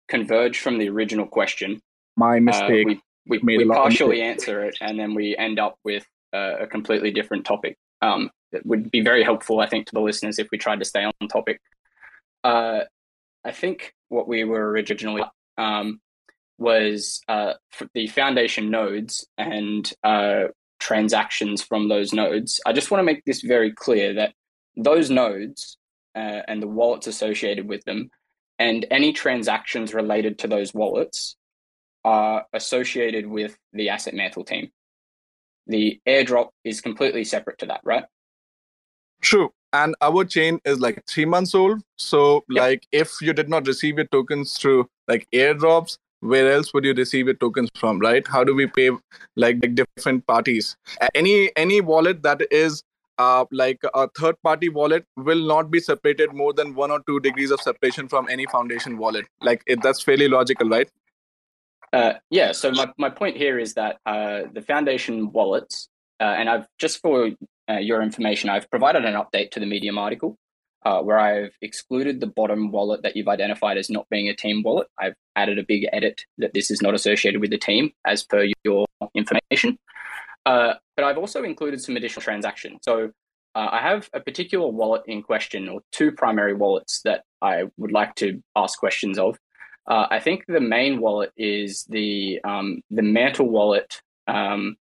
converge 0.07 0.59
from 0.59 0.80
the 0.80 0.89
original 0.89 1.27
question. 1.27 1.80
My 2.17 2.38
uh, 2.38 2.41
mistake. 2.41 2.88
Uh, 2.88 2.93
we 3.25 3.39
we, 3.39 3.57
we 3.57 3.65
partially 3.65 4.21
answer 4.21 4.65
it, 4.65 4.77
and 4.81 4.99
then 4.99 5.13
we 5.13 5.38
end 5.38 5.57
up 5.57 5.77
with 5.85 6.05
uh, 6.34 6.57
a 6.59 6.67
completely 6.67 7.11
different 7.11 7.45
topic. 7.45 7.77
Um, 8.01 8.31
it 8.53 8.65
would 8.65 8.91
be 8.91 9.01
very 9.01 9.23
helpful, 9.23 9.59
I 9.59 9.67
think, 9.67 9.88
to 9.88 9.93
the 9.93 10.01
listeners 10.01 10.39
if 10.39 10.47
we 10.51 10.57
tried 10.57 10.80
to 10.80 10.85
stay 10.85 11.03
on 11.03 11.27
topic. 11.27 11.61
Uh, 12.43 12.81
I 13.43 13.51
think 13.51 13.93
what 14.09 14.27
we 14.27 14.43
were 14.43 14.69
originally 14.69 15.23
um, 15.57 15.99
was 16.57 17.21
uh, 17.27 17.53
the 17.93 18.07
foundation 18.07 18.69
nodes 18.69 19.27
and 19.38 19.91
uh, 20.03 20.45
transactions 20.80 21.61
from 21.61 21.89
those 21.89 22.13
nodes. 22.13 22.59
I 22.65 22.73
just 22.73 22.91
want 22.91 22.99
to 22.99 23.05
make 23.05 23.23
this 23.25 23.41
very 23.41 23.71
clear 23.71 24.13
that 24.15 24.34
those 24.75 25.09
nodes 25.09 25.77
uh, 26.15 26.41
and 26.47 26.61
the 26.61 26.67
wallets 26.67 27.07
associated 27.07 27.67
with 27.67 27.84
them, 27.85 28.09
and 28.59 28.85
any 28.91 29.13
transactions 29.13 29.93
related 29.93 30.39
to 30.39 30.47
those 30.47 30.73
wallets 30.73 31.35
are 32.03 32.45
associated 32.53 33.25
with 33.25 33.57
the 33.71 33.89
asset 33.89 34.13
mantle 34.13 34.43
team. 34.43 34.69
The 35.67 36.01
airdrop 36.07 36.49
is 36.63 36.81
completely 36.81 37.23
separate 37.23 37.59
to 37.59 37.67
that, 37.67 37.81
right? 37.84 38.03
True. 39.23 39.51
And 39.71 39.95
our 40.01 40.23
chain 40.23 40.59
is 40.65 40.79
like 40.79 41.03
three 41.07 41.25
months 41.25 41.55
old. 41.55 41.81
So, 41.97 42.43
yep. 42.49 42.61
like, 42.61 42.87
if 42.91 43.19
you 43.21 43.33
did 43.33 43.49
not 43.49 43.65
receive 43.65 43.97
your 43.97 44.05
tokens 44.05 44.57
through 44.57 44.87
like 45.07 45.27
airdrops, 45.33 45.97
where 46.19 46.53
else 46.53 46.73
would 46.73 46.85
you 46.85 46.93
receive 46.93 47.25
your 47.25 47.35
tokens 47.35 47.69
from, 47.75 47.99
right? 47.99 48.25
How 48.27 48.43
do 48.43 48.53
we 48.53 48.67
pay 48.67 48.91
like, 49.35 49.57
like 49.61 49.75
different 49.75 50.27
parties? 50.27 50.77
Any 51.15 51.51
any 51.55 51.81
wallet 51.81 52.21
that 52.23 52.41
is 52.51 52.83
uh, 53.17 53.45
like 53.51 53.81
a 53.93 54.07
third 54.17 54.35
party 54.41 54.69
wallet 54.69 55.05
will 55.17 55.43
not 55.45 55.69
be 55.71 55.79
separated 55.79 56.33
more 56.33 56.53
than 56.53 56.75
one 56.75 56.91
or 56.91 57.01
two 57.07 57.19
degrees 57.19 57.51
of 57.51 57.59
separation 57.61 58.07
from 58.07 58.27
any 58.29 58.45
foundation 58.45 58.97
wallet. 58.97 59.25
Like 59.41 59.63
it, 59.67 59.81
that's 59.81 60.01
fairly 60.01 60.27
logical, 60.29 60.69
right? 60.69 60.89
Uh, 61.91 62.13
yeah. 62.29 62.53
So 62.53 62.71
my, 62.71 62.91
my 62.97 63.09
point 63.09 63.35
here 63.35 63.59
is 63.59 63.73
that 63.73 63.99
uh, 64.05 64.43
the 64.53 64.61
foundation 64.61 65.31
wallets, 65.31 65.89
uh, 66.19 66.35
and 66.37 66.49
I've 66.49 66.67
just 66.77 67.01
for 67.01 67.31
uh, 67.73 67.77
your 67.77 68.01
information, 68.01 68.49
I've 68.49 68.69
provided 68.69 69.05
an 69.05 69.15
update 69.15 69.51
to 69.51 69.59
the 69.59 69.65
Medium 69.65 69.97
article 69.97 70.37
uh, 70.85 71.01
where 71.01 71.19
I've 71.19 71.55
excluded 71.61 72.19
the 72.19 72.27
bottom 72.27 72.71
wallet 72.71 73.03
that 73.03 73.15
you've 73.15 73.27
identified 73.27 73.77
as 73.77 73.89
not 73.89 74.07
being 74.09 74.29
a 74.29 74.35
team 74.35 74.63
wallet. 74.63 74.87
I've 74.99 75.15
added 75.35 75.57
a 75.57 75.63
big 75.63 75.87
edit 75.93 76.21
that 76.37 76.53
this 76.53 76.69
is 76.69 76.81
not 76.81 76.93
associated 76.93 77.41
with 77.41 77.51
the 77.51 77.57
team 77.57 77.91
as 78.05 78.23
per 78.23 78.47
your 78.63 78.85
information. 79.15 79.77
Uh, 80.45 80.73
but 80.95 81.05
I've 81.05 81.17
also 81.17 81.43
included 81.43 81.81
some 81.81 81.95
additional 81.95 82.21
transactions. 82.21 82.79
So 82.83 83.11
uh, 83.55 83.69
I 83.71 83.79
have 83.79 84.09
a 84.13 84.19
particular 84.19 84.67
wallet 84.67 85.03
in 85.07 85.23
question, 85.23 85.69
or 85.69 85.81
two 85.91 86.11
primary 86.11 86.53
wallets 86.53 87.01
that 87.05 87.23
I 87.41 87.63
would 87.77 87.91
like 87.91 88.15
to 88.15 88.41
ask 88.55 88.77
questions 88.77 89.17
of. 89.17 89.37
Uh, 89.87 90.07
I 90.09 90.19
think 90.19 90.45
the 90.47 90.61
main 90.61 90.99
wallet 90.99 91.31
is 91.37 91.85
the 91.89 92.39
um, 92.43 92.81
the 92.89 93.01
Mantle 93.01 93.49
wallet. 93.49 94.01
Um, 94.27 94.77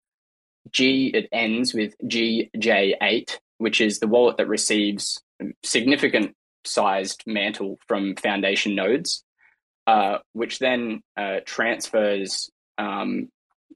G 0.70 1.08
it 1.08 1.28
ends 1.32 1.74
with 1.74 1.94
GJ8, 2.04 3.38
which 3.58 3.80
is 3.80 3.98
the 3.98 4.06
wallet 4.06 4.36
that 4.36 4.48
receives 4.48 5.20
significant 5.62 6.34
sized 6.64 7.22
Mantle 7.26 7.78
from 7.86 8.14
Foundation 8.16 8.74
nodes, 8.74 9.24
uh, 9.86 10.18
which 10.32 10.58
then 10.58 11.02
uh, 11.16 11.40
transfers 11.44 12.50
um, 12.78 13.28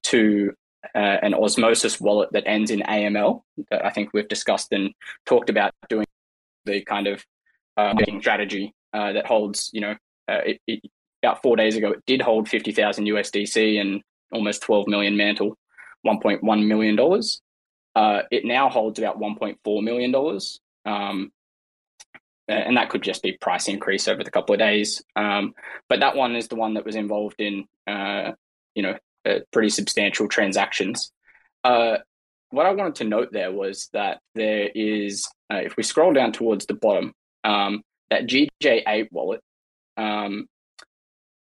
to 0.04 0.52
uh, 0.94 1.18
an 1.22 1.34
osmosis 1.34 2.00
wallet 2.00 2.30
that 2.32 2.46
ends 2.46 2.70
in 2.70 2.80
AML 2.80 3.42
that 3.70 3.84
I 3.84 3.90
think 3.90 4.10
we've 4.12 4.28
discussed 4.28 4.72
and 4.72 4.92
talked 5.24 5.50
about 5.50 5.72
doing 5.88 6.06
the 6.64 6.82
kind 6.82 7.06
of 7.06 7.24
uh, 7.76 7.94
strategy 8.20 8.72
uh, 8.92 9.12
that 9.12 9.26
holds, 9.26 9.70
you 9.72 9.80
know, 9.80 9.94
uh, 10.28 10.40
it, 10.44 10.60
it, 10.66 10.80
about 11.22 11.42
four 11.42 11.56
days 11.56 11.76
ago, 11.76 11.92
it 11.92 12.02
did 12.06 12.20
hold 12.20 12.48
50,000 12.48 13.04
USDC 13.04 13.80
and 13.80 14.02
almost 14.32 14.62
12 14.62 14.86
million 14.88 15.16
mantle, 15.16 15.56
$1.1 16.04 16.66
million. 16.66 17.22
Uh, 17.94 18.22
it 18.30 18.44
now 18.44 18.68
holds 18.68 18.98
about 18.98 19.18
$1.4 19.18 19.82
million. 19.82 20.40
Um, 20.84 21.32
and 22.48 22.76
that 22.76 22.90
could 22.90 23.02
just 23.02 23.22
be 23.22 23.32
price 23.40 23.68
increase 23.68 24.06
over 24.06 24.22
the 24.22 24.30
couple 24.30 24.54
of 24.54 24.58
days. 24.58 25.02
Um, 25.16 25.54
but 25.88 26.00
that 26.00 26.16
one 26.16 26.36
is 26.36 26.48
the 26.48 26.56
one 26.56 26.74
that 26.74 26.84
was 26.84 26.94
involved 26.94 27.40
in, 27.40 27.64
uh, 27.86 28.32
you 28.74 28.82
know, 28.82 28.96
uh, 29.24 29.40
pretty 29.52 29.70
substantial 29.70 30.28
transactions. 30.28 31.12
Uh, 31.64 31.98
what 32.50 32.66
I 32.66 32.72
wanted 32.72 32.96
to 32.96 33.04
note 33.04 33.32
there 33.32 33.50
was 33.50 33.88
that 33.92 34.20
there 34.34 34.70
is, 34.74 35.28
uh, 35.52 35.56
if 35.56 35.76
we 35.76 35.82
scroll 35.82 36.12
down 36.12 36.32
towards 36.32 36.66
the 36.66 36.74
bottom, 36.74 37.12
um, 37.42 37.82
that 38.10 38.26
GJ8 38.26 39.08
wallet 39.10 39.40
um, 39.96 40.46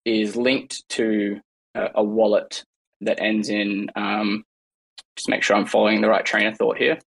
is 0.05 0.37
linked 0.37 0.89
to 0.91 1.41
a, 1.75 1.91
a, 1.97 2.05
wallet 2.05 2.65
that 3.05 3.21
ends 3.21 3.49
in, 3.49 3.91
um, 3.97 4.45
just 5.17 5.29
make 5.29 5.43
sure 5.43 5.57
I'm 5.57 5.67
following 5.67 6.01
the 6.01 6.09
right 6.09 6.25
train 6.25 6.47
of 6.47 6.57
thought 6.57 6.79
here. 6.79 6.99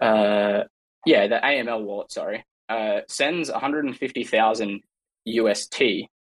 Uh, 0.00 0.64
yeah, 1.06 1.26
the 1.26 1.40
AML 1.42 1.82
wallet, 1.82 2.12
sorry, 2.12 2.44
uh, 2.68 3.00
sends 3.08 3.50
150,000 3.50 4.80
UST 5.24 5.82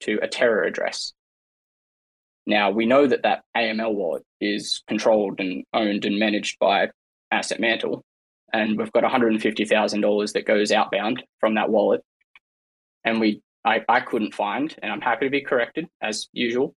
to 0.00 0.18
a 0.22 0.28
Terra 0.28 0.68
address. 0.68 1.12
Now, 2.46 2.70
we 2.70 2.86
know 2.86 3.06
that 3.06 3.22
that 3.24 3.42
AML 3.56 3.94
wallet 3.94 4.24
is 4.40 4.82
controlled 4.86 5.40
and 5.40 5.64
owned 5.72 6.04
and 6.04 6.18
managed 6.18 6.58
by 6.60 6.90
Asset 7.32 7.58
Mantle, 7.58 8.04
and 8.52 8.78
we've 8.78 8.92
got 8.92 9.02
$150,000 9.02 10.32
that 10.32 10.46
goes 10.46 10.70
outbound 10.70 11.24
from 11.40 11.54
that 11.54 11.70
wallet. 11.70 12.02
And 13.04 13.20
we, 13.20 13.42
I, 13.64 13.82
I 13.88 14.00
couldn't 14.00 14.34
find, 14.34 14.74
and 14.80 14.92
I'm 14.92 15.00
happy 15.00 15.26
to 15.26 15.30
be 15.30 15.40
corrected 15.40 15.88
as 16.00 16.28
usual, 16.32 16.74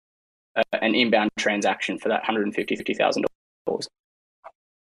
uh, 0.58 0.78
an 0.82 0.94
inbound 0.94 1.30
transaction 1.38 1.98
for 1.98 2.08
that 2.08 2.22
$150,000. 2.24 3.24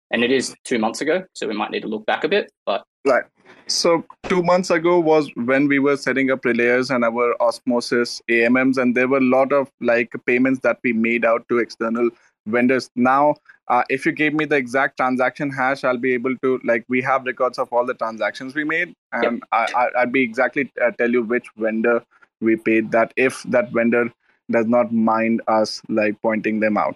And 0.10 0.24
it 0.24 0.32
is 0.32 0.56
two 0.64 0.80
months 0.80 1.02
ago, 1.02 1.26
so 1.34 1.48
we 1.48 1.54
might 1.54 1.72
need 1.72 1.82
to 1.82 1.88
look 1.88 2.06
back 2.06 2.24
a 2.24 2.30
bit, 2.30 2.52
but 2.66 2.84
Right. 3.08 3.24
So 3.68 4.06
two 4.24 4.44
months 4.44 4.70
ago 4.70 5.00
was 5.00 5.30
when 5.36 5.68
we 5.68 5.80
were 5.80 5.98
setting 5.98 6.32
up 6.32 6.42
relayers 6.44 6.94
and 6.94 7.04
our 7.04 7.42
osmosis 7.42 8.22
AMMs, 8.30 8.78
and 8.78 8.96
there 8.96 9.08
were 9.08 9.18
a 9.18 9.30
lot 9.38 9.52
of 9.52 9.70
like 9.82 10.14
payments 10.26 10.62
that 10.62 10.80
we 10.84 10.94
made 10.94 11.26
out 11.26 11.48
to 11.50 11.60
external 11.60 12.10
vendors. 12.46 12.90
Now, 12.96 13.36
uh, 13.68 13.84
if 13.90 14.06
you 14.06 14.14
gave 14.14 14.34
me 14.34 14.46
the 14.46 14.56
exact 14.56 14.98
transaction 14.98 15.50
hash, 15.50 15.84
I'll 15.84 15.98
be 15.98 16.14
able 16.14 16.38
to 16.38 16.60
like 16.64 16.86
we 16.88 17.02
have 17.02 17.26
records 17.26 17.58
of 17.60 17.72
all 17.74 17.86
the 17.86 17.94
transactions 17.94 18.56
we 18.56 18.64
made, 18.64 18.94
and 19.12 19.24
yep. 19.24 19.34
I, 19.52 19.90
I, 19.98 20.04
would 20.04 20.14
be 20.14 20.24
exactly 20.24 20.72
uh, 20.84 20.92
tell 20.92 21.12
you 21.12 21.24
which 21.24 21.48
vendor 21.58 22.04
we 22.40 22.56
paid 22.56 22.92
that 22.92 23.14
if 23.18 23.44
that 23.44 23.72
vendor 23.72 24.12
does 24.52 24.66
not 24.66 24.92
mind 24.92 25.42
us 25.48 25.82
like 25.90 26.22
pointing 26.22 26.60
them 26.60 26.78
out. 26.78 26.96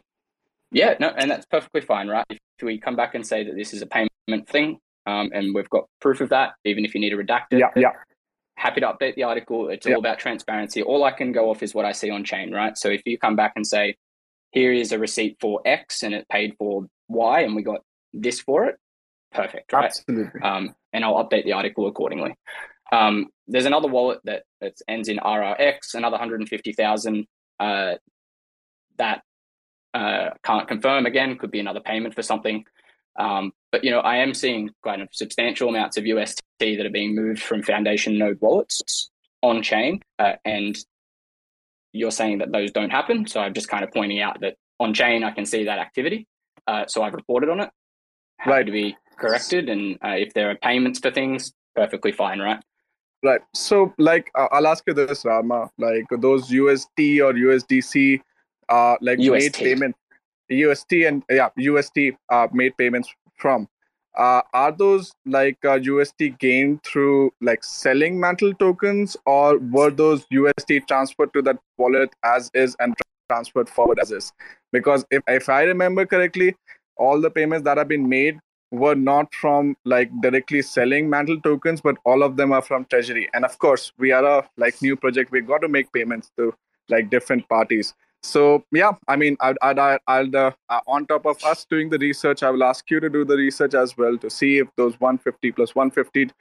Yeah, 0.71 0.95
no, 0.99 1.09
and 1.09 1.29
that's 1.29 1.45
perfectly 1.45 1.81
fine, 1.81 2.07
right? 2.07 2.25
If 2.29 2.39
we 2.63 2.79
come 2.79 2.95
back 2.95 3.15
and 3.15 3.25
say 3.25 3.43
that 3.43 3.55
this 3.55 3.73
is 3.73 3.81
a 3.81 3.87
payment 3.87 4.47
thing, 4.47 4.79
um, 5.05 5.31
and 5.33 5.53
we've 5.53 5.69
got 5.69 5.85
proof 5.99 6.21
of 6.21 6.29
that, 6.29 6.53
even 6.63 6.85
if 6.85 6.93
you 6.93 7.01
need 7.01 7.09
to 7.09 7.17
redact 7.17 7.47
it. 7.51 7.59
Yeah, 7.59 7.69
yeah. 7.75 7.91
Happy 8.55 8.81
to 8.81 8.87
update 8.87 9.15
the 9.15 9.23
article. 9.23 9.69
It's 9.69 9.87
all 9.87 9.97
about 9.97 10.19
transparency. 10.19 10.83
All 10.83 11.03
I 11.03 11.11
can 11.11 11.31
go 11.31 11.49
off 11.49 11.63
is 11.63 11.73
what 11.73 11.83
I 11.83 11.93
see 11.93 12.09
on 12.09 12.23
chain, 12.23 12.53
right? 12.53 12.77
So 12.77 12.89
if 12.89 13.01
you 13.05 13.17
come 13.17 13.35
back 13.35 13.53
and 13.55 13.65
say, 13.65 13.95
here 14.51 14.71
is 14.71 14.91
a 14.91 14.99
receipt 14.99 15.37
for 15.41 15.61
X 15.65 16.03
and 16.03 16.13
it 16.13 16.27
paid 16.29 16.55
for 16.59 16.85
Y 17.07 17.41
and 17.41 17.55
we 17.55 17.63
got 17.63 17.81
this 18.13 18.39
for 18.39 18.65
it, 18.65 18.75
perfect, 19.33 19.73
right? 19.73 19.85
Absolutely. 19.85 20.41
Um, 20.41 20.75
and 20.93 21.03
I'll 21.03 21.27
update 21.27 21.45
the 21.45 21.53
article 21.53 21.87
accordingly. 21.87 22.35
Um, 22.91 23.27
there's 23.47 23.65
another 23.65 23.87
wallet 23.87 24.19
that, 24.25 24.43
that 24.59 24.73
ends 24.87 25.09
in 25.09 25.17
RRX, 25.17 25.95
another 25.95 26.15
150,000 26.15 27.25
uh, 27.61 27.95
that 28.97 29.21
uh, 29.93 30.31
can't 30.43 30.67
confirm 30.67 31.05
again, 31.05 31.37
could 31.37 31.51
be 31.51 31.59
another 31.59 31.79
payment 31.79 32.15
for 32.15 32.23
something. 32.23 32.65
Um, 33.19 33.51
but 33.71 33.83
you 33.83 33.91
know, 33.91 33.99
I 33.99 34.17
am 34.17 34.33
seeing 34.33 34.71
kind 34.83 35.01
of 35.01 35.09
substantial 35.11 35.69
amounts 35.69 35.97
of 35.97 36.05
UST 36.05 36.41
that 36.59 36.85
are 36.85 36.91
being 36.91 37.15
moved 37.15 37.41
from 37.41 37.61
Foundation 37.61 38.17
node 38.17 38.39
wallets 38.41 39.09
on 39.41 39.61
chain, 39.61 40.01
uh, 40.17 40.33
and 40.43 40.77
you're 41.93 42.11
saying 42.11 42.39
that 42.39 42.51
those 42.51 42.71
don't 42.71 42.89
happen. 42.89 43.27
So 43.27 43.41
I'm 43.41 43.53
just 43.53 43.67
kind 43.67 43.83
of 43.83 43.91
pointing 43.91 44.21
out 44.21 44.41
that 44.41 44.55
on 44.79 44.93
chain 44.93 45.23
I 45.23 45.31
can 45.31 45.45
see 45.45 45.65
that 45.65 45.77
activity. 45.77 46.27
Uh, 46.67 46.85
so 46.87 47.03
I've 47.03 47.13
reported 47.13 47.49
on 47.49 47.59
it. 47.59 47.69
Happy 48.37 48.51
right. 48.51 48.65
to 48.65 48.71
be 48.71 48.97
corrected, 49.19 49.69
and 49.69 49.97
uh, 50.03 50.15
if 50.17 50.33
there 50.33 50.49
are 50.49 50.55
payments 50.55 50.99
for 50.99 51.11
things, 51.11 51.53
perfectly 51.75 52.11
fine, 52.11 52.39
right? 52.39 52.63
Right. 53.23 53.41
So, 53.53 53.93
like, 53.99 54.31
uh, 54.35 54.47
I'll 54.51 54.65
ask 54.67 54.83
you 54.87 54.93
this, 54.93 55.23
Rarma. 55.23 55.69
Like, 55.77 56.05
those 56.19 56.49
UST 56.49 57.21
or 57.21 57.33
USDC, 57.33 58.19
uh, 58.69 58.95
like 59.01 59.19
UST. 59.19 59.31
made 59.31 59.53
payment 59.53 59.95
UST 60.51 60.93
and 61.05 61.23
yeah, 61.29 61.49
UST 61.57 61.97
uh, 62.29 62.47
made 62.51 62.75
payments 62.77 63.09
from. 63.37 63.67
Uh, 64.17 64.41
are 64.53 64.73
those 64.73 65.13
like 65.25 65.57
uh, 65.63 65.75
UST 65.75 66.37
gained 66.37 66.83
through 66.83 67.31
like 67.41 67.63
selling 67.63 68.19
mantle 68.19 68.53
tokens, 68.53 69.15
or 69.25 69.57
were 69.57 69.89
those 69.89 70.25
UST 70.29 70.87
transferred 70.87 71.33
to 71.33 71.41
that 71.43 71.57
wallet 71.77 72.09
as 72.23 72.51
is 72.53 72.75
and 72.79 72.93
transferred 73.29 73.69
forward 73.69 73.99
as 73.99 74.11
is? 74.11 74.33
Because 74.73 75.05
if 75.11 75.23
if 75.27 75.47
I 75.47 75.61
remember 75.63 76.05
correctly, 76.05 76.55
all 76.97 77.21
the 77.21 77.29
payments 77.29 77.63
that 77.63 77.77
have 77.77 77.87
been 77.87 78.09
made 78.09 78.39
were 78.71 78.95
not 78.95 79.33
from 79.35 79.75
like 79.85 80.09
directly 80.21 80.61
selling 80.61 81.09
mantle 81.09 81.39
tokens, 81.41 81.81
but 81.81 81.97
all 82.05 82.23
of 82.23 82.37
them 82.37 82.51
are 82.51 82.61
from 82.61 82.85
treasury. 82.85 83.29
And 83.33 83.45
of 83.45 83.59
course, 83.59 83.91
we 83.97 84.11
are 84.11 84.23
a 84.23 84.49
like 84.57 84.81
new 84.81 84.95
project. 84.95 85.31
We 85.31 85.41
got 85.41 85.59
to 85.59 85.67
make 85.67 85.91
payments 85.91 86.31
to 86.37 86.53
like 86.89 87.09
different 87.09 87.47
parties 87.47 87.93
so 88.23 88.63
yeah 88.71 88.91
i 89.07 89.15
mean 89.15 89.35
i'd, 89.39 89.57
I'd, 89.61 89.99
I'd 90.07 90.35
uh, 90.35 90.51
uh, 90.69 90.79
on 90.87 91.07
top 91.07 91.25
of 91.25 91.43
us 91.43 91.65
doing 91.65 91.89
the 91.89 91.97
research 91.97 92.43
i 92.43 92.51
will 92.51 92.63
ask 92.63 92.89
you 92.91 92.99
to 92.99 93.09
do 93.09 93.25
the 93.25 93.35
research 93.35 93.73
as 93.73 93.97
well 93.97 94.17
to 94.17 94.29
see 94.29 94.59
if 94.59 94.67
those 94.77 94.99
150 94.99 95.51
plus 95.53 95.73
150 95.73 96.31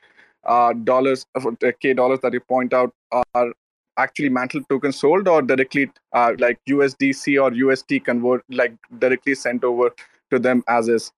uh, 0.45 0.73
dollars 0.85 1.27
uh, 1.35 1.51
k 1.81 1.95
dollars 1.95 2.21
that 2.21 2.35
you 2.35 2.41
point 2.41 2.75
out 2.75 2.93
are 3.13 3.53
actually 3.97 4.29
mantle 4.29 4.63
tokens 4.69 4.97
sold 4.97 5.27
or 5.27 5.41
directly 5.41 5.91
uh, 6.13 6.33
like 6.39 6.59
usdc 6.69 7.43
or 7.43 7.51
usd 7.51 8.05
convert 8.05 8.45
like 8.51 8.75
directly 8.99 9.35
sent 9.35 9.65
over 9.65 9.91
to 10.31 10.39
them 10.39 10.63
as 10.69 10.89
is 10.89 11.13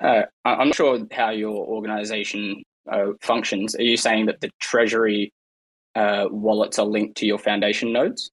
uh, 0.00 0.22
i'm 0.44 0.68
not 0.68 0.74
sure 0.74 1.00
how 1.12 1.30
your 1.30 1.66
organization 1.66 2.62
uh, 2.90 3.12
functions, 3.20 3.74
are 3.74 3.82
you 3.82 3.96
saying 3.96 4.26
that 4.26 4.40
the 4.40 4.50
Treasury 4.60 5.32
uh, 5.94 6.26
wallets 6.30 6.78
are 6.78 6.86
linked 6.86 7.16
to 7.18 7.26
your 7.26 7.38
foundation 7.38 7.92
nodes? 7.92 8.30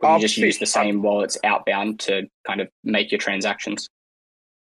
Or 0.00 0.14
you 0.14 0.20
just 0.20 0.38
use 0.38 0.58
the 0.58 0.66
same 0.66 1.02
wallets 1.02 1.36
outbound 1.44 2.00
to 2.00 2.22
kind 2.46 2.60
of 2.60 2.68
make 2.84 3.12
your 3.12 3.18
transactions? 3.18 3.88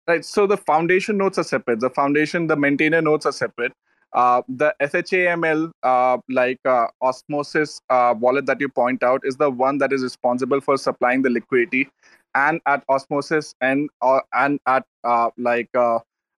Right. 0.07 0.25
So 0.25 0.45
the 0.45 0.57
foundation 0.57 1.17
nodes 1.17 1.37
are 1.37 1.43
separate. 1.43 1.79
The 1.79 1.89
foundation, 1.89 2.47
the 2.47 2.57
maintainer 2.57 3.01
nodes 3.01 3.25
are 3.25 3.31
separate. 3.31 3.71
Uh, 4.11 4.41
the 4.49 4.75
SHAML, 4.81 5.71
uh, 5.83 6.17
like 6.29 6.59
uh, 6.65 6.87
Osmosis 7.01 7.79
uh, 7.89 8.13
wallet 8.17 8.45
that 8.45 8.59
you 8.59 8.67
point 8.67 9.03
out, 9.03 9.21
is 9.23 9.37
the 9.37 9.49
one 9.49 9.77
that 9.77 9.93
is 9.93 10.03
responsible 10.03 10.59
for 10.59 10.77
supplying 10.77 11.21
the 11.21 11.29
liquidity, 11.29 11.87
and 12.35 12.61
at 12.65 12.83
Osmosis 12.89 13.55
and 13.61 13.89
uh, 14.01 14.19
and 14.33 14.59
at 14.65 14.85
uh, 15.03 15.29
like 15.37 15.69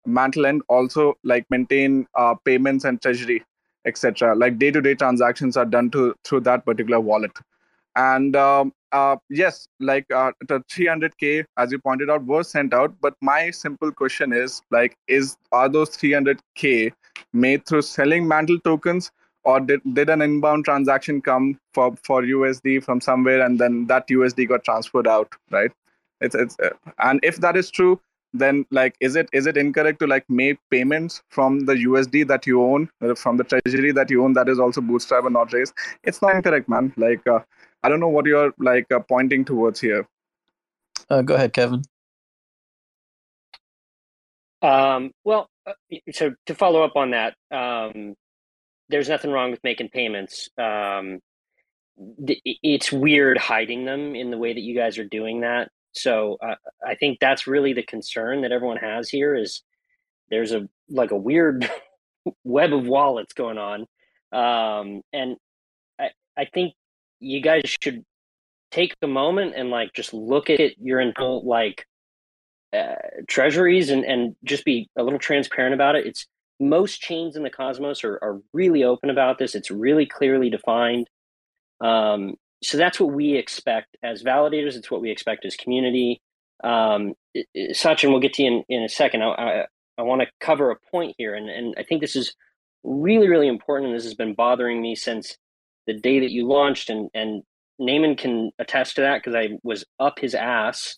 Mantle 0.06 0.46
end 0.46 0.62
also 0.68 1.18
like 1.24 1.46
maintain 1.50 2.06
payments 2.46 2.84
and 2.86 3.02
treasury, 3.02 3.44
etc. 3.86 4.36
Like 4.36 4.60
day-to-day 4.60 4.96
transactions 4.96 5.56
are 5.58 5.66
done 5.66 5.90
to 5.92 6.14
through 6.24 6.42
that 6.42 6.66
particular 6.66 7.00
wallet, 7.00 7.32
and 7.96 8.36
um, 8.36 8.74
uh, 8.94 9.18
yes, 9.30 9.68
like 9.80 10.06
uh, 10.14 10.32
the 10.48 10.60
300k, 10.72 11.46
as 11.58 11.72
you 11.72 11.80
pointed 11.80 12.10
out, 12.10 12.24
was 12.24 12.50
sent 12.50 12.74
out. 12.74 12.94
But 13.02 13.16
my 13.22 13.50
simple 13.50 13.92
question 13.92 14.32
is, 14.32 14.62
like, 14.72 14.96
is 15.08 15.36
are 15.52 15.68
those 15.68 15.90
300k 15.98 16.94
made 17.34 17.66
through 17.66 17.82
selling 17.82 18.28
Mantle 18.28 18.60
tokens, 18.60 19.12
or 19.44 19.60
did, 19.60 19.82
did 19.94 20.10
an 20.10 20.22
inbound 20.22 20.66
transaction 20.66 21.22
come 21.22 21.60
for 21.74 21.96
for 22.04 22.22
USD 22.22 22.84
from 22.84 23.02
somewhere, 23.02 23.42
and 23.44 23.60
then 23.60 23.88
that 23.88 24.08
USD 24.08 24.48
got 24.48 24.64
transferred 24.64 25.08
out, 25.08 25.34
right? 25.50 25.72
It's 26.24 26.36
it's 26.36 26.58
uh, 26.60 26.70
and 27.00 27.20
if 27.22 27.38
that 27.38 27.56
is 27.56 27.70
true, 27.70 28.00
then 28.34 28.66
like, 28.72 28.96
is 29.00 29.16
it 29.16 29.30
is 29.34 29.46
it 29.46 29.58
incorrect 29.58 30.00
to 30.00 30.08
like 30.08 30.28
make 30.30 30.58
payments 30.72 31.22
from 31.30 31.66
the 31.66 31.74
USD 31.74 32.28
that 32.30 32.48
you 32.48 32.64
own, 32.64 32.90
uh, 33.02 33.14
from 33.14 33.38
the 33.38 33.44
treasury 33.44 33.92
that 33.92 34.10
you 34.10 34.24
own, 34.24 34.34
that 34.34 34.50
is 34.50 34.60
also 34.60 34.82
bootstrap 34.82 35.26
and 35.26 35.34
not 35.34 35.54
raised? 35.54 35.74
It's 36.04 36.22
not 36.22 36.36
incorrect, 36.36 36.68
man. 36.68 36.94
Like. 36.98 37.28
Uh, 37.28 37.40
I 37.84 37.90
don't 37.90 38.00
know 38.00 38.08
what 38.08 38.26
you're 38.26 38.54
like 38.58 38.92
uh, 38.92 39.00
pointing 39.00 39.44
towards 39.44 39.80
here. 39.80 40.08
Uh, 41.10 41.22
go 41.22 41.36
ahead, 41.36 41.52
Kevin. 41.52 41.84
Um, 44.62 45.12
well, 45.26 45.50
uh, 45.68 45.74
so 46.14 46.34
to 46.46 46.56
follow 46.56 46.84
up 46.84 46.96
on 46.96 47.12
that, 47.12 47.36
um, 47.52 48.16
there's 48.88 49.10
nothing 49.10 49.32
wrong 49.32 49.52
with 49.52 49.60
making 49.64 49.90
payments. 49.90 50.50
Um, 50.58 51.20
it's 52.26 52.92
weird 52.92 53.38
hiding 53.38 53.86
them 53.86 54.16
in 54.16 54.32
the 54.32 54.38
way 54.38 54.54
that 54.54 54.62
you 54.62 54.76
guys 54.76 54.98
are 54.98 55.06
doing 55.06 55.42
that. 55.42 55.70
So 55.94 56.38
uh, 56.42 56.56
I 56.86 56.96
think 56.96 57.20
that's 57.20 57.48
really 57.48 57.74
the 57.74 57.84
concern 57.84 58.42
that 58.42 58.52
everyone 58.52 58.78
has 58.78 59.10
here 59.10 59.36
is 59.36 59.62
there's 60.30 60.52
a 60.52 60.68
like 60.90 61.12
a 61.12 61.18
weird 61.18 61.70
web 62.44 62.74
of 62.74 62.88
wallets 62.88 63.34
going 63.34 63.58
on, 63.58 63.82
um, 64.32 65.02
and 65.14 65.38
I 66.00 66.10
I 66.36 66.46
think 66.46 66.74
you 67.20 67.42
guys 67.42 67.64
should 67.82 68.04
take 68.72 68.96
a 69.02 69.08
moment 69.08 69.54
and 69.56 69.70
like 69.70 69.94
just 69.94 70.14
look 70.14 70.50
at 70.50 70.78
your 70.80 71.00
internal 71.00 71.46
like 71.46 71.86
uh, 72.74 72.96
treasuries 73.28 73.92
and 73.92 74.04
and 74.04 74.36
just 74.44 74.66
be 74.66 74.90
a 74.98 75.04
little 75.04 75.20
transparent 75.20 75.76
about 75.76 75.96
it. 75.96 76.08
It's 76.08 76.26
most 76.60 77.02
chains 77.02 77.36
in 77.36 77.44
the 77.44 77.50
cosmos 77.50 78.04
are, 78.04 78.20
are 78.22 78.40
really 78.54 78.84
open 78.84 79.10
about 79.10 79.38
this. 79.38 79.56
It's 79.56 79.70
really 79.70 80.06
clearly 80.06 80.50
defined. 80.50 81.08
Um, 81.82 82.36
so 82.64 82.78
that's 82.78 83.00
what 83.00 83.14
we 83.14 83.36
expect 83.36 83.98
as 84.04 84.24
validators. 84.24 84.76
It's 84.76 84.90
what 84.90 85.02
we 85.02 85.12
expect 85.12 85.46
as 85.46 85.56
community. 85.56 86.22
Um, 86.64 87.14
Sachin, 87.74 88.10
we'll 88.10 88.20
get 88.20 88.34
to 88.34 88.44
you 88.44 88.64
in, 88.70 88.78
in 88.78 88.84
a 88.84 88.90
second. 88.90 89.22
I, 89.22 89.28
I, 89.28 89.66
I 89.98 90.02
want 90.04 90.22
to 90.22 90.28
cover 90.40 90.72
a 90.72 90.78
point 90.92 91.16
here, 91.18 91.36
and, 91.36 91.50
and 91.50 91.76
I 91.78 91.84
think 91.84 92.02
this 92.02 92.16
is 92.16 92.36
really, 92.84 93.28
really 93.28 93.48
important. 93.48 93.90
And 93.90 93.98
this 93.98 94.06
has 94.06 94.14
been 94.16 94.34
bothering 94.34 94.82
me 94.82 94.96
since 94.96 95.38
the 95.88 95.94
day 95.94 96.20
that 96.22 96.32
you 96.32 96.48
launched, 96.48 96.90
and 96.90 97.10
and 97.14 97.44
Naman 97.82 98.18
can 98.18 98.52
attest 98.60 98.96
to 98.96 99.02
that 99.02 99.18
because 99.18 99.36
I 99.36 99.58
was 99.64 99.84
up 100.00 100.20
his 100.20 100.36
ass 100.36 100.98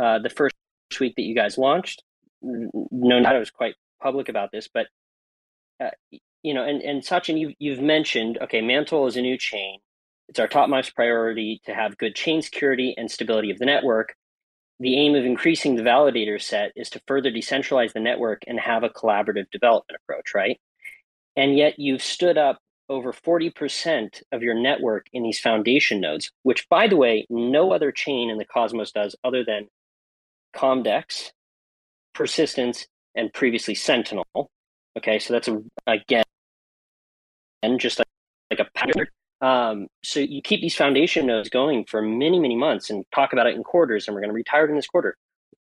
uh, 0.00 0.18
the 0.18 0.30
first 0.30 0.54
week 0.98 1.14
that 1.16 1.22
you 1.22 1.34
guys 1.34 1.56
launched. 1.56 2.02
No, 2.42 3.18
not 3.20 3.36
I 3.36 3.38
was 3.38 3.50
quite 3.50 3.74
public 4.02 4.28
about 4.28 4.50
this, 4.50 4.68
but 4.72 4.86
uh, 5.78 5.90
you 6.42 6.54
know, 6.54 6.64
and 6.64 6.82
and 6.82 7.02
Sachin, 7.02 7.38
you've 7.38 7.54
you've 7.58 7.80
mentioned 7.80 8.38
okay, 8.42 8.60
Mantle 8.60 9.06
is 9.06 9.16
a 9.16 9.22
new 9.22 9.38
chain. 9.38 9.78
It's 10.30 10.38
our 10.38 10.46
topmost 10.46 10.94
priority 10.94 11.60
to 11.66 11.74
have 11.74 11.98
good 11.98 12.14
chain 12.14 12.40
security 12.40 12.94
and 12.96 13.10
stability 13.10 13.50
of 13.50 13.58
the 13.58 13.66
network. 13.66 14.14
The 14.78 14.96
aim 14.96 15.16
of 15.16 15.24
increasing 15.24 15.74
the 15.74 15.82
validator 15.82 16.40
set 16.40 16.70
is 16.76 16.88
to 16.90 17.02
further 17.08 17.32
decentralize 17.32 17.92
the 17.92 18.00
network 18.00 18.42
and 18.46 18.60
have 18.60 18.84
a 18.84 18.90
collaborative 18.90 19.50
development 19.50 19.98
approach, 20.00 20.32
right? 20.32 20.60
And 21.34 21.58
yet 21.58 21.80
you've 21.80 22.00
stood 22.00 22.38
up 22.38 22.58
over 22.88 23.12
40% 23.12 24.22
of 24.30 24.40
your 24.40 24.54
network 24.54 25.06
in 25.12 25.24
these 25.24 25.40
foundation 25.40 26.00
nodes, 26.00 26.30
which, 26.44 26.68
by 26.68 26.86
the 26.86 26.96
way, 26.96 27.26
no 27.28 27.72
other 27.72 27.90
chain 27.90 28.30
in 28.30 28.38
the 28.38 28.44
Cosmos 28.44 28.92
does 28.92 29.16
other 29.24 29.44
than 29.44 29.66
Comdex, 30.54 31.32
Persistence, 32.14 32.86
and 33.16 33.32
previously 33.32 33.74
Sentinel. 33.74 34.24
Okay, 34.96 35.18
so 35.18 35.32
that's 35.32 35.48
a, 35.48 35.60
again, 35.88 36.22
and 37.64 37.80
just 37.80 37.98
like, 37.98 38.06
like 38.52 38.60
a 38.60 38.70
pattern. 38.78 39.08
Um, 39.40 39.88
so 40.02 40.20
you 40.20 40.42
keep 40.42 40.60
these 40.60 40.76
foundation 40.76 41.26
nodes 41.26 41.48
going 41.48 41.84
for 41.86 42.02
many, 42.02 42.38
many 42.38 42.56
months 42.56 42.90
and 42.90 43.04
talk 43.14 43.32
about 43.32 43.46
it 43.46 43.54
in 43.54 43.62
quarters, 43.62 44.06
and 44.06 44.14
we're 44.14 44.20
going 44.20 44.30
to 44.30 44.34
retire 44.34 44.66
it 44.66 44.70
in 44.70 44.76
this 44.76 44.86
quarter. 44.86 45.16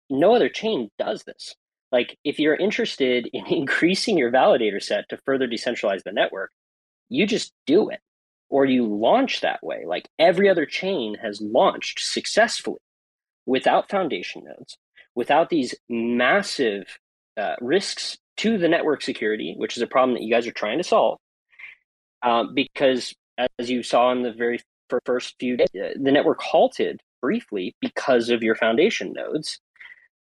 No 0.08 0.34
other 0.34 0.48
chain 0.48 0.88
does 0.98 1.24
this. 1.24 1.54
Like, 1.90 2.16
if 2.24 2.38
you're 2.38 2.54
interested 2.54 3.28
in 3.32 3.46
increasing 3.52 4.16
your 4.16 4.30
validator 4.30 4.82
set 4.82 5.08
to 5.08 5.18
further 5.24 5.48
decentralize 5.48 6.02
the 6.04 6.12
network, 6.12 6.50
you 7.08 7.26
just 7.26 7.52
do 7.66 7.88
it 7.88 8.00
or 8.48 8.64
you 8.64 8.86
launch 8.86 9.40
that 9.40 9.62
way. 9.62 9.84
Like 9.86 10.08
every 10.18 10.48
other 10.48 10.66
chain 10.66 11.16
has 11.22 11.40
launched 11.40 12.00
successfully 12.00 12.78
without 13.44 13.90
foundation 13.90 14.44
nodes, 14.44 14.76
without 15.14 15.50
these 15.50 15.74
massive 15.88 16.98
uh, 17.36 17.54
risks 17.60 18.18
to 18.38 18.58
the 18.58 18.68
network 18.68 19.02
security, 19.02 19.54
which 19.56 19.76
is 19.76 19.82
a 19.82 19.86
problem 19.86 20.14
that 20.14 20.22
you 20.22 20.32
guys 20.32 20.46
are 20.46 20.52
trying 20.52 20.78
to 20.78 20.84
solve. 20.84 21.18
Um, 22.22 22.54
because 22.54 23.14
as 23.38 23.70
you 23.70 23.82
saw 23.82 24.12
in 24.12 24.22
the 24.22 24.32
very 24.32 24.60
first 25.04 25.34
few 25.38 25.56
days, 25.56 25.68
uh, 25.74 25.90
the 26.00 26.12
network 26.12 26.40
halted 26.40 27.00
briefly 27.20 27.74
because 27.80 28.30
of 28.30 28.42
your 28.42 28.54
foundation 28.54 29.12
nodes, 29.12 29.58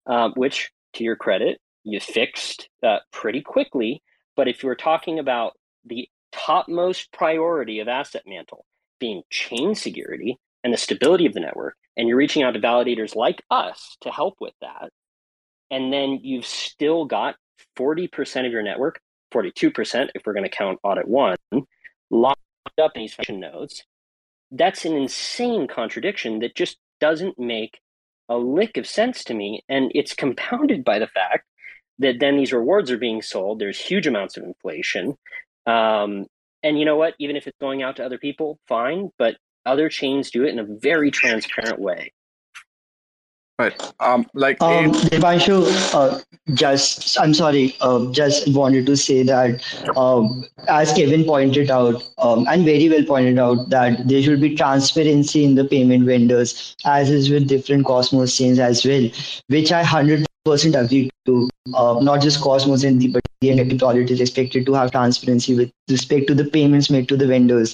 um, 0.08 0.34
which, 0.36 0.72
to 0.94 1.04
your 1.04 1.16
credit, 1.16 1.60
you 1.84 2.00
fixed 2.00 2.70
uh, 2.84 3.00
pretty 3.12 3.42
quickly. 3.42 4.02
But 4.36 4.48
if 4.48 4.64
you 4.64 4.70
were 4.70 4.76
talking 4.76 5.20
about 5.20 5.54
the 5.86 6.10
topmost 6.32 7.12
priority 7.14 7.80
of 7.80 7.88
Asset 7.88 8.24
Mantle 8.26 8.66
being 9.00 9.22
chain 9.30 9.76
security 9.76 10.38
and 10.64 10.74
the 10.74 10.78
stability 10.78 11.26
of 11.26 11.34
the 11.34 11.40
network, 11.40 11.76
and 11.96 12.08
you're 12.08 12.18
reaching 12.18 12.44
out 12.44 12.52
to 12.52 12.60
validators 12.60 13.16
like 13.16 13.42
us 13.50 13.98
to 14.02 14.12
help 14.12 14.36
with 14.42 14.54
that, 14.62 14.90
and 15.72 15.94
then 15.94 16.20
you've 16.24 16.46
still 16.46 17.06
got 17.06 17.36
40% 17.78 18.46
of 18.46 18.52
your 18.52 18.64
network, 18.64 19.00
42% 19.34 20.10
if 20.16 20.24
we're 20.26 20.34
going 20.34 20.44
to 20.44 20.50
count 20.50 20.80
Audit.one, 20.84 21.36
locked 22.10 22.42
up 22.82 22.92
in 22.96 23.02
these 23.02 23.14
function 23.14 23.40
nodes, 23.40 23.84
that's 24.52 24.86
an 24.86 24.96
insane 24.96 25.68
contradiction 25.68 26.40
that 26.40 26.56
just 26.56 26.78
doesn't 27.00 27.40
make 27.40 27.80
a 28.30 28.38
lick 28.38 28.78
of 28.78 28.88
sense 28.88 29.24
to 29.26 29.34
me. 29.34 29.64
And 29.70 29.92
it's 29.94 30.14
compounded 30.14 30.84
by 30.84 31.00
the 31.00 31.08
fact 31.08 31.46
that 32.00 32.20
then 32.20 32.38
these 32.38 32.54
rewards 32.54 32.92
are 32.92 32.98
being 32.98 33.22
sold. 33.22 33.60
There's 33.60 33.80
huge 33.80 34.08
amounts 34.08 34.38
of 34.38 34.44
inflation. 34.44 35.16
Um, 35.66 36.26
and 36.64 36.80
you 36.80 36.86
know 36.86 36.98
what? 36.98 37.16
Even 37.20 37.36
if 37.36 37.48
it's 37.48 37.58
going 37.60 37.84
out 37.84 37.98
to 37.98 38.06
other 38.06 38.18
people, 38.18 38.60
fine. 38.68 39.12
But 39.18 39.38
other 39.66 39.90
chains 39.90 40.32
do 40.32 40.44
it 40.44 40.50
in 40.50 40.60
a 40.60 40.66
very 40.66 41.12
transparent 41.12 41.80
way. 41.80 42.14
Right. 43.58 43.94
Um, 44.02 44.28
like 44.34 44.62
um, 44.62 44.92
Deepanshu, 44.92 45.64
uh, 45.94 46.20
just 46.56 47.18
I'm 47.18 47.34
sorry, 47.34 47.74
uh, 47.80 48.12
just 48.12 48.54
wanted 48.54 48.86
to 48.88 48.98
say 48.98 49.24
that 49.24 49.64
um, 49.96 50.44
as 50.68 50.92
Kevin 50.92 51.24
pointed 51.24 51.72
out, 51.72 52.04
um, 52.18 52.46
and 52.50 52.66
very 52.66 52.90
well 52.90 53.06
pointed 53.06 53.40
out, 53.40 53.70
that 53.70 54.10
there 54.10 54.22
should 54.22 54.42
be 54.42 54.58
transparency 54.58 55.46
in 55.46 55.56
the 55.56 55.64
payment 55.64 56.06
vendors, 56.06 56.76
as 56.84 57.10
is 57.10 57.30
with 57.30 57.48
different 57.48 57.86
Cosmos 57.86 58.36
chains 58.36 58.60
as 58.60 58.86
well, 58.86 59.10
which 59.48 59.72
I 59.72 59.84
hundred 59.84 60.26
percent 60.44 60.76
agree 60.76 61.10
to. 61.26 61.50
Uh, 61.74 62.00
not 62.02 62.22
just 62.22 62.42
Cosmos 62.42 62.84
and 62.84 63.00
the 63.00 63.08
but 63.08 63.24
the 63.40 63.56
methodology 63.56 64.14
is 64.14 64.20
expected 64.20 64.66
to 64.66 64.74
have 64.74 64.92
transparency 64.92 65.56
with 65.56 65.72
respect 65.90 66.28
to 66.28 66.36
the 66.36 66.46
payments 66.46 66.90
made 66.90 67.08
to 67.08 67.16
the 67.16 67.26
vendors. 67.26 67.74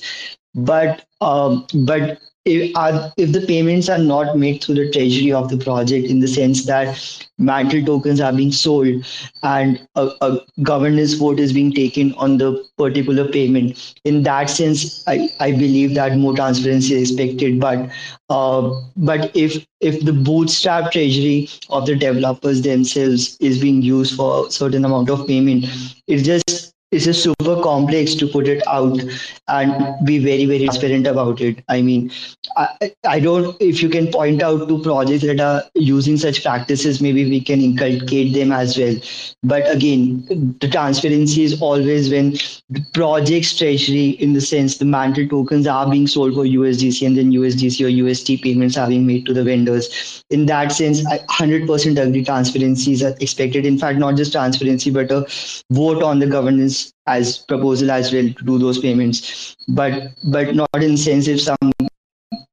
But 0.53 1.06
um, 1.22 1.66
but 1.74 2.20
if, 2.46 2.76
are, 2.76 3.12
if 3.18 3.32
the 3.32 3.46
payments 3.46 3.88
are 3.88 4.00
not 4.00 4.38
made 4.38 4.64
through 4.64 4.76
the 4.76 4.92
treasury 4.92 5.32
of 5.32 5.50
the 5.50 5.58
project 5.58 6.08
in 6.08 6.20
the 6.20 6.28
sense 6.28 6.66
that 6.66 7.28
mantle 7.38 7.84
tokens 7.86 8.20
are 8.20 8.34
being 8.34 8.52
sold 8.52 9.06
and 9.44 9.88
a, 9.96 10.10
a, 10.22 10.40
governance 10.64 11.14
vote 11.14 11.40
is 11.40 11.54
being 11.54 11.72
taken 11.72 12.14
on 12.16 12.38
the 12.38 12.66
particular 12.78 13.28
payment. 13.28 14.00
In 14.06 14.24
that 14.24 14.50
sense 14.50 15.08
i, 15.08 15.30
I 15.40 15.52
believe 15.52 15.94
that 15.96 16.18
more 16.18 16.36
transparency 16.36 16.96
is 16.96 17.12
expected 17.12 17.60
but 17.60 17.90
uh, 18.30 18.82
but 18.98 19.36
if 19.36 19.66
if 19.80 20.04
the 20.04 20.14
bootstrap 20.14 20.92
treasury 20.92 21.50
of 21.70 21.86
the 21.86 21.96
developers 21.96 22.62
themselves 22.62 23.38
is 23.40 23.60
being 23.60 23.82
used 23.82 24.16
for 24.16 24.48
a 24.48 24.52
certain 24.52 24.86
amount 24.86 25.10
of 25.10 25.28
payment 25.28 25.66
it 26.08 26.20
just 26.20 26.70
it's 26.92 27.06
just 27.06 27.24
super 27.24 27.62
complex 27.62 28.16
to 28.16 28.28
put 28.28 28.48
it 28.50 28.62
out 28.68 29.00
and 29.48 30.06
be 30.06 30.20
very 30.20 30.46
very 30.46 30.66
transparent 30.66 31.08
about 31.08 31.40
it. 31.40 31.64
I 31.70 31.82
mean 31.82 32.12
I, 32.58 32.92
I 33.08 33.20
don't 33.22 33.56
if 33.62 33.82
you 33.82 33.88
can 33.90 34.12
point 34.12 34.42
out 34.44 34.68
to 34.68 34.82
projects 34.82 35.24
that 35.24 35.40
are 35.40 35.64
using 35.76 36.18
such 36.18 36.44
practices 36.44 37.02
maybe 37.02 37.24
we 37.30 37.40
can 37.40 37.62
inculcate 37.62 38.34
them 38.34 38.52
as 38.52 38.78
well. 38.78 38.96
But 39.42 39.74
again 39.74 40.58
the 40.60 40.68
transparency 40.68 41.44
is 41.44 41.62
always 41.62 42.12
when 42.12 42.34
the 42.70 42.84
project's 42.94 43.58
treasury 43.58 44.10
in 44.26 44.34
the 44.34 44.42
sense 44.42 44.78
the 44.78 44.86
mantle 44.86 45.28
tokens 45.30 45.68
are 45.68 45.90
being 45.90 46.08
sold 46.08 46.34
for 46.34 46.44
usdc 46.44 47.06
and 47.06 47.18
then 47.18 47.32
usdc 47.32 47.80
or 47.86 48.10
ust 48.10 48.28
payments 48.44 48.78
are 48.78 48.90
being 48.90 49.08
made 49.08 49.26
to 49.28 49.34
the 49.34 49.44
vendors. 49.46 50.24
In 50.30 50.46
that 50.48 50.74
sense 50.74 51.06
i 51.08 51.20
100% 51.20 52.06
agree 52.06 52.26
transparency 52.26 52.92
is 52.92 53.02
expected. 53.02 53.66
In 53.66 53.78
fact 53.78 53.98
not 53.98 54.18
just 54.18 54.34
transparency 54.34 54.92
but 54.92 55.10
a 55.10 55.26
vote 55.70 56.04
on 56.04 56.20
the 56.20 56.28
governance 56.28 56.81
as 57.16 57.38
proposal 57.54 57.92
as 57.92 58.12
well 58.14 58.30
to 58.40 58.44
do 58.52 58.58
those 58.58 58.80
payments, 58.80 59.56
but 59.68 60.14
but 60.36 60.56
not 60.56 60.84
in 60.90 60.98
sense 60.98 61.28
if 61.28 61.42
some 61.42 61.72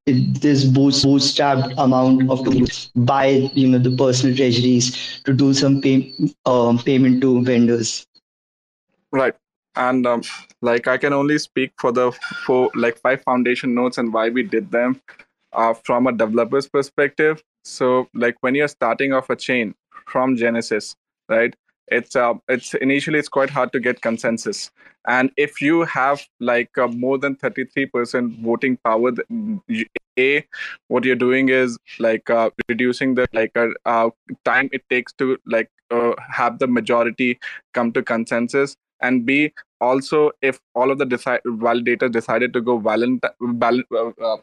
this 0.06 0.64
boost 0.64 1.05
bootstrapped 1.05 1.74
amount 1.76 2.30
of 2.30 2.44
to 2.44 2.66
buy 2.97 3.26
you 3.55 3.68
know 3.68 3.78
the 3.78 3.94
personal 3.97 4.35
treasuries 4.35 5.22
to 5.24 5.32
do 5.32 5.52
some 5.52 5.80
pay, 5.80 6.12
um, 6.47 6.78
payment 6.78 7.20
to 7.20 7.43
vendors. 7.43 8.06
Right, 9.12 9.35
and 9.76 10.06
um, 10.06 10.22
like 10.62 10.89
I 10.89 10.98
can 10.98 11.12
only 11.12 11.39
speak 11.39 11.72
for 11.78 11.93
the 11.93 12.12
for 12.47 12.70
like 12.74 12.98
five 12.98 13.22
foundation 13.22 13.74
nodes 13.74 13.98
and 13.98 14.12
why 14.12 14.28
we 14.28 14.43
did 14.43 14.70
them 14.70 15.01
uh, 15.52 15.74
from 15.74 16.06
a 16.06 16.12
developer's 16.12 16.68
perspective. 16.68 17.43
So 17.64 18.09
like 18.14 18.36
when 18.40 18.55
you're 18.55 18.68
starting 18.68 19.12
off 19.12 19.30
a 19.30 19.36
chain 19.36 19.74
from 20.06 20.36
Genesis, 20.36 20.97
right? 21.28 21.55
It's 21.90 22.16
uh, 22.16 22.35
it's 22.48 22.74
initially 22.74 23.19
it's 23.19 23.28
quite 23.28 23.51
hard 23.51 23.73
to 23.73 23.81
get 23.81 24.01
consensus. 24.01 24.70
And 25.06 25.31
if 25.36 25.60
you 25.62 25.85
have 25.85 26.27
like 26.40 26.77
uh, 26.77 26.89
more 26.89 27.19
than 27.19 27.36
33% 27.36 28.43
voting 28.43 28.77
power 28.85 29.12
a 30.19 30.44
what 30.89 31.05
you're 31.05 31.16
doing 31.16 31.48
is 31.48 31.78
like 31.98 32.28
uh, 32.28 32.51
reducing 32.69 33.15
the 33.15 33.27
like 33.32 33.56
uh, 33.56 33.69
uh, 33.86 34.10
time 34.44 34.69
it 34.73 34.82
takes 34.90 35.12
to 35.15 35.39
like 35.47 35.70
uh, 35.90 36.12
have 36.28 36.59
the 36.59 36.66
majority 36.66 37.39
come 37.73 37.93
to 37.93 38.02
consensus. 38.02 38.77
And 39.01 39.24
b 39.24 39.52
also 39.81 40.32
if 40.43 40.59
all 40.74 40.90
of 40.90 40.98
the 40.98 41.06
deci- 41.06 41.40
validators 41.47 42.12
decided 42.12 42.52
to 42.52 42.60
go 42.60 42.78
valent, 42.78 43.24
val- 43.40 43.82
uh, 43.97 44.36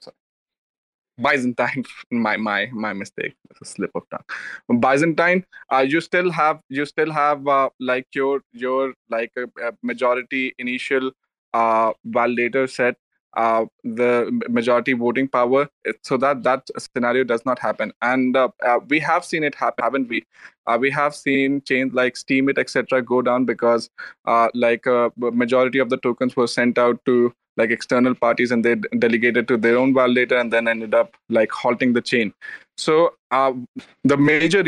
Byzantine, 1.18 1.86
my 2.12 2.38
my 2.38 2.68
my 2.74 2.94
mistake. 2.94 3.36
It's 3.50 3.62
a 3.62 3.66
slip 3.66 3.92
of 3.96 4.04
tongue. 4.10 4.80
Byzantine, 4.80 5.46
uh, 5.72 5.86
you 5.88 6.02
still 6.02 6.32
have 6.32 6.60
you 6.70 6.86
still 6.86 7.12
have 7.12 7.48
uh, 7.48 7.70
like 7.80 8.08
your 8.14 8.42
your 8.52 8.94
like 9.10 9.32
a, 9.38 9.44
a 9.68 9.72
majority 9.82 10.54
initial 10.60 11.12
uh, 11.54 11.94
validator 12.08 12.70
set 12.70 12.96
uh, 13.36 13.66
the 13.84 14.32
majority 14.50 14.94
voting 14.94 15.28
power 15.28 15.68
so 16.02 16.18
that 16.18 16.44
that 16.44 16.68
scenario 16.78 17.24
does 17.24 17.46
not 17.46 17.60
happen 17.60 17.92
and 18.02 18.38
uh, 18.38 18.48
uh, 18.66 18.80
we 18.90 19.00
have 19.00 19.26
seen 19.26 19.44
it 19.44 19.54
happen 19.56 19.84
haven't 19.84 20.08
we 20.08 20.24
uh, 20.68 20.78
we 20.80 20.90
have 20.90 21.14
seen 21.14 21.62
chains 21.62 21.94
like 21.94 22.16
steemit 22.16 22.58
etc 22.58 23.02
go 23.02 23.22
down 23.22 23.46
because 23.46 23.90
uh, 24.26 24.48
like 24.54 24.86
a 24.86 25.06
uh, 25.06 25.10
majority 25.18 25.80
of 25.80 25.90
the 25.90 25.98
tokens 25.98 26.36
were 26.36 26.48
sent 26.48 26.78
out 26.78 27.04
to 27.06 27.34
like 27.58 27.72
external 27.72 28.16
parties 28.16 28.52
and 28.52 28.64
they 28.64 28.76
delegated 28.76 29.48
to 29.48 29.58
their 29.58 29.78
own 29.78 29.94
validator 29.94 30.40
and 30.40 30.52
then 30.52 30.68
ended 30.68 30.94
up 30.94 31.16
like 31.30 31.52
halting 31.52 31.94
the 31.94 32.02
chain. 32.02 32.34
So 32.78 33.14
the 33.32 34.18
major 34.18 34.64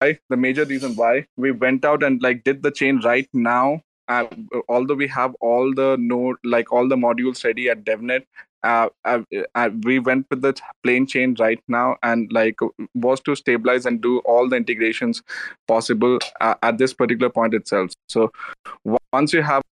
why 0.00 0.18
the 0.28 0.36
major 0.36 0.64
reason 0.64 0.94
why 0.94 1.26
we 1.36 1.50
went 1.50 1.84
out 1.84 2.02
and 2.02 2.22
like 2.22 2.44
did 2.44 2.62
the 2.62 2.70
chain 2.70 3.00
right 3.04 3.28
now 3.32 3.80
uh, 4.08 4.24
although 4.68 4.94
we 4.94 5.08
have 5.08 5.34
all 5.40 5.74
the 5.74 5.96
node 5.98 6.36
like 6.44 6.72
all 6.72 6.88
the 6.88 6.96
modules 6.96 7.44
ready 7.44 7.68
at 7.68 7.84
devnet 7.84 8.24
uh, 8.64 8.88
uh, 9.04 9.20
uh, 9.54 9.70
we 9.84 9.98
went 9.98 10.26
with 10.30 10.42
the 10.42 10.52
plain 10.82 11.06
chain 11.06 11.36
right 11.38 11.62
now 11.68 11.96
and 12.02 12.32
like 12.32 12.56
was 12.94 13.20
to 13.20 13.36
stabilize 13.36 13.86
and 13.86 14.00
do 14.00 14.18
all 14.20 14.48
the 14.48 14.56
integrations 14.56 15.22
possible 15.68 16.18
uh, 16.40 16.54
at 16.62 16.76
this 16.78 16.92
particular 16.92 17.30
point 17.30 17.54
itself. 17.54 17.92
So 18.08 18.32
once 19.12 19.32
you 19.32 19.42
have 19.42 19.62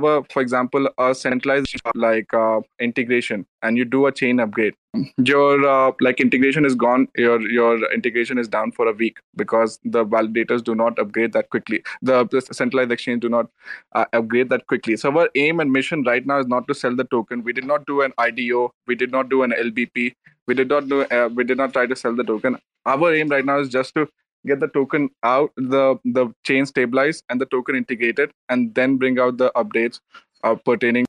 for 0.00 0.42
example, 0.42 0.88
a 0.98 1.14
centralized 1.14 1.80
like 1.94 2.32
uh, 2.34 2.60
integration, 2.78 3.46
and 3.62 3.76
you 3.76 3.84
do 3.84 4.06
a 4.06 4.12
chain 4.12 4.40
upgrade, 4.40 4.74
your 5.18 5.66
uh, 5.66 5.92
like 6.00 6.20
integration 6.20 6.64
is 6.64 6.74
gone. 6.74 7.06
Your 7.16 7.40
your 7.40 7.92
integration 7.92 8.38
is 8.38 8.48
down 8.48 8.72
for 8.72 8.88
a 8.88 8.92
week 8.92 9.18
because 9.36 9.78
the 9.84 10.04
validators 10.04 10.64
do 10.64 10.74
not 10.74 10.98
upgrade 10.98 11.32
that 11.34 11.50
quickly. 11.50 11.82
The, 12.02 12.26
the 12.26 12.40
centralized 12.40 12.90
exchange 12.90 13.22
do 13.22 13.28
not 13.28 13.46
uh, 13.94 14.06
upgrade 14.12 14.48
that 14.50 14.66
quickly. 14.66 14.96
So 14.96 15.16
our 15.16 15.28
aim 15.36 15.60
and 15.60 15.72
mission 15.72 16.02
right 16.02 16.26
now 16.26 16.40
is 16.40 16.46
not 16.46 16.66
to 16.68 16.74
sell 16.74 16.96
the 16.96 17.04
token. 17.04 17.44
We 17.44 17.52
did 17.52 17.66
not 17.66 17.86
do 17.86 18.02
an 18.02 18.12
IDO. 18.18 18.72
We 18.86 18.96
did 18.96 19.12
not 19.12 19.28
do 19.28 19.42
an 19.42 19.52
LBP. 19.52 20.12
We 20.46 20.54
did 20.54 20.68
not 20.68 20.88
do. 20.88 21.02
Uh, 21.04 21.28
we 21.32 21.44
did 21.44 21.58
not 21.58 21.72
try 21.72 21.86
to 21.86 21.94
sell 21.94 22.14
the 22.16 22.24
token. 22.24 22.58
Our 22.86 23.14
aim 23.14 23.28
right 23.28 23.44
now 23.44 23.60
is 23.60 23.68
just 23.68 23.94
to 23.94 24.08
get 24.46 24.60
the 24.60 24.68
token 24.68 25.10
out, 25.22 25.52
the 25.56 25.98
the 26.04 26.32
chain 26.44 26.66
stabilized, 26.66 27.24
and 27.28 27.40
the 27.40 27.46
token 27.46 27.76
integrated, 27.76 28.32
and 28.48 28.74
then 28.74 28.96
bring 28.96 29.18
out 29.18 29.36
the 29.36 29.50
updates 29.56 30.00
uh, 30.44 30.54
pertaining 30.54 31.06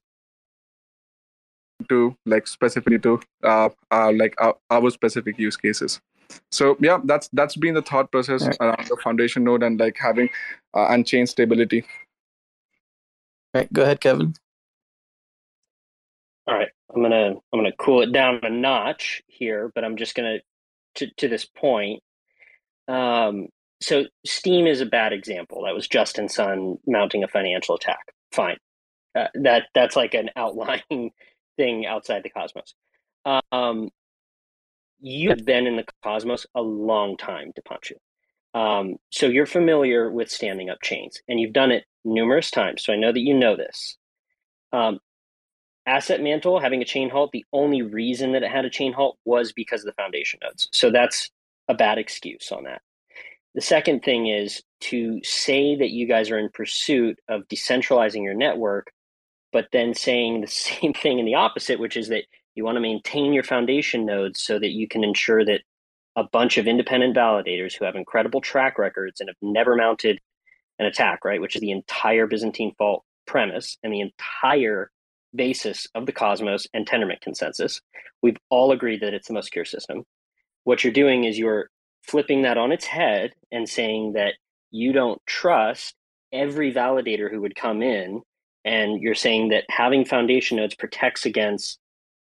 to 1.90 2.16
like 2.26 2.48
specifically 2.48 2.99
to 2.99 3.20
uh, 3.44 3.70
uh 3.91 4.12
like 4.12 4.36
our, 4.40 4.56
our 4.70 4.90
specific 4.90 5.38
use 5.38 5.58
cases. 5.58 5.99
So 6.52 6.78
yeah, 6.80 6.99
that's 7.03 7.30
that's 7.34 7.56
been 7.56 7.74
the 7.74 7.82
thought 7.82 8.12
process 8.12 8.45
right. 8.45 8.58
around 8.60 8.88
the 8.88 8.98
foundation 9.03 9.44
node 9.44 9.64
and 9.64 9.80
like 9.80 9.98
having 9.98 10.30
uh, 10.74 10.88
and 10.88 11.06
chain 11.06 11.28
stability. 11.28 11.86
Right, 13.53 13.72
go 13.74 13.84
ahead, 13.84 13.99
Kevin. 13.99 14.34
All 16.48 16.56
right, 16.56 16.70
I'm 16.94 17.02
gonna 17.02 17.36
I'm 17.52 17.60
gonna 17.60 17.74
cool 17.78 18.02
it 18.02 18.12
down 18.12 18.40
a 18.44 18.49
notch 18.49 19.22
here, 19.28 19.72
but 19.76 19.84
I'm 19.84 19.98
just 19.98 20.16
gonna 20.16 20.40
to 20.95 21.08
to 21.18 21.28
this 21.28 21.45
point. 21.45 22.02
Um, 22.88 23.48
so 23.82 24.06
Steem 24.26 24.68
is 24.68 24.82
a 24.82 24.86
bad 24.86 25.14
example. 25.14 25.64
That 25.64 25.74
was 25.74 25.88
Justin 25.88 26.30
Sun 26.30 26.78
mounting 26.86 27.24
a 27.24 27.28
financial 27.28 27.76
attack. 27.76 28.14
Fine, 28.32 28.58
uh, 29.16 29.28
that 29.36 29.68
that's 29.74 29.95
like 29.95 30.14
an 30.14 30.30
outlying 30.36 31.12
thing 31.58 31.86
outside 31.86 32.24
the 32.24 32.30
cosmos. 32.30 32.74
Um, 33.52 33.90
you've 34.99 35.45
been 35.45 35.68
in 35.68 35.76
the 35.76 35.86
cosmos 36.03 36.45
a 36.56 36.62
long 36.62 37.18
time, 37.18 37.52
Deepanshu. 37.53 37.94
Um, 38.53 38.98
so 39.12 39.28
you're 39.28 39.45
familiar 39.45 40.12
with 40.12 40.30
standing 40.30 40.70
up 40.70 40.82
chains, 40.82 41.22
and 41.28 41.40
you've 41.40 41.53
done 41.53 41.72
it 41.72 41.86
numerous 42.03 42.52
times. 42.52 42.84
So 42.84 42.94
I 42.94 42.98
know 42.98 43.12
that 43.12 43.20
you 43.20 43.34
know 43.34 43.56
this. 43.56 43.98
Um, 44.74 44.99
Asset 45.86 46.22
Mantle 46.22 46.60
having 46.60 46.82
a 46.82 46.86
chain 46.86 47.10
halt, 47.10 47.32
the 47.32 47.45
only 47.52 47.82
reason 47.82 48.34
that 48.34 48.44
it 48.44 48.52
had 48.52 48.66
a 48.66 48.70
chain 48.70 48.94
halt 48.94 49.18
was 49.26 49.52
because 49.52 49.82
of 49.82 49.88
the 49.88 50.02
foundation 50.02 50.40
nodes. 50.44 50.70
So 50.72 50.91
that's 50.91 51.30
a 51.67 51.73
bad 51.73 51.97
excuse 51.97 52.51
on 52.51 52.63
that. 52.63 52.81
The 53.53 53.61
second 53.61 54.01
thing 54.01 54.27
is 54.27 54.63
to 54.81 55.19
say 55.23 55.75
that 55.75 55.89
you 55.89 56.07
guys 56.07 56.31
are 56.31 56.39
in 56.39 56.49
pursuit 56.49 57.19
of 57.27 57.47
decentralizing 57.49 58.23
your 58.23 58.33
network, 58.33 58.91
but 59.51 59.67
then 59.71 59.93
saying 59.93 60.41
the 60.41 60.47
same 60.47 60.93
thing 60.93 61.19
in 61.19 61.25
the 61.25 61.35
opposite, 61.35 61.79
which 61.79 61.97
is 61.97 62.07
that 62.09 62.23
you 62.55 62.63
want 62.63 62.75
to 62.75 62.81
maintain 62.81 63.33
your 63.33 63.43
foundation 63.43 64.05
nodes 64.05 64.41
so 64.41 64.59
that 64.59 64.71
you 64.71 64.88
can 64.88 65.03
ensure 65.03 65.43
that 65.45 65.61
a 66.15 66.23
bunch 66.23 66.57
of 66.57 66.67
independent 66.67 67.15
validators 67.15 67.73
who 67.77 67.85
have 67.85 67.95
incredible 67.95 68.41
track 68.41 68.77
records 68.77 69.21
and 69.21 69.29
have 69.29 69.38
never 69.41 69.75
mounted 69.75 70.19
an 70.79 70.85
attack, 70.85 71.23
right, 71.23 71.39
which 71.39 71.55
is 71.55 71.61
the 71.61 71.71
entire 71.71 72.27
Byzantine 72.27 72.73
fault 72.77 73.03
premise 73.25 73.77
and 73.83 73.93
the 73.93 74.01
entire 74.01 74.91
basis 75.33 75.88
of 75.95 76.05
the 76.05 76.11
Cosmos 76.11 76.67
and 76.73 76.85
Tendermint 76.85 77.21
consensus. 77.21 77.79
We've 78.21 78.38
all 78.49 78.71
agreed 78.71 79.01
that 79.01 79.13
it's 79.13 79.27
the 79.27 79.33
most 79.33 79.45
secure 79.45 79.63
system 79.63 80.03
what 80.63 80.83
you're 80.83 80.93
doing 80.93 81.23
is 81.23 81.38
you're 81.38 81.69
flipping 82.03 82.43
that 82.43 82.57
on 82.57 82.71
its 82.71 82.85
head 82.85 83.31
and 83.51 83.67
saying 83.67 84.13
that 84.13 84.33
you 84.71 84.93
don't 84.93 85.21
trust 85.25 85.93
every 86.31 86.73
validator 86.73 87.29
who 87.29 87.41
would 87.41 87.55
come 87.55 87.81
in 87.81 88.21
and 88.63 89.01
you're 89.01 89.15
saying 89.15 89.49
that 89.49 89.65
having 89.69 90.05
foundation 90.05 90.57
nodes 90.57 90.75
protects 90.75 91.25
against 91.25 91.77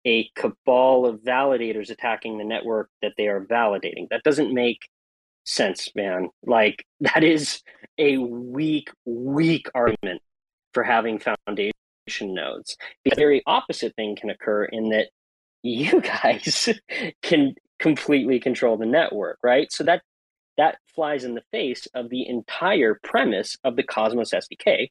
a 0.06 0.28
cabal 0.36 1.06
of 1.06 1.20
validators 1.20 1.90
attacking 1.90 2.36
the 2.36 2.44
network 2.44 2.90
that 3.00 3.12
they 3.16 3.28
are 3.28 3.44
validating 3.44 4.06
that 4.10 4.22
doesn't 4.22 4.52
make 4.52 4.78
sense 5.44 5.90
man 5.94 6.28
like 6.44 6.84
that 7.00 7.22
is 7.22 7.62
a 7.98 8.18
weak 8.18 8.90
weak 9.06 9.68
argument 9.74 10.20
for 10.74 10.82
having 10.82 11.18
foundation 11.18 11.72
nodes. 12.06 12.76
The 13.04 13.14
very 13.16 13.42
opposite 13.46 13.94
thing 13.96 14.16
can 14.16 14.28
occur 14.28 14.64
in 14.64 14.90
that 14.90 15.08
you 15.62 16.00
guys 16.22 16.68
can 17.22 17.54
completely 17.78 18.40
control 18.40 18.76
the 18.76 18.86
network, 18.86 19.38
right? 19.42 19.70
So 19.72 19.84
that 19.84 20.02
that 20.56 20.78
flies 20.94 21.24
in 21.24 21.34
the 21.34 21.42
face 21.50 21.86
of 21.94 22.10
the 22.10 22.28
entire 22.28 22.98
premise 23.02 23.56
of 23.64 23.76
the 23.76 23.82
Cosmos 23.82 24.32
SDK, 24.32 24.88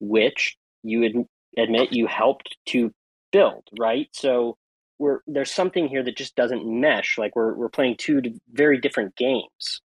which 0.00 0.56
you 0.82 1.04
ad- 1.04 1.26
admit 1.56 1.92
you 1.92 2.06
helped 2.06 2.56
to 2.66 2.92
build, 3.32 3.64
right? 3.78 4.08
So 4.12 4.56
we're 4.98 5.20
there's 5.26 5.52
something 5.52 5.88
here 5.88 6.02
that 6.02 6.16
just 6.16 6.36
doesn't 6.36 6.66
mesh. 6.66 7.18
Like 7.18 7.36
we're 7.36 7.54
we're 7.54 7.68
playing 7.68 7.96
two 7.98 8.22
very 8.52 8.78
different 8.78 9.16
games. 9.16 9.80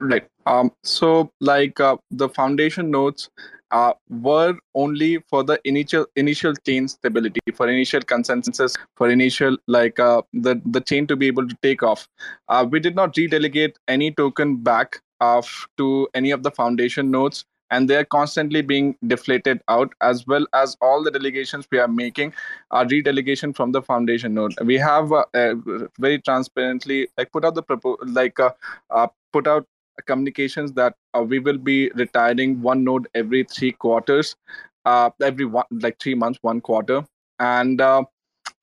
Right. 0.00 0.26
Um. 0.46 0.70
So, 0.84 1.32
like 1.40 1.80
uh, 1.80 1.96
the 2.10 2.28
foundation 2.28 2.90
nodes 2.90 3.30
uh, 3.70 3.92
were 4.08 4.54
only 4.74 5.18
for 5.28 5.44
the 5.44 5.60
initial 5.64 6.06
initial 6.16 6.54
chain 6.66 6.88
stability, 6.88 7.40
for 7.54 7.68
initial 7.68 8.00
consensus, 8.00 8.76
for 8.96 9.10
initial 9.10 9.56
like 9.66 9.98
uh, 9.98 10.22
the 10.32 10.60
the 10.64 10.80
chain 10.80 11.06
to 11.06 11.16
be 11.16 11.26
able 11.26 11.46
to 11.46 11.56
take 11.62 11.82
off. 11.82 12.08
Uh, 12.48 12.66
we 12.70 12.80
did 12.80 12.94
not 12.94 13.14
redelegate 13.14 13.74
any 13.88 14.10
token 14.10 14.56
back 14.56 15.00
uh, 15.20 15.42
to 15.76 16.08
any 16.14 16.30
of 16.30 16.42
the 16.42 16.50
foundation 16.50 17.10
nodes, 17.10 17.44
and 17.70 17.88
they 17.88 17.96
are 17.96 18.04
constantly 18.04 18.62
being 18.62 18.96
deflated 19.06 19.60
out, 19.68 19.92
as 20.00 20.26
well 20.26 20.46
as 20.54 20.76
all 20.80 21.02
the 21.02 21.10
delegations 21.10 21.66
we 21.70 21.78
are 21.78 21.88
making 21.88 22.32
are 22.70 22.84
redelegation 22.86 23.54
from 23.54 23.72
the 23.72 23.82
foundation 23.82 24.34
node. 24.34 24.54
We 24.64 24.76
have 24.76 25.12
uh, 25.12 25.24
uh, 25.34 25.54
very 25.98 26.20
transparently 26.20 27.08
like 27.18 27.32
put 27.32 27.44
out 27.44 27.54
the 27.54 27.62
propo- 27.62 27.98
like 28.02 28.40
uh, 28.40 28.52
uh, 28.90 29.08
put 29.32 29.46
out 29.46 29.66
communications 30.06 30.72
that 30.72 30.94
uh, 31.14 31.22
we 31.22 31.38
will 31.38 31.58
be 31.58 31.90
retiring 31.94 32.60
one 32.62 32.84
node 32.84 33.08
every 33.14 33.44
three 33.44 33.72
quarters, 33.72 34.36
uh, 34.84 35.10
every 35.22 35.44
one 35.44 35.64
like 35.70 35.98
three 35.98 36.14
months, 36.14 36.38
one 36.42 36.60
quarter, 36.60 37.04
and 37.38 37.80
uh, 37.80 38.02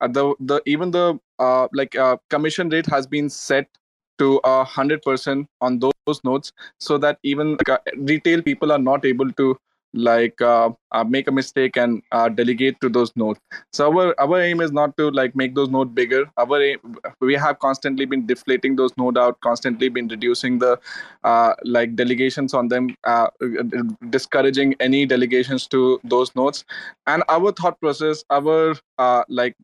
the 0.00 0.34
the 0.40 0.62
even 0.66 0.90
the 0.90 1.18
uh, 1.38 1.68
like 1.72 1.96
uh, 1.96 2.16
commission 2.30 2.68
rate 2.68 2.86
has 2.86 3.06
been 3.06 3.28
set 3.28 3.68
to 4.18 4.40
a 4.44 4.64
hundred 4.64 5.02
percent 5.02 5.48
on 5.60 5.78
those, 5.78 5.92
those 6.06 6.24
nodes, 6.24 6.52
so 6.80 6.98
that 6.98 7.18
even 7.22 7.52
like, 7.52 7.68
uh, 7.68 7.78
retail 7.96 8.42
people 8.42 8.72
are 8.72 8.78
not 8.78 9.04
able 9.04 9.30
to 9.32 9.56
like 9.96 10.40
uh, 10.40 10.70
uh, 10.92 11.04
make 11.04 11.26
a 11.26 11.32
mistake 11.32 11.76
and 11.76 12.02
uh, 12.12 12.28
delegate 12.28 12.80
to 12.80 12.88
those 12.88 13.10
nodes 13.16 13.40
so 13.72 13.86
our 13.90 14.14
our 14.20 14.40
aim 14.40 14.60
is 14.60 14.72
not 14.72 14.96
to 14.98 15.10
like 15.10 15.34
make 15.34 15.54
those 15.54 15.68
nodes 15.68 15.92
bigger. 15.92 16.24
Our 16.36 16.62
aim, 16.62 16.96
we 17.20 17.34
have 17.34 17.58
constantly 17.58 18.04
been 18.04 18.26
deflating 18.26 18.76
those 18.76 18.92
node 18.96 19.18
out 19.18 19.40
constantly 19.40 19.88
been 19.88 20.08
reducing 20.08 20.58
the 20.58 20.78
uh, 21.24 21.54
like 21.64 21.96
delegations 21.96 22.54
on 22.54 22.68
them 22.68 22.94
uh, 23.04 23.28
discouraging 24.10 24.74
any 24.80 25.06
delegations 25.06 25.66
to 25.68 26.00
those 26.04 26.34
nodes 26.36 26.64
and 27.06 27.22
our 27.28 27.52
thought 27.52 27.80
process 27.80 28.24
our 28.30 28.76
uh, 28.98 29.24
like 29.28 29.56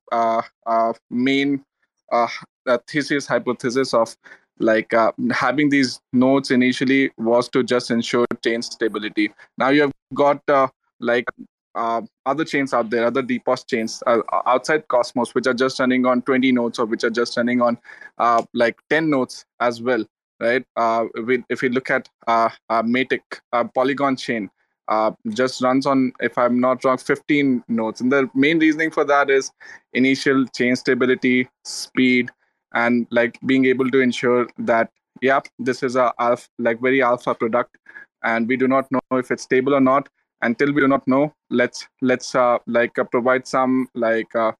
main 1.10 1.64
thesis 2.86 3.26
hypothesis 3.26 3.94
of 3.94 4.16
like 4.62 4.94
uh, 4.94 5.12
having 5.32 5.68
these 5.68 6.00
nodes 6.12 6.50
initially 6.50 7.10
was 7.18 7.48
to 7.50 7.62
just 7.62 7.90
ensure 7.90 8.26
chain 8.42 8.62
stability. 8.62 9.32
Now 9.58 9.68
you 9.68 9.82
have 9.82 9.92
got 10.14 10.40
uh, 10.48 10.68
like 11.00 11.26
uh, 11.74 12.02
other 12.26 12.44
chains 12.44 12.72
out 12.74 12.90
there 12.90 13.06
other 13.06 13.22
DPoS 13.22 13.66
chains 13.66 14.02
uh, 14.06 14.20
outside 14.46 14.86
cosmos 14.88 15.34
which 15.34 15.46
are 15.46 15.54
just 15.54 15.80
running 15.80 16.04
on 16.06 16.22
20 16.22 16.52
nodes 16.52 16.78
or 16.78 16.84
which 16.84 17.02
are 17.02 17.10
just 17.10 17.36
running 17.36 17.62
on 17.62 17.78
uh, 18.18 18.42
like 18.52 18.76
10 18.90 19.08
nodes 19.10 19.46
as 19.60 19.80
well 19.82 20.04
right? 20.38 20.64
Uh, 20.76 21.06
we, 21.24 21.42
if 21.48 21.62
we 21.62 21.70
look 21.70 21.90
at 21.90 22.08
matic 22.28 23.22
polygon 23.74 24.16
chain 24.16 24.50
just 25.30 25.62
runs 25.62 25.86
on 25.86 26.12
if 26.20 26.36
i'm 26.36 26.60
not 26.60 26.84
wrong 26.84 26.98
15 26.98 27.64
nodes 27.68 28.02
and 28.02 28.12
the 28.12 28.28
main 28.34 28.58
reasoning 28.58 28.90
for 28.90 29.04
that 29.04 29.30
is 29.30 29.50
initial 29.94 30.44
chain 30.48 30.76
stability 30.76 31.48
speed 31.64 32.30
and 32.74 33.06
like 33.10 33.38
being 33.46 33.64
able 33.64 33.90
to 33.90 34.00
ensure 34.00 34.46
that 34.58 34.90
yeah 35.20 35.40
this 35.58 35.82
is 35.82 35.96
a 35.96 36.12
alpha, 36.18 36.48
like 36.58 36.80
very 36.80 37.02
alpha 37.02 37.34
product 37.34 37.76
and 38.24 38.48
we 38.48 38.56
do 38.56 38.68
not 38.68 38.90
know 38.90 39.00
if 39.18 39.30
it's 39.30 39.42
stable 39.42 39.74
or 39.74 39.80
not. 39.80 40.08
Until 40.44 40.72
we 40.72 40.80
do 40.80 40.88
not 40.88 41.06
know 41.06 41.32
let's 41.50 41.86
let's 42.00 42.34
uh, 42.34 42.58
like 42.66 42.98
uh, 42.98 43.04
provide 43.04 43.46
some 43.46 43.88
like 43.94 44.34
uh, 44.34 44.50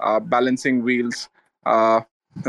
uh 0.00 0.18
balancing 0.18 0.82
wheels 0.82 1.28
uh, 1.64 2.00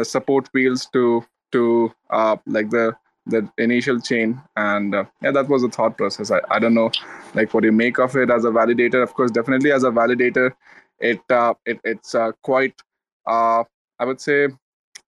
support 0.01 0.49
wheels 0.53 0.87
to 0.93 1.23
to 1.51 1.93
uh, 2.09 2.37
like 2.47 2.71
the 2.71 2.93
the 3.27 3.47
initial 3.59 3.99
chain. 3.99 4.41
And 4.55 4.93
yeah 5.21 5.31
that 5.31 5.47
was 5.47 5.61
the 5.61 5.69
thought 5.69 5.97
process. 5.97 6.31
I, 6.31 6.39
I 6.49 6.57
don't 6.57 6.73
know 6.73 6.89
like 7.35 7.53
what 7.53 7.63
you 7.63 7.71
make 7.71 7.99
of 7.99 8.15
it 8.15 8.31
as 8.31 8.43
a 8.43 8.49
validator? 8.49 9.03
Of 9.03 9.13
course 9.13 9.29
definitely 9.29 9.71
as 9.71 9.83
a 9.83 9.91
validator 9.91 10.51
it 10.99 11.21
it 11.65 11.79
it's 11.83 12.15
quite 12.41 12.81
uh 13.25 13.63
i 13.99 14.05
would 14.05 14.19
say 14.19 14.47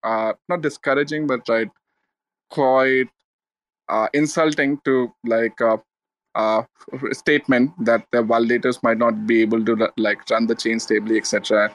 uh, 0.02 0.32
not 0.48 0.62
discouraging, 0.62 1.26
but 1.26 1.48
right, 1.48 1.68
quite 2.50 3.08
uh, 3.88 4.08
insulting 4.12 4.78
to 4.84 5.12
like 5.24 5.58
a, 5.60 5.74
uh, 5.74 5.78
uh, 6.34 6.62
statement 7.12 7.72
that 7.84 8.06
the 8.12 8.18
validators 8.18 8.82
might 8.82 8.98
not 8.98 9.26
be 9.26 9.42
able 9.42 9.64
to 9.64 9.90
like 9.96 10.18
run 10.30 10.46
the 10.46 10.54
chain 10.54 10.78
stably, 10.78 11.16
etc. 11.16 11.74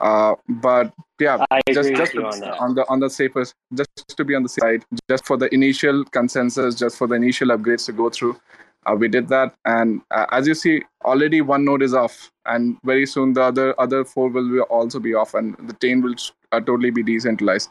Uh, 0.00 0.34
but 0.48 0.92
yeah, 1.18 1.44
just 1.68 1.94
just 1.94 2.16
on, 2.16 2.42
on, 2.44 2.74
the 2.74 2.88
on 2.88 3.00
the 3.00 3.10
safest, 3.10 3.54
just 3.74 4.16
to 4.16 4.24
be 4.24 4.34
on 4.34 4.42
the 4.42 4.48
side, 4.48 4.84
just 5.08 5.26
for 5.26 5.36
the 5.36 5.52
initial 5.52 6.04
consensus, 6.04 6.74
just 6.74 6.96
for 6.96 7.06
the 7.06 7.14
initial 7.14 7.48
upgrades 7.48 7.84
to 7.86 7.92
go 7.92 8.08
through. 8.08 8.38
Uh, 8.86 8.94
we 8.94 9.08
did 9.08 9.28
that, 9.28 9.54
and 9.66 10.00
uh, 10.10 10.24
as 10.32 10.46
you 10.46 10.54
see, 10.54 10.82
already 11.04 11.42
one 11.42 11.66
node 11.66 11.82
is 11.82 11.92
off, 11.92 12.32
and 12.46 12.78
very 12.82 13.04
soon 13.04 13.34
the 13.34 13.42
other 13.42 13.78
other 13.78 14.04
four 14.04 14.30
will 14.30 14.60
also 14.62 14.98
be 14.98 15.12
off, 15.12 15.34
and 15.34 15.54
the 15.68 15.74
chain 15.74 16.00
will 16.00 16.14
uh, 16.52 16.60
totally 16.60 16.90
be 16.90 17.02
decentralized. 17.02 17.68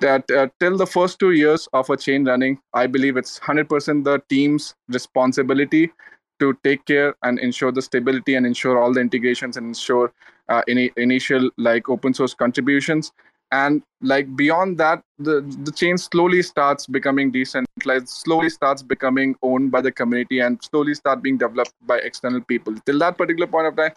That 0.00 0.30
uh, 0.30 0.48
till 0.60 0.76
the 0.76 0.86
first 0.86 1.18
two 1.18 1.30
years 1.30 1.66
of 1.72 1.88
a 1.88 1.96
chain 1.96 2.26
running, 2.26 2.58
I 2.74 2.86
believe 2.86 3.16
it's 3.16 3.38
100% 3.38 4.04
the 4.04 4.22
team's 4.28 4.74
responsibility 4.88 5.92
to 6.40 6.58
take 6.62 6.84
care 6.84 7.14
and 7.22 7.38
ensure 7.38 7.72
the 7.72 7.80
stability 7.80 8.34
and 8.34 8.44
ensure 8.44 8.78
all 8.78 8.92
the 8.92 9.00
integrations 9.00 9.56
and 9.56 9.68
ensure 9.68 10.12
uh, 10.48 10.62
any 10.68 10.90
initial 10.96 11.50
like 11.56 11.88
open 11.88 12.12
source 12.12 12.34
contributions 12.34 13.12
and 13.52 13.82
like 14.00 14.34
beyond 14.36 14.78
that 14.78 15.02
the 15.18 15.40
the 15.64 15.72
chain 15.72 15.96
slowly 15.96 16.42
starts 16.42 16.86
becoming 16.86 17.30
decentralized 17.30 18.08
slowly 18.08 18.48
starts 18.48 18.82
becoming 18.82 19.34
owned 19.42 19.70
by 19.70 19.80
the 19.80 19.92
community 19.92 20.40
and 20.40 20.62
slowly 20.62 20.94
start 20.94 21.22
being 21.22 21.38
developed 21.38 21.72
by 21.86 21.98
external 21.98 22.40
people. 22.40 22.74
Till 22.86 22.98
that 22.98 23.16
particular 23.16 23.46
point 23.46 23.66
of 23.66 23.76
time 23.76 23.92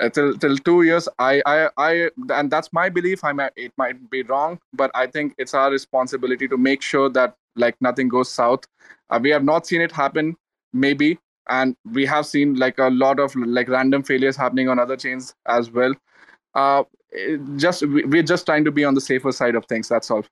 uh, 0.00 0.08
till 0.08 0.36
till 0.36 0.56
two 0.58 0.82
years 0.82 1.08
I, 1.18 1.42
I 1.46 1.68
i 1.78 2.10
and 2.30 2.50
that's 2.50 2.72
my 2.72 2.88
belief 2.88 3.24
i 3.24 3.32
might 3.32 3.52
it 3.56 3.72
might 3.76 4.10
be 4.10 4.22
wrong 4.22 4.58
but 4.72 4.90
i 4.94 5.06
think 5.06 5.34
it's 5.38 5.54
our 5.54 5.70
responsibility 5.70 6.48
to 6.48 6.56
make 6.56 6.82
sure 6.82 7.08
that 7.10 7.36
like 7.56 7.76
nothing 7.80 8.08
goes 8.08 8.32
south. 8.32 8.64
Uh, 9.10 9.20
we 9.22 9.30
have 9.30 9.44
not 9.44 9.66
seen 9.66 9.80
it 9.80 9.92
happen 9.92 10.36
maybe 10.72 11.18
and 11.48 11.76
we 11.92 12.04
have 12.04 12.26
seen 12.26 12.54
like 12.54 12.78
a 12.78 12.88
lot 12.88 13.20
of 13.20 13.34
like 13.36 13.68
random 13.68 14.02
failures 14.02 14.36
happening 14.36 14.68
on 14.68 14.78
other 14.78 14.96
chains 14.96 15.34
as 15.46 15.70
well. 15.70 15.94
Uh 16.54 16.82
just 17.56 17.82
we're 17.86 18.22
just 18.22 18.46
trying 18.46 18.64
to 18.64 18.70
be 18.70 18.84
on 18.84 18.94
the 18.94 19.00
safer 19.00 19.32
side 19.32 19.54
of 19.54 19.64
things 19.66 19.88
that's 19.88 20.10
all 20.10 20.24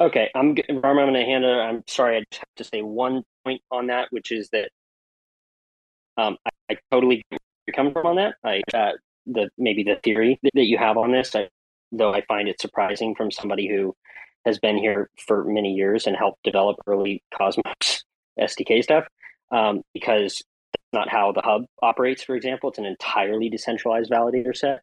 okay 0.00 0.30
i'm 0.34 0.56
i'm 0.68 0.80
going 0.80 1.14
to 1.14 1.20
hand 1.20 1.44
it 1.44 1.48
i'm 1.48 1.82
sorry 1.86 2.16
i 2.16 2.20
just 2.30 2.40
have 2.40 2.54
to 2.56 2.64
say 2.64 2.82
one 2.82 3.22
point 3.44 3.60
on 3.70 3.86
that 3.88 4.08
which 4.10 4.30
is 4.30 4.48
that 4.50 4.68
um, 6.16 6.36
I, 6.46 6.74
I 6.74 6.76
totally 6.90 7.24
coming 7.72 7.92
from 7.92 8.06
on 8.06 8.16
that. 8.16 8.34
I 8.44 8.62
uh, 8.76 8.92
the 9.26 9.48
maybe 9.56 9.82
the 9.82 9.96
theory 10.02 10.38
that 10.42 10.66
you 10.66 10.78
have 10.78 10.96
on 10.96 11.12
this, 11.12 11.34
I, 11.34 11.48
though 11.92 12.12
I 12.12 12.22
find 12.26 12.48
it 12.48 12.60
surprising 12.60 13.14
from 13.14 13.30
somebody 13.30 13.68
who 13.68 13.94
has 14.44 14.58
been 14.58 14.76
here 14.76 15.08
for 15.26 15.44
many 15.44 15.72
years 15.72 16.06
and 16.06 16.16
helped 16.16 16.42
develop 16.42 16.76
early 16.86 17.22
Cosmos 17.36 18.04
SDK 18.38 18.82
stuff, 18.82 19.06
um, 19.50 19.82
because 19.94 20.42
that's 20.72 20.92
not 20.92 21.08
how 21.08 21.32
the 21.32 21.40
hub 21.40 21.64
operates. 21.82 22.22
For 22.22 22.36
example, 22.36 22.68
it's 22.70 22.78
an 22.78 22.84
entirely 22.84 23.48
decentralized 23.48 24.10
validator 24.10 24.54
set. 24.54 24.82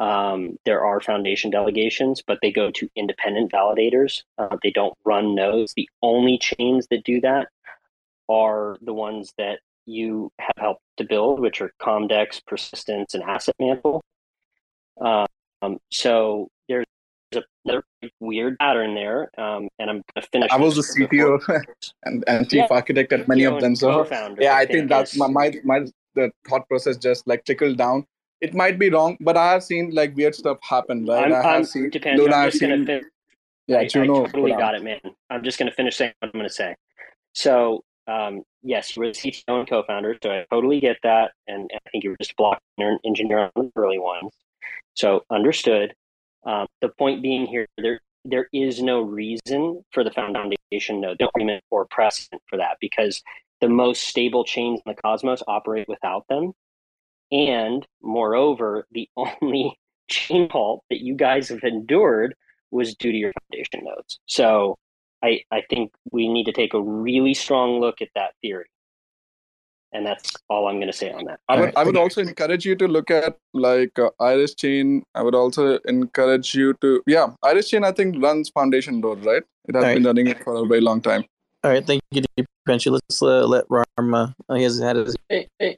Um, 0.00 0.56
there 0.64 0.82
are 0.82 0.98
foundation 1.00 1.50
delegations, 1.50 2.22
but 2.26 2.38
they 2.40 2.50
go 2.50 2.70
to 2.70 2.88
independent 2.96 3.52
validators. 3.52 4.22
Uh, 4.38 4.56
they 4.62 4.70
don't 4.70 4.96
run 5.04 5.34
nodes. 5.34 5.74
The 5.76 5.88
only 6.02 6.38
chains 6.38 6.86
that 6.90 7.04
do 7.04 7.20
that 7.20 7.48
are 8.28 8.78
the 8.80 8.94
ones 8.94 9.34
that 9.36 9.60
you 9.84 10.32
have 10.38 10.54
helped 10.56 10.82
to 10.96 11.04
build, 11.04 11.38
which 11.38 11.60
are 11.60 11.70
Comdex, 11.82 12.40
Persistence, 12.46 13.12
and 13.12 13.22
Asset 13.22 13.54
Mantle. 13.60 14.02
Um, 14.98 15.78
so 15.92 16.48
there's 16.66 16.86
another 17.66 17.84
weird 18.20 18.58
pattern 18.58 18.94
there, 18.94 19.30
um, 19.36 19.68
and 19.78 19.90
I'm 19.90 19.96
going 19.96 20.22
to 20.22 20.22
finish. 20.32 20.50
I 20.50 20.56
was 20.56 20.76
the 20.76 20.82
CTO 20.82 21.62
and, 22.04 22.24
and 22.26 22.48
chief 22.48 22.58
yeah, 22.58 22.66
architect 22.70 23.12
at 23.12 23.28
many 23.28 23.44
of 23.44 23.60
them, 23.60 23.76
so 23.76 24.08
yeah, 24.38 24.54
I 24.54 24.64
think 24.64 24.88
that's 24.88 25.14
my, 25.18 25.26
my 25.26 25.52
my 25.62 25.80
the 26.14 26.30
thought 26.48 26.66
process 26.68 26.96
just 26.96 27.26
like 27.26 27.44
trickled 27.44 27.76
down. 27.76 28.06
It 28.40 28.54
might 28.54 28.78
be 28.78 28.90
wrong, 28.90 29.16
but 29.20 29.36
I 29.36 29.52
have 29.52 29.62
seen 29.62 29.90
like 29.94 30.16
weird 30.16 30.34
stuff 30.34 30.58
happen, 30.62 31.04
right? 31.04 31.26
I'm, 31.26 31.32
I 31.32 31.36
have 31.36 31.44
I'm, 31.44 31.64
seen. 31.64 31.90
Depends. 31.90 32.22
I'm 32.22 32.46
just 32.46 32.58
seen, 32.58 32.86
fin- 32.86 33.10
yeah, 33.66 33.80
I, 33.80 33.86
Juno 33.86 34.24
I 34.24 34.26
totally 34.26 34.52
got 34.52 34.74
it, 34.74 34.82
man. 34.82 35.00
I'm 35.28 35.44
just 35.44 35.58
going 35.58 35.68
to 35.68 35.74
finish 35.74 35.96
saying 35.96 36.12
what 36.20 36.28
I'm 36.28 36.38
going 36.38 36.48
to 36.48 36.54
say. 36.54 36.74
So 37.34 37.84
um, 38.10 38.42
yes, 38.62 38.96
you 38.96 39.00
were 39.00 39.08
the 39.08 39.12
CTO 39.12 39.60
and 39.60 39.68
co-founder, 39.68 40.16
so 40.22 40.30
I 40.30 40.44
totally 40.50 40.80
get 40.80 40.96
that, 41.02 41.32
and, 41.46 41.70
and 41.70 41.80
I 41.86 41.90
think 41.90 42.04
you 42.04 42.10
were 42.10 42.16
just 42.20 42.32
a 42.32 42.36
block 42.36 42.60
engineer 43.04 43.50
on 43.54 43.66
the 43.66 43.72
early 43.76 43.98
ones. 43.98 44.32
So 44.94 45.24
understood. 45.30 45.94
Um, 46.44 46.66
the 46.80 46.88
point 46.88 47.22
being 47.22 47.46
here, 47.46 47.66
there 47.78 48.00
there 48.24 48.48
is 48.52 48.82
no 48.82 49.00
reason 49.00 49.82
for 49.92 50.04
the 50.04 50.10
foundation 50.10 51.00
node, 51.00 51.18
no 51.20 51.28
agreement 51.34 51.64
or 51.70 51.86
precedent 51.86 52.42
for 52.46 52.56
that, 52.58 52.76
because 52.80 53.22
the 53.60 53.68
most 53.68 54.02
stable 54.02 54.44
chains 54.44 54.80
in 54.84 54.92
the 54.92 55.00
cosmos 55.00 55.42
operate 55.46 55.88
without 55.88 56.26
them. 56.28 56.52
And 57.32 57.86
moreover, 58.02 58.86
the 58.92 59.08
only 59.16 59.78
chain 60.08 60.48
halt 60.50 60.84
that 60.90 61.00
you 61.00 61.14
guys 61.14 61.48
have 61.48 61.62
endured 61.62 62.34
was 62.70 62.94
due 62.94 63.12
to 63.12 63.18
your 63.18 63.32
foundation 63.40 63.84
nodes. 63.84 64.20
So 64.26 64.78
I, 65.22 65.42
I 65.50 65.62
think 65.68 65.92
we 66.12 66.28
need 66.28 66.44
to 66.44 66.52
take 66.52 66.74
a 66.74 66.80
really 66.80 67.34
strong 67.34 67.80
look 67.80 68.00
at 68.00 68.08
that 68.14 68.34
theory. 68.42 68.66
And 69.92 70.06
that's 70.06 70.32
all 70.48 70.68
I'm 70.68 70.76
going 70.76 70.90
to 70.90 70.96
say 70.96 71.10
on 71.10 71.24
that. 71.24 71.40
I 71.48 71.60
would, 71.60 71.74
I 71.76 71.82
would 71.82 71.96
also 71.96 72.20
encourage 72.20 72.64
you 72.64 72.76
to 72.76 72.86
look 72.86 73.10
at 73.10 73.36
like 73.54 73.98
uh, 73.98 74.10
Iris 74.20 74.54
Chain. 74.54 75.02
I 75.16 75.22
would 75.22 75.34
also 75.34 75.78
encourage 75.78 76.54
you 76.54 76.74
to, 76.74 77.02
yeah, 77.08 77.30
Iris 77.42 77.70
Chain, 77.70 77.82
I 77.82 77.90
think 77.90 78.22
runs 78.22 78.50
Foundation 78.50 79.00
Node, 79.00 79.24
right? 79.24 79.42
It 79.68 79.74
has 79.74 79.84
been 79.84 80.04
running 80.04 80.28
it 80.28 80.44
for 80.44 80.62
a 80.62 80.66
very 80.66 80.80
long 80.80 81.00
time. 81.00 81.24
All 81.62 81.70
right, 81.70 81.86
thank 81.86 82.00
you, 82.10 82.22
Deepanshu. 82.38 82.90
Let's 82.90 83.20
uh, 83.20 83.46
let 83.46 83.68
Rarma. 83.68 84.34
Uh, 84.48 84.54
he 84.54 84.62
has 84.62 84.78
had 84.78 84.96
his. 84.96 85.14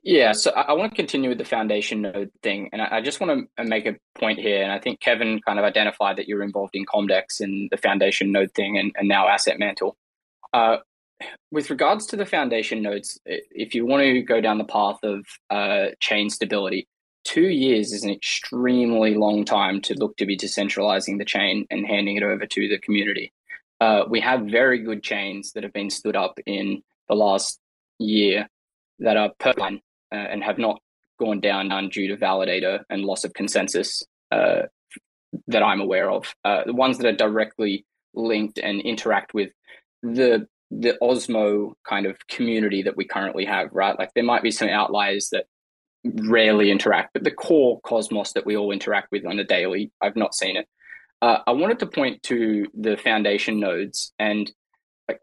Yeah, 0.05 0.31
so 0.31 0.53
I, 0.53 0.61
I 0.63 0.73
want 0.75 0.93
to 0.93 0.97
continue 0.97 1.29
with 1.29 1.39
the 1.39 1.45
foundation 1.45 2.03
node 2.03 2.31
thing, 2.41 2.71
and 2.73 2.81
I, 2.81 2.99
I, 2.99 3.01
just 3.01 3.21
want 3.21 3.49
to 3.57 3.63
uh, 3.63 3.67
make 3.67 3.87
a 3.87 3.97
point 4.17 4.39
here. 4.39 4.63
And 4.63 4.71
I 4.71 4.79
think 4.79 5.01
Kevin 5.01 5.41
kind 5.41 5.59
of 5.59 5.65
identified 5.65 6.19
that 6.19 6.29
you're 6.29 6.45
involved 6.45 6.77
in 6.77 6.87
Comdex 6.87 7.41
and 7.41 7.69
the 7.73 7.77
foundation 7.77 8.31
node 8.31 8.55
thing, 8.55 8.79
and, 8.79 8.93
and 8.95 9.09
now 9.09 9.27
Asset 9.27 9.59
Mantle. 9.59 9.97
Uh, 10.53 10.77
with 11.51 11.69
regards 11.69 12.07
to 12.07 12.17
the 12.17 12.27
foundation 12.27 12.81
nodes, 12.81 13.19
if 13.27 13.75
you 13.75 13.85
want 13.85 14.05
to 14.05 14.23
go 14.23 14.41
down 14.41 14.59
the 14.59 14.65
path 14.65 14.99
of 15.03 15.27
uh, 15.51 15.87
chain 15.99 16.31
stability, 16.31 16.87
two 17.25 17.49
years 17.49 17.93
is 17.93 18.05
an 18.05 18.11
extremely 18.11 19.15
long 19.15 19.45
time 19.45 19.81
to 19.81 19.95
look 19.95 20.17
to 20.17 20.27
be 20.27 20.37
decentralizing 20.37 21.19
the 21.19 21.25
chain 21.25 21.67
and 21.71 21.87
handing 21.87 22.17
it 22.17 22.23
over 22.23 22.47
to 22.47 22.69
the 22.69 22.79
community. 22.79 23.33
Uh, 23.83 24.05
we 24.09 24.21
have 24.21 24.43
very 24.43 24.79
good 24.79 25.03
chains 25.03 25.51
that 25.53 25.65
have 25.65 25.73
been 25.73 25.91
stood 25.91 26.15
up 26.15 26.39
in 26.47 26.85
the 27.09 27.17
last 27.17 27.59
year 27.99 28.49
that 29.01 29.17
are 29.17 29.33
per 29.41 29.53
line 29.57 29.81
uh, 30.13 30.29
and 30.33 30.45
have 30.45 30.57
not 30.57 30.81
gone 31.19 31.41
down 31.41 31.89
due 31.89 32.07
to 32.07 32.17
validator 32.17 32.85
and 32.91 33.03
loss 33.03 33.25
of 33.25 33.35
consensus 33.35 34.05
uh, 34.31 34.63
that 35.49 35.65
I'm 35.65 35.81
aware 35.81 36.09
of. 36.09 36.33
Uh, 36.45 36.63
the 36.65 36.73
ones 36.73 36.99
that 36.99 37.09
are 37.09 37.17
directly 37.27 37.85
linked 38.15 38.61
and 38.61 38.81
interact 38.81 39.35
with 39.35 39.51
the 40.01 40.47
the 40.71 40.97
Osmo 41.03 41.73
kind 41.87 42.07
of 42.07 42.17
community 42.29 42.83
that 42.83 42.97
we 42.97 43.05
currently 43.05 43.45
have, 43.47 43.69
right? 43.73 43.99
Like 43.99 44.15
there 44.15 44.31
might 44.33 44.45
be 44.45 44.53
some 44.53 44.69
outliers 44.69 45.31
that 45.31 45.47
rarely 46.05 46.71
interact, 46.71 47.15
but 47.15 47.25
the 47.25 47.33
core 47.33 47.81
Cosmos 47.81 48.33
that 48.35 48.47
we 48.47 48.57
all 48.57 48.71
interact 48.71 49.11
with 49.11 49.27
on 49.27 49.41
a 49.41 49.45
daily, 49.45 49.91
I've 50.01 50.17
not 50.17 50.37
seen 50.37 50.57
it. 50.57 50.69
Uh, 51.23 51.39
I 51.47 51.53
wanted 51.53 51.78
to 51.78 51.86
point 51.86 52.20
to 52.24 52.66
the 52.74 52.97
foundation 52.97 53.61
nodes, 53.61 54.12
and 54.19 54.53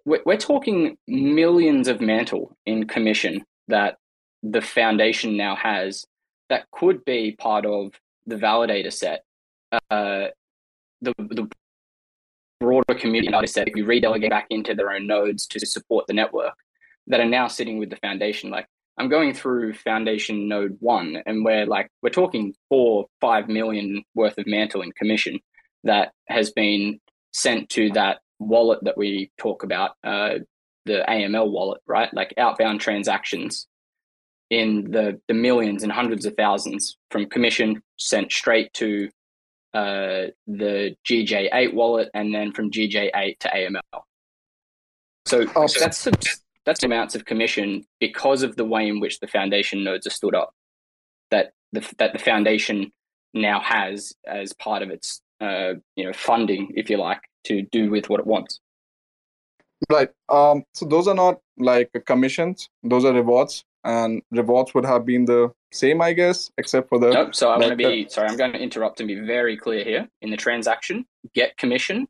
we're, 0.05 0.21
we're 0.25 0.37
talking 0.37 0.97
millions 1.09 1.89
of 1.89 1.99
mantle 1.99 2.55
in 2.65 2.87
commission 2.87 3.43
that 3.67 3.97
the 4.41 4.61
foundation 4.61 5.35
now 5.35 5.57
has 5.57 6.05
that 6.47 6.71
could 6.71 7.03
be 7.03 7.35
part 7.37 7.65
of 7.65 7.91
the 8.25 8.37
validator 8.37 8.93
set. 8.93 9.25
Uh, 9.91 10.27
the 11.01 11.13
the 11.17 11.49
broader 12.61 12.95
community 12.95 13.47
set, 13.47 13.67
if 13.67 13.75
you 13.75 13.83
redelegate 13.83 14.29
back 14.29 14.47
into 14.49 14.73
their 14.73 14.91
own 14.91 15.05
nodes 15.05 15.47
to 15.47 15.59
support 15.65 16.07
the 16.07 16.13
network, 16.13 16.53
that 17.07 17.19
are 17.19 17.25
now 17.25 17.47
sitting 17.47 17.77
with 17.77 17.89
the 17.89 17.97
foundation. 17.97 18.49
Like 18.49 18.67
I'm 18.97 19.09
going 19.09 19.33
through 19.33 19.73
foundation 19.73 20.47
node 20.47 20.77
one, 20.79 21.21
and 21.25 21.43
we're 21.43 21.65
like 21.65 21.89
we're 22.01 22.09
talking 22.09 22.53
four, 22.69 23.07
five 23.19 23.49
million 23.49 24.01
worth 24.15 24.37
of 24.37 24.47
mantle 24.47 24.81
in 24.81 24.93
commission 24.93 25.41
that 25.83 26.11
has 26.27 26.51
been 26.51 26.99
sent 27.31 27.69
to 27.69 27.89
that 27.91 28.19
wallet 28.39 28.79
that 28.83 28.97
we 28.97 29.31
talk 29.37 29.63
about, 29.63 29.91
uh, 30.03 30.35
the 30.85 31.03
AML 31.07 31.51
wallet, 31.51 31.81
right? 31.87 32.13
Like 32.13 32.33
outbound 32.37 32.81
transactions 32.81 33.67
in 34.49 34.89
the, 34.91 35.19
the 35.27 35.33
millions 35.33 35.83
and 35.83 35.91
hundreds 35.91 36.25
of 36.25 36.35
thousands 36.35 36.97
from 37.11 37.27
commission 37.27 37.81
sent 37.97 38.31
straight 38.31 38.73
to 38.73 39.09
uh, 39.73 40.27
the 40.47 40.95
GJ8 41.07 41.73
wallet 41.73 42.09
and 42.13 42.33
then 42.33 42.51
from 42.51 42.71
GJ8 42.71 43.39
to 43.39 43.49
AML. 43.49 44.01
So 45.25 45.43
awesome. 45.55 45.79
that's 45.79 46.07
that's 46.65 46.83
amounts 46.83 47.15
of 47.15 47.25
commission 47.25 47.85
because 47.99 48.41
of 48.41 48.55
the 48.55 48.65
way 48.65 48.87
in 48.87 48.99
which 48.99 49.19
the 49.19 49.27
foundation 49.27 49.83
nodes 49.83 50.07
are 50.07 50.11
stood 50.11 50.33
up. 50.33 50.53
That 51.29 51.51
the 51.71 51.87
that 51.99 52.13
the 52.13 52.19
foundation 52.19 52.91
now 53.33 53.59
has 53.59 54.13
as 54.25 54.53
part 54.53 54.81
of 54.81 54.89
its 54.89 55.21
uh, 55.41 55.73
you 55.95 56.05
know 56.05 56.13
funding, 56.13 56.71
if 56.75 56.89
you 56.89 56.97
like, 56.97 57.21
to 57.45 57.63
do 57.71 57.89
with 57.89 58.09
what 58.09 58.19
it 58.19 58.27
wants. 58.27 58.59
Right. 59.89 60.09
Um, 60.27 60.63
so 60.73 60.85
those 60.85 61.07
are 61.07 61.15
not 61.15 61.39
like 61.57 61.91
commissions; 62.05 62.69
those 62.83 63.05
are 63.05 63.13
rewards, 63.13 63.63
and 63.83 64.21
rewards 64.31 64.73
would 64.73 64.85
have 64.85 65.05
been 65.05 65.25
the 65.25 65.51
same, 65.71 66.01
I 66.01 66.13
guess, 66.13 66.51
except 66.57 66.89
for 66.89 66.99
the. 66.99 67.11
Nope. 67.11 67.35
So 67.35 67.51
I'm 67.51 67.59
like 67.59 67.77
going 67.77 67.77
to 67.77 68.05
be 68.05 68.09
sorry. 68.09 68.27
I'm 68.29 68.37
going 68.37 68.53
to 68.53 68.59
interrupt 68.59 68.99
and 68.99 69.07
be 69.07 69.19
very 69.19 69.55
clear 69.55 69.83
here. 69.83 70.07
In 70.21 70.31
the 70.31 70.37
transaction, 70.37 71.05
get 71.33 71.57
commission 71.57 72.07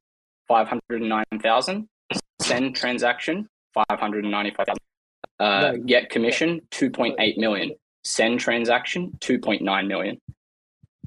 five 0.48 0.68
hundred 0.68 1.02
nine 1.02 1.26
thousand. 1.42 1.88
Send 2.42 2.76
transaction 2.76 3.48
five 3.74 4.00
hundred 4.00 4.26
ninety 4.26 4.52
five 4.52 4.66
thousand. 4.68 4.84
Uh, 5.40 5.72
right. 5.72 5.86
Get 5.86 6.10
commission 6.10 6.62
two 6.72 6.90
point 6.90 7.16
eight 7.20 7.38
million. 7.38 7.72
Send 8.04 8.40
transaction 8.40 9.12
two 9.20 9.40
point 9.40 9.62
nine 9.62 9.88
million. 9.88 10.18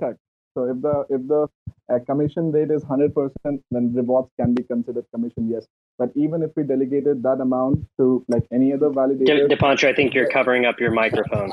Okay. 0.01 0.17
So 0.55 0.65
if 0.71 0.81
the 0.81 1.05
if 1.11 1.27
the 1.27 1.49
uh, 1.93 1.99
commission 2.07 2.53
rate 2.53 2.71
is 2.71 2.83
hundred 2.83 3.15
percent, 3.15 3.63
then 3.71 3.93
rewards 3.95 4.29
can 4.39 4.55
be 4.55 4.63
considered 4.63 5.05
commission. 5.15 5.49
Yes, 5.49 5.67
but 5.99 6.11
even 6.15 6.43
if 6.43 6.51
we 6.57 6.63
delegated 6.63 7.23
that 7.23 7.41
amount 7.41 7.85
to 7.99 8.25
like 8.29 8.45
any 8.53 8.73
other 8.73 8.91
validator, 8.91 9.49
De- 9.49 9.57
Deepanshu, 9.57 9.89
I 9.89 9.95
think 9.95 10.15
you're 10.15 10.31
covering 10.31 10.67
up 10.67 10.81
your 10.81 10.91
microphone. 10.91 11.53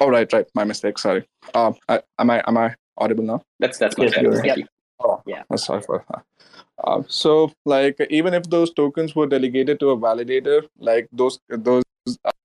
Oh 0.00 0.08
right, 0.08 0.32
right, 0.32 0.46
my 0.54 0.64
mistake. 0.64 0.98
Sorry. 0.98 1.26
Um, 1.54 1.76
I, 1.88 2.02
am 2.18 2.30
I 2.30 2.42
am 2.46 2.56
I 2.56 2.74
audible 2.98 3.24
now? 3.24 3.42
That's 3.58 3.78
that's 3.78 3.96
my 3.98 4.04
yes, 4.06 4.40
yep. 4.44 4.58
Oh, 5.04 5.20
yeah. 5.26 5.42
I'm 5.50 5.58
sorry 5.58 5.82
for 5.82 6.04
that. 6.10 6.24
Uh, 6.84 7.02
so 7.08 7.52
like 7.64 7.96
even 8.10 8.34
if 8.34 8.44
those 8.44 8.72
tokens 8.72 9.14
were 9.14 9.26
delegated 9.26 9.80
to 9.80 9.90
a 9.90 9.96
validator, 9.96 10.66
like 10.78 11.08
those 11.12 11.38
those 11.48 11.82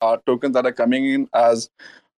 uh, 0.01 0.17
tokens 0.25 0.53
that 0.53 0.65
are 0.65 0.71
coming 0.71 1.05
in 1.05 1.29
as 1.33 1.69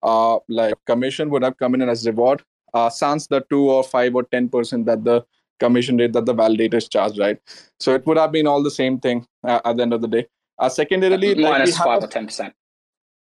uh, 0.03 0.39
like 0.47 0.73
commission 0.85 1.29
would 1.29 1.43
have 1.43 1.57
come 1.57 1.75
in 1.75 1.81
as 1.81 2.05
reward 2.07 2.43
uh, 2.73 2.89
sans 2.89 3.27
the 3.27 3.41
two 3.49 3.69
or 3.69 3.83
five 3.83 4.15
or 4.15 4.23
ten 4.23 4.49
percent 4.49 4.85
that 4.85 5.03
the 5.03 5.25
commission 5.59 5.97
rate 5.97 6.13
that 6.13 6.25
the 6.25 6.33
validators 6.33 6.89
charge, 6.89 7.19
right? 7.19 7.39
So 7.79 7.93
it 7.93 8.05
would 8.05 8.17
have 8.17 8.31
been 8.31 8.47
all 8.47 8.63
the 8.63 8.71
same 8.71 8.99
thing 8.99 9.25
uh, 9.43 9.59
at 9.65 9.77
the 9.77 9.83
end 9.83 9.93
of 9.93 10.01
the 10.01 10.07
day. 10.07 10.27
Uh, 10.57 10.69
secondarily, 10.69 11.35
minus 11.35 11.77
like 11.77 11.85
five 11.85 12.03
or 12.03 12.07
ten 12.07 12.25
percent. 12.25 12.53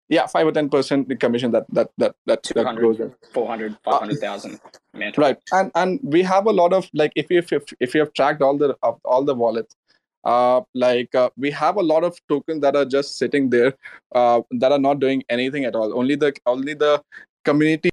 Yeah, 0.09 0.25
five 0.25 0.47
or 0.47 0.51
ten 0.51 0.69
percent 0.69 1.09
the 1.09 1.15
commission 1.15 1.51
that 1.51 1.65
that 1.69 1.89
that 1.97 2.15
that, 2.25 2.43
that 2.55 2.75
goes 2.79 2.99
in. 2.99 3.13
400, 3.33 3.77
500,000. 3.83 4.59
Uh, 4.95 5.11
right, 5.17 5.37
and 5.51 5.71
and 5.75 5.99
we 6.01 6.23
have 6.23 6.45
a 6.47 6.51
lot 6.51 6.73
of 6.73 6.89
like 6.93 7.11
if 7.15 7.29
you 7.29 7.39
if, 7.39 7.63
if 7.79 7.93
you 7.93 7.99
have 7.99 8.13
tracked 8.13 8.41
all 8.41 8.57
the 8.57 8.73
all 9.03 9.23
the 9.23 9.35
wallets, 9.35 9.75
uh, 10.23 10.61
like 10.73 11.13
uh, 11.13 11.29
we 11.37 11.51
have 11.51 11.75
a 11.77 11.81
lot 11.81 12.03
of 12.03 12.17
tokens 12.27 12.61
that 12.61 12.75
are 12.75 12.85
just 12.85 13.17
sitting 13.17 13.49
there 13.49 13.73
uh, 14.15 14.41
that 14.51 14.71
are 14.71 14.79
not 14.79 14.99
doing 14.99 15.23
anything 15.29 15.65
at 15.65 15.75
all 15.75 15.97
only 15.97 16.15
the 16.15 16.33
only 16.45 16.73
the 16.73 17.01
community 17.45 17.89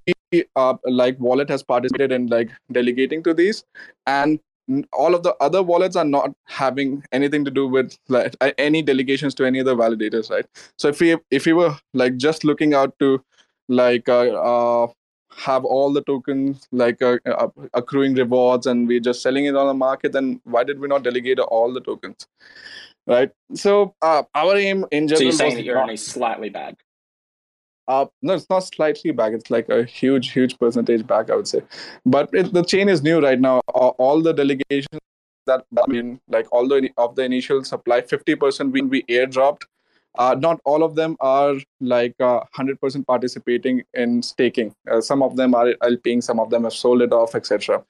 uh, 0.57 0.75
like 0.85 1.19
wallet 1.21 1.49
has 1.51 1.63
participated 1.63 2.13
in 2.13 2.27
like 2.27 2.51
delegating 2.73 3.23
to 3.23 3.35
these. 3.35 3.65
And 4.07 4.41
all 4.93 5.15
of 5.15 5.23
the 5.23 5.35
other 5.41 5.63
wallets 5.63 5.97
are 5.97 6.05
not 6.05 6.33
having 6.45 7.03
anything 7.13 7.45
to 7.45 7.51
do 7.51 7.67
with 7.67 7.97
like 8.09 8.35
any 8.59 8.83
delegations 8.83 9.35
to 9.35 9.45
any 9.45 9.61
other 9.61 9.75
validators 9.75 10.31
right? 10.31 10.47
So 10.79 10.89
if 10.89 11.01
we 11.01 11.17
if 11.31 11.47
we 11.47 11.53
were 11.53 11.77
like 11.93 12.17
just 12.17 12.45
looking 12.45 12.75
out 12.75 12.99
to 12.99 13.23
like 13.69 14.09
uh, 14.09 14.31
uh, 14.33 14.87
have 15.37 15.65
all 15.65 15.93
the 15.93 16.03
tokens 16.03 16.67
like 16.73 17.03
uh, 17.03 17.19
uh, 17.27 17.49
accruing 17.75 18.15
rewards 18.15 18.67
and 18.67 18.89
we're 18.89 19.01
just 19.01 19.21
selling 19.21 19.45
it 19.47 19.57
on 19.57 19.67
the 19.67 19.75
market 19.75 20.13
then 20.13 20.41
why 20.45 20.65
did 20.65 20.79
we 20.79 20.89
not 20.89 21.03
delegate 21.03 21.39
all 21.39 21.73
the 21.73 21.81
tokens 21.81 22.27
right? 23.07 23.31
So 23.55 23.95
uh, 24.01 24.23
our 24.35 24.57
aim 24.57 24.87
in 24.91 25.09
general 25.09 25.19
so 25.19 25.25
you're 25.25 25.33
saying 25.33 25.57
that 25.57 25.65
you're 25.65 25.79
only 25.79 25.99
slightly 25.99 26.49
bad 26.49 26.77
uh, 27.89 28.07
no, 28.23 28.35
it's 28.35 28.49
not 28.49 28.61
slightly 28.61 29.11
back. 29.11 29.33
It's 29.33 29.51
like 29.51 29.69
a 29.69 29.85
huge, 29.85 30.31
huge 30.31 30.59
percentage 30.59 31.07
back, 31.07 31.31
I 31.31 31.37
would 31.37 31.49
say. 31.49 31.63
But 32.07 32.31
it, 32.33 32.53
the 32.53 32.65
chain 32.65 32.89
is 32.89 33.03
new 33.03 33.21
right 33.21 33.41
now. 33.41 33.61
All 33.69 34.23
the 34.23 34.33
delegations 34.33 35.01
that 35.47 35.65
I 35.77 35.91
mean, 35.91 36.21
like 36.29 36.47
all 36.53 36.67
the 36.67 36.91
of 36.97 37.17
the 37.17 37.23
initial 37.23 37.63
supply, 37.65 38.01
fifty 38.01 38.35
percent 38.35 38.73
will 38.73 38.87
be 38.87 39.03
airdropped 39.05 39.63
uh, 40.17 40.35
not 40.39 40.61
all 40.65 40.83
of 40.83 40.95
them 40.95 41.17
are 41.21 41.55
like 41.81 42.15
uh, 42.21 42.41
100% 42.57 43.07
participating 43.07 43.83
in 43.95 44.23
staking. 44.23 44.75
Uh, 44.91 45.01
some 45.01 45.23
of 45.23 45.37
them 45.37 45.55
are 45.55 45.75
lping 45.83 46.23
some 46.23 46.39
of 46.39 46.51
them 46.51 46.65
have 46.65 46.73
sold 46.73 47.03
it 47.03 47.13
off 47.13 47.35
etc 47.35 47.83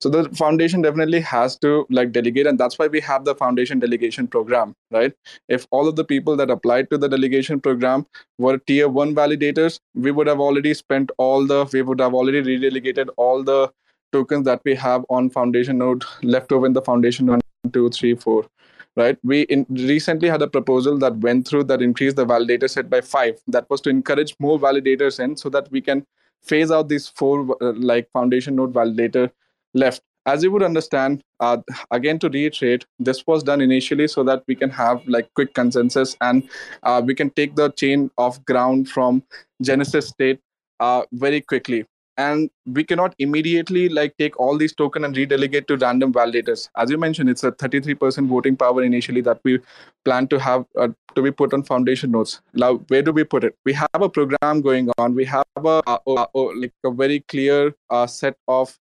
so 0.00 0.08
the 0.08 0.28
foundation 0.30 0.82
definitely 0.82 1.20
has 1.20 1.56
to 1.56 1.86
like 1.90 2.12
delegate 2.12 2.46
and 2.46 2.58
that's 2.58 2.78
why 2.78 2.86
we 2.86 3.00
have 3.00 3.24
the 3.24 3.34
foundation 3.34 3.78
delegation 3.78 4.26
program 4.26 4.74
right? 4.90 5.12
If 5.48 5.66
all 5.70 5.88
of 5.88 5.96
the 5.96 6.04
people 6.04 6.36
that 6.36 6.50
applied 6.50 6.90
to 6.90 6.98
the 6.98 7.08
delegation 7.08 7.60
program 7.60 8.06
were 8.38 8.58
tier 8.58 8.88
1 8.88 9.14
validators 9.14 9.80
we 9.94 10.10
would 10.10 10.26
have 10.26 10.40
already 10.40 10.74
spent 10.74 11.10
all 11.18 11.46
the 11.46 11.68
we 11.72 11.82
would 11.82 12.00
have 12.00 12.14
already 12.14 12.42
redelegated 12.42 13.08
all 13.16 13.42
the 13.42 13.70
tokens 14.12 14.44
that 14.44 14.60
we 14.64 14.74
have 14.74 15.04
on 15.08 15.30
foundation 15.30 15.78
node 15.78 16.04
left 16.22 16.52
over 16.52 16.66
in 16.66 16.72
the 16.72 16.82
foundation 16.82 17.26
one 17.26 17.40
two 17.72 17.88
three 17.90 18.14
four 18.14 18.46
right? 18.96 19.18
We 19.22 19.42
in, 19.42 19.66
recently 19.68 20.28
had 20.28 20.42
a 20.42 20.48
proposal 20.48 20.98
that 20.98 21.16
went 21.16 21.46
through 21.46 21.64
that 21.64 21.82
increased 21.82 22.16
the 22.16 22.26
validator 22.26 22.68
set 22.68 22.90
by 22.90 23.00
five. 23.00 23.40
That 23.48 23.68
was 23.70 23.80
to 23.82 23.90
encourage 23.90 24.34
more 24.38 24.58
validators 24.58 25.20
in 25.20 25.36
so 25.36 25.48
that 25.50 25.70
we 25.70 25.80
can 25.80 26.06
phase 26.42 26.70
out 26.70 26.88
these 26.88 27.08
four 27.08 27.56
uh, 27.62 27.72
like 27.76 28.10
foundation 28.12 28.56
node 28.56 28.72
validator 28.72 29.30
left. 29.74 30.02
As 30.26 30.42
you 30.42 30.50
would 30.52 30.62
understand, 30.62 31.22
uh, 31.40 31.58
again 31.90 32.18
to 32.18 32.28
reiterate, 32.28 32.84
this 32.98 33.26
was 33.26 33.42
done 33.42 33.60
initially 33.60 34.06
so 34.06 34.22
that 34.24 34.44
we 34.46 34.54
can 34.54 34.70
have 34.70 35.06
like 35.08 35.32
quick 35.34 35.54
consensus 35.54 36.16
and 36.20 36.48
uh, 36.82 37.00
we 37.04 37.14
can 37.14 37.30
take 37.30 37.56
the 37.56 37.70
chain 37.70 38.10
off 38.18 38.44
ground 38.44 38.88
from 38.88 39.22
Genesis 39.62 40.08
state 40.08 40.40
uh, 40.78 41.02
very 41.12 41.40
quickly 41.40 41.86
and 42.16 42.50
we 42.66 42.84
cannot 42.84 43.14
immediately 43.18 43.88
like 43.88 44.16
take 44.18 44.38
all 44.38 44.58
these 44.58 44.74
token 44.74 45.04
and 45.04 45.14
redelegate 45.16 45.66
to 45.66 45.76
random 45.76 46.12
validators. 46.12 46.68
As 46.76 46.90
you 46.90 46.98
mentioned 46.98 47.30
it's 47.30 47.44
a 47.44 47.52
33% 47.52 48.26
voting 48.26 48.56
power 48.56 48.82
initially 48.82 49.20
that 49.22 49.40
we 49.44 49.58
plan 50.04 50.28
to 50.28 50.38
have 50.38 50.64
uh, 50.76 50.88
to 51.14 51.22
be 51.22 51.30
put 51.30 51.54
on 51.54 51.62
foundation 51.62 52.10
nodes 52.10 52.40
now 52.54 52.74
where 52.88 53.02
do 53.02 53.12
we 53.12 53.24
put 53.24 53.44
it? 53.44 53.56
We 53.64 53.72
have 53.72 54.02
a 54.02 54.08
program 54.08 54.60
going 54.60 54.90
on. 54.98 55.14
We 55.14 55.24
have 55.24 55.44
a, 55.56 55.98
like 56.06 56.72
a 56.84 56.90
very 56.90 57.20
clear 57.20 57.74
uh, 57.90 58.06
set 58.06 58.36
of 58.48 58.76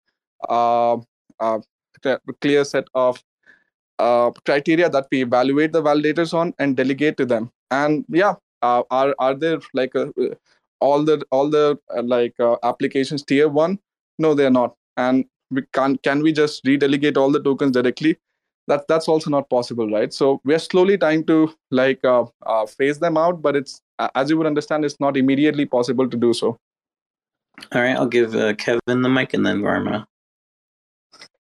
uh, 0.50 0.98
uh 1.40 1.60
clear 2.42 2.64
set 2.64 2.86
of 2.94 3.24
uh, 4.00 4.32
criteria 4.46 4.90
that 4.90 5.08
we 5.12 5.22
evaluate 5.22 5.72
the 5.72 5.82
validators 5.82 6.34
on 6.34 6.54
and 6.60 6.78
delegate 6.78 7.18
to 7.18 7.26
them. 7.26 7.52
And 7.72 8.06
yeah 8.10 8.36
uh, 8.62 8.84
are 8.90 9.16
are 9.20 9.34
there 9.34 9.60
like 9.74 9.94
a 9.96 10.12
all 10.80 11.04
the 11.04 11.24
all 11.32 11.50
the 11.50 11.80
uh, 11.96 12.04
like 12.04 12.40
uh, 12.40 12.58
applications 12.64 13.24
tier 13.24 13.48
one? 13.48 13.80
No 14.20 14.34
they're 14.34 14.52
not. 14.52 14.76
And 14.98 15.26
we 15.52 15.64
can 15.74 15.98
can 16.00 16.22
we 16.22 16.32
just 16.32 16.64
redelegate 16.66 17.18
all 17.18 17.32
the 17.32 17.42
tokens 17.42 17.72
directly? 17.72 18.18
That 18.68 18.88
that's 18.88 19.08
also 19.08 19.30
not 19.30 19.50
possible 19.50 19.90
right? 19.90 20.14
So 20.14 20.42
we 20.44 20.54
are 20.54 20.60
slowly 20.60 20.98
trying 20.98 21.26
to 21.26 21.54
like 21.72 22.04
uh, 22.04 22.26
uh, 22.46 22.66
phase 22.66 23.00
them 23.00 23.18
out 23.18 23.42
but 23.42 23.56
it's 23.56 23.82
as 24.16 24.30
you 24.30 24.38
would 24.38 24.48
understand 24.48 24.86
it's 24.86 25.00
not 25.00 25.18
immediately 25.18 25.66
possible 25.66 26.10
to 26.10 26.18
do 26.18 26.34
so. 26.34 26.58
All 27.74 27.82
right 27.82 27.96
i'll 27.96 28.06
give 28.06 28.36
uh, 28.36 28.54
kevin 28.54 29.02
the 29.02 29.10
mic 29.10 29.34
and 29.34 29.46
then 29.46 29.62
Rarma. 29.62 30.06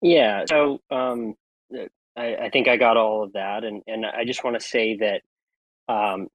Yeah 0.02 0.44
so 0.50 0.82
um 0.92 1.36
I, 2.18 2.36
I 2.36 2.50
think 2.52 2.68
i 2.68 2.76
got 2.78 2.98
all 2.98 3.24
of 3.24 3.34
that 3.34 3.64
and 3.64 3.82
and 3.88 4.06
i 4.06 4.26
just 4.26 4.44
want 4.44 4.60
to 4.60 4.68
say 4.68 4.98
that 4.98 5.22
um 5.88 6.28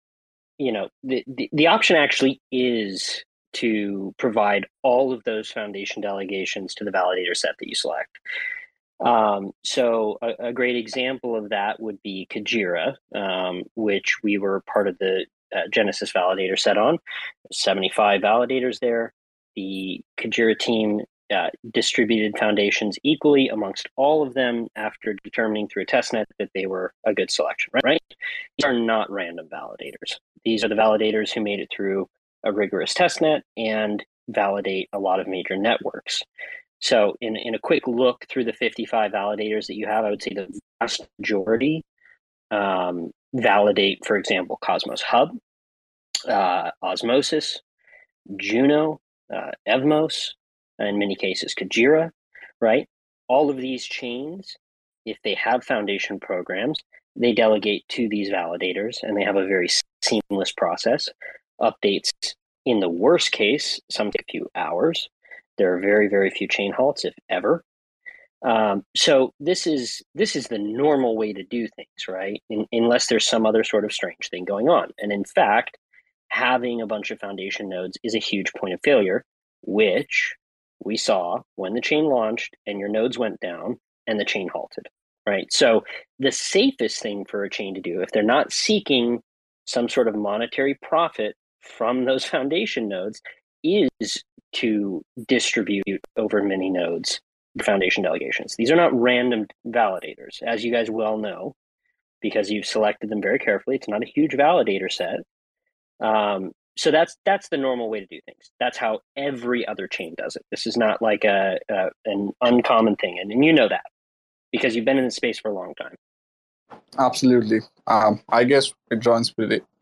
you 0.58 0.72
know 0.72 0.88
the, 1.02 1.24
the, 1.26 1.48
the 1.52 1.66
option 1.66 1.96
actually 1.96 2.40
is 2.52 3.24
to 3.54 4.14
provide 4.18 4.66
all 4.82 5.12
of 5.12 5.24
those 5.24 5.50
foundation 5.50 6.02
delegations 6.02 6.74
to 6.74 6.84
the 6.84 6.90
validator 6.90 7.34
set 7.36 7.52
that 7.58 7.68
you 7.68 7.74
select. 7.74 8.18
Um, 9.00 9.52
so 9.64 10.18
a, 10.20 10.48
a, 10.48 10.52
great 10.52 10.76
example 10.76 11.36
of 11.36 11.50
that 11.50 11.80
would 11.80 12.02
be 12.02 12.26
Kujira, 12.30 12.96
um, 13.14 13.62
which 13.76 14.16
we 14.24 14.38
were 14.38 14.62
part 14.62 14.88
of 14.88 14.98
the 14.98 15.24
uh, 15.54 15.62
Genesis 15.72 16.12
validator 16.12 16.58
set 16.58 16.76
on. 16.76 16.98
75 17.52 18.20
validators 18.20 18.80
there. 18.80 19.14
The 19.54 20.02
Kujira 20.18 20.58
team 20.58 21.00
uh, 21.34 21.48
distributed 21.72 22.38
foundations 22.38 22.98
equally 23.02 23.48
amongst 23.48 23.88
all 23.96 24.26
of 24.26 24.34
them 24.34 24.66
after 24.76 25.14
determining 25.24 25.68
through 25.68 25.82
a 25.82 25.86
testnet 25.86 26.24
that 26.38 26.50
they 26.54 26.66
were 26.66 26.92
a 27.06 27.12
good 27.12 27.30
selection, 27.30 27.70
right? 27.84 28.02
These 28.56 28.64
are 28.64 28.78
not 28.78 29.10
random 29.10 29.48
validators. 29.52 30.16
These 30.44 30.64
are 30.64 30.68
the 30.68 30.74
validators 30.74 31.32
who 31.32 31.42
made 31.42 31.60
it 31.60 31.68
through 31.74 32.08
a 32.44 32.52
rigorous 32.52 32.94
testnet 32.94 33.42
and 33.56 34.04
validate 34.28 34.88
a 34.92 34.98
lot 34.98 35.20
of 35.20 35.26
major 35.26 35.56
networks. 35.56 36.22
So, 36.80 37.16
in, 37.20 37.36
in 37.36 37.54
a 37.54 37.58
quick 37.58 37.86
look 37.86 38.24
through 38.28 38.44
the 38.44 38.52
55 38.52 39.10
validators 39.10 39.66
that 39.66 39.74
you 39.74 39.86
have, 39.86 40.04
I 40.04 40.10
would 40.10 40.22
say 40.22 40.32
the 40.34 40.60
vast 40.80 41.06
majority 41.18 41.84
um, 42.50 43.10
validate, 43.34 44.06
for 44.06 44.16
example, 44.16 44.58
Cosmos 44.62 45.02
Hub, 45.02 45.30
uh, 46.28 46.70
Osmosis, 46.82 47.60
Juno, 48.36 49.00
uh, 49.34 49.50
Evmos, 49.68 50.34
in 50.78 50.98
many 50.98 51.16
cases 51.16 51.54
Kujira, 51.54 52.10
right? 52.60 52.86
All 53.28 53.50
of 53.50 53.56
these 53.56 53.84
chains, 53.84 54.56
if 55.04 55.18
they 55.24 55.34
have 55.34 55.64
foundation 55.64 56.18
programs, 56.20 56.78
they 57.16 57.32
delegate 57.32 57.84
to 57.88 58.08
these 58.08 58.30
validators 58.30 58.98
and 59.02 59.16
they 59.16 59.24
have 59.24 59.36
a 59.36 59.46
very 59.46 59.68
seamless 60.02 60.52
process. 60.52 61.08
Updates 61.60 62.10
in 62.64 62.80
the 62.80 62.88
worst 62.88 63.32
case, 63.32 63.80
some 63.90 64.10
take 64.10 64.26
a 64.28 64.30
few 64.30 64.48
hours. 64.54 65.08
There 65.56 65.74
are 65.74 65.80
very, 65.80 66.06
very 66.08 66.30
few 66.30 66.46
chain 66.46 66.72
halts, 66.72 67.04
if 67.04 67.14
ever. 67.28 67.64
Um, 68.42 68.84
so 68.94 69.32
this 69.40 69.66
is 69.66 70.02
this 70.14 70.36
is 70.36 70.46
the 70.46 70.58
normal 70.58 71.16
way 71.16 71.32
to 71.32 71.42
do 71.42 71.66
things, 71.74 72.08
right? 72.08 72.40
In, 72.50 72.66
unless 72.70 73.06
there's 73.06 73.26
some 73.26 73.46
other 73.46 73.64
sort 73.64 73.84
of 73.84 73.92
strange 73.92 74.28
thing 74.30 74.44
going 74.44 74.68
on. 74.68 74.90
And 74.98 75.10
in 75.10 75.24
fact, 75.24 75.76
having 76.28 76.80
a 76.80 76.86
bunch 76.86 77.10
of 77.10 77.18
foundation 77.18 77.68
nodes 77.68 77.96
is 78.04 78.14
a 78.14 78.20
huge 78.20 78.52
point 78.52 78.74
of 78.74 78.80
failure, 78.84 79.24
which 79.62 80.34
we 80.84 80.96
saw 80.96 81.40
when 81.56 81.74
the 81.74 81.80
chain 81.80 82.04
launched 82.04 82.56
and 82.66 82.78
your 82.78 82.88
nodes 82.88 83.18
went 83.18 83.40
down 83.40 83.78
and 84.06 84.18
the 84.18 84.24
chain 84.24 84.48
halted, 84.48 84.86
right? 85.26 85.52
So 85.52 85.84
the 86.18 86.32
safest 86.32 87.00
thing 87.00 87.24
for 87.24 87.44
a 87.44 87.50
chain 87.50 87.74
to 87.74 87.80
do, 87.80 88.00
if 88.00 88.10
they're 88.10 88.22
not 88.22 88.52
seeking 88.52 89.20
some 89.64 89.88
sort 89.88 90.08
of 90.08 90.14
monetary 90.14 90.78
profit 90.82 91.36
from 91.60 92.04
those 92.04 92.24
foundation 92.36 92.88
nodes, 92.88 93.20
is 93.64 94.22
to 94.52 95.02
distribute 95.26 96.00
over 96.16 96.42
many 96.42 96.70
nodes 96.70 97.20
foundation 97.62 98.02
delegations. 98.02 98.54
These 98.56 98.70
are 98.70 98.76
not 98.76 98.98
random 98.98 99.46
validators, 99.66 100.42
as 100.46 100.64
you 100.64 100.72
guys 100.72 100.90
well 100.90 101.18
know, 101.18 101.54
because 102.20 102.50
you've 102.50 102.66
selected 102.66 103.10
them 103.10 103.20
very 103.20 103.38
carefully. 103.38 103.76
It's 103.76 103.88
not 103.88 104.02
a 104.02 104.06
huge 104.06 104.32
validator 104.32 104.90
set. 104.90 105.20
Um, 106.00 106.52
so 106.78 106.92
that's 106.92 107.16
that's 107.24 107.48
the 107.48 107.56
normal 107.56 107.90
way 107.90 108.00
to 108.00 108.06
do 108.06 108.20
things. 108.24 108.50
That's 108.60 108.78
how 108.78 109.00
every 109.16 109.66
other 109.66 109.88
chain 109.88 110.14
does 110.16 110.36
it. 110.36 110.42
This 110.50 110.66
is 110.66 110.76
not 110.76 111.02
like 111.02 111.24
a, 111.24 111.58
a 111.68 111.90
an 112.04 112.32
uncommon 112.40 112.96
thing, 112.96 113.18
and, 113.20 113.32
and 113.32 113.44
you 113.44 113.52
know 113.52 113.68
that 113.68 113.84
because 114.52 114.76
you've 114.76 114.84
been 114.84 114.96
in 114.96 115.04
the 115.04 115.10
space 115.10 115.40
for 115.40 115.50
a 115.50 115.54
long 115.54 115.74
time. 115.74 115.96
Absolutely. 116.98 117.60
Um, 117.86 118.22
I 118.28 118.44
guess 118.44 118.72
it 118.90 119.00
draws 119.00 119.34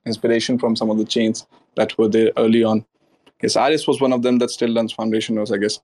inspiration 0.07 0.59
from 0.59 0.75
some 0.75 0.91
of 0.91 0.99
the 0.99 1.05
chains 1.05 1.47
that 1.77 1.97
were 1.99 2.09
there 2.09 2.33
early 2.37 2.65
on. 2.65 2.85
Yes, 3.43 3.57
Iris 3.57 3.87
was 3.87 4.01
one 4.01 4.15
of 4.15 4.23
them 4.23 4.39
that 4.39 4.51
still 4.51 4.75
runs 4.75 4.93
foundation 4.93 5.39
I 5.39 5.57
guess. 5.59 5.79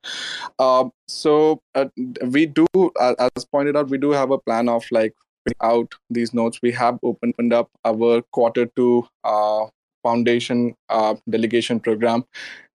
Uh, 0.59 0.89
so 1.07 1.61
uh, 1.75 1.87
we 2.27 2.47
do, 2.47 2.67
uh, 2.99 3.15
as 3.37 3.45
pointed 3.45 3.77
out, 3.77 3.91
we 3.91 3.99
do 3.99 4.13
have 4.13 4.31
a 4.31 4.39
plan 4.39 4.71
of 4.71 4.85
like 4.91 5.15
out 5.61 5.93
these 6.09 6.33
nodes. 6.33 6.61
We 6.63 6.73
have 6.73 6.99
opened 7.03 7.53
up 7.53 7.69
our 7.85 8.23
quarter 8.33 8.67
two 8.75 9.07
uh, 9.25 9.67
foundation 10.03 10.75
uh, 10.89 11.15
delegation 11.29 11.81
program. 11.81 12.25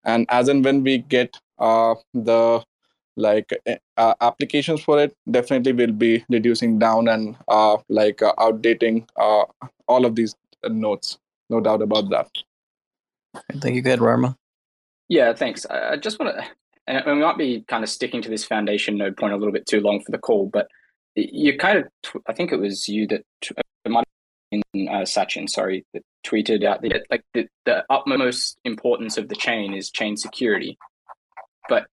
And 0.03 0.25
as 0.29 0.47
and 0.47 0.63
when 0.63 0.83
we 0.83 0.99
get 0.99 1.37
uh, 1.59 1.95
the 2.13 2.63
like 3.15 3.51
eh, 3.65 3.77
uh, 3.97 4.13
applications 4.21 4.81
for 4.81 5.01
it 5.01 5.15
definitely 5.31 5.73
we'll 5.73 5.91
be 5.91 6.23
reducing 6.29 6.77
down 6.77 7.07
and 7.07 7.35
uh, 7.47 7.75
like 7.89 8.21
uh, 8.21 8.33
outdating 8.37 9.07
uh, 9.17 9.43
all 9.87 10.05
of 10.05 10.15
these 10.15 10.35
notes. 10.69 11.17
No 11.49 11.59
doubt 11.59 11.81
about 11.81 12.09
that. 12.11 12.29
Thank 13.59 13.75
you. 13.75 13.81
Good 13.81 13.99
Rarma. 13.99 14.35
Yeah 15.09 15.33
thanks. 15.33 15.65
I 15.65 15.97
just 15.97 16.19
want 16.19 16.35
to 16.35 16.45
and 16.87 17.03
we 17.05 17.23
might 17.23 17.37
be 17.37 17.63
kind 17.67 17.83
of 17.83 17.89
sticking 17.89 18.21
to 18.21 18.29
this 18.29 18.45
foundation 18.45 18.97
node 18.97 19.17
point 19.17 19.33
a 19.33 19.37
little 19.37 19.51
bit 19.51 19.65
too 19.65 19.81
long 19.81 20.01
for 20.01 20.11
the 20.11 20.17
call 20.17 20.47
but 20.47 20.67
you 21.15 21.57
kind 21.57 21.77
of 21.79 22.21
i 22.27 22.33
think 22.33 22.51
it 22.51 22.59
was 22.59 22.87
you 22.87 23.05
that 23.07 23.23
it 23.41 23.51
might 23.51 23.65
in 23.65 23.66
uh, 24.53 25.03
Sachin, 25.03 25.49
sorry, 25.49 25.85
that 25.93 26.03
tweeted 26.25 26.65
out 26.65 26.81
that 26.81 27.03
like 27.09 27.23
the, 27.33 27.47
the 27.65 27.83
utmost 27.89 28.59
importance 28.63 29.17
of 29.17 29.29
the 29.29 29.35
chain 29.35 29.73
is 29.73 29.91
chain 29.91 30.17
security. 30.17 30.77
But 31.69 31.87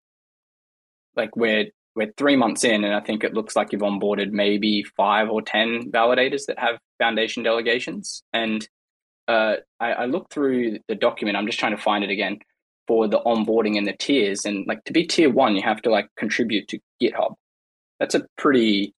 like 1.17 1.37
we're 1.37 1.67
we're 1.97 2.13
three 2.17 2.37
months 2.37 2.65
in, 2.65 2.85
and 2.85 2.95
I 2.95 3.01
think 3.01 3.23
it 3.23 3.35
looks 3.35 3.55
like 3.55 3.73
you've 3.73 3.83
onboarded 3.83 4.31
maybe 4.31 4.83
five 4.97 5.29
or 5.31 5.43
ten 5.43 5.91
validators 5.93 6.47
that 6.47 6.59
have 6.59 6.79
foundation 6.99 7.43
delegations. 7.43 8.23
And 8.33 8.67
uh, 9.29 9.57
I, 9.81 9.93
I 9.93 10.07
through 10.31 10.79
the 10.89 10.95
document. 10.95 11.37
I'm 11.37 11.47
just 11.47 11.59
trying 11.59 11.77
to 11.77 11.83
find 11.83 12.05
it 12.05 12.11
again 12.11 12.39
for 12.87 13.09
the 13.09 13.21
onboarding 13.21 13.79
and 13.79 13.87
the 13.87 13.95
tiers. 13.95 14.45
And 14.45 14.67
like 14.67 14.85
to 14.85 14.93
be 14.93 15.07
tier 15.07 15.31
one, 15.31 15.57
you 15.57 15.63
have 15.63 15.83
to 15.83 15.91
like 15.91 16.09
contribute 16.17 16.69
to 16.69 16.79
GitHub. 17.01 17.35
That's 17.99 18.15
a 18.15 18.27
pretty 18.37 18.95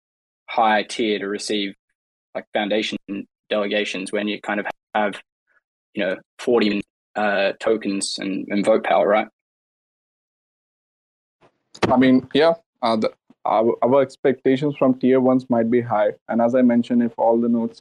high 0.49 0.83
tier 0.83 1.19
to 1.19 1.27
receive 1.27 1.75
like 2.35 2.47
foundation 2.53 2.97
delegations 3.49 4.13
when 4.13 4.29
you 4.29 4.41
kind 4.41 4.61
of 4.61 4.67
have 4.95 5.21
you 5.95 6.05
know, 6.05 6.17
40 6.39 6.83
uh, 7.17 7.53
tokens 7.59 8.19
and, 8.19 8.47
and 8.49 8.65
vote 8.65 8.85
power, 8.85 9.09
right? 9.09 9.29
I 11.89 11.97
mean, 11.97 12.29
yeah, 12.35 12.55
uh, 12.83 12.97
the, 12.97 13.13
our, 13.45 13.75
our 13.83 14.03
expectations 14.03 14.77
from 14.79 14.99
tier 14.99 15.21
ones 15.21 15.49
might 15.49 15.71
be 15.71 15.81
high. 15.81 16.13
And 16.29 16.41
as 16.43 16.55
I 16.55 16.63
mentioned, 16.63 17.03
if 17.03 17.13
all 17.17 17.41
the 17.41 17.49
nodes 17.49 17.81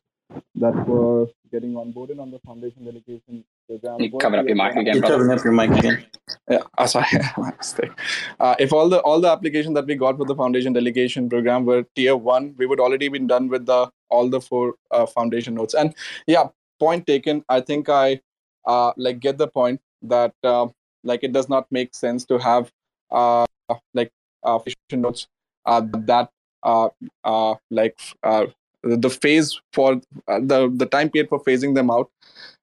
that 0.56 0.88
were 0.88 1.28
getting 1.52 1.74
onboarded 1.74 2.20
on 2.20 2.32
the 2.32 2.40
foundation 2.40 2.84
delegation 2.86 3.44
program. 3.68 4.00
You 4.02 4.12
covered 4.18 4.40
up 4.40 4.48
your 4.48 4.56
mic 4.56 4.76
again, 4.76 4.96
You're 4.96 5.02
brother. 5.02 5.16
covering 5.18 5.38
up 5.40 5.44
your 5.46 5.54
mic 5.54 5.72
again. 5.80 6.06
Yeah, 6.50 6.64
uh, 6.78 6.88
sorry, 6.88 7.06
my 7.38 7.52
mistake. 7.58 7.92
Uh, 8.40 8.56
if 8.60 8.74
all 8.74 8.90
the 8.90 9.00
all 9.02 9.20
the 9.20 9.30
applications 9.30 9.76
that 9.76 9.86
we 9.86 9.96
got 9.96 10.18
for 10.18 10.26
the 10.26 10.36
foundation 10.36 10.74
delegation 10.74 11.30
program 11.30 11.66
were 11.66 11.84
tier 11.96 12.16
one, 12.16 12.56
we 12.58 12.66
would 12.66 12.80
already 12.80 13.08
been 13.08 13.28
done 13.28 13.48
with 13.48 13.66
the 13.66 13.90
all 14.10 14.30
the 14.30 14.42
four 14.42 14.76
uh, 14.92 15.06
foundation 15.06 15.56
nodes. 15.56 15.74
And 15.74 15.94
yeah, 16.28 16.48
point 16.80 17.06
taken. 17.08 17.44
I 17.50 17.62
think 17.62 17.90
I 17.90 18.22
uh, 18.66 18.92
like 18.98 19.20
get 19.20 19.38
the 19.38 19.48
point 19.48 19.80
that 20.02 20.34
uh, 20.44 20.68
like 21.04 21.24
it 21.24 21.32
does 21.32 21.50
not 21.50 21.72
make 21.72 21.96
sense 21.96 22.26
to 22.26 22.38
have 22.40 22.72
uh, 23.12 23.46
like 23.94 24.12
uh, 24.44 24.60
foundation 24.60 25.02
nodes 25.02 25.28
uh, 25.66 25.82
that 26.12 26.30
uh, 26.64 26.90
uh, 27.24 27.56
like 27.70 28.00
uh, 28.24 28.48
the 28.86 29.10
phase 29.10 29.60
for 29.74 29.94
uh, 30.28 30.40
the 30.40 30.72
the 30.76 30.86
time 30.86 31.10
period 31.10 31.30
for 31.30 31.44
phasing 31.44 31.76
them 31.76 31.90
out 31.90 32.10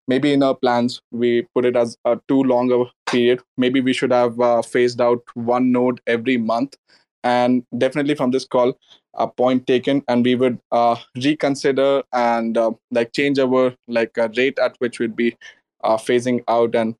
maybe 0.08 0.32
in 0.32 0.42
our 0.42 0.54
plans 0.54 1.00
we 1.10 1.42
put 1.54 1.64
it 1.64 1.76
as 1.76 1.96
a 2.04 2.18
too 2.28 2.42
long 2.42 2.72
a 2.72 2.84
period. 3.12 3.40
Maybe 3.56 3.80
we 3.80 3.92
should 3.92 4.10
have 4.10 4.40
uh, 4.40 4.62
phased 4.62 5.00
out 5.00 5.22
one 5.34 5.70
node 5.70 6.00
every 6.06 6.38
month. 6.38 6.76
And 7.24 7.64
definitely 7.78 8.16
from 8.16 8.32
this 8.32 8.44
call 8.44 8.76
a 9.14 9.28
point 9.28 9.66
taken 9.66 10.02
and 10.08 10.24
we 10.24 10.34
would 10.34 10.58
uh, 10.72 10.96
reconsider 11.22 12.02
and 12.12 12.58
uh, 12.58 12.72
like 12.90 13.12
change 13.12 13.38
our 13.38 13.74
like 13.86 14.16
uh, 14.18 14.28
rate 14.36 14.58
at 14.58 14.74
which 14.78 14.98
we'd 14.98 15.14
be 15.14 15.36
uh, 15.84 15.96
phasing 15.96 16.42
out. 16.48 16.74
And 16.74 16.96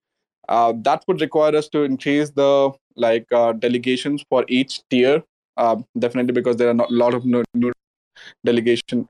that 0.85 1.03
would 1.09 1.21
require 1.21 1.57
us 1.57 1.69
to 1.71 1.83
increase 1.83 2.31
the 2.31 2.71
like 2.95 3.27
delegations 3.59 4.23
for 4.29 4.45
each 4.49 4.83
tier 4.91 5.25
definitely 5.99 6.33
because 6.33 6.57
there 6.57 6.69
are 6.69 6.85
a 6.85 6.87
lot 6.91 7.15
of 7.15 7.25
new 7.25 7.43
delegation 8.45 9.09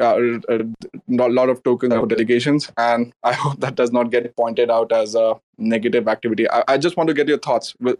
uh, 0.00 0.16
a 0.48 1.28
lot 1.28 1.50
of 1.50 1.62
tokens 1.62 1.92
for 1.92 2.06
delegations 2.06 2.70
and 2.78 3.12
i 3.22 3.32
hope 3.42 3.60
that 3.60 3.74
does 3.74 3.92
not 3.92 4.10
get 4.10 4.34
pointed 4.34 4.70
out 4.70 4.90
as 4.92 5.14
a 5.14 5.34
negative 5.58 6.08
activity 6.08 6.48
i, 6.50 6.62
I 6.68 6.78
just 6.78 6.96
want 6.96 7.08
to 7.08 7.14
get 7.14 7.28
your 7.28 7.38
thoughts 7.38 7.74
will, 7.80 7.96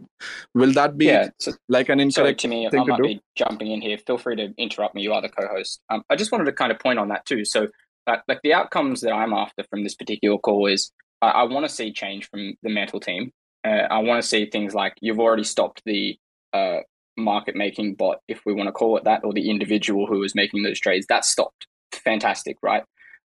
will 0.55 0.71
that 0.73 0.97
be 0.97 1.05
Yeah, 1.05 1.29
so- 1.39 1.53
like 1.69 1.89
an 1.89 1.99
Sorry, 1.99 2.29
incorrect 2.29 2.39
Timmy, 2.39 2.67
thing 2.69 2.79
I 2.79 2.83
to 2.85 2.89
might 2.89 2.97
do 2.97 3.03
be 3.03 3.21
jumping 3.35 3.71
in 3.71 3.81
here. 3.81 3.97
Feel 3.99 4.17
free 4.17 4.35
to 4.37 4.53
interrupt 4.57 4.95
me. 4.95 5.03
You 5.03 5.13
are 5.13 5.21
the 5.21 5.29
co-host. 5.29 5.81
Um, 5.89 6.03
I 6.09 6.15
just 6.15 6.31
wanted 6.31 6.45
to 6.45 6.53
kind 6.53 6.71
of 6.71 6.79
point 6.79 6.97
on 6.97 7.09
that 7.09 7.25
too. 7.25 7.45
So, 7.45 7.67
uh, 8.07 8.17
like 8.27 8.39
the 8.43 8.53
outcomes 8.53 9.01
that 9.01 9.11
I'm 9.13 9.33
after 9.33 9.63
from 9.69 9.83
this 9.83 9.93
particular 9.95 10.37
call 10.39 10.65
is 10.65 10.91
I, 11.21 11.29
I 11.29 11.43
want 11.43 11.65
to 11.65 11.69
see 11.69 11.91
change 11.93 12.27
from 12.29 12.55
the 12.63 12.69
Mantle 12.69 12.99
team. 12.99 13.31
Uh, 13.63 13.85
I 13.91 13.99
want 13.99 14.21
to 14.21 14.27
see 14.27 14.49
things 14.49 14.73
like 14.73 14.93
you've 15.01 15.19
already 15.19 15.43
stopped 15.43 15.83
the 15.85 16.17
uh, 16.51 16.79
market 17.21 17.55
making 17.55 17.95
bot, 17.95 18.19
if 18.27 18.41
we 18.45 18.53
want 18.53 18.67
to 18.67 18.71
call 18.71 18.97
it 18.97 19.03
that, 19.05 19.23
or 19.23 19.33
the 19.33 19.49
individual 19.49 20.07
who 20.07 20.19
was 20.19 20.35
making 20.35 20.63
those 20.63 20.79
trades. 20.79 21.05
that 21.07 21.25
stopped. 21.25 21.67
Fantastic, 21.93 22.57
right? 22.61 22.83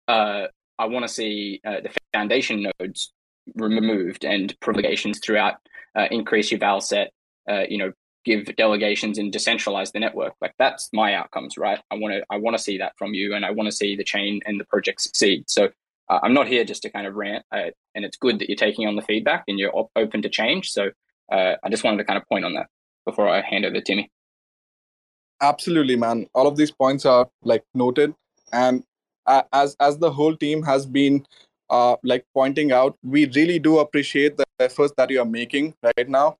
Uh, 0.08 0.46
I 0.78 0.86
want 0.86 1.04
to 1.04 1.12
see 1.12 1.60
uh, 1.66 1.80
the 1.82 1.90
foundation 2.12 2.66
nodes 2.78 3.12
removed 3.54 4.24
and 4.24 4.58
privilegations 4.60 5.20
throughout. 5.20 5.54
Uh, 5.96 6.06
increase 6.10 6.50
your 6.50 6.60
val 6.60 6.80
set. 6.80 7.12
Uh, 7.48 7.62
you 7.68 7.78
know, 7.78 7.92
give 8.24 8.44
delegations 8.56 9.18
and 9.18 9.32
decentralize 9.32 9.92
the 9.92 10.00
network. 10.00 10.34
Like 10.40 10.54
that's 10.58 10.90
my 10.92 11.14
outcomes, 11.14 11.56
right? 11.56 11.80
I 11.90 11.94
want 11.94 12.14
to 12.14 12.24
I 12.28 12.36
want 12.38 12.56
to 12.56 12.62
see 12.62 12.78
that 12.78 12.92
from 12.98 13.14
you, 13.14 13.34
and 13.34 13.44
I 13.44 13.52
want 13.52 13.68
to 13.68 13.76
see 13.76 13.96
the 13.96 14.04
chain 14.04 14.40
and 14.46 14.60
the 14.60 14.64
project 14.64 15.00
succeed. 15.00 15.48
So 15.48 15.70
uh, 16.08 16.20
I'm 16.22 16.34
not 16.34 16.48
here 16.48 16.64
just 16.64 16.82
to 16.82 16.90
kind 16.90 17.06
of 17.06 17.14
rant, 17.14 17.44
uh, 17.52 17.70
and 17.94 18.04
it's 18.04 18.16
good 18.16 18.38
that 18.40 18.48
you're 18.48 18.56
taking 18.56 18.86
on 18.86 18.96
the 18.96 19.02
feedback 19.02 19.44
and 19.48 19.58
you're 19.58 19.74
op- 19.74 19.90
open 19.96 20.22
to 20.22 20.28
change. 20.28 20.70
So 20.70 20.90
I 21.30 21.56
just 21.70 21.82
wanted 21.82 21.98
to 21.98 22.04
kind 22.04 22.16
of 22.16 22.28
point 22.28 22.44
on 22.44 22.54
that 22.54 22.68
before 23.06 23.28
I 23.28 23.40
hand 23.40 23.64
over 23.64 23.74
to 23.74 23.82
Timmy. 23.82 24.10
absolutely 25.40 25.96
man. 25.96 26.26
All 26.34 26.46
of 26.46 26.56
these 26.56 26.70
points 26.70 27.04
are 27.04 27.28
like 27.42 27.64
noted. 27.74 28.14
And 28.52 28.84
as 29.52 29.76
as 29.80 29.98
the 29.98 30.10
whole 30.10 30.36
team 30.36 30.62
has 30.62 30.86
been 30.86 31.26
uh, 31.70 31.96
like 32.04 32.24
pointing 32.32 32.72
out 32.72 32.96
we 33.02 33.26
really 33.26 33.58
do 33.58 33.78
appreciate 33.78 34.36
the 34.36 34.44
efforts 34.60 34.92
that 34.96 35.10
you 35.10 35.20
are 35.20 35.24
making 35.26 35.74
right 35.82 36.08
now. 36.08 36.36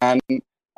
And 0.00 0.20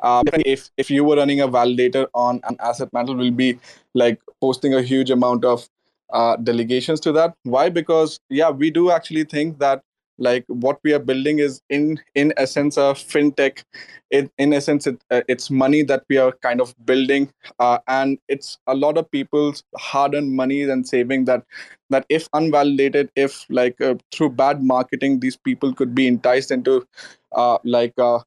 uh, 0.01 0.23
if 0.45 0.69
if 0.77 0.89
you 0.89 1.03
were 1.03 1.17
running 1.17 1.41
a 1.41 1.47
validator 1.47 2.07
on 2.13 2.41
an 2.43 2.57
asset 2.59 2.91
mantle 2.93 3.15
we'll 3.15 3.31
be 3.31 3.59
like 3.93 4.19
posting 4.41 4.73
a 4.73 4.81
huge 4.81 5.09
amount 5.11 5.45
of 5.45 5.67
uh, 6.11 6.35
delegations 6.37 6.99
to 7.01 7.11
that. 7.13 7.35
Why? 7.43 7.69
Because 7.69 8.19
yeah 8.29 8.49
we 8.49 8.71
do 8.71 8.91
actually 8.91 9.25
think 9.25 9.59
that 9.59 9.83
like 10.17 10.45
what 10.47 10.79
we 10.83 10.93
are 10.93 10.99
building 10.99 11.39
is 11.39 11.61
in 11.69 11.99
in 12.15 12.33
essence 12.37 12.77
a 12.77 12.93
fintech. 12.93 13.63
It, 14.11 14.31
in 14.37 14.53
essence 14.53 14.85
it, 14.85 15.01
uh, 15.09 15.21
it's 15.27 15.49
money 15.49 15.81
that 15.83 16.03
we 16.07 16.17
are 16.17 16.33
kind 16.43 16.61
of 16.61 16.75
building 16.85 17.31
uh, 17.59 17.79
and 17.87 18.19
it's 18.27 18.59
a 18.67 18.75
lot 18.75 18.97
of 18.97 19.09
people's 19.09 19.63
hard-earned 19.75 20.31
money 20.31 20.61
and 20.61 20.87
saving 20.87 21.25
that 21.25 21.43
that 21.89 22.05
if 22.09 22.29
unvalidated 22.31 23.09
if 23.15 23.45
like 23.49 23.81
uh, 23.81 23.95
through 24.11 24.29
bad 24.29 24.61
marketing 24.61 25.19
these 25.19 25.35
people 25.35 25.73
could 25.73 25.95
be 25.95 26.05
enticed 26.05 26.51
into 26.51 26.85
uh, 27.31 27.57
like 27.63 27.93
uh, 27.97 28.19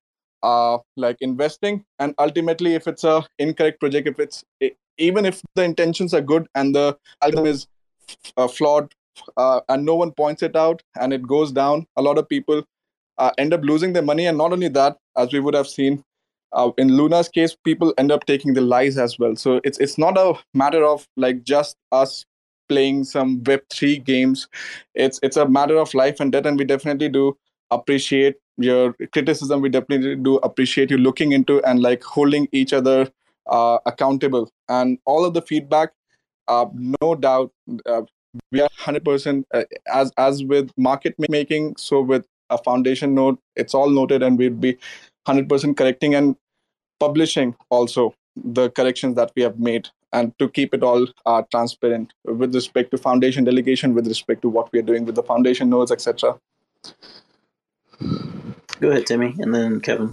uh, 0.42 0.78
like 0.96 1.16
investing. 1.20 1.84
And 1.98 2.14
ultimately 2.18 2.74
if 2.74 2.88
it's 2.88 3.04
a 3.04 3.24
incorrect 3.38 3.80
project 3.80 4.08
if 4.08 4.18
it's 4.18 4.44
even 4.98 5.24
if 5.24 5.42
the 5.54 5.62
intentions 5.62 6.14
are 6.14 6.20
good 6.20 6.48
and 6.54 6.74
the 6.74 6.98
algorithm 7.22 7.46
is 7.46 7.66
uh, 8.36 8.48
flawed 8.48 8.92
uh, 9.36 9.60
and 9.68 9.84
no 9.84 9.94
one 9.94 10.12
points 10.12 10.42
it 10.42 10.56
out 10.56 10.82
and 11.00 11.12
it 11.12 11.26
goes 11.26 11.52
down. 11.52 11.86
A 11.96 12.02
lot 12.02 12.18
of 12.18 12.28
people 12.28 12.62
uh, 13.18 13.30
end 13.38 13.52
up 13.52 13.62
losing 13.62 13.92
their 13.92 14.02
money 14.02 14.26
and 14.26 14.38
not 14.38 14.52
only 14.52 14.68
that 14.68 14.98
as 15.16 15.32
we 15.32 15.40
would 15.40 15.54
have 15.54 15.66
seen 15.66 16.04
uh, 16.52 16.70
in 16.78 16.96
luna's 16.96 17.28
case 17.28 17.56
people 17.64 17.92
end 17.98 18.12
up 18.12 18.24
taking 18.26 18.54
the 18.54 18.60
lies 18.60 18.98
as 18.98 19.18
well. 19.18 19.36
So 19.36 19.60
it's 19.64 19.78
it's 19.78 19.98
not 19.98 20.18
a 20.18 20.34
matter 20.54 20.84
of 20.84 21.06
like 21.16 21.44
just 21.44 21.76
us 21.92 22.24
playing 22.68 23.04
some 23.04 23.40
web3 23.42 24.04
games. 24.04 24.48
It's 24.94 25.20
it's 25.22 25.36
a 25.36 25.48
matter 25.48 25.76
of 25.76 25.94
life 25.94 26.20
and 26.20 26.32
death 26.32 26.46
and 26.46 26.58
we 26.58 26.64
definitely 26.64 27.08
do 27.08 27.36
appreciate 27.70 28.36
your 28.58 28.94
criticism. 29.12 29.60
We 29.60 29.68
definitely 29.68 30.16
do 30.16 30.36
appreciate 30.38 30.90
you 30.90 30.98
looking 30.98 31.32
into 31.32 31.62
and 31.64 31.80
like 31.80 32.02
holding 32.02 32.48
each 32.52 32.72
other 32.72 33.08
uh, 33.46 33.78
accountable. 33.86 34.50
And 34.68 34.98
all 35.04 35.24
of 35.24 35.34
the 35.34 35.42
feedback 35.42 35.90
uh, 36.48 36.66
no 37.00 37.14
doubt 37.14 37.50
uh, 37.86 38.02
we 38.50 38.60
are 38.60 38.68
100% 38.80 39.44
uh, 39.52 39.64
as 39.92 40.12
as 40.16 40.44
with 40.44 40.70
market 40.76 41.14
making 41.28 41.76
so 41.76 42.00
with 42.00 42.26
a 42.50 42.58
foundation 42.58 43.14
note 43.14 43.38
it's 43.56 43.74
all 43.74 43.90
noted 43.90 44.22
and 44.22 44.38
we'd 44.38 44.60
be 44.60 44.76
100% 45.26 45.76
correcting 45.76 46.14
and 46.14 46.36
publishing 47.00 47.54
also 47.70 48.14
the 48.36 48.70
corrections 48.70 49.16
that 49.16 49.32
we 49.34 49.42
have 49.42 49.58
made 49.58 49.88
and 50.12 50.38
to 50.38 50.48
keep 50.48 50.72
it 50.72 50.82
all 50.82 51.06
uh, 51.26 51.42
transparent 51.50 52.12
with 52.24 52.54
respect 52.54 52.90
to 52.90 52.98
foundation 52.98 53.44
delegation 53.44 53.94
with 53.94 54.06
respect 54.06 54.42
to 54.42 54.48
what 54.48 54.72
we 54.72 54.78
are 54.78 54.88
doing 54.90 55.04
with 55.04 55.14
the 55.14 55.22
foundation 55.22 55.68
nodes 55.68 55.90
etc 55.90 56.38
Go 58.80 58.90
ahead, 58.90 59.06
Timmy, 59.06 59.34
and 59.38 59.54
then 59.54 59.80
Kevin. 59.80 60.12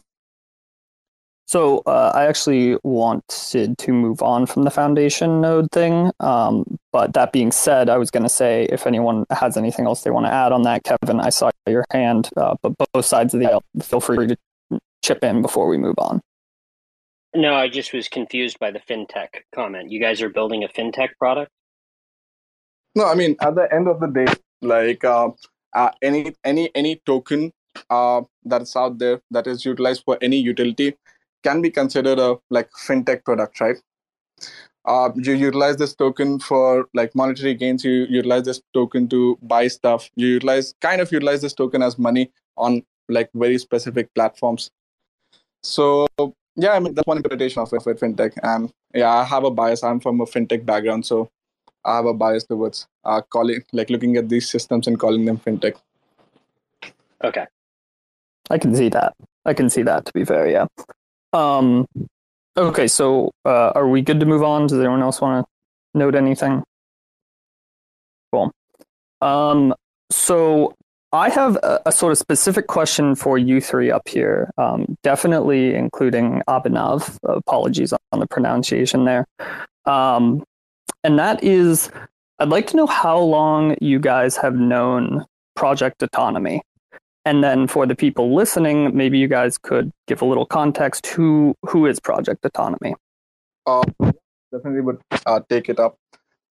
So 1.46 1.84
uh, 1.86 2.12
I 2.16 2.26
actually 2.26 2.78
wanted 2.84 3.78
to 3.78 3.92
move 3.92 4.22
on 4.22 4.46
from 4.46 4.64
the 4.64 4.72
foundation 4.72 5.42
node 5.42 5.72
thing. 5.72 6.12
Um, 6.20 6.80
but 6.92 7.14
that 7.14 7.32
being 7.32 7.52
said, 7.52 7.90
I 7.90 7.98
was 7.98 8.10
going 8.10 8.24
to 8.24 8.30
say 8.30 8.64
if 8.72 8.88
anyone 8.88 9.26
has 9.30 9.58
anything 9.58 9.86
else 9.86 10.04
they 10.04 10.10
want 10.10 10.26
to 10.26 10.32
add 10.32 10.52
on 10.52 10.64
that, 10.64 10.84
Kevin, 10.84 11.20
I 11.20 11.30
saw 11.30 11.52
your 11.68 11.86
hand. 11.92 12.30
Uh, 12.38 12.56
but 12.62 12.74
both 12.94 13.06
sides 13.06 13.34
of 13.34 13.40
the 13.42 13.48
aisle, 13.52 13.64
feel 13.82 14.00
free 14.00 14.28
to 14.28 14.38
chip 15.04 15.24
in 15.24 15.42
before 15.42 15.68
we 15.68 15.78
move 15.78 15.96
on. 15.98 16.22
No, 17.36 17.56
I 17.56 17.68
just 17.68 17.94
was 17.94 18.08
confused 18.08 18.60
by 18.60 18.72
the 18.72 18.80
fintech 18.80 19.42
comment. 19.54 19.92
You 19.92 20.00
guys 20.00 20.22
are 20.22 20.30
building 20.30 20.64
a 20.64 20.68
fintech 20.68 21.10
product? 21.20 21.52
no 22.96 23.06
i 23.08 23.16
mean 23.16 23.36
at 23.42 23.56
the 23.56 23.72
end 23.74 23.88
of 23.88 24.00
the 24.00 24.08
day 24.08 24.28
like 24.62 25.04
uh, 25.04 25.30
uh, 25.76 25.90
any 26.02 26.34
any 26.44 26.70
any 26.76 27.02
token 27.06 27.52
uh, 27.90 28.22
that's 28.46 28.76
out 28.76 28.98
there 29.00 29.20
that 29.32 29.48
is 29.48 29.66
utilized 29.66 30.04
for 30.06 30.18
any 30.22 30.38
utility 30.38 30.96
can 31.44 31.62
be 31.62 31.70
considered 31.70 32.20
a 32.20 32.36
like 32.50 32.70
fintech 32.72 33.24
product 33.24 33.60
right 33.60 33.78
uh, 34.86 35.10
you 35.16 35.34
utilize 35.34 35.78
this 35.78 35.96
token 35.96 36.40
for 36.40 36.88
like 36.94 37.16
monetary 37.16 37.54
gains 37.54 37.84
you 37.86 38.06
utilize 38.10 38.44
this 38.44 38.62
token 38.74 39.08
to 39.08 39.38
buy 39.42 39.68
stuff 39.68 40.10
you 40.16 40.28
utilize 40.28 40.74
kind 40.82 41.02
of 41.02 41.12
utilize 41.12 41.42
this 41.42 41.54
token 41.54 41.82
as 41.82 41.98
money 41.98 42.32
on 42.58 42.82
like 43.10 43.30
very 43.34 43.58
specific 43.58 44.14
platforms 44.14 44.72
so 45.62 46.08
yeah 46.56 46.74
i 46.74 46.80
mean 46.80 46.94
that's 46.94 47.08
one 47.08 47.18
interpretation 47.18 47.62
of 47.62 47.72
it 47.74 47.86
with 47.86 48.00
fintech 48.00 48.38
and 48.44 48.72
yeah 48.94 49.14
i 49.14 49.24
have 49.24 49.44
a 49.44 49.52
bias 49.52 49.84
i'm 49.84 50.00
from 50.00 50.22
a 50.22 50.26
fintech 50.26 50.66
background 50.66 51.06
so 51.06 51.30
i 51.86 51.96
have 51.96 52.06
a 52.06 52.14
bias 52.14 52.44
towards 52.44 52.88
uh, 53.06 53.22
calling 53.30 53.64
like 53.72 53.90
looking 53.90 54.18
at 54.18 54.30
these 54.30 54.50
systems 54.50 54.88
and 54.88 55.00
calling 55.00 55.26
them 55.26 55.38
fintech 55.38 55.76
Okay. 57.24 57.46
I 58.50 58.58
can 58.58 58.76
see 58.76 58.90
that. 58.90 59.14
I 59.46 59.54
can 59.54 59.70
see 59.70 59.84
that. 59.84 60.06
To 60.06 60.14
be 60.14 60.26
fair, 60.26 60.48
yeah. 60.48 60.68
Um, 61.34 61.88
okay, 62.56 62.88
so 62.88 63.32
uh, 63.46 63.72
are 63.76 63.88
we 63.88 64.02
good 64.02 64.20
to 64.20 64.26
move 64.26 64.44
on? 64.44 64.68
Does 64.68 64.80
anyone 64.80 65.02
else 65.02 65.20
want 65.20 65.46
to 65.46 66.00
note 66.00 66.16
anything? 66.16 66.64
Cool. 68.32 68.52
Um, 69.22 69.74
so 70.12 70.76
I 71.12 71.30
have 71.30 71.56
a, 71.58 71.82
a, 71.88 71.92
sort 71.92 72.12
of 72.12 72.18
specific 72.18 72.68
question 72.68 73.16
for 73.16 73.38
you 73.38 73.62
three 73.62 73.92
up 73.92 74.08
here, 74.08 74.52
um, 74.58 74.98
definitely 75.04 75.76
including 75.76 76.42
Abhinav. 76.48 77.18
Apologies 77.24 77.94
on 78.12 78.20
the 78.20 78.28
pronunciation 78.28 79.06
there. 79.06 79.26
Um, 79.86 80.44
and 81.04 81.20
that 81.20 81.44
is, 81.44 81.90
I'd 82.40 82.50
like 82.50 82.68
to 82.68 82.78
know 82.78 82.88
how 82.88 83.20
long 83.20 83.76
you 83.82 84.00
guys 84.00 84.38
have 84.38 84.56
known 84.56 85.26
Project 85.56 86.02
Autonomy. 86.02 86.62
And 87.26 87.44
then 87.44 87.68
for 87.68 87.86
the 87.86 87.96
people 87.96 88.36
listening, 88.36 88.96
maybe 88.96 89.18
you 89.18 89.28
guys 89.28 89.58
could 89.58 89.92
give 90.08 90.22
a 90.22 90.26
little 90.26 90.46
context. 90.46 91.08
Who 91.08 91.56
who 91.66 91.86
is 91.86 92.00
Project 92.00 92.46
Autonomy? 92.46 92.96
Uh, 93.66 93.84
definitely 94.52 94.82
would 94.82 95.02
uh, 95.26 95.40
take 95.50 95.70
it 95.70 95.80
up. 95.80 95.98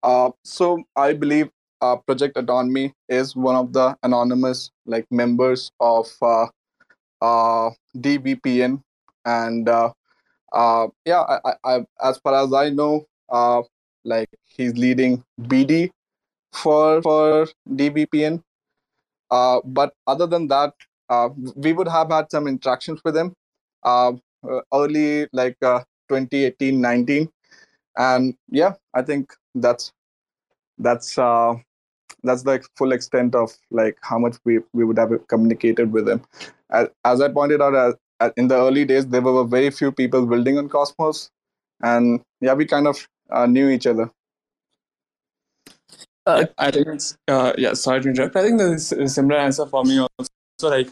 Uh, 0.02 0.30
so 0.44 0.82
I 0.96 1.12
believe 1.12 1.50
uh, 1.82 1.96
Project 1.96 2.36
Autonomy 2.36 2.94
is 3.08 3.36
one 3.36 3.56
of 3.56 3.72
the 3.72 3.96
anonymous 4.02 4.70
like 4.86 5.06
members 5.10 5.70
of 5.80 6.06
uh, 6.22 6.46
uh, 7.20 7.70
DVPN, 7.96 8.82
and 9.24 9.68
uh, 9.68 9.92
uh, 10.52 10.86
yeah, 11.04 11.20
I, 11.20 11.54
I, 11.64 11.86
as 12.02 12.18
far 12.18 12.34
as 12.34 12.52
I 12.52 12.70
know, 12.70 13.06
uh, 13.28 13.62
like 14.04 14.28
he's 14.44 14.74
leading 14.74 15.22
BD 15.40 15.90
for 16.52 17.02
for 17.02 17.48
DVPN. 17.68 18.42
Uh, 19.32 19.60
but 19.64 19.94
other 20.06 20.26
than 20.28 20.46
that, 20.46 20.72
uh, 21.08 21.28
we 21.56 21.72
would 21.72 21.88
have 21.88 22.10
had 22.10 22.30
some 22.30 22.46
interactions 22.46 23.00
with 23.04 23.16
him 23.16 23.34
uh, 23.82 24.12
early 24.72 25.26
like 25.32 25.56
uh, 25.62 25.80
2018 26.08 26.80
19 26.80 27.28
and 27.96 28.34
yeah 28.50 28.72
i 28.94 29.02
think 29.02 29.32
that's 29.54 29.92
that's 30.78 31.18
uh 31.18 31.54
that's 32.22 32.42
the 32.42 32.62
full 32.76 32.92
extent 32.92 33.34
of 33.34 33.50
like 33.70 33.96
how 34.02 34.18
much 34.18 34.36
we, 34.44 34.60
we 34.72 34.84
would 34.84 34.98
have 34.98 35.10
communicated 35.28 35.92
with 35.92 36.08
him. 36.08 36.22
As, 36.70 36.88
as 37.04 37.20
I 37.20 37.28
pointed 37.28 37.60
out, 37.60 37.98
in 38.36 38.46
the 38.48 38.54
early 38.54 38.84
days, 38.84 39.06
there 39.06 39.20
were 39.20 39.44
very 39.44 39.70
few 39.70 39.90
people 39.90 40.24
building 40.26 40.56
on 40.56 40.68
Cosmos, 40.68 41.30
and 41.82 42.20
yeah, 42.40 42.54
we 42.54 42.64
kind 42.64 42.86
of 42.86 43.08
uh, 43.30 43.46
knew 43.46 43.68
each 43.68 43.86
other. 43.88 44.08
Uh, 46.26 46.46
I 46.58 46.70
think 46.70 46.86
it's 46.88 47.16
uh, 47.28 47.52
yeah. 47.58 47.74
Sorry 47.74 48.00
to 48.02 48.08
interrupt. 48.08 48.36
I 48.36 48.42
think 48.42 48.58
there's 48.58 48.92
a 48.92 49.08
similar 49.08 49.38
answer 49.40 49.66
for 49.66 49.84
me 49.84 49.98
also. 49.98 50.30
Like 50.62 50.88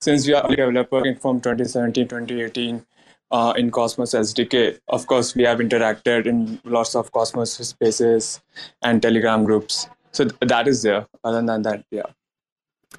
since 0.00 0.26
we 0.26 0.34
are 0.34 0.44
a 0.44 0.56
developer 0.56 1.02
from 1.20 1.40
2017, 1.40 2.08
2018 2.08 2.84
uh, 3.30 3.54
in 3.56 3.70
Cosmos 3.70 4.12
SDK, 4.12 4.78
of 4.88 5.06
course 5.06 5.36
we 5.36 5.44
have 5.44 5.58
interacted 5.58 6.26
in 6.26 6.60
lots 6.64 6.96
of 6.96 7.12
Cosmos 7.12 7.52
spaces 7.52 8.40
and 8.82 9.00
Telegram 9.00 9.44
groups 9.44 9.88
so 10.12 10.24
that 10.40 10.68
is 10.68 10.82
there 10.82 11.06
other 11.24 11.42
than 11.42 11.62
that 11.62 11.84
yeah 11.90 12.06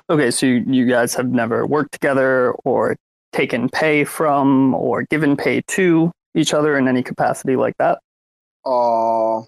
okay 0.10 0.32
so 0.32 0.46
you, 0.46 0.64
you 0.68 0.86
guys 0.86 1.14
have 1.14 1.30
never 1.30 1.66
worked 1.66 1.94
together 1.94 2.52
or 2.66 2.98
taken 3.32 3.70
pay 3.70 4.04
from 4.04 4.74
or 4.76 5.04
given 5.04 5.38
pay 5.38 5.62
to 5.62 6.12
each 6.36 6.54
other 6.54 6.78
in 6.78 6.88
any 6.88 7.02
capacity 7.02 7.56
like 7.56 7.76
that 7.78 8.00
uh 8.66 9.42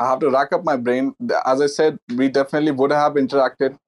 i 0.00 0.08
have 0.08 0.20
to 0.24 0.30
rack 0.30 0.52
up 0.52 0.64
my 0.64 0.76
brain 0.76 1.14
as 1.52 1.60
i 1.60 1.66
said 1.66 1.98
we 2.16 2.28
definitely 2.28 2.72
would 2.80 2.92
have 2.92 3.14
interacted 3.14 3.78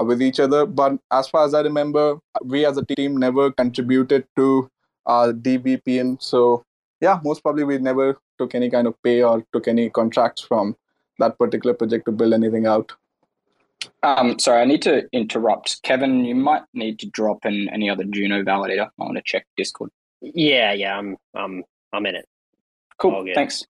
uh, 0.00 0.04
with 0.04 0.20
each 0.28 0.40
other 0.40 0.66
but 0.66 0.98
as 1.10 1.28
far 1.28 1.44
as 1.44 1.54
i 1.54 1.60
remember 1.60 2.18
we 2.42 2.66
as 2.66 2.76
a 2.76 2.84
team 2.94 3.16
never 3.16 3.50
contributed 3.52 4.26
to 4.36 4.70
uh, 5.06 5.32
DVPN 5.46 6.20
so 6.20 6.64
yeah 7.00 7.20
most 7.24 7.42
probably 7.42 7.64
we 7.64 7.78
never 7.78 8.18
took 8.38 8.54
any 8.54 8.70
kind 8.70 8.86
of 8.86 9.00
pay 9.02 9.22
or 9.22 9.44
took 9.52 9.68
any 9.68 9.88
contracts 9.90 10.42
from 10.42 10.76
that 11.18 11.38
particular 11.38 11.74
project 11.74 12.06
to 12.06 12.12
build 12.12 12.34
anything 12.34 12.66
out. 12.66 12.92
Um, 14.02 14.38
sorry, 14.38 14.62
I 14.62 14.64
need 14.64 14.82
to 14.82 15.08
interrupt. 15.12 15.82
Kevin, 15.82 16.24
you 16.24 16.34
might 16.34 16.62
need 16.74 16.98
to 17.00 17.06
drop 17.06 17.44
in 17.44 17.68
any 17.70 17.88
other 17.90 18.04
Juno 18.04 18.42
validator. 18.42 18.86
I 18.86 19.04
want 19.04 19.16
to 19.16 19.22
check 19.24 19.46
Discord. 19.56 19.90
Yeah, 20.20 20.72
yeah, 20.72 20.98
I'm, 20.98 21.16
I'm, 21.34 21.64
I'm 21.92 22.06
in 22.06 22.16
it. 22.16 22.26
Cool. 22.98 23.26
Thanks. 23.34 23.66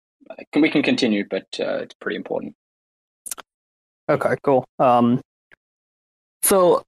Can 0.52 0.62
we 0.62 0.70
can 0.70 0.82
continue, 0.82 1.24
but 1.28 1.46
uh, 1.60 1.78
it's 1.78 1.94
pretty 2.00 2.16
important. 2.16 2.54
Okay, 4.08 4.36
cool. 4.42 4.64
Um, 4.78 5.20
so, 6.42 6.82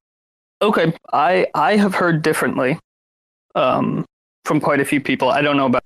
okay, 0.62 0.92
I 1.12 1.46
I 1.54 1.76
have 1.76 1.94
heard 1.94 2.22
differently 2.22 2.78
um, 3.54 4.04
from 4.44 4.60
quite 4.60 4.80
a 4.80 4.84
few 4.84 5.00
people. 5.00 5.28
I 5.30 5.42
don't 5.42 5.56
know 5.56 5.66
about 5.66 5.82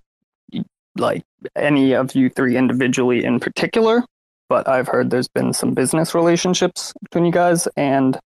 like 0.99 1.23
any 1.57 1.95
of 1.95 2.15
you 2.15 2.29
three 2.29 2.57
individually 2.57 3.24
in 3.24 3.41
particular, 3.41 4.05
but 4.49 4.69
I've 4.69 4.89
heard 4.89 5.11
there's 5.11 5.29
been 5.29 5.53
some 5.53 5.73
business 5.73 6.15
relationships 6.15 6.93
between 7.03 7.24
you 7.24 7.33
guys. 7.33 7.66
And 7.77 8.19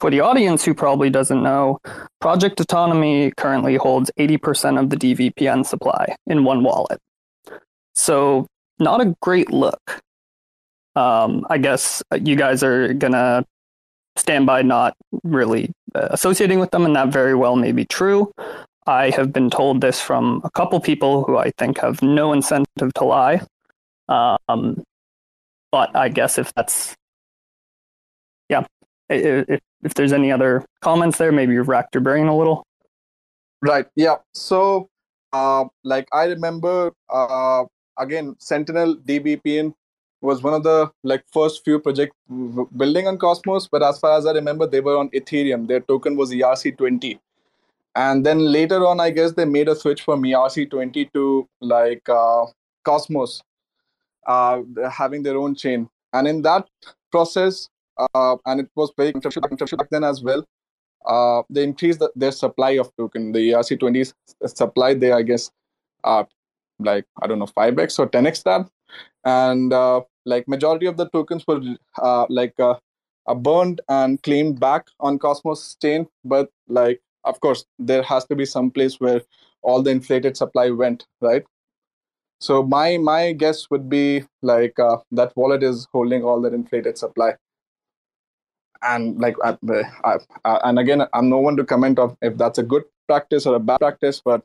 for 0.00 0.10
the 0.10 0.20
audience 0.20 0.64
who 0.64 0.74
probably 0.74 1.10
doesn't 1.10 1.42
know, 1.42 1.78
Project 2.20 2.60
Autonomy 2.60 3.32
currently 3.36 3.76
holds 3.76 4.10
80% 4.18 4.80
of 4.80 4.90
the 4.90 4.96
DVPN 4.96 5.66
supply 5.66 6.16
in 6.26 6.44
one 6.44 6.64
wallet. 6.64 6.98
So, 7.94 8.46
not 8.78 9.00
a 9.00 9.14
great 9.20 9.50
look. 9.50 10.00
Um, 10.96 11.46
I 11.50 11.58
guess 11.58 12.02
you 12.20 12.36
guys 12.36 12.62
are 12.62 12.94
to 12.94 13.44
stand 14.16 14.46
by 14.46 14.62
not 14.62 14.96
really 15.24 15.72
uh, 15.94 16.08
associating 16.10 16.60
with 16.60 16.70
them, 16.70 16.84
and 16.84 16.94
that 16.96 17.08
very 17.08 17.34
well 17.34 17.56
may 17.56 17.72
be 17.72 17.84
true. 17.84 18.32
I 18.86 19.10
have 19.10 19.32
been 19.32 19.50
told 19.50 19.80
this 19.80 20.00
from 20.00 20.40
a 20.44 20.50
couple 20.50 20.78
people 20.80 21.24
who 21.24 21.36
I 21.36 21.50
think 21.58 21.78
have 21.78 22.02
no 22.02 22.32
incentive 22.32 22.92
to 22.94 23.04
lie. 23.04 23.40
Um, 24.08 24.84
but 25.72 25.96
I 25.96 26.08
guess 26.10 26.38
if 26.38 26.52
that's, 26.54 26.94
yeah, 28.48 28.66
if, 29.08 29.60
if 29.82 29.94
there's 29.94 30.12
any 30.12 30.30
other 30.30 30.64
comments 30.82 31.18
there, 31.18 31.32
maybe 31.32 31.54
you've 31.54 31.68
racked 31.68 31.94
your 31.94 32.02
brain 32.02 32.26
a 32.26 32.36
little. 32.36 32.66
Right. 33.62 33.86
Yeah. 33.96 34.16
So, 34.34 34.88
uh, 35.32 35.64
like 35.82 36.06
I 36.12 36.24
remember, 36.24 36.92
uh, 37.08 37.64
again, 37.98 38.36
Sentinel 38.38 38.96
DVPN 38.96 39.74
was 40.20 40.42
one 40.42 40.54
of 40.54 40.62
the 40.62 40.90
like 41.02 41.24
first 41.32 41.64
few 41.64 41.78
project 41.78 42.14
building 42.76 43.06
on 43.06 43.18
Cosmos. 43.18 43.68
But 43.68 43.82
as 43.82 43.98
far 43.98 44.18
as 44.18 44.26
I 44.26 44.32
remember, 44.32 44.66
they 44.66 44.80
were 44.80 44.96
on 44.96 45.10
Ethereum. 45.10 45.68
Their 45.68 45.80
token 45.80 46.16
was 46.16 46.30
ERC20. 46.30 47.18
And 47.94 48.26
then 48.26 48.38
later 48.38 48.84
on, 48.86 48.98
I 48.98 49.10
guess 49.10 49.32
they 49.32 49.44
made 49.44 49.68
a 49.68 49.76
switch 49.76 50.02
from 50.02 50.22
ERC20 50.22 51.12
to 51.12 51.48
like 51.60 52.08
uh, 52.08 52.46
Cosmos 52.84 53.42
uh, 54.26 54.62
having 54.90 55.22
their 55.22 55.36
own 55.36 55.54
chain. 55.54 55.88
And 56.12 56.26
in 56.26 56.42
that 56.42 56.68
process, 57.12 57.68
uh, 57.96 58.36
and 58.46 58.60
it 58.60 58.70
was 58.74 58.92
very 58.96 59.12
controversial 59.12 59.78
back 59.78 59.90
then 59.90 60.02
as 60.02 60.22
well, 60.22 60.44
uh, 61.06 61.42
they 61.50 61.62
increased 61.62 61.98
the, 61.98 62.10
their 62.16 62.32
supply 62.32 62.70
of 62.70 62.90
token. 62.96 63.32
The 63.32 63.50
ERC20 63.50 64.12
supply 64.46 64.94
they, 64.94 65.12
I 65.12 65.22
guess, 65.22 65.50
uh, 66.02 66.24
like, 66.78 67.06
I 67.22 67.26
don't 67.26 67.38
know, 67.38 67.46
5x 67.46 67.98
or 67.98 68.08
10x 68.08 68.42
that. 68.44 68.68
And 69.24 69.72
uh, 69.72 70.02
like 70.24 70.48
majority 70.48 70.86
of 70.86 70.96
the 70.96 71.08
tokens 71.10 71.44
were 71.46 71.60
uh, 72.00 72.26
like 72.28 72.58
uh, 72.58 72.74
burned 73.34 73.80
and 73.88 74.22
claimed 74.22 74.60
back 74.60 74.86
on 75.00 75.18
Cosmos 75.18 75.76
chain. 75.80 76.06
But 76.24 76.50
like, 76.68 77.00
of 77.24 77.40
course, 77.40 77.64
there 77.78 78.02
has 78.02 78.24
to 78.26 78.36
be 78.36 78.44
some 78.44 78.70
place 78.70 79.00
where 79.00 79.22
all 79.62 79.82
the 79.82 79.90
inflated 79.90 80.36
supply 80.36 80.70
went, 80.70 81.06
right? 81.20 81.44
So 82.40 82.62
my 82.62 82.98
my 82.98 83.32
guess 83.32 83.70
would 83.70 83.88
be 83.88 84.24
like 84.42 84.78
uh, 84.78 84.98
that 85.12 85.32
wallet 85.36 85.62
is 85.62 85.88
holding 85.92 86.24
all 86.24 86.40
that 86.42 86.52
inflated 86.52 86.98
supply. 86.98 87.34
And 88.82 89.18
like, 89.18 89.36
I, 89.42 89.56
I, 90.04 90.18
I, 90.44 90.60
and 90.64 90.78
again, 90.78 91.02
I'm 91.14 91.30
no 91.30 91.38
one 91.38 91.56
to 91.56 91.64
comment 91.64 91.98
on 91.98 92.18
if 92.20 92.36
that's 92.36 92.58
a 92.58 92.62
good 92.62 92.82
practice 93.06 93.46
or 93.46 93.54
a 93.54 93.60
bad 93.60 93.78
practice, 93.78 94.20
but 94.22 94.42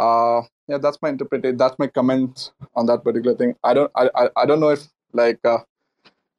uh, 0.00 0.42
yeah, 0.66 0.78
that's 0.78 0.98
my 1.02 1.10
interpretation. 1.10 1.58
That's 1.58 1.78
my 1.78 1.86
comments 1.86 2.52
on 2.74 2.86
that 2.86 3.04
particular 3.04 3.36
thing. 3.36 3.54
I 3.62 3.74
don't, 3.74 3.90
I, 3.94 4.08
I, 4.14 4.28
I 4.36 4.46
don't 4.46 4.60
know 4.60 4.70
if 4.70 4.88
like 5.12 5.38
uh, 5.44 5.58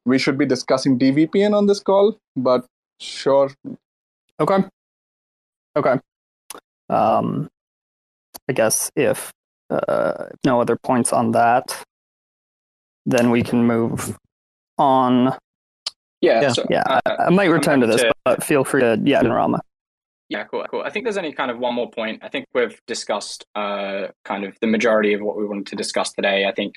we 0.05 0.17
should 0.17 0.37
be 0.37 0.45
discussing 0.45 0.97
DVPN 0.97 1.53
on 1.53 1.67
this 1.67 1.79
call, 1.79 2.19
but 2.35 2.65
sure. 2.99 3.51
Okay. 4.39 4.63
Okay. 5.75 5.99
Um, 6.89 7.49
I 8.49 8.53
guess 8.53 8.91
if 8.95 9.31
uh, 9.69 10.25
no 10.43 10.59
other 10.59 10.75
points 10.75 11.13
on 11.13 11.31
that, 11.31 11.77
then 13.05 13.29
we 13.29 13.43
can 13.43 13.65
move 13.65 14.17
on. 14.77 15.37
Yeah, 16.21 16.41
yeah. 16.41 16.51
So, 16.51 16.65
yeah 16.69 16.83
uh, 16.87 16.99
I, 17.05 17.25
I, 17.25 17.29
might 17.29 17.45
return 17.45 17.79
to 17.81 17.87
this, 17.87 18.01
to, 18.01 18.13
but 18.25 18.43
feel 18.43 18.63
free 18.63 18.81
to 18.81 18.99
yeah, 19.03 19.21
Rarma. 19.21 19.59
Yeah, 20.31 20.45
cool, 20.45 20.65
cool. 20.71 20.81
I 20.81 20.89
think 20.89 21.03
there's 21.03 21.17
only 21.17 21.33
kind 21.33 21.51
of 21.51 21.59
one 21.59 21.75
more 21.75 21.91
point. 21.91 22.23
I 22.23 22.29
think 22.29 22.45
we've 22.53 22.79
discussed 22.87 23.45
uh, 23.53 24.07
kind 24.23 24.45
of 24.45 24.57
the 24.61 24.67
majority 24.67 25.13
of 25.13 25.19
what 25.19 25.35
we 25.35 25.45
wanted 25.45 25.65
to 25.67 25.75
discuss 25.75 26.13
today. 26.13 26.45
I 26.45 26.53
think 26.53 26.75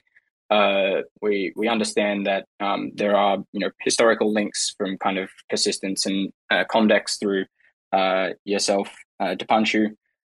uh, 0.50 1.02
we 1.22 1.52
we 1.54 1.68
understand 1.68 2.26
that 2.26 2.46
um, 2.58 2.90
there 2.96 3.16
are 3.16 3.36
you 3.52 3.60
know 3.60 3.70
historical 3.78 4.32
links 4.32 4.74
from 4.76 4.98
kind 4.98 5.18
of 5.18 5.30
persistence 5.48 6.04
and 6.04 6.32
uh, 6.50 6.64
Comdex 6.68 7.20
through 7.20 7.44
uh, 7.92 8.30
yourself, 8.44 8.92
uh, 9.20 9.36
Deepanshu, 9.36 9.90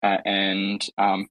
uh, 0.04 0.18
and 0.24 0.86
um, 0.96 1.26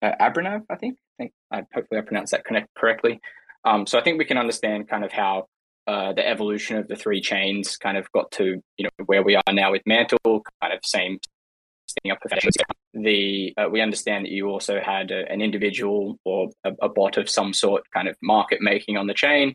uh, 0.00 0.12
I 0.20 0.30
think. 0.30 0.96
I 1.10 1.16
think 1.18 1.32
I, 1.50 1.64
hopefully 1.74 1.98
I 1.98 2.02
pronounced 2.02 2.30
that 2.30 2.44
correctly. 2.76 3.20
Um, 3.64 3.84
so 3.88 3.98
I 3.98 4.02
think 4.04 4.16
we 4.16 4.26
can 4.26 4.38
understand 4.38 4.88
kind 4.88 5.04
of 5.04 5.10
how 5.10 5.48
uh, 5.86 6.12
the 6.12 6.26
evolution 6.26 6.76
of 6.76 6.88
the 6.88 6.96
three 6.96 7.20
chains 7.20 7.76
kind 7.76 7.96
of 7.96 8.10
got 8.12 8.30
to 8.32 8.62
you 8.76 8.84
know 8.84 9.04
where 9.06 9.22
we 9.22 9.36
are 9.36 9.52
now 9.52 9.72
with 9.72 9.82
Mantle, 9.86 10.18
kind 10.60 10.72
of 10.72 10.80
same 10.84 11.18
setting 11.86 12.12
up 12.12 12.18
the 12.94 13.54
uh, 13.56 13.68
we 13.70 13.80
understand 13.80 14.24
that 14.24 14.32
you 14.32 14.48
also 14.48 14.80
had 14.80 15.10
a, 15.10 15.30
an 15.30 15.40
individual 15.40 16.18
or 16.24 16.50
a, 16.64 16.72
a, 16.82 16.88
bot 16.88 17.16
of 17.16 17.28
some 17.28 17.52
sort 17.52 17.82
kind 17.92 18.08
of 18.08 18.16
market 18.22 18.60
making 18.60 18.96
on 18.96 19.06
the 19.06 19.14
chain. 19.14 19.54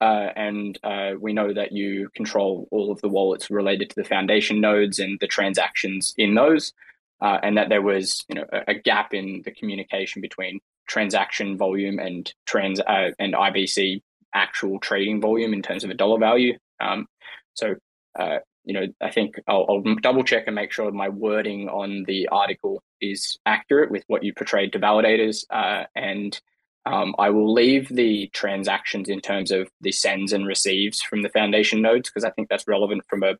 Uh, 0.00 0.30
and 0.36 0.78
uh, 0.84 1.10
we 1.20 1.32
know 1.32 1.52
that 1.52 1.72
you 1.72 2.08
control 2.14 2.68
all 2.70 2.92
of 2.92 3.00
the 3.00 3.08
wallets 3.08 3.50
related 3.50 3.90
to 3.90 3.96
the 3.96 4.04
foundation 4.04 4.60
nodes 4.60 5.00
and 5.00 5.18
the 5.20 5.26
transactions 5.26 6.14
in 6.16 6.34
those 6.34 6.72
uh, 7.20 7.38
and 7.42 7.56
that 7.56 7.68
there 7.68 7.82
was 7.82 8.24
you 8.28 8.34
know 8.36 8.44
a, 8.52 8.62
a, 8.68 8.74
gap 8.74 9.12
in 9.12 9.42
the 9.44 9.50
communication 9.50 10.22
between 10.22 10.60
transaction 10.86 11.56
volume 11.56 11.98
and 11.98 12.32
trans 12.46 12.80
uh, 12.80 13.10
and 13.18 13.34
IBC 13.34 14.00
actual 14.34 14.78
trading 14.78 15.20
volume 15.20 15.52
in 15.52 15.62
terms 15.62 15.84
of 15.84 15.90
a 15.90 15.94
dollar 15.94 16.18
value 16.18 16.56
um, 16.80 17.06
so 17.54 17.74
uh, 18.18 18.38
you 18.68 18.74
know, 18.74 18.86
I 19.00 19.10
think 19.10 19.40
I'll, 19.48 19.64
I'll, 19.66 19.94
double 20.02 20.22
check 20.22 20.44
and 20.46 20.54
make 20.54 20.72
sure 20.72 20.92
my 20.92 21.08
wording 21.08 21.70
on 21.70 22.04
the 22.06 22.28
article 22.28 22.82
is 23.00 23.38
accurate 23.46 23.90
with 23.90 24.04
what 24.08 24.22
you 24.22 24.34
portrayed 24.34 24.74
to 24.74 24.78
validators. 24.78 25.44
Uh, 25.48 25.84
and 25.96 26.38
um, 26.84 27.14
I 27.18 27.30
will 27.30 27.50
leave 27.50 27.88
the 27.88 28.28
transactions 28.34 29.08
in 29.08 29.22
terms 29.22 29.52
of 29.52 29.70
the 29.80 29.90
sends 29.90 30.34
and 30.34 30.46
receives 30.46 31.00
from 31.00 31.22
the 31.22 31.30
foundation 31.30 31.80
nodes 31.80 32.10
because 32.10 32.24
I 32.24 32.30
think 32.30 32.50
that's 32.50 32.68
relevant 32.68 33.04
from 33.08 33.22
a, 33.22 33.36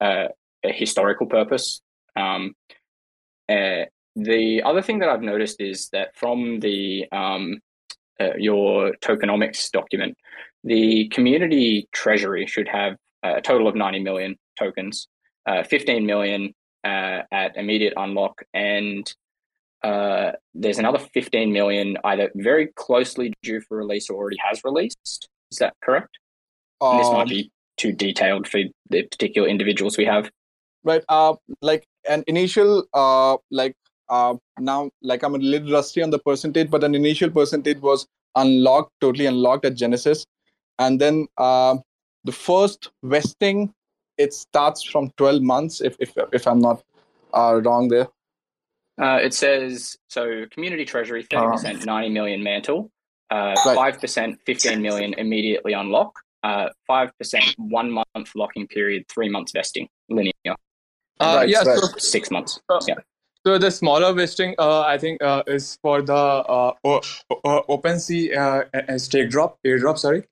a, 0.00 0.28
a 0.62 0.72
historical 0.72 1.26
purpose. 1.26 1.80
Um, 2.14 2.54
uh, 3.48 3.86
the 4.14 4.62
other 4.64 4.82
thing 4.82 5.00
that 5.00 5.08
I've 5.08 5.20
noticed 5.20 5.60
is 5.60 5.88
that 5.88 6.16
from 6.16 6.60
the 6.60 7.06
um, 7.10 7.58
uh, 8.20 8.36
your 8.36 8.92
tokenomics 9.02 9.70
document, 9.70 10.16
the 10.64 11.08
community 11.08 11.88
treasury 11.92 12.46
should 12.46 12.68
have 12.68 12.96
a 13.22 13.40
total 13.40 13.66
of 13.66 13.74
90 13.74 14.00
million 14.00 14.36
tokens, 14.58 15.08
uh, 15.46 15.62
15 15.62 16.06
million 16.06 16.54
uh, 16.84 17.22
at 17.32 17.56
immediate 17.56 17.94
unlock, 17.96 18.42
and 18.54 19.12
uh, 19.82 20.32
there's 20.54 20.78
another 20.78 20.98
15 20.98 21.52
million 21.52 21.96
either 22.04 22.30
very 22.34 22.68
closely 22.76 23.32
due 23.42 23.60
for 23.62 23.78
release 23.78 24.10
or 24.10 24.16
already 24.16 24.36
has 24.46 24.62
released. 24.64 25.28
Is 25.50 25.58
that 25.58 25.74
correct? 25.82 26.18
Um, 26.80 26.98
this 26.98 27.10
might 27.10 27.28
be 27.28 27.42
um, 27.44 27.50
too 27.76 27.92
detailed 27.92 28.46
for 28.46 28.60
the 28.90 29.02
particular 29.02 29.48
individuals 29.48 29.96
we 29.96 30.04
have. 30.04 30.30
Right. 30.84 31.02
Uh, 31.08 31.34
like 31.60 31.86
an 32.08 32.24
initial, 32.26 32.84
uh, 32.94 33.36
like 33.50 33.74
uh, 34.10 34.34
now, 34.58 34.90
like 35.02 35.22
I'm 35.22 35.34
a 35.34 35.38
little 35.38 35.72
rusty 35.72 36.02
on 36.02 36.10
the 36.10 36.18
percentage, 36.18 36.70
but 36.70 36.84
an 36.84 36.94
initial 36.94 37.30
percentage 37.30 37.78
was 37.78 38.06
unlocked, 38.34 38.92
totally 39.00 39.26
unlocked 39.26 39.64
at 39.64 39.74
Genesis, 39.76 40.26
and 40.78 41.00
then 41.00 41.28
uh, 41.38 41.76
the 42.24 42.32
first 42.32 42.90
vesting 43.02 43.72
it 44.18 44.34
starts 44.34 44.82
from 44.82 45.10
12 45.16 45.42
months 45.42 45.80
if 45.80 45.96
if, 45.98 46.12
if 46.32 46.46
i'm 46.46 46.58
not 46.58 46.82
uh, 47.32 47.60
wrong 47.64 47.88
there. 47.88 48.08
Uh, 49.00 49.18
it 49.22 49.32
says 49.32 49.96
so 50.08 50.44
community 50.50 50.84
treasury 50.84 51.24
30% 51.24 51.82
uh, 51.82 51.84
90 51.84 52.10
million 52.10 52.42
mantle. 52.42 52.90
Uh, 53.30 53.54
right. 53.64 53.94
5% 53.94 54.36
15 54.44 54.82
million 54.82 55.14
immediately 55.14 55.72
unlock. 55.72 56.12
Uh, 56.42 56.68
5% 56.90 57.54
one 57.58 57.90
month 57.92 58.30
locking 58.34 58.66
period 58.66 59.04
three 59.08 59.28
months 59.28 59.52
vesting 59.52 59.88
linear. 60.08 60.32
Uh, 61.20 61.36
right, 61.36 61.48
yeah 61.48 61.62
right. 61.62 61.78
So, 61.78 61.98
six 61.98 62.30
months 62.30 62.60
uh, 62.68 62.80
yeah 62.88 62.94
so 63.46 63.58
the 63.58 63.70
smaller 63.70 64.12
vesting, 64.12 64.54
uh, 64.58 64.80
I 64.82 64.98
think, 64.98 65.22
uh, 65.22 65.42
is 65.46 65.78
for 65.82 66.02
the 66.02 66.14
uh, 66.14 66.72
o- 66.84 67.00
o- 67.44 67.64
OpenSea 67.68 68.68
uh, 68.74 68.98
stake 68.98 69.30
drop, 69.30 69.58
airdrop. 69.66 69.98
Sorry, 69.98 70.24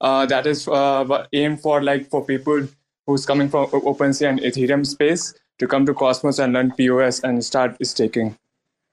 uh, 0.00 0.26
that 0.26 0.46
is 0.46 0.68
uh, 0.68 1.26
aimed 1.32 1.60
for 1.60 1.82
like 1.82 2.08
for 2.10 2.24
people 2.24 2.68
who's 3.06 3.26
coming 3.26 3.48
from 3.48 3.66
OpenSea 3.68 4.28
and 4.28 4.40
Ethereum 4.40 4.86
space 4.86 5.34
to 5.58 5.66
come 5.66 5.86
to 5.86 5.94
Cosmos 5.94 6.38
and 6.38 6.52
learn 6.52 6.72
POS 6.72 7.20
and 7.24 7.44
start 7.44 7.76
staking. 7.84 8.36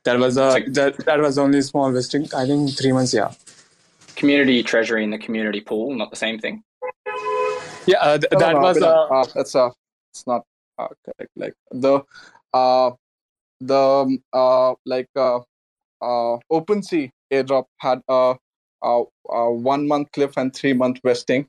That 0.06 0.18
was 0.19 0.38
a 0.38 0.64
that, 0.68 0.98
that 1.06 1.19
was 1.19 1.38
only 1.38 1.61
small 1.61 1.91
vesting. 1.91 2.27
I 2.36 2.45
think 2.45 2.77
three 2.77 2.91
months. 2.94 3.14
Yeah. 3.14 3.34
Community 4.15 4.64
treasury 4.64 5.03
in 5.03 5.11
the 5.11 5.18
community 5.18 5.61
pool, 5.61 5.95
not 5.95 6.10
the 6.10 6.15
same 6.15 6.40
thing. 6.40 6.64
Yeah, 7.86 7.98
uh, 8.02 8.18
th- 8.18 8.30
that 8.31 8.56
was 8.56 8.81
uh, 8.81 9.03
uh, 9.06 9.26
that's 9.34 9.56
uh, 9.56 9.69
it's 10.14 10.26
not 10.27 10.45
uh, 10.77 10.88
correct. 11.03 11.31
Like 11.36 11.53
the 11.72 12.02
uh, 12.53 12.91
the 13.60 13.77
um, 13.77 14.23
uh, 14.34 14.73
like 14.86 15.10
uh, 15.15 15.38
uh, 16.02 16.38
OpenSea 16.52 17.11
airdrop 17.31 17.65
had 17.80 18.02
a, 18.07 18.36
a, 18.84 19.03
a 19.30 19.53
one 19.53 19.88
month 19.88 20.11
cliff 20.14 20.38
and 20.38 20.53
three 20.56 20.73
month 20.73 20.99
vesting, 21.03 21.48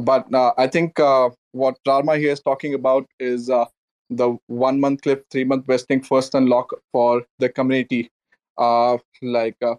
but 0.00 0.32
uh, 0.34 0.52
I 0.56 0.66
think 0.66 0.98
uh, 0.98 1.30
what 1.52 1.76
Rarma 1.86 2.18
here 2.18 2.32
is 2.32 2.40
talking 2.40 2.74
about 2.74 3.06
is 3.20 3.50
uh, 3.50 3.66
the 4.10 4.36
one 4.46 4.80
month 4.80 5.02
cliff, 5.02 5.20
three 5.30 5.44
month 5.44 5.66
vesting 5.66 6.02
first 6.02 6.34
unlock 6.34 6.70
for 6.92 7.24
the 7.38 7.48
community, 7.48 8.10
uh, 8.58 8.98
like 9.20 9.56
uh, 9.62 9.74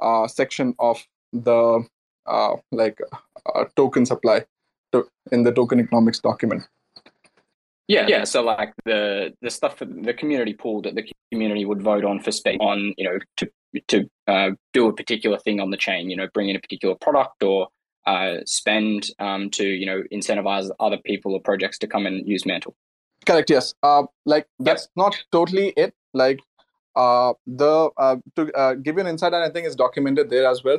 uh, 0.00 0.26
section 0.28 0.74
of 0.78 1.04
the 1.32 1.84
uh, 2.26 2.56
like 2.70 2.98
uh, 3.54 3.64
token 3.76 4.06
supply 4.06 4.44
to, 4.92 5.06
in 5.30 5.42
the 5.42 5.52
token 5.52 5.80
economics 5.80 6.20
document. 6.20 6.62
Yeah, 7.88 8.06
yeah. 8.06 8.24
So 8.24 8.42
like 8.42 8.72
the 8.84 9.32
the 9.42 9.50
stuff 9.50 9.78
for 9.78 9.84
the 9.84 10.14
community 10.14 10.54
pool 10.54 10.82
that 10.82 10.94
the 10.94 11.04
community 11.32 11.64
would 11.64 11.82
vote 11.82 12.04
on 12.04 12.20
for 12.20 12.30
space 12.30 12.58
on, 12.60 12.94
you 12.96 13.04
know, 13.04 13.18
to 13.38 13.50
to 13.88 14.10
uh, 14.28 14.50
do 14.72 14.88
a 14.88 14.92
particular 14.92 15.38
thing 15.38 15.60
on 15.60 15.70
the 15.70 15.76
chain, 15.76 16.08
you 16.08 16.16
know, 16.16 16.28
bring 16.32 16.48
in 16.48 16.56
a 16.56 16.60
particular 16.60 16.94
product 16.94 17.42
or 17.42 17.68
uh, 18.06 18.36
spend 18.46 19.10
um, 19.18 19.50
to 19.50 19.64
you 19.64 19.86
know 19.86 20.02
incentivize 20.12 20.70
other 20.80 20.98
people 21.04 21.34
or 21.34 21.40
projects 21.40 21.78
to 21.78 21.86
come 21.86 22.06
and 22.06 22.26
use 22.26 22.46
Mantle. 22.46 22.74
Correct. 23.26 23.50
Yes. 23.50 23.74
Uh, 23.82 24.04
like 24.26 24.46
that's 24.58 24.82
yep. 24.82 24.90
not 24.96 25.24
totally 25.32 25.72
it. 25.76 25.94
Like 26.14 26.40
uh, 26.96 27.34
the 27.46 27.90
uh, 27.96 28.16
to 28.36 28.52
uh, 28.52 28.74
give 28.74 28.96
you 28.96 29.00
an 29.00 29.06
insight, 29.06 29.32
and 29.32 29.42
I 29.42 29.50
think 29.50 29.66
it's 29.66 29.76
documented 29.76 30.30
there 30.30 30.48
as 30.48 30.62
well. 30.64 30.78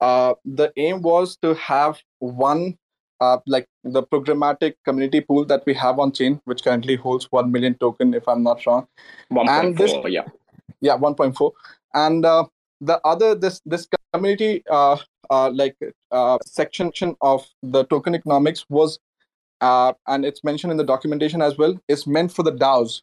Uh, 0.00 0.34
the 0.44 0.72
aim 0.76 1.02
was 1.02 1.36
to 1.42 1.54
have 1.54 2.00
one 2.18 2.78
uh, 3.20 3.38
like 3.46 3.66
the 3.84 4.02
programmatic 4.02 4.74
community 4.84 5.20
pool 5.20 5.44
that 5.44 5.62
we 5.66 5.74
have 5.74 5.98
on 5.98 6.12
chain, 6.12 6.40
which 6.44 6.64
currently 6.64 6.96
holds 6.96 7.26
one 7.30 7.52
million 7.52 7.74
token, 7.74 8.14
if 8.14 8.28
I'm 8.28 8.42
not 8.42 8.64
wrong. 8.66 8.86
One 9.28 9.46
point 9.46 9.76
four. 9.76 10.08
Yeah. 10.08 10.24
Yeah, 10.80 10.94
one 10.94 11.14
point 11.14 11.36
four. 11.36 11.52
And 11.94 12.24
uh, 12.24 12.44
the 12.80 13.00
other 13.04 13.34
this 13.34 13.60
this 13.66 13.86
community 14.12 14.62
uh, 14.70 14.96
uh, 15.30 15.50
like 15.50 15.76
uh, 16.10 16.38
section 16.44 16.92
of 17.20 17.46
the 17.62 17.84
token 17.84 18.14
economics 18.14 18.64
was 18.68 18.98
uh, 19.60 19.92
and 20.06 20.24
it's 20.24 20.42
mentioned 20.42 20.70
in 20.70 20.76
the 20.76 20.84
documentation 20.84 21.42
as 21.42 21.58
well 21.58 21.78
is 21.88 22.06
meant 22.06 22.32
for 22.32 22.42
the 22.42 22.52
DAOs, 22.52 23.02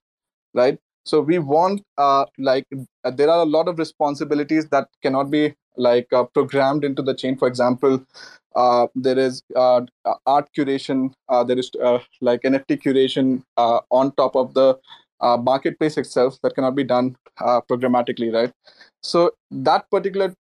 right? 0.53 0.80
So 1.07 1.21
we 1.21 1.39
want 1.39 1.84
uh, 1.97 2.25
like 2.38 2.65
uh, 3.05 3.11
there 3.11 3.29
are 3.29 3.41
a 3.41 3.45
lot 3.45 3.69
of 3.69 3.79
responsibilities 3.79 4.67
that 4.71 4.89
cannot 5.01 5.31
be 5.31 5.55
like 5.77 6.11
uh, 6.11 6.25
programmed 6.25 6.84
into 6.84 7.01
the 7.01 7.13
chain. 7.13 7.38
For 7.38 7.47
example, 7.47 8.05
uh, 8.57 8.88
there 8.93 9.17
is 9.17 9.41
uh, 9.55 9.81
art 10.25 10.49
curation, 10.57 11.13
there 11.47 11.57
is 11.57 11.71
like 12.19 12.41
NFT 12.41 12.81
curation 12.84 13.43
on 13.89 14.11
top 14.15 14.35
of 14.35 14.53
the 14.53 14.77
marketplace 15.21 15.97
itself 15.97 16.38
that 16.43 16.55
cannot 16.55 16.75
be 16.75 16.84
done 16.84 17.15
programmatically, 17.39 18.34
right? 18.34 18.51
So 19.01 19.31
that 19.51 19.89
particular 19.89 20.34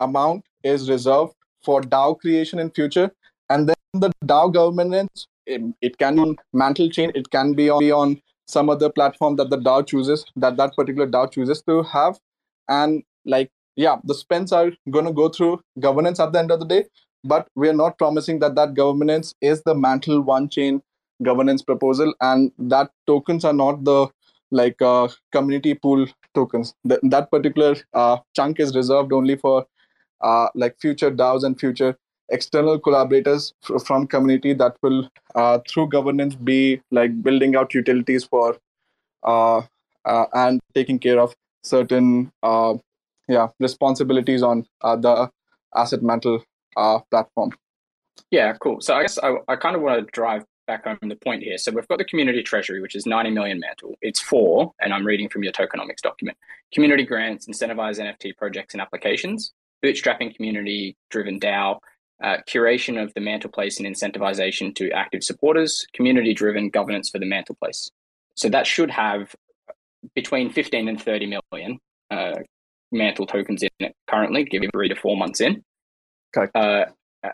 amount 0.00 0.44
is 0.64 0.90
reserved 0.90 1.34
for 1.62 1.80
DAO 1.82 2.18
creation 2.18 2.58
in 2.58 2.70
future, 2.70 3.10
and 3.48 3.68
then 3.68 3.76
the 3.92 4.10
DAO 4.24 4.52
governance 4.52 5.28
it, 5.46 5.62
it 5.82 5.98
can 5.98 6.16
be 6.16 6.22
on 6.22 6.36
Mantle 6.52 6.90
chain, 6.90 7.12
it 7.14 7.30
can 7.30 7.52
be 7.54 7.70
on, 7.70 7.78
be 7.78 7.92
on 7.92 8.20
some 8.46 8.68
other 8.70 8.90
platform 8.90 9.36
that 9.36 9.50
the 9.50 9.58
DAO 9.58 9.82
chooses, 9.82 10.24
that 10.36 10.56
that 10.56 10.74
particular 10.76 11.06
DAO 11.06 11.26
chooses 11.26 11.62
to 11.62 11.82
have, 11.82 12.18
and 12.68 13.02
like 13.24 13.50
yeah, 13.76 13.96
the 14.04 14.14
spends 14.14 14.52
are 14.52 14.70
going 14.90 15.04
to 15.04 15.12
go 15.12 15.28
through 15.28 15.60
governance 15.80 16.20
at 16.20 16.32
the 16.32 16.38
end 16.38 16.50
of 16.50 16.60
the 16.60 16.66
day, 16.66 16.84
but 17.24 17.48
we 17.56 17.68
are 17.68 17.72
not 17.74 17.98
promising 17.98 18.38
that 18.40 18.54
that 18.54 18.74
governance 18.74 19.34
is 19.40 19.62
the 19.62 19.74
Mantle 19.74 20.20
one 20.20 20.48
chain 20.48 20.82
governance 21.22 21.62
proposal, 21.62 22.14
and 22.20 22.52
that 22.58 22.90
tokens 23.06 23.44
are 23.44 23.52
not 23.52 23.84
the 23.84 24.08
like 24.50 24.80
uh, 24.82 25.08
community 25.32 25.74
pool 25.74 26.06
tokens. 26.34 26.74
Th- 26.88 27.00
that 27.04 27.30
particular 27.30 27.76
uh, 27.92 28.18
chunk 28.36 28.60
is 28.60 28.74
reserved 28.76 29.12
only 29.12 29.36
for 29.36 29.66
uh, 30.20 30.48
like 30.54 30.76
future 30.80 31.10
DAOs 31.10 31.44
and 31.44 31.58
future 31.58 31.96
external 32.30 32.78
collaborators 32.78 33.52
from 33.84 34.06
community 34.06 34.52
that 34.54 34.76
will, 34.82 35.08
uh, 35.34 35.58
through 35.68 35.88
governance, 35.88 36.34
be 36.34 36.80
like 36.90 37.22
building 37.22 37.56
out 37.56 37.74
utilities 37.74 38.24
for 38.24 38.56
uh, 39.22 39.62
uh, 40.04 40.26
and 40.32 40.60
taking 40.74 40.98
care 40.98 41.20
of 41.20 41.34
certain 41.62 42.30
yeah 43.26 43.48
responsibilities 43.58 44.42
on 44.42 44.66
the 44.82 45.30
asset 45.74 46.02
mantle 46.02 46.44
platform. 47.10 47.50
Yeah, 48.30 48.52
cool. 48.60 48.80
So 48.80 48.94
I 48.94 49.02
guess 49.02 49.18
I, 49.18 49.34
I 49.48 49.56
kind 49.56 49.76
of 49.76 49.82
want 49.82 50.04
to 50.04 50.10
drive 50.12 50.44
back 50.66 50.84
home 50.84 50.98
the 51.02 51.16
point 51.16 51.42
here. 51.42 51.58
So 51.58 51.72
we've 51.72 51.86
got 51.88 51.98
the 51.98 52.04
community 52.04 52.42
treasury, 52.42 52.80
which 52.80 52.94
is 52.94 53.06
90 53.06 53.30
million 53.30 53.60
mantle. 53.60 53.96
It's 54.02 54.20
for, 54.20 54.72
and 54.80 54.92
I'm 54.92 55.04
reading 55.04 55.28
from 55.28 55.42
your 55.42 55.52
tokenomics 55.52 56.00
document, 56.02 56.36
community 56.72 57.04
grants, 57.04 57.46
incentivize 57.46 58.00
NFT 58.00 58.36
projects 58.36 58.74
and 58.74 58.80
applications, 58.80 59.52
bootstrapping 59.84 60.34
community 60.34 60.96
driven 61.10 61.38
DAO, 61.38 61.78
uh, 62.22 62.36
curation 62.48 63.02
of 63.02 63.12
the 63.14 63.20
MantlePlace 63.20 63.78
and 63.78 63.86
incentivization 63.86 64.74
to 64.76 64.90
active 64.90 65.22
supporters, 65.22 65.86
community 65.94 66.32
driven 66.34 66.70
governance 66.70 67.10
for 67.10 67.18
the 67.18 67.26
MantlePlace. 67.26 67.90
So 68.36 68.48
that 68.48 68.66
should 68.66 68.90
have 68.90 69.34
between 70.14 70.50
15 70.50 70.88
and 70.88 71.02
30 71.02 71.38
million 71.52 71.78
uh, 72.10 72.34
Mantle 72.92 73.26
tokens 73.26 73.62
in 73.62 73.70
it 73.80 73.94
currently, 74.08 74.44
given 74.44 74.70
three 74.70 74.88
to 74.88 74.94
four 74.94 75.16
months 75.16 75.40
in. 75.40 75.62
Okay. 76.36 76.50
Uh, 76.54 76.84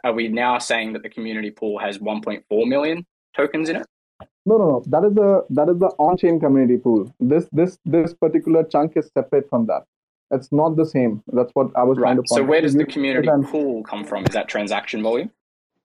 are 0.04 0.12
we 0.12 0.28
now 0.28 0.58
saying 0.58 0.92
that 0.92 1.02
the 1.02 1.08
community 1.08 1.50
pool 1.50 1.78
has 1.78 1.98
1.4 1.98 2.42
million 2.68 3.04
tokens 3.36 3.68
in 3.68 3.76
it? 3.76 3.86
No, 4.46 4.56
no, 4.56 4.68
no. 4.68 4.84
That 4.86 5.04
is 5.04 5.14
the 5.14 5.44
that 5.50 5.68
is 5.68 5.78
the 5.78 5.88
on-chain 5.98 6.40
community 6.40 6.78
pool. 6.78 7.12
This 7.20 7.48
this 7.52 7.78
this 7.84 8.14
particular 8.14 8.64
chunk 8.64 8.96
is 8.96 9.10
separate 9.12 9.48
from 9.48 9.66
that. 9.66 9.84
It's 10.30 10.52
not 10.52 10.76
the 10.76 10.86
same. 10.86 11.22
That's 11.32 11.50
what 11.54 11.70
I 11.76 11.82
was 11.82 11.98
right. 11.98 12.04
trying 12.04 12.16
to 12.16 12.22
point. 12.22 12.38
So 12.38 12.44
where 12.44 12.60
does 12.60 12.74
the 12.74 12.84
community 12.84 13.28
and- 13.28 13.46
pool 13.46 13.82
come 13.82 14.04
from? 14.04 14.24
Is 14.24 14.34
that 14.34 14.48
transaction 14.48 15.02
volume? 15.02 15.30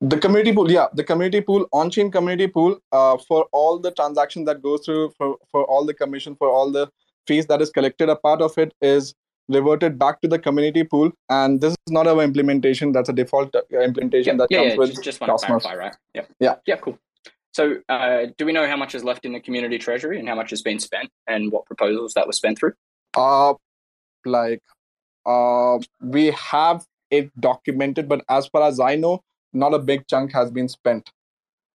the 0.02 0.18
community 0.18 0.52
pool 0.54 0.70
yeah 0.70 0.88
the 0.94 1.04
community 1.04 1.40
pool 1.40 1.66
on-chain 1.72 2.12
community 2.12 2.48
pool 2.48 2.78
uh, 2.92 3.18
for 3.18 3.48
all 3.54 3.80
the 3.80 3.92
transaction 3.92 4.44
that 4.44 4.62
goes 4.62 4.84
through 4.86 5.10
for, 5.18 5.38
for 5.50 5.64
all 5.66 5.86
the 5.86 5.94
commission 5.94 6.36
for 6.36 6.50
all 6.50 6.70
the 6.70 6.90
fees 7.28 7.46
that 7.46 7.62
is 7.62 7.70
collected 7.70 8.10
a 8.10 8.16
part 8.16 8.42
of 8.42 8.58
it 8.58 8.74
is 8.82 9.16
reverted 9.48 9.98
back 9.98 10.20
to 10.22 10.28
the 10.28 10.38
community 10.38 10.84
pool 10.84 11.12
and 11.30 11.62
this 11.62 11.72
is 11.72 11.92
not 11.92 12.08
our 12.08 12.22
implementation 12.22 12.92
that's 12.92 13.10
a 13.10 13.14
default 13.14 13.56
uh, 13.56 13.62
implementation 13.80 14.38
that 14.38 14.48
yeah, 14.50 14.60
comes 14.60 14.72
yeah. 14.72 14.78
with 14.78 14.90
Just, 14.90 15.04
just 15.04 15.22
want 15.22 15.30
to 15.30 15.48
Cosmos. 15.48 15.64
clarify, 15.64 15.86
right? 15.86 15.96
Yeah. 16.14 16.26
Yeah. 16.40 16.56
Yeah, 16.66 16.76
cool. 16.78 16.98
So, 17.54 17.78
uh, 17.88 18.26
do 18.38 18.46
we 18.46 18.52
know 18.52 18.68
how 18.68 18.76
much 18.76 18.96
is 18.96 19.04
left 19.06 19.24
in 19.24 19.32
the 19.32 19.40
community 19.40 19.78
treasury 19.78 20.20
and 20.20 20.28
how 20.28 20.36
much 20.36 20.50
has 20.50 20.62
been 20.62 20.80
spent 20.80 21.10
and 21.26 21.52
what 21.54 21.66
proposals 21.66 22.14
that 22.16 22.28
were 22.28 22.34
spent 22.34 22.60
through? 22.60 22.74
uh 23.16 23.54
like 24.26 24.61
uh 25.26 25.77
we 26.02 26.31
have 26.31 26.85
it 27.11 27.30
documented 27.39 28.07
but 28.07 28.23
as 28.30 28.47
far 28.47 28.68
as 28.68 28.80
i 28.80 28.95
know 28.95 29.22
not 29.53 29.73
a 29.73 29.80
big 29.80 30.06
chunk 30.07 30.31
has 30.31 30.52
been 30.52 30.68
spent 30.68 31.11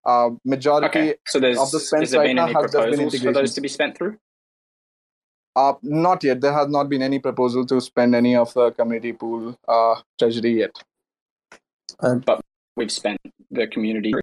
uh 0.06 0.30
majority 0.46 0.88
Okay. 0.88 1.16
So, 1.28 1.40
there's, 1.40 1.60
of 1.60 1.72
the 1.72 1.80
spend 1.80 2.08
there 2.08 2.20
right 2.20 2.28
been 2.28 2.36
now 2.38 2.48
has 2.48 2.72
just 2.72 2.74
been 2.74 3.10
proposals 3.10 3.22
for 3.22 3.34
those 3.34 3.54
to 3.54 3.62
be 3.62 3.68
spent 3.68 3.98
through? 3.98 4.18
Uh, 5.56 5.74
not 5.82 6.24
yet. 6.24 6.42
There 6.42 6.54
has 6.54 6.70
not 6.70 6.90
been 6.90 7.02
any 7.02 7.20
proposal 7.20 7.66
to 7.66 7.82
spend 7.82 8.16
any 8.16 8.36
of 8.36 8.54
the 8.54 8.72
community 8.72 9.14
pool 9.14 9.58
uh, 9.68 9.96
treasury 10.18 10.60
yet. 10.60 10.72
but 12.00 12.42
we've 12.78 12.92
spent 12.92 13.20
the 13.52 13.68
community. 13.68 14.14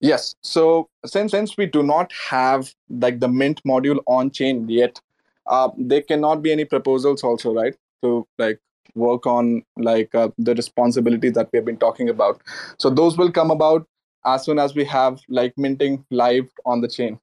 Yes. 0.00 0.34
So 0.42 0.88
since 1.04 1.32
since 1.32 1.56
we 1.56 1.66
do 1.66 1.82
not 1.82 2.10
have 2.30 2.72
like 2.88 3.20
the 3.20 3.28
Mint 3.28 3.60
module 3.66 4.00
on 4.06 4.30
chain 4.30 4.68
yet, 4.68 5.00
uh, 5.46 5.70
there 5.76 6.02
cannot 6.02 6.42
be 6.42 6.52
any 6.52 6.64
proposals 6.64 7.22
also, 7.22 7.52
right? 7.54 7.74
To 8.02 8.26
like 8.38 8.60
work 8.94 9.26
on 9.26 9.62
like 9.76 10.14
uh, 10.14 10.28
the 10.38 10.54
responsibilities 10.54 11.32
that 11.32 11.48
we 11.52 11.56
have 11.58 11.64
been 11.64 11.78
talking 11.78 12.08
about. 12.08 12.40
So 12.78 12.90
those 12.90 13.16
will 13.16 13.30
come 13.30 13.50
about 13.50 13.86
as 14.24 14.44
soon 14.44 14.58
as 14.58 14.74
we 14.74 14.84
have 14.84 15.20
like 15.28 15.54
minting 15.56 16.04
live 16.10 16.48
on 16.64 16.80
the 16.80 16.88
chain. 16.88 17.18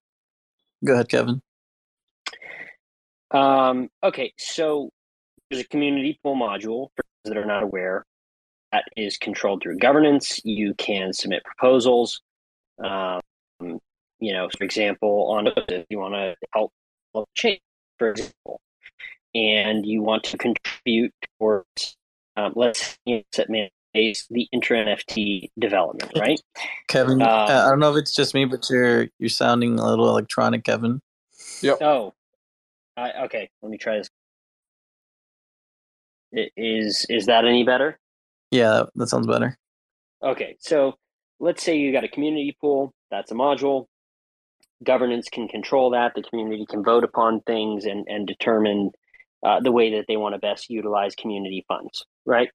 Go 0.85 0.93
ahead, 0.93 1.09
Kevin. 1.09 1.41
Um, 3.31 3.89
okay, 4.03 4.33
so 4.37 4.89
there's 5.49 5.63
a 5.63 5.67
community 5.67 6.19
pool 6.23 6.35
module 6.35 6.89
for 6.95 7.03
those 7.23 7.33
that 7.33 7.37
are 7.37 7.45
not 7.45 7.63
aware 7.63 8.05
that 8.71 8.85
is 8.95 9.17
controlled 9.17 9.61
through 9.63 9.77
governance. 9.77 10.39
You 10.43 10.73
can 10.75 11.13
submit 11.13 11.43
proposals. 11.43 12.21
Um, 12.83 13.19
you 14.19 14.33
know, 14.33 14.49
for 14.57 14.63
example, 14.63 15.31
on 15.31 15.47
if 15.69 15.85
you 15.89 15.99
want 15.99 16.13
to 16.13 16.35
help 16.53 16.71
change, 17.35 17.61
for 17.99 18.11
example, 18.11 18.61
and 19.35 19.85
you 19.85 20.01
want 20.01 20.23
to 20.23 20.37
contribute 20.37 21.13
towards, 21.37 21.97
um, 22.37 22.53
let's 22.55 22.97
you 23.05 23.17
know, 23.17 23.23
set 23.31 23.47
base 23.93 24.25
the 24.29 24.47
InterNFT 24.55 25.49
development, 25.59 26.11
right? 26.17 26.39
Kevin, 26.87 27.21
Um, 27.21 27.27
I 27.27 27.69
don't 27.69 27.79
know 27.79 27.91
if 27.91 27.97
it's 28.01 28.15
just 28.15 28.33
me, 28.33 28.45
but 28.45 28.67
you're 28.69 29.07
you're 29.19 29.29
sounding 29.29 29.77
a 29.79 29.85
little 29.87 30.07
electronic, 30.09 30.63
Kevin. 30.63 31.01
Yep. 31.61 31.81
Oh, 31.81 32.13
I, 32.97 33.11
okay. 33.25 33.49
Let 33.61 33.69
me 33.71 33.77
try 33.77 33.97
this. 33.97 34.09
I- 36.35 36.49
Is 36.55 37.05
is 37.09 37.25
that 37.25 37.45
any 37.45 37.63
better? 37.63 37.99
Yeah, 38.51 38.69
that, 38.69 38.89
that 38.95 39.07
sounds 39.09 39.27
better. 39.27 39.57
Okay, 40.23 40.55
so 40.59 40.95
let's 41.39 41.63
say 41.63 41.77
you 41.77 41.91
got 41.91 42.03
a 42.03 42.07
community 42.07 42.55
pool. 42.59 42.93
That's 43.11 43.31
a 43.31 43.35
module. 43.35 43.85
Governance 44.83 45.29
can 45.29 45.47
control 45.47 45.91
that. 45.91 46.13
The 46.15 46.23
community 46.23 46.65
can 46.69 46.83
vote 46.83 47.03
upon 47.03 47.41
things 47.41 47.85
and 47.85 48.05
and 48.07 48.27
determine 48.27 48.91
uh, 49.45 49.59
the 49.61 49.71
way 49.71 49.91
that 49.95 50.05
they 50.07 50.17
want 50.17 50.35
to 50.35 50.39
best 50.39 50.69
utilize 50.69 51.15
community 51.15 51.65
funds. 51.67 52.05
Right. 52.25 52.49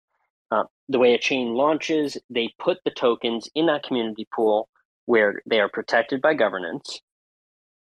Uh, 0.51 0.65
the 0.89 0.99
way 0.99 1.15
a 1.15 1.19
chain 1.19 1.55
launches, 1.55 2.19
they 2.31 2.53
put 2.59 2.79
the 2.85 2.91
tokens 2.91 3.49
in 3.55 3.67
that 3.67 3.83
community 3.83 4.29
pool 4.35 4.69
where 5.07 5.43
they 5.47 5.61
are 5.61 5.69
protected 5.69 6.21
by 6.21 6.35
governance, 6.35 7.01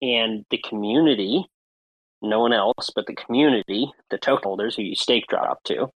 and 0.02 0.46
the 0.50 0.60
community, 0.68 1.46
no 2.22 2.40
one 2.40 2.54
else 2.54 2.90
but 2.96 3.06
the 3.08 3.16
community, 3.16 3.92
the 4.10 4.18
token 4.18 4.44
holders 4.44 4.76
who 4.76 4.84
you 4.84 4.96
stake 4.96 5.26
drop 5.28 5.64
to, 5.64 5.88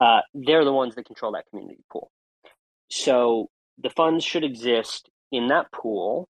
uh, 0.00 0.20
they're 0.34 0.64
the 0.64 0.72
ones 0.72 0.94
that 0.94 1.06
control 1.06 1.32
that 1.32 1.46
community 1.50 1.82
pool. 1.90 2.10
So 2.90 3.50
the 3.78 3.90
funds 3.90 4.24
should 4.24 4.44
exist 4.44 5.08
in 5.30 5.48
that 5.48 5.70
pool, 5.72 6.28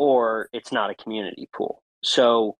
or 0.00 0.48
it's 0.54 0.72
not 0.72 0.88
a 0.88 0.94
community 0.94 1.46
pool. 1.54 1.82
So 2.02 2.56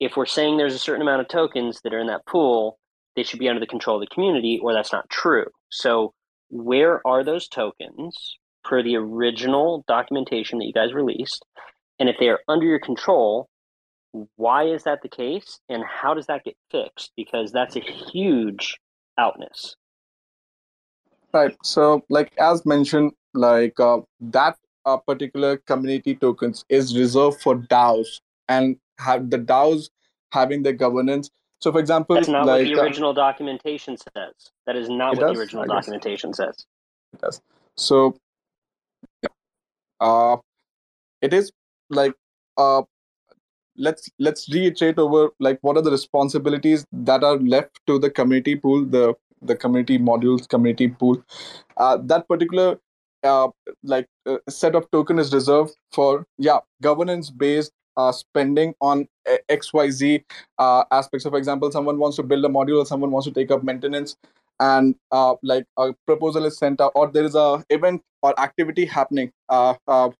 if 0.00 0.16
we're 0.16 0.24
saying 0.24 0.56
there's 0.56 0.74
a 0.74 0.78
certain 0.78 1.02
amount 1.02 1.20
of 1.20 1.28
tokens 1.28 1.82
that 1.84 1.92
are 1.92 1.98
in 1.98 2.06
that 2.06 2.24
pool, 2.24 2.78
they 3.16 3.22
should 3.22 3.38
be 3.38 3.50
under 3.50 3.60
the 3.60 3.66
control 3.66 3.98
of 3.98 4.08
the 4.08 4.14
community, 4.14 4.58
or 4.62 4.72
that's 4.72 4.90
not 4.90 5.10
true. 5.10 5.44
So 5.68 6.14
where 6.48 7.06
are 7.06 7.22
those 7.22 7.48
tokens 7.48 8.38
per 8.64 8.82
the 8.82 8.96
original 8.96 9.84
documentation 9.86 10.58
that 10.58 10.64
you 10.64 10.72
guys 10.72 10.94
released? 10.94 11.44
And 11.98 12.08
if 12.08 12.16
they 12.18 12.30
are 12.30 12.40
under 12.48 12.64
your 12.64 12.80
control, 12.80 13.50
why 14.36 14.64
is 14.64 14.84
that 14.84 15.02
the 15.02 15.10
case? 15.10 15.60
And 15.68 15.84
how 15.84 16.14
does 16.14 16.28
that 16.28 16.44
get 16.44 16.56
fixed? 16.70 17.12
Because 17.14 17.52
that's 17.52 17.76
a 17.76 17.80
huge 17.80 18.78
outness. 19.18 19.76
Right. 21.34 21.54
So, 21.62 22.06
like 22.08 22.32
as 22.38 22.64
mentioned, 22.64 23.12
like 23.34 23.78
uh, 23.78 23.98
that 24.20 24.56
uh, 24.84 24.96
particular 24.96 25.56
community 25.58 26.14
tokens 26.14 26.64
is 26.68 26.96
reserved 26.96 27.40
for 27.40 27.56
DAOs 27.56 28.20
and 28.48 28.76
have 28.98 29.30
the 29.30 29.38
DAOs 29.38 29.90
having 30.32 30.62
the 30.62 30.72
governance. 30.72 31.30
So, 31.60 31.72
for 31.72 31.78
example, 31.78 32.16
That's 32.16 32.28
not 32.28 32.46
like 32.46 32.66
what 32.66 32.74
the 32.74 32.80
uh, 32.80 32.84
original 32.84 33.12
documentation 33.12 33.96
says. 33.96 34.32
That 34.66 34.76
is 34.76 34.88
not 34.88 35.16
what 35.16 35.20
does? 35.20 35.36
the 35.36 35.40
original 35.40 35.66
documentation 35.66 36.32
says. 36.32 36.66
it 37.12 37.20
does. 37.20 37.40
So, 37.76 38.16
uh, 40.00 40.36
it 41.20 41.34
is 41.34 41.52
like 41.90 42.14
uh, 42.56 42.82
let's 43.76 44.10
let's 44.18 44.48
reiterate 44.52 44.98
over 44.98 45.30
like 45.38 45.58
what 45.62 45.76
are 45.76 45.82
the 45.82 45.90
responsibilities 45.90 46.86
that 46.92 47.22
are 47.22 47.36
left 47.36 47.80
to 47.86 47.98
the 47.98 48.10
community 48.10 48.56
pool, 48.56 48.84
the 48.84 49.14
the 49.42 49.56
community 49.56 49.98
modules, 49.98 50.48
community 50.48 50.88
pool. 50.88 51.22
Uh, 51.76 51.98
that 52.04 52.26
particular 52.28 52.78
uh, 53.22 53.48
like 53.82 54.06
uh, 54.26 54.38
set 54.48 54.74
of 54.74 54.90
token 54.90 55.18
is 55.18 55.32
reserved 55.32 55.74
for 55.92 56.26
yeah 56.38 56.58
governance 56.82 57.30
based 57.30 57.72
uh, 57.96 58.12
spending 58.12 58.74
on 58.80 59.06
uh, 59.30 59.36
xyz 59.50 60.24
uh, 60.58 60.84
aspects. 60.90 61.24
So 61.24 61.30
for 61.30 61.38
example 61.38 61.70
someone 61.70 61.98
wants 61.98 62.16
to 62.16 62.22
build 62.22 62.44
a 62.44 62.48
module 62.48 62.82
or 62.82 62.86
someone 62.86 63.10
wants 63.10 63.26
to 63.26 63.32
take 63.32 63.50
up 63.50 63.62
maintenance 63.62 64.16
and 64.60 64.94
uh, 65.10 65.34
like 65.42 65.66
a 65.78 65.92
proposal 66.06 66.44
is 66.44 66.58
sent 66.58 66.80
out 66.80 66.92
or 66.94 67.10
there 67.10 67.24
is 67.24 67.34
a 67.34 67.64
event 67.70 68.02
or 68.22 68.38
activity 68.38 68.84
happening 68.84 69.32
uh, 69.48 69.74
uh, 69.88 70.10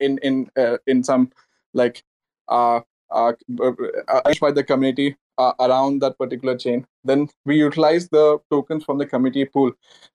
in 0.00 0.18
in 0.18 0.50
uh, 0.56 0.78
in 0.86 1.04
some 1.04 1.30
like 1.74 2.02
uh, 2.48 2.80
uh, 3.10 3.32
arranged 3.58 4.40
by 4.40 4.50
the 4.50 4.64
community 4.64 5.16
uh, 5.38 5.52
around 5.60 6.00
that 6.00 6.16
particular 6.18 6.56
chain 6.56 6.86
then 7.04 7.28
we 7.44 7.56
utilize 7.56 8.08
the 8.08 8.38
tokens 8.50 8.84
from 8.84 8.98
the 8.98 9.06
committee 9.06 9.44
pool. 9.44 9.72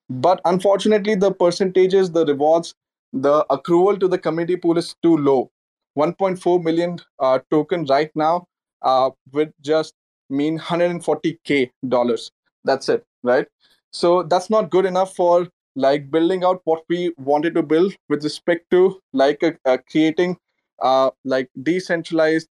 But 0.09 0.41
unfortunately 0.45 1.15
the 1.15 1.31
percentages 1.31 2.11
the 2.11 2.25
rewards 2.25 2.73
the 3.13 3.45
accrual 3.49 3.99
to 3.99 4.07
the 4.07 4.17
committee 4.17 4.57
pool 4.57 4.77
is 4.77 4.95
too 5.01 5.17
low. 5.17 5.49
1.4 5.97 6.63
million 6.63 6.99
uh, 7.19 7.39
token 7.49 7.85
right 7.85 8.11
now 8.15 8.45
uh, 8.83 9.09
with 9.31 9.49
just 9.61 9.93
mean 10.29 10.57
140k 10.59 11.71
dollars. 11.87 12.31
That's 12.63 12.89
it 12.89 13.03
right? 13.23 13.47
So 13.91 14.23
that's 14.23 14.49
not 14.49 14.69
good 14.69 14.85
enough 14.85 15.15
for 15.15 15.47
like 15.75 16.09
building 16.11 16.43
out 16.43 16.61
what 16.65 16.83
we 16.89 17.13
wanted 17.17 17.53
to 17.55 17.63
build 17.63 17.93
with 18.09 18.23
respect 18.23 18.69
to 18.71 18.99
like 19.13 19.43
uh, 19.43 19.51
uh, 19.65 19.77
creating 19.89 20.37
uh, 20.81 21.11
like 21.23 21.49
decentralized 21.63 22.47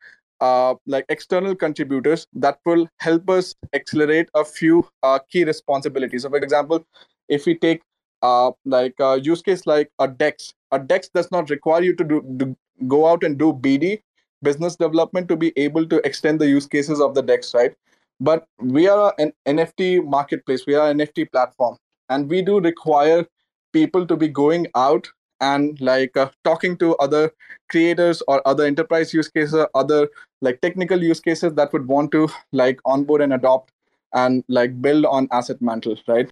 uh, 0.41 0.73
like 0.85 1.05
external 1.09 1.55
contributors 1.55 2.25
that 2.33 2.59
will 2.65 2.87
help 2.99 3.29
us 3.29 3.55
accelerate 3.73 4.27
a 4.35 4.43
few 4.43 4.87
uh, 5.03 5.19
key 5.29 5.43
responsibilities. 5.45 6.23
So 6.23 6.29
for 6.29 6.37
example 6.37 6.85
if 7.29 7.45
we 7.45 7.57
take 7.57 7.81
uh, 8.21 8.51
like 8.65 8.93
a 8.99 9.19
use 9.19 9.41
case 9.41 9.65
like 9.65 9.89
a 9.99 10.07
dex 10.07 10.53
a 10.71 10.79
dex 10.79 11.09
does 11.13 11.31
not 11.31 11.49
require 11.49 11.81
you 11.81 11.95
to 11.95 12.03
do, 12.03 12.21
do 12.37 12.55
go 12.87 13.07
out 13.07 13.23
and 13.23 13.37
do 13.37 13.53
bd 13.53 14.01
business 14.43 14.75
development 14.75 15.27
to 15.27 15.35
be 15.35 15.53
able 15.55 15.85
to 15.85 16.05
extend 16.05 16.39
the 16.39 16.47
use 16.47 16.67
cases 16.67 16.99
of 16.99 17.13
the 17.13 17.21
dex 17.21 17.53
right? 17.53 17.73
But 18.19 18.45
we 18.59 18.87
are 18.87 19.13
an 19.17 19.33
nft 19.47 20.05
marketplace. 20.05 20.65
We 20.67 20.75
are 20.75 20.89
an 20.89 20.99
nft 20.99 21.31
platform. 21.31 21.77
And 22.09 22.29
we 22.29 22.41
do 22.41 22.59
require 22.59 23.25
people 23.73 24.05
to 24.05 24.15
be 24.15 24.27
going 24.27 24.67
out 24.75 25.07
and 25.41 25.81
like 25.81 26.15
uh, 26.15 26.29
talking 26.43 26.77
to 26.77 26.95
other 26.97 27.31
creators 27.69 28.21
or 28.27 28.47
other 28.47 28.65
enterprise 28.65 29.13
use 29.13 29.27
cases 29.27 29.65
other 29.73 30.07
like 30.41 30.61
technical 30.61 31.03
use 31.03 31.19
cases 31.19 31.53
that 31.55 31.73
would 31.73 31.87
want 31.87 32.11
to 32.11 32.27
like 32.51 32.79
onboard 32.85 33.21
and 33.21 33.33
adopt 33.33 33.71
and 34.13 34.43
like 34.47 34.81
build 34.81 35.05
on 35.05 35.27
asset 35.31 35.61
mantle 35.61 35.97
right? 36.07 36.31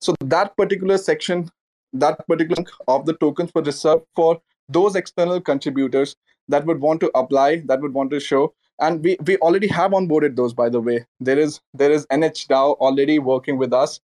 So 0.00 0.14
that 0.20 0.56
particular 0.56 0.98
section 0.98 1.50
that 1.92 2.26
particular 2.26 2.64
of 2.86 3.06
the 3.06 3.14
tokens 3.14 3.50
were 3.54 3.62
reserved 3.62 4.04
for 4.14 4.40
those 4.68 4.96
external 4.96 5.40
contributors 5.40 6.16
that 6.48 6.64
would 6.66 6.80
want 6.80 7.00
to 7.00 7.10
apply 7.14 7.62
that 7.66 7.80
would 7.80 7.94
want 7.94 8.10
to 8.10 8.20
show. 8.20 8.54
And 8.80 9.02
we 9.02 9.16
we 9.26 9.36
already 9.38 9.68
have 9.68 9.92
onboarded 9.92 10.36
those 10.36 10.54
by 10.54 10.68
the 10.68 10.80
way. 10.80 11.04
There 11.20 11.38
is 11.38 11.60
there 11.74 11.90
is 11.90 12.06
NHDAO 12.06 12.76
already 12.76 13.18
working 13.18 13.58
with 13.58 13.72
us 13.72 14.00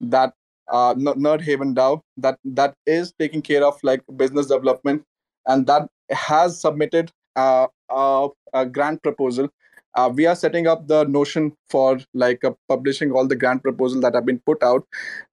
that 0.00 0.34
uh, 0.70 0.94
Nerd 0.94 1.40
Haven 1.40 1.74
DAO 1.74 2.00
that 2.16 2.38
that 2.44 2.74
is 2.86 3.12
taking 3.18 3.42
care 3.42 3.64
of 3.64 3.78
like 3.82 4.02
business 4.16 4.46
development, 4.46 5.04
and 5.46 5.66
that 5.66 5.88
has 6.10 6.60
submitted 6.60 7.10
uh, 7.36 7.66
a, 7.90 8.28
a 8.52 8.66
grant 8.66 9.02
proposal. 9.02 9.48
Uh, 9.94 10.10
we 10.12 10.24
are 10.24 10.34
setting 10.34 10.66
up 10.66 10.86
the 10.86 11.04
notion 11.04 11.52
for 11.68 11.98
like 12.14 12.42
uh, 12.44 12.52
publishing 12.68 13.12
all 13.12 13.26
the 13.26 13.36
grant 13.36 13.62
proposal 13.62 14.00
that 14.00 14.14
have 14.14 14.24
been 14.24 14.40
put 14.46 14.62
out, 14.62 14.86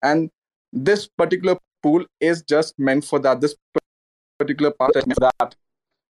and 0.04 0.30
this 0.74 1.08
particular 1.08 1.58
pool 1.82 2.06
is 2.20 2.44
just 2.44 2.78
meant 2.78 3.06
for 3.06 3.20
that. 3.20 3.42
This 3.42 3.56
particular 4.38 4.72
part 4.72 4.96
is 4.96 5.04
for 5.04 5.32
that, 5.40 5.56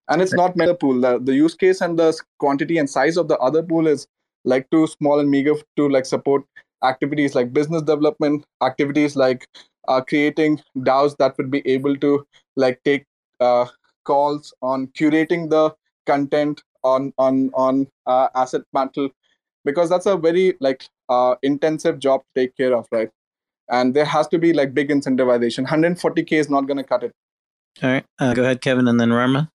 and 0.09 0.21
it's 0.21 0.33
not 0.33 0.55
meant 0.55 0.79
pool. 0.79 0.99
The, 0.99 1.19
the 1.19 1.35
use 1.35 1.55
case 1.55 1.81
and 1.81 1.97
the 1.97 2.19
quantity 2.39 2.77
and 2.77 2.89
size 2.89 3.17
of 3.17 3.27
the 3.27 3.37
other 3.37 3.61
pool 3.61 3.87
is 3.87 4.07
like 4.45 4.69
too 4.71 4.87
small 4.87 5.19
and 5.19 5.29
meager 5.29 5.55
to 5.77 5.89
like 5.89 6.05
support 6.05 6.43
activities 6.83 7.35
like 7.35 7.53
business 7.53 7.81
development 7.81 8.45
activities 8.63 9.15
like 9.15 9.47
uh, 9.87 10.01
creating 10.01 10.61
DAOs 10.77 11.15
that 11.17 11.37
would 11.37 11.51
be 11.51 11.67
able 11.67 11.95
to 11.97 12.25
like 12.55 12.79
take 12.83 13.05
uh, 13.39 13.65
calls 14.05 14.53
on 14.61 14.87
curating 14.87 15.49
the 15.49 15.73
content 16.05 16.61
on 16.83 17.13
on 17.17 17.49
on 17.53 17.87
uh, 18.07 18.27
asset 18.35 18.61
mantle 18.73 19.09
because 19.65 19.89
that's 19.89 20.05
a 20.05 20.17
very 20.17 20.55
like 20.59 20.87
uh, 21.09 21.35
intensive 21.43 21.99
job 21.99 22.21
to 22.21 22.41
take 22.41 22.55
care 22.55 22.75
of 22.75 22.87
right? 22.91 23.09
And 23.71 23.93
there 23.93 24.05
has 24.05 24.27
to 24.29 24.39
be 24.39 24.51
like 24.51 24.73
big 24.73 24.89
incentivization. 24.89 25.67
140k 25.67 26.31
is 26.33 26.49
not 26.49 26.61
going 26.61 26.77
to 26.77 26.83
cut 26.83 27.03
it. 27.03 27.11
All 27.83 27.89
right. 27.91 28.05
Uh, 28.17 28.33
go 28.33 28.41
ahead 28.43 28.61
kevin 28.61 28.87
and 28.87 28.99
then 28.99 29.09
Rarma. 29.09 29.49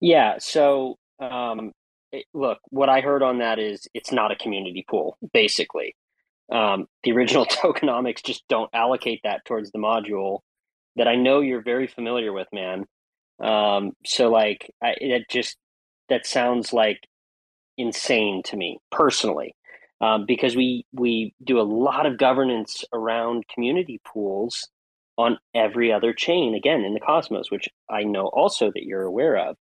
Yeah. 0.00 0.34
So 0.38 0.96
um, 1.20 1.72
it, 2.12 2.26
look 2.34 2.58
what 2.70 2.88
i 2.88 3.00
heard 3.00 3.22
on 3.22 3.38
that 3.38 3.58
is 3.58 3.86
it's 3.94 4.12
not 4.12 4.30
a 4.30 4.36
community 4.36 4.84
pool 4.88 5.16
basically 5.32 5.94
um, 6.50 6.86
the 7.02 7.12
original 7.12 7.46
tokenomics 7.46 8.24
just 8.24 8.44
don't 8.48 8.70
allocate 8.72 9.20
that 9.24 9.44
towards 9.44 9.70
the 9.70 9.78
module 9.78 10.40
that 10.96 11.08
I 11.08 11.16
know 11.16 11.40
you're 11.40 11.62
very 11.62 11.86
familiar 11.86 12.32
with, 12.32 12.48
man. 12.52 12.84
Um, 13.40 13.92
so 14.04 14.30
like, 14.30 14.70
I, 14.82 14.94
it 14.98 15.28
just 15.28 15.56
that 16.08 16.26
sounds 16.26 16.72
like 16.72 17.00
insane 17.76 18.42
to 18.44 18.56
me 18.56 18.78
personally, 18.90 19.54
um, 20.00 20.24
because 20.26 20.56
we 20.56 20.86
we 20.92 21.34
do 21.44 21.60
a 21.60 21.62
lot 21.62 22.06
of 22.06 22.18
governance 22.18 22.84
around 22.92 23.44
community 23.52 24.00
pools 24.06 24.68
on 25.18 25.38
every 25.54 25.92
other 25.92 26.14
chain. 26.14 26.54
Again, 26.54 26.82
in 26.84 26.94
the 26.94 27.00
Cosmos, 27.00 27.50
which 27.50 27.68
I 27.90 28.04
know 28.04 28.28
also 28.28 28.70
that 28.72 28.84
you're 28.84 29.02
aware 29.02 29.36
of. 29.36 29.56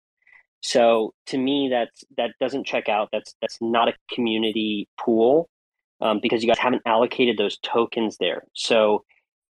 So 0.61 1.15
to 1.27 1.39
me, 1.39 1.69
that's 1.71 2.05
that 2.17 2.31
doesn't 2.41 2.67
check 2.67 2.89
out. 2.89 3.09
That's 3.13 3.35
that's 3.41 3.59
not 3.61 3.89
a 3.89 3.95
community 4.15 4.89
pool 5.01 5.49
um, 6.05 6.21
because 6.23 6.43
you 6.43 6.49
guys 6.49 6.59
haven't 6.59 6.83
allocated 6.87 7.39
those 7.39 7.59
tokens 7.59 8.19
there. 8.19 8.45
So 8.53 9.05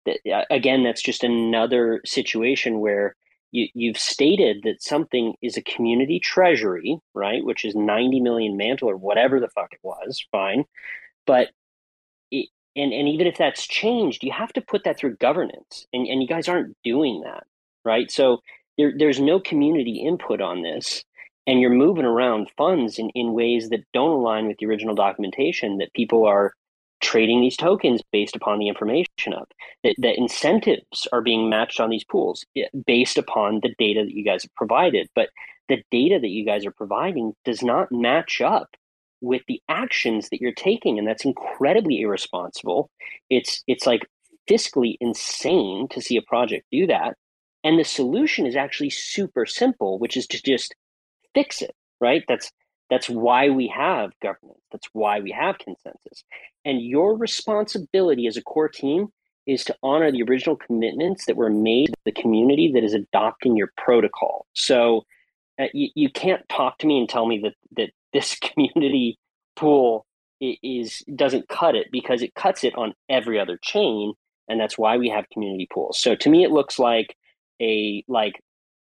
th- 0.05 0.19
again, 0.51 0.83
that's 0.83 1.01
just 1.01 1.23
another 1.23 2.03
situation 2.05 2.81
where 2.81 3.15
you, 3.53 3.69
you've 3.73 3.99
stated 3.99 4.63
that 4.65 4.83
something 4.83 5.35
is 5.41 5.57
a 5.57 5.63
community 5.63 6.19
treasury, 6.19 6.99
right? 7.15 7.45
Which 7.45 7.65
is 7.65 7.75
90 7.75 8.21
million 8.21 8.57
mantle 8.57 8.91
or 8.91 8.97
whatever 8.97 9.41
the 9.41 9.49
fuck 9.49 9.73
it 9.73 9.81
was, 9.83 10.25
fine. 10.33 10.65
But 11.25 11.49
it, 12.33 12.49
and, 12.75 12.93
and 12.93 13.09
even 13.09 13.29
if 13.29 13.39
that's 13.39 13.67
changed, 13.67 14.25
you 14.25 14.33
have 14.33 14.53
to 14.55 14.61
put 14.61 14.85
that 14.85 14.99
through 14.99 15.17
governance. 15.17 15.87
And, 15.93 16.07
and 16.09 16.21
you 16.21 16.29
guys 16.29 16.49
aren't 16.49 16.77
doing 16.83 17.23
that, 17.25 17.45
right? 17.85 18.11
So 18.11 18.39
there, 18.77 18.93
there's 18.97 19.21
no 19.21 19.39
community 19.39 20.05
input 20.05 20.41
on 20.41 20.63
this 20.63 21.05
and 21.51 21.61
you're 21.61 21.71
moving 21.71 22.05
around 22.05 22.49
funds 22.57 22.97
in, 22.97 23.11
in 23.11 23.33
ways 23.33 23.71
that 23.71 23.85
don't 23.93 24.21
align 24.21 24.47
with 24.47 24.59
the 24.59 24.67
original 24.67 24.95
documentation 24.95 25.79
that 25.79 25.93
people 25.95 26.25
are 26.25 26.55
trading 27.01 27.41
these 27.41 27.57
tokens 27.57 28.01
based 28.13 28.37
upon 28.37 28.61
the 28.61 28.69
information 28.69 29.33
of 29.33 29.49
that, 29.83 29.97
that 29.99 30.17
incentives 30.17 31.09
are 31.13 31.21
being 31.21 31.51
matched 31.51 31.81
on 31.81 31.91
these 31.91 32.05
pools 32.05 32.45
eh, 32.57 32.67
based 32.87 33.19
upon 33.19 33.59
the 33.65 33.75
data 33.81 34.05
that 34.05 34.15
you 34.15 34.25
guys 34.25 34.45
have 34.45 34.55
provided. 34.55 35.09
But 35.17 35.31
the 35.69 35.83
data 35.91 36.21
that 36.21 36.29
you 36.29 36.45
guys 36.45 36.65
are 36.65 36.71
providing 36.71 37.33
does 37.45 37.65
not 37.65 37.91
match 37.91 38.41
up 38.41 38.69
with 39.21 39.43
the 39.49 39.61
actions 39.69 40.29
that 40.29 40.41
you're 40.41 40.53
taking 40.53 41.01
and 41.01 41.09
that's 41.09 41.25
incredibly 41.25 42.01
irresponsible. 42.01 42.91
It's 43.29 43.65
it's 43.67 43.87
like 43.87 44.07
fiscally 44.49 44.95
insane 45.01 45.89
to 45.91 46.01
see 46.01 46.17
a 46.17 46.23
project 46.23 46.65
do 46.71 46.87
that. 46.87 47.17
And 47.65 47.77
the 47.77 47.85
solution 47.85 48.47
is 48.47 48.55
actually 48.55 48.91
super 48.91 49.47
simple 49.47 49.99
which 49.99 50.17
is 50.17 50.29
to 50.29 50.41
just 50.45 50.77
fix 51.35 51.63
it, 51.63 51.75
right? 52.01 52.25
That's 52.29 52.51
that's 52.91 53.09
why 53.09 53.51
we 53.51 53.69
have 53.69 54.11
governance. 54.21 54.61
That's 54.73 54.89
why 54.93 55.21
we 55.21 55.31
have 55.31 55.59
consensus. 55.59 56.25
And 56.65 56.83
your 56.83 57.17
responsibility 57.17 58.27
as 58.27 58.37
a 58.37 58.43
core 58.43 58.69
team 58.69 59.09
is 59.47 59.65
to 59.65 59.77
honor 59.83 60.11
the 60.11 60.23
original 60.23 60.57
commitments 60.57 61.27
that 61.27 61.37
were 61.37 61.51
made 61.51 61.87
to 61.87 61.95
the 62.05 62.13
community 62.13 62.73
that 62.75 62.85
is 62.85 62.95
adopting 62.95 63.57
your 63.57 63.71
protocol. 63.77 64.47
So 64.55 65.05
uh, 65.61 65.67
you, 65.73 65.89
you 65.95 66.11
can't 66.11 66.49
talk 66.49 66.79
to 66.79 66.87
me 66.87 66.99
and 66.99 67.09
tell 67.09 67.27
me 67.27 67.41
that 67.45 67.55
that 67.77 67.91
this 68.13 68.39
community 68.41 69.19
pool 69.57 70.07
is 70.41 71.03
doesn't 71.15 71.49
cut 71.49 71.75
it 71.75 71.89
because 71.93 72.23
it 72.23 72.35
cuts 72.35 72.65
it 72.65 72.75
on 72.75 72.95
every 73.11 73.39
other 73.39 73.59
chain 73.63 74.15
and 74.49 74.59
that's 74.59 74.79
why 74.79 74.97
we 74.97 75.09
have 75.09 75.29
community 75.31 75.69
pools. 75.73 76.01
So 76.01 76.15
to 76.15 76.31
me 76.31 76.45
it 76.45 76.51
looks 76.51 76.79
like 76.79 77.15
a 77.61 78.03
like 78.09 78.41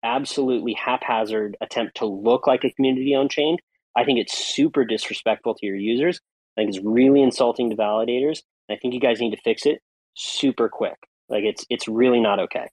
absolutely 0.06 0.74
haphazard 0.74 1.58
attempt 1.60 1.98
to 1.98 2.06
look 2.06 2.48
like 2.48 2.64
a 2.64 2.72
community 2.72 3.16
owned 3.16 3.32
chain. 3.32 3.58
I 3.98 4.06
think 4.06 4.20
it's 4.20 4.38
super 4.38 4.86
disrespectful 4.86 5.56
to 5.56 5.66
your 5.66 5.76
users. 5.76 6.20
I 6.56 6.62
think 6.62 6.70
it's 6.70 6.86
really 6.86 7.22
insulting 7.22 7.70
to 7.70 7.76
validators. 7.76 8.44
I 8.70 8.78
think 8.78 8.94
you 8.94 9.00
guys 9.00 9.20
need 9.20 9.32
to 9.32 9.42
fix 9.42 9.66
it 9.66 9.82
super 10.14 10.70
quick. 10.70 10.98
Like 11.28 11.44
it's 11.44 11.66
it's 11.70 11.88
really 11.88 12.20
not 12.20 12.40
okay. 12.40 12.68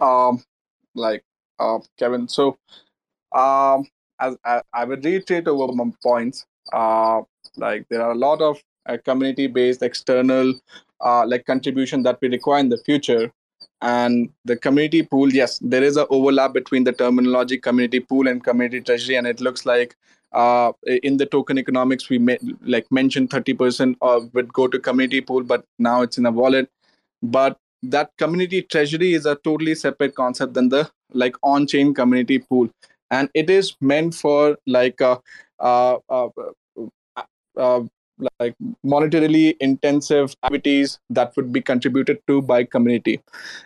Um, 0.00 0.42
like 0.94 1.24
uh, 1.58 1.78
Kevin. 1.98 2.28
So, 2.28 2.58
um, 3.34 3.86
as 4.20 4.36
I, 4.44 4.62
I 4.72 4.84
would 4.84 5.04
reiterate 5.04 5.48
over 5.48 5.72
my 5.72 5.90
points. 6.02 6.46
Uh, 6.72 7.22
like 7.56 7.86
there 7.90 8.02
are 8.02 8.12
a 8.12 8.16
lot 8.16 8.40
of 8.40 8.58
uh, 8.86 8.96
community-based 9.04 9.82
external 9.82 10.54
uh, 11.00 11.26
like 11.26 11.44
contribution 11.44 12.02
that 12.04 12.18
we 12.20 12.28
require 12.28 12.60
in 12.60 12.68
the 12.68 12.78
future 12.78 13.30
and 13.84 14.30
the 14.44 14.56
community 14.56 15.02
pool 15.02 15.32
yes 15.32 15.58
there 15.62 15.82
is 15.82 15.96
a 15.96 16.06
overlap 16.08 16.52
between 16.52 16.84
the 16.84 16.92
terminology 16.92 17.58
community 17.58 18.00
pool 18.00 18.28
and 18.28 18.42
community 18.42 18.80
treasury 18.80 19.16
and 19.16 19.26
it 19.26 19.40
looks 19.40 19.66
like 19.66 19.96
uh, 20.34 20.72
in 21.02 21.16
the 21.16 21.26
token 21.26 21.58
economics 21.58 22.08
we 22.08 22.18
may, 22.18 22.38
like 22.62 22.90
mentioned 22.90 23.30
30% 23.30 23.96
of 24.02 24.32
would 24.34 24.52
go 24.52 24.66
to 24.66 24.78
community 24.78 25.20
pool 25.20 25.42
but 25.42 25.64
now 25.78 26.02
it's 26.02 26.18
in 26.18 26.26
a 26.26 26.30
wallet. 26.30 26.68
But 27.22 27.56
that 27.84 28.10
community 28.18 28.62
treasury 28.62 29.14
is 29.14 29.26
a 29.26 29.36
totally 29.36 29.74
separate 29.74 30.14
concept 30.14 30.54
than 30.54 30.68
the 30.68 30.90
like 31.12 31.36
on-chain 31.42 31.94
community 31.94 32.38
pool. 32.38 32.68
And 33.10 33.28
it 33.34 33.48
is 33.48 33.76
meant 33.80 34.14
for 34.14 34.56
like 34.66 35.00
uh, 35.00 35.18
uh, 35.60 35.98
uh, 36.08 36.28
uh 37.56 37.82
like 38.40 38.54
monetarily 38.84 39.56
intensive 39.60 40.34
activities 40.42 40.98
that 41.10 41.34
would 41.36 41.52
be 41.52 41.60
contributed 41.60 42.18
to 42.26 42.42
by 42.42 42.64
community. 42.64 43.20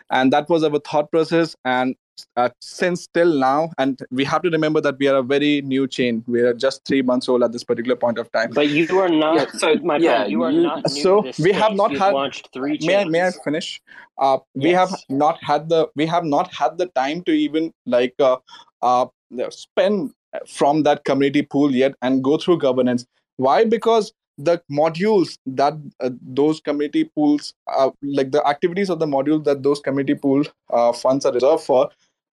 And 0.09 0.33
that 0.33 0.49
was 0.49 0.63
our 0.63 0.79
thought 0.79 1.11
process 1.11 1.55
and 1.65 1.95
uh, 2.35 2.49
since 2.59 3.07
till 3.13 3.33
now 3.39 3.71
and 3.77 4.01
we 4.11 4.25
have 4.25 4.41
to 4.41 4.49
remember 4.49 4.81
that 4.81 4.97
we 4.99 5.07
are 5.07 5.17
a 5.17 5.23
very 5.23 5.61
new 5.61 5.87
chain. 5.87 6.23
We 6.27 6.41
are 6.41 6.53
just 6.53 6.83
three 6.85 7.01
months 7.01 7.29
old 7.29 7.43
at 7.43 7.51
this 7.51 7.63
particular 7.63 7.95
point 7.95 8.17
of 8.17 8.31
time. 8.31 8.51
But 8.51 8.69
you 8.69 8.99
are 8.99 9.09
not 9.09 9.35
yeah, 9.35 9.45
so 9.53 9.75
my 9.75 9.97
yeah, 9.97 10.17
friend 10.17 10.31
you 10.31 10.43
are 10.43 10.51
not 10.51 10.89
so 10.89 11.21
we 11.21 11.31
space. 11.31 11.55
have 11.55 11.73
not 11.73 11.91
You've 11.91 12.01
had 12.01 12.13
launched 12.13 12.49
three 12.53 12.77
may 12.81 12.97
I, 12.97 13.05
may 13.05 13.27
I 13.27 13.31
finish? 13.31 13.81
Uh, 14.17 14.39
we 14.53 14.71
yes. 14.71 14.89
have 14.89 14.99
not 15.09 15.41
had 15.41 15.69
the 15.69 15.87
we 15.95 16.05
have 16.05 16.25
not 16.25 16.53
had 16.53 16.77
the 16.77 16.87
time 16.87 17.23
to 17.23 17.31
even 17.31 17.71
like 17.85 18.15
uh, 18.19 18.37
uh, 18.81 19.05
spend 19.49 20.11
from 20.47 20.83
that 20.83 21.05
community 21.05 21.41
pool 21.41 21.73
yet 21.73 21.95
and 22.01 22.23
go 22.23 22.37
through 22.37 22.57
governance. 22.57 23.05
Why? 23.37 23.63
Because 23.63 24.11
the 24.39 24.61
modules 24.71 25.37
that 25.45 25.73
uh, 25.99 26.09
those 26.21 26.59
committee 26.61 27.03
pools 27.03 27.53
uh, 27.67 27.91
like 28.01 28.31
the 28.31 28.45
activities 28.47 28.89
of 28.89 28.99
the 28.99 29.05
modules 29.05 29.43
that 29.43 29.63
those 29.63 29.79
committee 29.79 30.15
pool 30.15 30.43
uh, 30.71 30.91
funds 30.93 31.25
are 31.25 31.33
reserved 31.33 31.63
for 31.63 31.89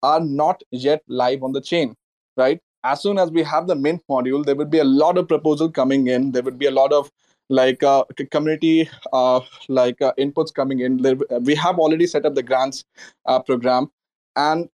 are 0.03 0.21
not 0.21 0.63
yet 0.71 1.03
live 1.09 1.43
on 1.43 1.53
the 1.53 1.61
chain 1.61 1.95
right? 2.37 2.61
As 2.85 3.03
soon 3.03 3.19
as 3.19 3.31
we 3.31 3.43
have 3.43 3.67
the 3.67 3.75
mint 3.77 4.03
module 4.11 4.45
there 4.45 4.55
would 4.57 4.71
be 4.71 4.79
a 4.79 4.85
lot 4.85 5.19
of 5.19 5.29
proposal 5.29 5.71
coming 5.71 6.09
in. 6.09 6.33
There 6.33 6.43
would 6.43 6.59
be 6.59 6.67
a 6.67 6.71
lot 6.71 6.93
of 6.93 7.11
like 7.51 7.83
uh, 7.83 8.05
community 8.31 8.89
uh, 9.13 9.41
like 9.69 10.01
uh, 10.01 10.13
inputs 10.19 10.55
coming 10.55 10.81
in. 10.81 11.03
We 11.43 11.55
have 11.57 11.79
already 11.79 12.07
set 12.07 12.25
up 12.25 12.35
the 12.35 12.43
grants 12.43 12.85
uh, 13.27 13.41
program, 13.41 13.91
and 14.37 14.69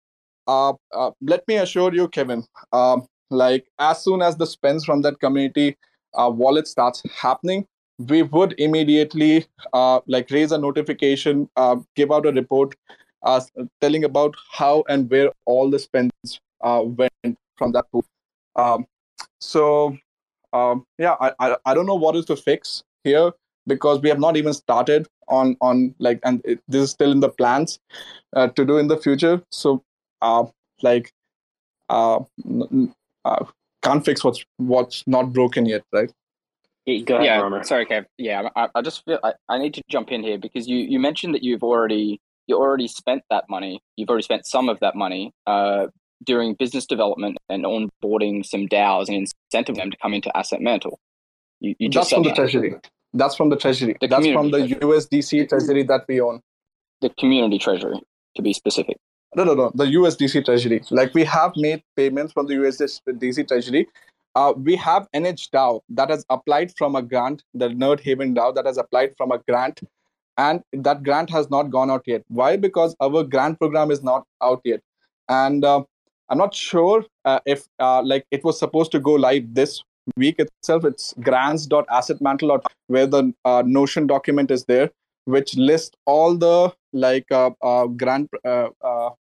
uh, 0.46 0.74
uh, 0.92 1.10
let 1.20 1.46
me 1.48 1.56
assure 1.56 1.94
you, 1.94 2.08
Kevin, 2.08 2.44
um, 2.72 3.06
like 3.30 3.66
as 3.78 4.04
soon 4.04 4.22
as 4.22 4.36
the 4.36 4.46
spends 4.46 4.84
from 4.84 5.02
that 5.02 5.18
community 5.20 5.76
wallet 6.16 6.66
starts 6.66 7.02
happening, 7.14 7.66
we 7.98 8.22
would 8.22 8.54
immediately 8.58 9.46
like 10.06 10.30
raise 10.30 10.52
a 10.52 10.58
notification, 10.58 11.48
give 11.94 12.12
out 12.12 12.26
a 12.26 12.32
report, 12.32 12.74
telling 13.80 14.04
about 14.04 14.34
how 14.52 14.84
and 14.88 15.10
where 15.10 15.30
all 15.46 15.70
the 15.70 15.78
spends 15.78 16.40
went 16.62 17.38
from 17.56 17.72
that 17.72 17.90
pool. 17.90 18.04
Um, 18.56 18.86
so 19.40 19.96
um, 20.52 20.86
yeah, 20.98 21.16
I, 21.20 21.32
I 21.38 21.56
I 21.66 21.74
don't 21.74 21.86
know 21.86 21.94
what 21.94 22.16
is 22.16 22.24
to 22.26 22.36
fix 22.36 22.82
here 23.04 23.32
because 23.66 24.00
we 24.00 24.08
have 24.08 24.20
not 24.20 24.36
even 24.36 24.52
started 24.54 25.06
on 25.28 25.56
on 25.60 25.94
like 25.98 26.20
and 26.24 26.40
it, 26.44 26.60
this 26.68 26.82
is 26.82 26.90
still 26.90 27.12
in 27.12 27.20
the 27.20 27.28
plans 27.28 27.78
uh, 28.34 28.48
to 28.48 28.64
do 28.64 28.78
in 28.78 28.88
the 28.88 28.96
future. 28.96 29.42
So 29.50 29.82
uh, 30.22 30.44
like 30.82 31.12
uh, 31.88 32.20
uh, 33.24 33.44
can't 33.86 34.04
fix 34.04 34.24
what's 34.24 34.44
what's 34.56 35.04
not 35.06 35.32
broken 35.32 35.66
yet, 35.66 35.82
right? 35.92 36.12
Go 36.86 37.16
ahead, 37.16 37.26
yeah, 37.26 37.40
Rarma. 37.40 37.64
sorry, 37.66 37.84
Kev. 37.84 38.04
Yeah, 38.16 38.48
I, 38.54 38.68
I 38.74 38.82
just 38.82 39.04
feel 39.04 39.18
I, 39.24 39.32
I 39.48 39.58
need 39.58 39.74
to 39.74 39.82
jump 39.88 40.12
in 40.12 40.22
here 40.22 40.38
because 40.38 40.68
you 40.68 40.78
you 40.78 40.98
mentioned 41.00 41.34
that 41.34 41.42
you've 41.42 41.62
already 41.62 42.20
you 42.46 42.56
already 42.56 42.88
spent 42.88 43.22
that 43.30 43.44
money. 43.48 43.80
You've 43.96 44.08
already 44.08 44.22
spent 44.22 44.46
some 44.46 44.68
of 44.68 44.78
that 44.80 44.94
money 44.94 45.32
uh, 45.46 45.86
doing 46.24 46.54
business 46.54 46.86
development 46.86 47.38
and 47.48 47.64
onboarding 47.64 48.44
some 48.46 48.68
DAOs 48.68 49.08
and 49.08 49.26
incentivizing 49.26 49.76
them 49.76 49.90
to 49.90 49.96
come 50.00 50.14
into 50.14 50.36
Asset 50.36 50.60
Mantle. 50.60 51.00
You, 51.60 51.74
you 51.78 51.90
That's 51.90 52.10
from 52.10 52.22
the 52.22 52.32
treasury. 52.32 52.76
That's 53.12 53.34
from 53.34 53.48
the 53.48 53.56
treasury. 53.56 53.96
The 54.00 54.08
That's 54.08 54.26
from 54.28 54.50
the 54.50 54.58
community 54.58 54.86
USDC 54.86 55.48
treasury 55.48 55.82
that 55.84 56.04
we 56.06 56.20
own. 56.20 56.40
The 57.00 57.10
community 57.18 57.58
treasury, 57.58 58.00
to 58.36 58.42
be 58.42 58.52
specific. 58.52 58.96
No, 59.36 59.44
no, 59.44 59.52
no. 59.52 59.70
The 59.74 59.84
USDC 59.84 60.46
treasury. 60.46 60.82
Like 60.90 61.12
we 61.12 61.22
have 61.24 61.52
made 61.56 61.82
payments 61.94 62.32
from 62.32 62.46
the 62.46 62.54
USDC 62.54 63.46
treasury. 63.46 63.86
Uh, 64.34 64.54
we 64.56 64.76
have 64.76 65.08
NH 65.14 65.50
DAO 65.50 65.80
that 65.90 66.08
has 66.08 66.24
applied 66.30 66.72
from 66.78 66.96
a 66.96 67.02
grant, 67.02 67.42
the 67.52 67.68
Nerd 67.68 68.00
Haven 68.00 68.34
DAO 68.34 68.54
that 68.54 68.64
has 68.64 68.78
applied 68.78 69.14
from 69.18 69.32
a 69.32 69.38
grant, 69.46 69.80
and 70.38 70.62
that 70.72 71.02
grant 71.02 71.28
has 71.28 71.50
not 71.50 71.70
gone 71.70 71.90
out 71.90 72.02
yet. 72.06 72.22
Why? 72.28 72.56
Because 72.56 72.96
our 73.00 73.22
grant 73.24 73.58
program 73.58 73.90
is 73.90 74.02
not 74.02 74.26
out 74.42 74.62
yet, 74.64 74.80
and 75.28 75.64
uh, 75.64 75.82
I'm 76.30 76.38
not 76.38 76.54
sure 76.54 77.04
uh, 77.26 77.40
if 77.44 77.66
uh, 77.78 78.02
like 78.02 78.26
it 78.30 78.42
was 78.42 78.58
supposed 78.58 78.90
to 78.92 79.00
go 79.00 79.12
live 79.12 79.54
this 79.54 79.82
week 80.16 80.38
itself. 80.38 80.86
It's 80.86 81.14
grants.assetmantle 81.20 82.62
where 82.86 83.06
the 83.06 83.34
uh, 83.44 83.62
Notion 83.66 84.06
document 84.06 84.50
is 84.50 84.64
there, 84.64 84.90
which 85.26 85.56
lists 85.56 85.94
all 86.06 86.36
the 86.36 86.74
like 86.92 87.30
uh, 87.30 87.86
grant 87.88 88.30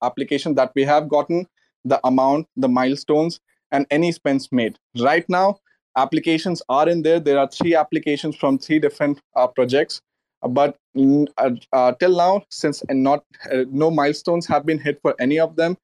application 0.03 0.55
that 0.55 0.73
we 0.75 0.85
have 0.85 1.09
gotten, 1.09 1.47
the 1.85 2.01
amount, 2.05 2.47
the 2.57 2.69
milestones, 2.69 3.41
and 3.71 3.87
any 3.91 4.13
spends 4.13 4.51
made. 4.53 4.79
Right 4.99 5.29
now, 5.29 5.59
applications 5.97 6.63
are 6.69 6.89
in 6.89 7.03
there. 7.03 7.21
There 7.21 7.39
are 7.39 7.49
three 7.49 7.75
applications 7.75 8.37
from 8.37 8.59
three 8.59 8.79
different 8.79 9.21
projects 9.55 10.01
but 10.49 10.77
mm, 10.97 11.27
uh, 11.39 11.51
uh, 11.73 11.93
till 12.01 12.17
now 12.17 12.43
since 12.51 12.83
and 12.89 13.03
not 13.03 13.25
uh, 13.53 13.65
no 13.71 13.91
milestones 13.91 14.47
have 14.47 14.67
been 14.67 14.79
hit 14.79 14.99
for 15.03 15.15
any 15.21 15.39
of 15.39 15.57
them 15.57 15.77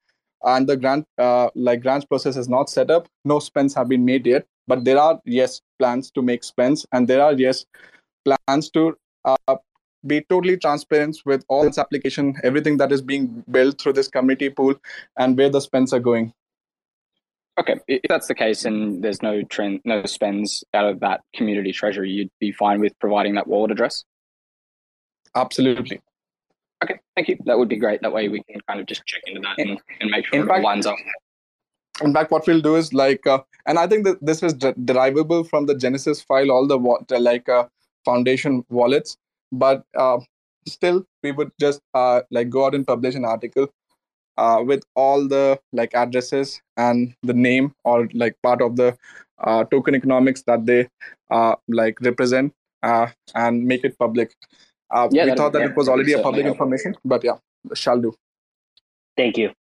and 0.43 0.67
the 0.67 0.75
grant 0.75 1.05
uh, 1.17 1.49
like 1.55 1.81
grants 1.81 2.05
process 2.05 2.35
is 2.35 2.49
not 2.49 2.69
set 2.69 2.91
up 2.91 3.07
no 3.25 3.39
spends 3.39 3.73
have 3.73 3.87
been 3.87 4.03
made 4.03 4.25
yet 4.25 4.45
but 4.67 4.83
there 4.83 4.97
are 4.97 5.19
yes 5.25 5.61
plans 5.79 6.11
to 6.11 6.21
make 6.21 6.43
spends 6.43 6.85
and 6.91 7.07
there 7.07 7.21
are 7.21 7.33
yes 7.33 7.65
plans 8.25 8.69
to 8.69 8.95
uh, 9.25 9.55
be 10.07 10.21
totally 10.29 10.55
transparent 10.57 11.17
with 11.25 11.43
all 11.49 11.63
this 11.63 11.77
application 11.77 12.33
everything 12.43 12.77
that 12.77 12.91
is 12.91 13.01
being 13.01 13.43
built 13.51 13.79
through 13.81 13.93
this 13.93 14.07
community 14.07 14.49
pool 14.49 14.73
and 15.17 15.37
where 15.37 15.49
the 15.49 15.59
spends 15.61 15.93
are 15.93 15.99
going 15.99 16.31
Okay, 17.59 17.75
if 17.89 17.99
that's 18.07 18.27
the 18.27 18.35
case 18.35 18.63
and 18.63 19.03
there's 19.03 19.21
no 19.21 19.43
trend, 19.43 19.81
no 19.83 20.05
spends 20.05 20.63
out 20.73 20.85
of 20.85 21.01
that 21.01 21.19
community 21.35 21.73
treasury, 21.73 22.09
you'd 22.09 22.29
be 22.39 22.53
fine 22.53 22.79
with 22.79 22.97
providing 22.99 23.35
that 23.35 23.47
wallet 23.47 23.71
address. 23.71 24.05
Absolutely. 25.35 25.99
Okay, 26.81 26.99
thank 27.17 27.27
you. 27.27 27.37
That 27.45 27.57
would 27.59 27.67
be 27.67 27.75
great. 27.75 28.01
That 28.01 28.13
way 28.13 28.29
we 28.29 28.41
can 28.43 28.61
kind 28.67 28.79
of 28.79 28.85
just 28.85 29.05
check 29.05 29.21
into 29.27 29.41
that 29.41 29.59
and, 29.59 29.77
and 29.99 30.09
make 30.09 30.25
sure 30.27 30.39
in 30.39 30.45
it 30.45 30.47
fact- 30.47 30.63
lines 30.63 30.85
up. 30.85 30.95
in 32.01 32.13
fact 32.13 32.31
what 32.31 32.47
we'll 32.47 32.61
do 32.61 32.77
is 32.77 32.93
like 32.93 33.27
uh, 33.27 33.39
and 33.65 33.77
i 33.77 33.85
think 33.85 34.05
that 34.05 34.17
this 34.25 34.41
is 34.41 34.53
de- 34.53 34.73
derivable 34.85 35.43
from 35.43 35.65
the 35.65 35.75
genesis 35.75 36.21
file 36.21 36.51
all 36.51 36.65
the 36.65 36.77
wa- 36.77 37.01
like 37.19 37.49
uh, 37.49 37.65
foundation 38.05 38.63
wallets 38.69 39.17
but 39.51 39.83
uh, 39.97 40.19
still 40.67 41.05
we 41.23 41.31
would 41.31 41.51
just 41.59 41.81
uh, 41.93 42.21
like 42.31 42.49
go 42.49 42.65
out 42.65 42.75
and 42.75 42.85
publish 42.85 43.15
an 43.15 43.25
article 43.25 43.67
uh, 44.37 44.63
with 44.63 44.83
all 44.95 45.27
the 45.27 45.59
like 45.73 45.93
addresses 45.93 46.61
and 46.77 47.13
the 47.23 47.33
name 47.33 47.73
or 47.83 48.07
like 48.13 48.35
part 48.41 48.61
of 48.61 48.75
the 48.75 48.95
uh, 49.39 49.63
token 49.65 49.95
economics 49.95 50.43
that 50.43 50.65
they 50.65 50.87
uh, 51.31 51.55
like 51.67 51.99
represent 52.01 52.53
uh, 52.83 53.07
and 53.35 53.65
make 53.65 53.83
it 53.83 53.97
public. 53.99 54.33
Uh, 54.91 55.07
Yeah, 55.11 55.25
we 55.25 55.31
thought 55.31 55.53
that 55.53 55.59
yeah, 55.59 55.69
it 55.69 55.75
was 55.75 55.89
already 55.89 56.13
a 56.13 56.19
public 56.19 56.45
information 56.45 56.95
but 57.05 57.23
yeah 57.23 57.37
shall 57.73 57.99
do. 57.99 58.13
Thank 59.17 59.37
you. 59.37 59.51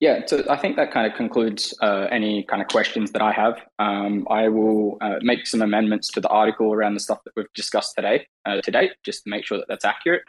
Yeah, 0.00 0.22
so 0.24 0.42
I 0.48 0.56
think 0.56 0.76
that 0.76 0.92
kind 0.92 1.06
of 1.06 1.16
concludes 1.16 1.74
uh, 1.82 2.06
any 2.10 2.42
kind 2.44 2.62
of 2.62 2.68
questions 2.68 3.12
that 3.12 3.20
I 3.20 3.32
have. 3.32 3.60
Um, 3.78 4.26
I 4.30 4.48
will 4.48 4.96
uh, 5.02 5.16
make 5.20 5.46
some 5.46 5.60
amendments 5.60 6.08
to 6.12 6.22
the 6.22 6.28
article 6.28 6.72
around 6.72 6.94
the 6.94 7.00
stuff 7.00 7.18
that 7.26 7.32
we've 7.36 7.52
discussed 7.54 7.94
today, 7.96 8.26
uh, 8.46 8.62
to 8.62 8.70
date, 8.70 8.92
just 9.04 9.24
to 9.24 9.30
make 9.30 9.44
sure 9.44 9.58
that 9.58 9.66
that's 9.68 9.84
accurate. 9.84 10.22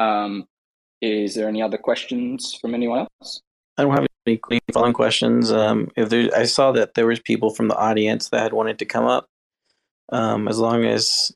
Um, 0.00 0.46
is 1.00 1.36
there 1.36 1.48
any 1.48 1.62
other 1.62 1.78
questions 1.78 2.58
from 2.60 2.74
anyone 2.74 3.06
else? 3.20 3.42
I 3.78 3.82
don't 3.82 3.94
have 3.94 4.06
any 4.26 4.40
following 4.72 4.92
questions. 4.92 5.52
Um, 5.52 5.88
if 5.96 6.08
there, 6.08 6.28
I 6.36 6.44
saw 6.44 6.72
that 6.72 6.94
there 6.94 7.06
was 7.06 7.20
people 7.20 7.50
from 7.50 7.68
the 7.68 7.76
audience 7.76 8.30
that 8.30 8.42
had 8.42 8.52
wanted 8.52 8.80
to 8.80 8.86
come 8.86 9.04
up. 9.04 9.28
Um, 10.10 10.48
as 10.48 10.58
long 10.58 10.84
as 10.84 11.30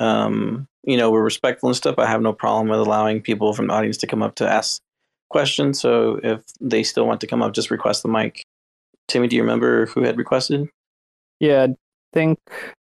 um, 0.00 0.66
you 0.82 0.96
know 0.96 1.12
we're 1.12 1.22
respectful 1.22 1.68
and 1.68 1.76
stuff, 1.76 1.98
I 1.98 2.06
have 2.06 2.22
no 2.22 2.32
problem 2.32 2.68
with 2.68 2.80
allowing 2.80 3.20
people 3.20 3.52
from 3.52 3.68
the 3.68 3.74
audience 3.74 3.98
to 3.98 4.08
come 4.08 4.22
up 4.22 4.34
to 4.36 4.48
ask 4.48 4.80
questions. 5.32 5.80
So 5.80 6.20
if 6.22 6.42
they 6.60 6.84
still 6.84 7.06
want 7.06 7.20
to 7.22 7.26
come 7.26 7.42
up, 7.42 7.54
just 7.54 7.70
request 7.70 8.02
the 8.02 8.08
mic. 8.08 8.44
Timmy, 9.08 9.26
do 9.26 9.34
you 9.34 9.42
remember 9.42 9.86
who 9.86 10.02
had 10.02 10.16
requested? 10.16 10.68
Yeah, 11.40 11.64
I 11.64 11.74
think 12.12 12.38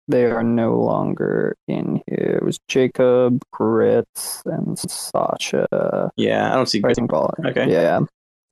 they 0.06 0.24
are 0.24 0.42
no 0.42 0.78
longer 0.78 1.56
in 1.66 2.02
here. 2.06 2.38
It 2.40 2.44
was 2.44 2.58
Jacob, 2.68 3.40
Gritz, 3.52 4.42
and 4.44 4.78
Sasha. 4.78 6.10
Yeah, 6.16 6.52
I 6.52 6.56
don't 6.56 6.66
see. 6.66 6.80
Rising 6.80 7.06
Ball. 7.06 7.32
Okay. 7.46 7.70
Yeah. 7.70 7.96
All 7.96 8.06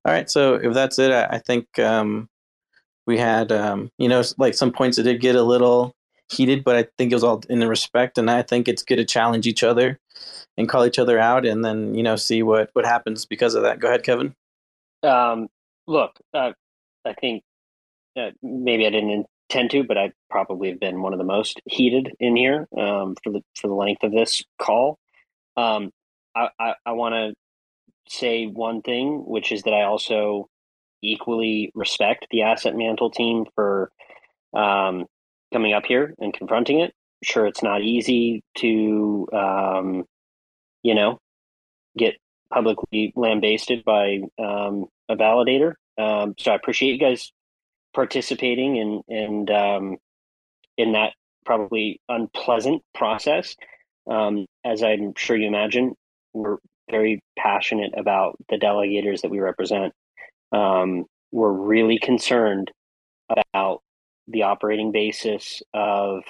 right. 0.06 0.30
So 0.30 0.54
if 0.54 0.72
that's 0.72 0.98
it, 0.98 1.12
I, 1.12 1.36
I 1.36 1.38
think 1.38 1.78
um, 1.78 2.28
we 3.06 3.18
had, 3.18 3.52
um, 3.52 3.90
you 3.98 4.08
know, 4.08 4.22
like 4.38 4.54
some 4.54 4.72
points 4.72 4.98
it 4.98 5.02
did 5.02 5.20
get 5.20 5.36
a 5.36 5.42
little 5.42 5.92
heated, 6.30 6.64
but 6.64 6.76
I 6.76 6.86
think 6.96 7.12
it 7.12 7.16
was 7.16 7.24
all 7.24 7.42
in 7.48 7.58
the 7.58 7.68
respect, 7.68 8.16
and 8.16 8.30
I 8.30 8.42
think 8.42 8.68
it's 8.68 8.82
good 8.82 8.96
to 8.96 9.04
challenge 9.04 9.46
each 9.46 9.62
other 9.62 9.98
and 10.56 10.68
call 10.68 10.84
each 10.84 10.98
other 10.98 11.18
out, 11.18 11.46
and 11.46 11.64
then 11.64 11.94
you 11.94 12.02
know 12.02 12.16
see 12.16 12.42
what 12.42 12.70
what 12.72 12.84
happens 12.84 13.26
because 13.26 13.54
of 13.54 13.62
that. 13.62 13.80
Go 13.80 13.88
ahead, 13.88 14.02
Kevin. 14.02 14.34
Um, 15.02 15.48
look, 15.86 16.12
uh, 16.34 16.52
I 17.04 17.14
think 17.14 17.42
uh, 18.16 18.30
maybe 18.42 18.86
I 18.86 18.90
didn't 18.90 19.26
intend 19.50 19.70
to, 19.70 19.84
but 19.84 19.96
I 19.96 20.12
probably 20.30 20.70
have 20.70 20.80
been 20.80 21.02
one 21.02 21.12
of 21.12 21.18
the 21.18 21.24
most 21.24 21.60
heated 21.66 22.12
in 22.20 22.36
here 22.36 22.66
um, 22.76 23.14
for 23.22 23.32
the 23.32 23.42
for 23.54 23.68
the 23.68 23.74
length 23.74 24.02
of 24.02 24.12
this 24.12 24.42
call. 24.60 24.98
Um, 25.56 25.90
I, 26.36 26.48
I, 26.58 26.74
I 26.86 26.92
want 26.92 27.14
to 27.14 27.34
say 28.08 28.46
one 28.46 28.82
thing, 28.82 29.24
which 29.26 29.52
is 29.52 29.62
that 29.62 29.74
I 29.74 29.82
also 29.82 30.48
equally 31.02 31.70
respect 31.74 32.26
the 32.30 32.42
asset 32.42 32.74
mantle 32.74 33.10
team 33.10 33.44
for 33.54 33.90
um, 34.54 35.06
coming 35.52 35.72
up 35.72 35.84
here 35.86 36.14
and 36.18 36.32
confronting 36.34 36.80
it. 36.80 36.92
Sure, 37.22 37.46
it's 37.46 37.62
not 37.62 37.82
easy 37.82 38.42
to, 38.58 39.26
um, 39.32 40.04
you 40.82 40.94
know, 40.94 41.18
get 41.96 42.16
publicly 42.52 43.12
lambasted 43.16 43.84
by 43.84 44.20
um, 44.38 44.86
a 45.08 45.16
validator. 45.16 45.74
Um, 45.98 46.34
so 46.38 46.52
I 46.52 46.54
appreciate 46.56 46.92
you 46.92 46.98
guys 46.98 47.32
participating 47.94 48.78
and 48.78 49.02
and 49.08 49.50
um, 49.50 49.96
in 50.76 50.92
that 50.92 51.14
probably 51.44 52.00
unpleasant 52.08 52.82
process. 52.94 53.56
Um, 54.10 54.46
as 54.64 54.82
I'm 54.82 55.14
sure 55.16 55.36
you 55.36 55.48
imagine, 55.48 55.94
we're 56.34 56.58
very 56.90 57.20
passionate 57.38 57.92
about 57.96 58.36
the 58.48 58.56
delegators 58.56 59.22
that 59.22 59.30
we 59.30 59.40
represent. 59.40 59.92
Um, 60.52 61.04
we're 61.32 61.52
really 61.52 61.98
concerned 61.98 62.70
about 63.28 63.82
the 64.28 64.42
operating 64.44 64.92
basis 64.92 65.62
of 65.74 66.22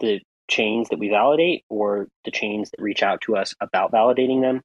the 0.00 0.20
chains 0.48 0.88
that 0.88 0.98
we 0.98 1.08
validate 1.08 1.64
or 1.68 2.08
the 2.24 2.30
chains 2.30 2.70
that 2.70 2.82
reach 2.82 3.02
out 3.02 3.20
to 3.22 3.36
us 3.36 3.54
about 3.60 3.92
validating 3.92 4.40
them. 4.40 4.62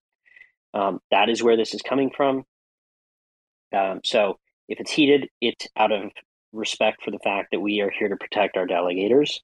Um, 0.73 0.99
that 1.11 1.29
is 1.29 1.43
where 1.43 1.57
this 1.57 1.73
is 1.73 1.81
coming 1.81 2.09
from. 2.15 2.45
Um, 3.75 4.01
so 4.03 4.39
if 4.69 4.79
it's 4.79 4.91
heated, 4.91 5.29
it's 5.41 5.67
out 5.75 5.91
of 5.91 6.11
respect 6.53 7.03
for 7.03 7.11
the 7.11 7.19
fact 7.19 7.49
that 7.51 7.59
we 7.59 7.81
are 7.81 7.89
here 7.89 8.09
to 8.09 8.15
protect 8.15 8.57
our 8.57 8.67
delegators. 8.67 9.39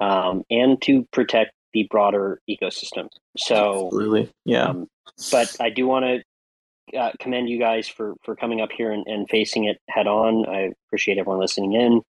um, 0.00 0.44
and 0.50 0.80
to 0.82 1.06
protect 1.12 1.52
the 1.72 1.86
broader 1.90 2.40
ecosystem. 2.48 3.08
So, 3.36 3.86
Absolutely. 3.86 4.32
Yeah. 4.44 4.64
um, 4.64 4.88
but 5.30 5.54
I 5.60 5.70
do 5.70 5.86
want 5.86 6.04
to 6.92 6.98
uh, 6.98 7.12
commend 7.20 7.48
you 7.48 7.58
guys 7.58 7.86
for 7.86 8.14
for 8.24 8.34
coming 8.34 8.60
up 8.60 8.70
here 8.72 8.90
and, 8.90 9.06
and 9.06 9.28
facing 9.28 9.64
it 9.64 9.78
head 9.88 10.06
on. 10.06 10.46
I 10.48 10.72
appreciate 10.86 11.18
everyone 11.18 11.40
listening 11.40 11.74
in, 11.74 12.02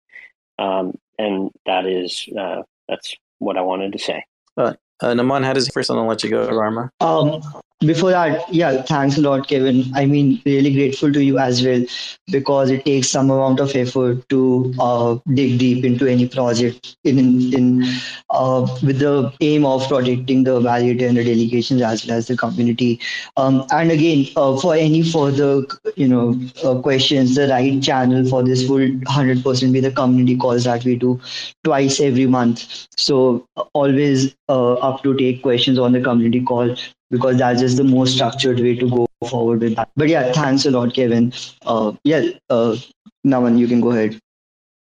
um, 0.57 0.93
and 1.19 1.51
that 1.65 1.85
is 1.85 2.27
uh, 2.37 2.63
that's 2.91 3.15
what 3.39 3.57
I 3.57 3.61
wanted 3.61 3.93
to 3.93 3.97
say. 3.97 4.23
Uh, 4.55 4.73
uh, 5.01 5.13
Naman, 5.13 5.43
how 5.43 5.53
does 5.53 5.67
it 5.67 5.73
first? 5.73 5.89
And 5.89 5.99
I'll 5.99 6.07
let 6.07 6.23
you 6.23 6.29
go, 6.29 6.47
Rarma. 6.47 6.89
Um, 6.99 7.41
before 7.81 8.11
that, 8.11 8.53
yeah, 8.53 8.83
thanks 8.83 9.17
a 9.17 9.21
lot, 9.21 9.47
Kevin. 9.47 9.91
I 9.95 10.05
mean, 10.05 10.39
really 10.45 10.71
grateful 10.71 11.11
to 11.11 11.23
you 11.23 11.39
as 11.39 11.65
well 11.65 11.83
because 12.27 12.69
it 12.69 12.85
takes 12.85 13.09
some 13.09 13.31
amount 13.31 13.59
of 13.59 13.75
effort 13.75 14.29
to 14.29 14.71
uh, 14.79 15.17
dig 15.33 15.57
deep 15.57 15.83
into 15.83 16.05
any 16.05 16.27
project 16.27 16.95
in 17.03 17.17
in 17.51 17.83
uh, 18.29 18.67
with 18.83 18.99
the 18.99 19.33
aim 19.41 19.65
of 19.65 19.87
protecting 19.87 20.43
the 20.43 20.59
validity 20.59 21.05
and 21.05 21.17
the 21.17 21.23
delegations 21.23 21.81
as 21.81 22.05
well 22.05 22.17
as 22.17 22.27
the 22.27 22.37
community. 22.37 22.99
Um, 23.35 23.65
and 23.71 23.91
again, 23.91 24.27
uh, 24.35 24.59
for 24.59 24.75
any 24.75 25.01
further 25.01 25.63
you 25.95 26.07
know 26.07 26.39
uh, 26.63 26.79
questions, 26.81 27.33
the 27.33 27.47
right 27.47 27.81
channel 27.81 28.29
for 28.29 28.43
this 28.43 28.69
would 28.69 29.03
hundred 29.07 29.43
percent 29.43 29.73
be 29.73 29.79
the 29.79 29.91
community 29.91 30.37
calls 30.37 30.65
that 30.65 30.85
we 30.85 30.95
do 30.95 31.19
twice 31.63 31.99
every 31.99 32.27
month. 32.27 32.87
So 32.95 33.47
always 33.73 34.35
uh, 34.51 34.73
up 34.87 35.03
to 35.03 35.15
take 35.17 35.41
questions 35.41 35.79
on 35.79 35.93
the 35.93 36.01
community 36.01 36.41
call 36.41 36.75
because 37.09 37.37
that's 37.37 37.61
just 37.61 37.77
the 37.77 37.83
most 37.83 38.15
structured 38.15 38.59
way 38.59 38.75
to 38.75 38.89
go 38.89 39.07
forward 39.29 39.61
with 39.61 39.75
that. 39.75 39.89
But 39.95 40.09
yeah, 40.09 40.31
thanks 40.31 40.65
a 40.65 40.71
lot, 40.71 40.93
Kevin. 40.93 41.33
Uh, 41.65 41.93
yeah, 42.03 42.25
uh, 42.49 42.75
Naman, 43.25 43.57
you 43.57 43.67
can 43.67 43.81
go 43.81 43.91
ahead. 43.91 44.19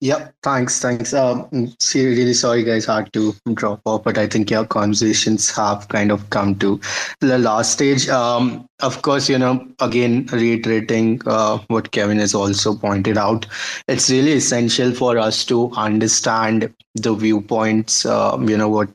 Yep, 0.02 0.34
thanks, 0.42 0.78
thanks. 0.78 1.14
Um, 1.14 1.48
really 1.94 2.34
sorry, 2.34 2.64
guys, 2.64 2.84
hard 2.84 3.10
to 3.14 3.34
drop 3.54 3.80
off, 3.86 4.04
but 4.04 4.18
I 4.18 4.26
think 4.26 4.50
your 4.50 4.66
conversations 4.66 5.50
have 5.56 5.88
kind 5.88 6.12
of 6.12 6.28
come 6.28 6.54
to 6.56 6.78
the 7.20 7.38
last 7.38 7.72
stage. 7.72 8.06
Um, 8.10 8.68
of 8.82 9.00
course, 9.00 9.30
you 9.30 9.38
know, 9.38 9.66
again, 9.80 10.26
reiterating 10.30 11.22
uh, 11.26 11.58
what 11.68 11.92
Kevin 11.92 12.18
has 12.18 12.34
also 12.34 12.74
pointed 12.76 13.16
out, 13.16 13.46
it's 13.88 14.10
really 14.10 14.34
essential 14.34 14.92
for 14.92 15.16
us 15.16 15.46
to 15.46 15.72
understand 15.72 16.74
the 16.94 17.14
viewpoints. 17.14 18.04
Uh, 18.04 18.36
you 18.46 18.56
know 18.56 18.68
what 18.68 18.90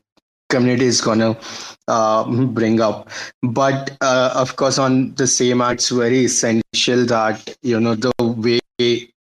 community 0.54 0.86
is 0.86 1.00
gonna 1.00 1.30
uh, 1.88 2.24
bring 2.58 2.80
up. 2.80 3.08
But 3.42 3.96
uh, 4.00 4.32
of 4.34 4.56
course 4.56 4.78
on 4.78 5.14
the 5.14 5.26
same 5.26 5.60
it's 5.62 5.88
very 5.88 6.24
essential 6.24 7.06
that 7.06 7.56
you 7.62 7.80
know 7.80 7.94
the 7.94 8.12
way 8.20 8.60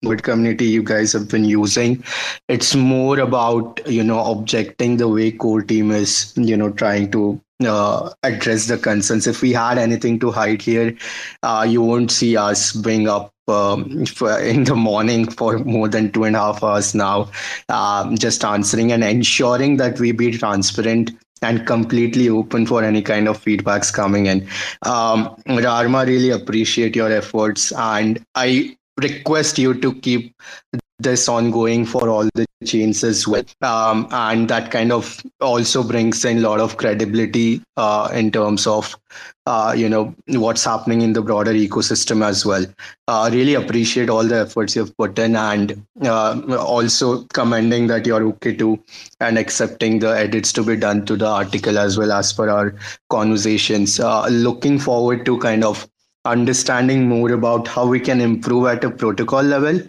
what 0.03 0.23
community 0.23 0.67
you 0.67 0.83
guys 0.83 1.13
have 1.13 1.29
been 1.29 1.45
using 1.45 2.03
it's 2.49 2.75
more 2.77 3.19
about 3.19 3.81
you 3.87 4.05
know 4.05 4.21
objecting 4.33 4.97
the 4.97 5.09
way 5.09 5.33
core 5.33 5.63
team 5.63 5.91
is 5.91 6.33
you 6.37 6.57
know 6.57 6.71
trying 6.71 7.11
to 7.11 7.41
uh, 7.67 8.11
address 8.23 8.67
the 8.67 8.79
concerns 8.79 9.27
if 9.27 9.43
we 9.43 9.53
had 9.53 9.79
anything 9.79 10.19
to 10.19 10.31
hide 10.31 10.63
here 10.63 10.97
uh, 11.43 11.67
you 11.69 11.83
won't 11.83 12.11
see 12.11 12.37
us 12.37 12.73
bring 12.73 13.09
up 13.09 13.33
um, 13.49 14.05
in 14.43 14.65
the 14.65 14.75
morning 14.77 15.29
for 15.29 15.59
more 15.61 15.89
than 15.89 16.13
two 16.13 16.25
and 16.25 16.37
a 16.37 16.39
half 16.39 16.63
hours 16.63 16.95
now, 16.95 17.31
um, 17.69 18.17
just 18.17 18.45
answering 18.45 18.93
and 18.93 19.03
ensuring 19.03 19.79
that 19.79 19.99
we 19.99 20.13
be 20.13 20.31
transparent 20.33 21.13
and 21.43 21.67
completely 21.67 22.29
open 22.29 22.67
for 22.67 22.83
any 22.83 23.01
kind 23.01 23.29
of 23.29 23.43
feedbacks 23.43 23.93
coming 23.93 24.27
in. 24.27 24.47
Um, 24.83 25.37
really 25.47 26.31
appreciate 26.31 26.97
your 26.97 27.11
efforts, 27.13 27.73
and 27.73 28.25
I 28.35 28.77
request 29.01 29.59
you 29.59 29.75
to 29.75 29.95
keep 29.95 30.35
this 30.99 31.29
ongoing 31.29 31.87
for 31.87 32.09
all 32.09 32.29
the 32.35 32.47
chains 32.65 33.05
as 33.05 33.27
well. 33.27 33.45
Um, 33.63 34.09
and 34.11 34.49
that 34.49 34.71
kind 34.71 34.91
of 34.91 35.23
also 35.41 35.83
brings 35.83 36.25
in 36.25 36.39
a 36.39 36.41
lot 36.41 36.61
of 36.61 36.77
credibility 36.77 37.63
uh, 37.77 38.11
in 38.13 38.33
terms 38.33 38.67
of, 38.67 38.97
uh, 39.47 39.75
you 39.77 39.89
know, 39.89 40.15
what's 40.27 40.65
happening 40.65 41.03
in 41.03 41.13
the 41.13 41.23
broader 41.23 41.53
ecosystem 41.53 42.25
as 42.25 42.45
well. 42.45 42.67
Uh, 43.07 43.31
really 43.33 43.55
appreciate 43.55 44.11
all 44.11 44.25
the 44.25 44.41
efforts 44.41 44.75
you've 44.75 44.97
put 44.97 45.19
in 45.19 45.37
and 45.37 45.81
uh, 46.03 46.57
also 46.59 47.23
commending 47.33 47.87
that 47.87 48.05
you're 48.05 48.25
okay 48.25 48.55
to 48.57 48.83
and 49.21 49.39
accepting 49.39 50.01
the 50.01 50.09
edits 50.09 50.53
to 50.53 50.65
be 50.65 50.77
done 50.77 51.07
to 51.07 51.17
the 51.17 51.27
article 51.27 51.79
as 51.79 51.97
well 51.97 52.11
as 52.11 52.33
per 52.33 52.49
our 52.49 52.75
conversations. 53.09 54.01
Uh, 54.01 54.27
looking 54.27 54.81
forward 54.81 55.25
to 55.25 55.39
kind 55.39 55.63
of 55.63 55.89
understanding 56.25 57.09
more 57.09 57.33
about 57.33 57.69
how 57.69 57.87
we 57.87 58.01
can 58.01 58.21
improve 58.21 58.67
at 58.67 58.85
a 58.85 58.91
protocol 58.91 59.43
level 59.43 59.81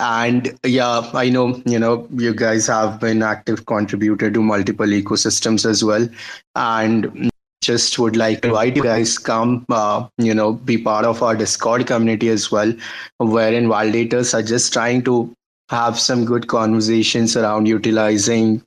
and 0.00 0.58
yeah 0.64 1.08
i 1.14 1.28
know 1.28 1.62
you 1.66 1.78
know 1.78 2.08
you 2.16 2.34
guys 2.34 2.66
have 2.66 2.98
been 3.00 3.22
active 3.22 3.66
contributor 3.66 4.30
to 4.30 4.42
multiple 4.42 4.86
ecosystems 4.86 5.66
as 5.68 5.84
well. 5.84 6.08
And 6.56 7.30
just 7.62 7.98
would 7.98 8.16
like 8.16 8.40
to 8.40 8.48
invite 8.48 8.76
you 8.76 8.82
guys 8.82 9.18
come 9.18 9.66
uh, 9.68 10.08
you 10.16 10.34
know 10.34 10.54
be 10.54 10.78
part 10.78 11.04
of 11.04 11.22
our 11.22 11.36
discord 11.36 11.86
community 11.86 12.30
as 12.30 12.50
well 12.50 12.72
wherein 13.18 13.66
validators 13.66 14.32
are 14.32 14.42
just 14.42 14.72
trying 14.72 15.02
to 15.04 15.32
have 15.68 15.98
some 15.98 16.24
good 16.24 16.46
conversations 16.48 17.36
around 17.36 17.66
utilizing 17.66 18.62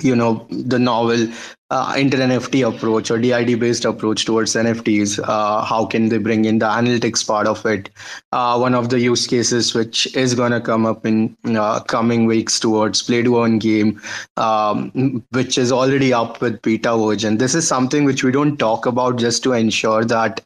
you 0.00 0.14
know 0.14 0.46
the 0.50 0.78
novel 0.78 1.28
uh, 1.70 1.92
InterNFT 1.94 2.66
approach 2.66 3.10
or 3.10 3.18
DID 3.18 3.60
based 3.60 3.84
approach 3.84 4.24
towards 4.24 4.54
NFTs. 4.54 5.20
Uh, 5.22 5.62
how 5.64 5.84
can 5.84 6.08
they 6.08 6.18
bring 6.18 6.44
in 6.44 6.60
the 6.60 6.66
analytics 6.66 7.26
part 7.26 7.46
of 7.46 7.64
it? 7.66 7.90
Uh, 8.32 8.56
one 8.58 8.74
of 8.74 8.88
the 8.88 9.00
use 9.00 9.26
cases 9.26 9.74
which 9.74 10.14
is 10.16 10.34
going 10.34 10.52
to 10.52 10.60
come 10.60 10.86
up 10.86 11.04
in 11.04 11.36
uh, 11.44 11.80
coming 11.80 12.26
weeks 12.26 12.58
towards 12.58 13.02
play 13.02 13.22
to 13.22 13.42
earn 13.42 13.58
game, 13.58 14.00
um, 14.36 15.22
which 15.30 15.58
is 15.58 15.70
already 15.70 16.12
up 16.12 16.40
with 16.40 16.62
beta 16.62 16.96
version. 16.96 17.36
This 17.36 17.54
is 17.54 17.66
something 17.68 18.04
which 18.04 18.24
we 18.24 18.32
don't 18.32 18.56
talk 18.56 18.86
about 18.86 19.18
just 19.18 19.42
to 19.42 19.52
ensure 19.52 20.04
that 20.04 20.40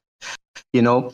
you 0.72 0.82
know 0.82 1.12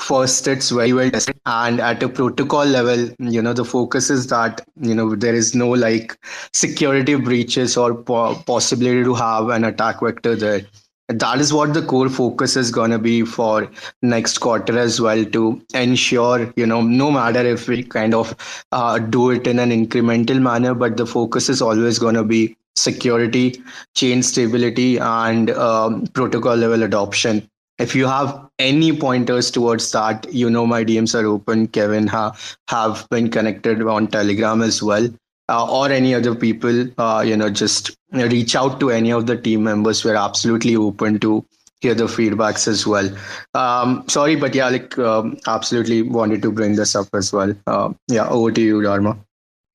first 0.00 0.48
it's 0.48 0.70
very 0.70 0.92
well 0.92 1.10
tested. 1.10 1.38
And 1.46 1.80
at 1.80 2.02
a 2.02 2.08
protocol 2.08 2.64
level 2.64 3.10
you 3.18 3.42
know 3.42 3.52
the 3.52 3.64
focus 3.64 4.10
is 4.10 4.26
that 4.28 4.62
you 4.80 4.94
know 4.94 5.14
there 5.14 5.34
is 5.34 5.54
no 5.54 5.68
like 5.70 6.18
security 6.52 7.14
breaches 7.16 7.76
or 7.76 7.94
po- 7.94 8.36
possibility 8.46 9.04
to 9.04 9.14
have 9.14 9.48
an 9.48 9.64
attack 9.64 10.00
vector 10.00 10.36
there. 10.36 10.62
That 11.08 11.40
is 11.40 11.52
what 11.52 11.74
the 11.74 11.82
core 11.82 12.08
focus 12.08 12.56
is 12.56 12.70
going 12.70 12.92
to 12.92 12.98
be 12.98 13.24
for 13.24 13.68
next 14.00 14.38
quarter 14.38 14.78
as 14.78 15.00
well 15.00 15.24
to 15.24 15.60
ensure 15.74 16.52
you 16.56 16.66
know 16.66 16.82
no 16.82 17.10
matter 17.10 17.40
if 17.40 17.66
we 17.68 17.82
kind 17.82 18.14
of 18.14 18.64
uh, 18.72 18.98
do 18.98 19.30
it 19.30 19.46
in 19.48 19.58
an 19.58 19.70
incremental 19.70 20.40
manner 20.40 20.74
but 20.74 20.96
the 20.96 21.06
focus 21.06 21.48
is 21.48 21.60
always 21.60 21.98
going 21.98 22.14
to 22.14 22.22
be 22.24 22.56
security 22.76 23.60
chain 23.96 24.22
stability 24.22 24.98
and 24.98 25.50
um, 25.50 26.06
protocol 26.08 26.54
level 26.54 26.84
adoption 26.84 27.49
if 27.80 27.94
you 27.94 28.06
have 28.06 28.48
any 28.58 28.96
pointers 28.96 29.50
towards 29.50 29.90
that, 29.92 30.26
you 30.32 30.50
know 30.50 30.66
my 30.66 30.84
DMs 30.84 31.20
are 31.20 31.26
open. 31.26 31.66
Kevin 31.68 32.06
ha- 32.06 32.36
have 32.68 33.06
been 33.10 33.30
connected 33.30 33.82
on 33.82 34.06
Telegram 34.06 34.62
as 34.62 34.82
well, 34.82 35.08
uh, 35.48 35.72
or 35.72 35.90
any 35.90 36.14
other 36.14 36.34
people. 36.34 36.86
Uh, 36.98 37.22
you 37.26 37.36
know, 37.36 37.50
just 37.50 37.96
reach 38.12 38.54
out 38.54 38.80
to 38.80 38.90
any 38.90 39.12
of 39.12 39.26
the 39.26 39.36
team 39.36 39.64
members. 39.64 40.04
We're 40.04 40.16
absolutely 40.16 40.76
open 40.76 41.18
to 41.20 41.44
hear 41.80 41.94
the 41.94 42.04
feedbacks 42.04 42.68
as 42.68 42.86
well. 42.86 43.10
Um, 43.54 44.04
sorry, 44.08 44.36
but 44.36 44.54
yeah, 44.54 44.68
like 44.68 44.98
um, 44.98 45.38
absolutely 45.46 46.02
wanted 46.02 46.42
to 46.42 46.52
bring 46.52 46.76
this 46.76 46.94
up 46.94 47.08
as 47.14 47.32
well. 47.32 47.54
Uh, 47.66 47.92
yeah, 48.08 48.28
over 48.28 48.52
to 48.52 48.60
you, 48.60 48.80
Rarma. 48.80 49.18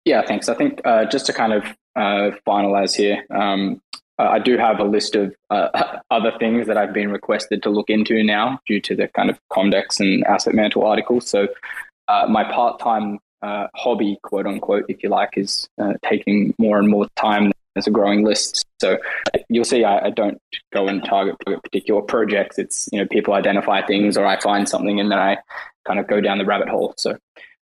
Yeah, 0.06 0.22
thanks. 0.22 0.48
I 0.50 0.54
think 0.54 0.82
uh, 0.86 1.06
just 1.06 1.26
to 1.26 1.34
kind 1.34 1.54
of 1.54 1.64
uh, 1.96 2.32
finalize 2.48 2.96
here, 2.96 3.26
um, 3.32 3.82
I 4.18 4.40
do 4.40 4.58
have 4.58 4.80
a 4.80 4.84
list 4.84 5.16
of 5.16 5.36
uh, 5.50 6.00
other 6.12 6.32
things 6.40 6.68
that 6.68 6.78
I've 6.78 6.94
been 6.94 7.12
requested 7.12 7.64
to 7.64 7.70
look 7.70 7.90
into 7.90 8.24
now 8.24 8.60
due 8.66 8.80
to 8.82 8.96
the 8.96 9.08
kind 9.10 9.30
of 9.30 9.40
Comdex 9.52 10.00
and 10.00 10.24
Asset 10.26 10.54
Mantle 10.54 10.86
articles. 10.86 11.30
So 11.30 11.48
uh, 12.08 12.28
my 12.30 12.44
part-time 12.44 13.20
uh, 13.42 13.68
hobby, 13.76 14.18
quote 14.24 14.48
unquote, 14.48 14.86
if 14.88 15.04
you 15.04 15.10
like, 15.10 15.32
is 15.36 15.68
uh, 15.82 15.94
taking 16.08 16.54
more 16.58 16.80
and 16.80 16.88
more 16.88 17.08
time 17.16 17.52
as 17.76 17.88
a 17.88 17.92
growing 17.92 18.24
list. 18.24 18.66
So 18.80 18.98
you'll 19.50 19.66
see 19.66 19.84
I, 19.84 20.08
I, 20.08 20.10
don't 20.10 20.42
go 20.74 20.88
and 20.88 21.04
target 21.04 21.36
particular 21.40 22.02
projects. 22.02 22.58
It's 22.58 22.88
you 22.92 23.00
know 23.00 23.08
people 23.08 23.34
identify 23.34 23.86
things 23.86 24.18
or 24.18 24.26
I 24.26 24.40
find 24.40 24.68
something 24.68 25.00
and 25.00 25.12
then 25.12 25.20
I 25.20 25.38
kind 25.86 26.00
of 26.00 26.08
go 26.08 26.22
down 26.22 26.38
the 26.38 26.46
rabbit 26.46 26.70
hole. 26.70 26.94
So 26.98 27.18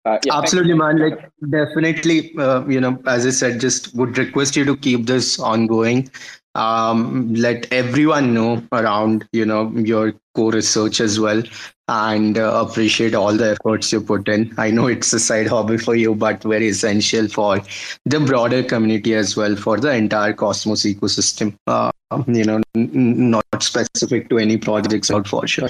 uh, 0.06 0.18
yeah, 0.24 0.38
Absolutely, 0.38 0.72
man. 0.72 0.98
Like, 0.98 1.30
definitely, 1.50 2.34
uh, 2.38 2.66
you 2.66 2.80
know, 2.80 2.98
as 3.06 3.26
I 3.26 3.30
said, 3.30 3.60
just 3.60 3.94
would 3.94 4.16
request 4.16 4.56
you 4.56 4.64
to 4.64 4.76
keep 4.76 5.06
this 5.06 5.38
ongoing 5.38 6.10
um, 6.54 7.32
let 7.34 7.72
everyone 7.72 8.34
know 8.34 8.62
around 8.72 9.26
you 9.32 9.44
know 9.44 9.70
your 9.70 10.14
core 10.34 10.52
research 10.52 11.00
as 11.00 11.18
well 11.20 11.42
and 11.88 12.38
uh, 12.38 12.64
appreciate 12.66 13.14
all 13.14 13.36
the 13.36 13.50
efforts 13.50 13.92
you 13.92 14.00
put 14.00 14.28
in. 14.28 14.54
I 14.58 14.70
know 14.70 14.86
it's 14.86 15.12
a 15.12 15.18
side 15.18 15.48
hobby 15.48 15.76
for 15.76 15.96
you 15.96 16.14
but 16.14 16.42
very 16.42 16.68
essential 16.68 17.28
for 17.28 17.60
the 18.04 18.20
broader 18.20 18.62
community 18.62 19.14
as 19.14 19.36
well 19.36 19.56
for 19.56 19.78
the 19.78 19.92
entire 19.92 20.32
cosmos 20.32 20.82
ecosystem. 20.84 21.56
Uh, 21.66 21.90
you 22.26 22.44
know 22.44 22.60
n- 22.74 23.30
not 23.30 23.44
specific 23.60 24.28
to 24.30 24.38
any 24.38 24.56
projects 24.56 25.10
out 25.10 25.26
for 25.26 25.46
sure. 25.46 25.68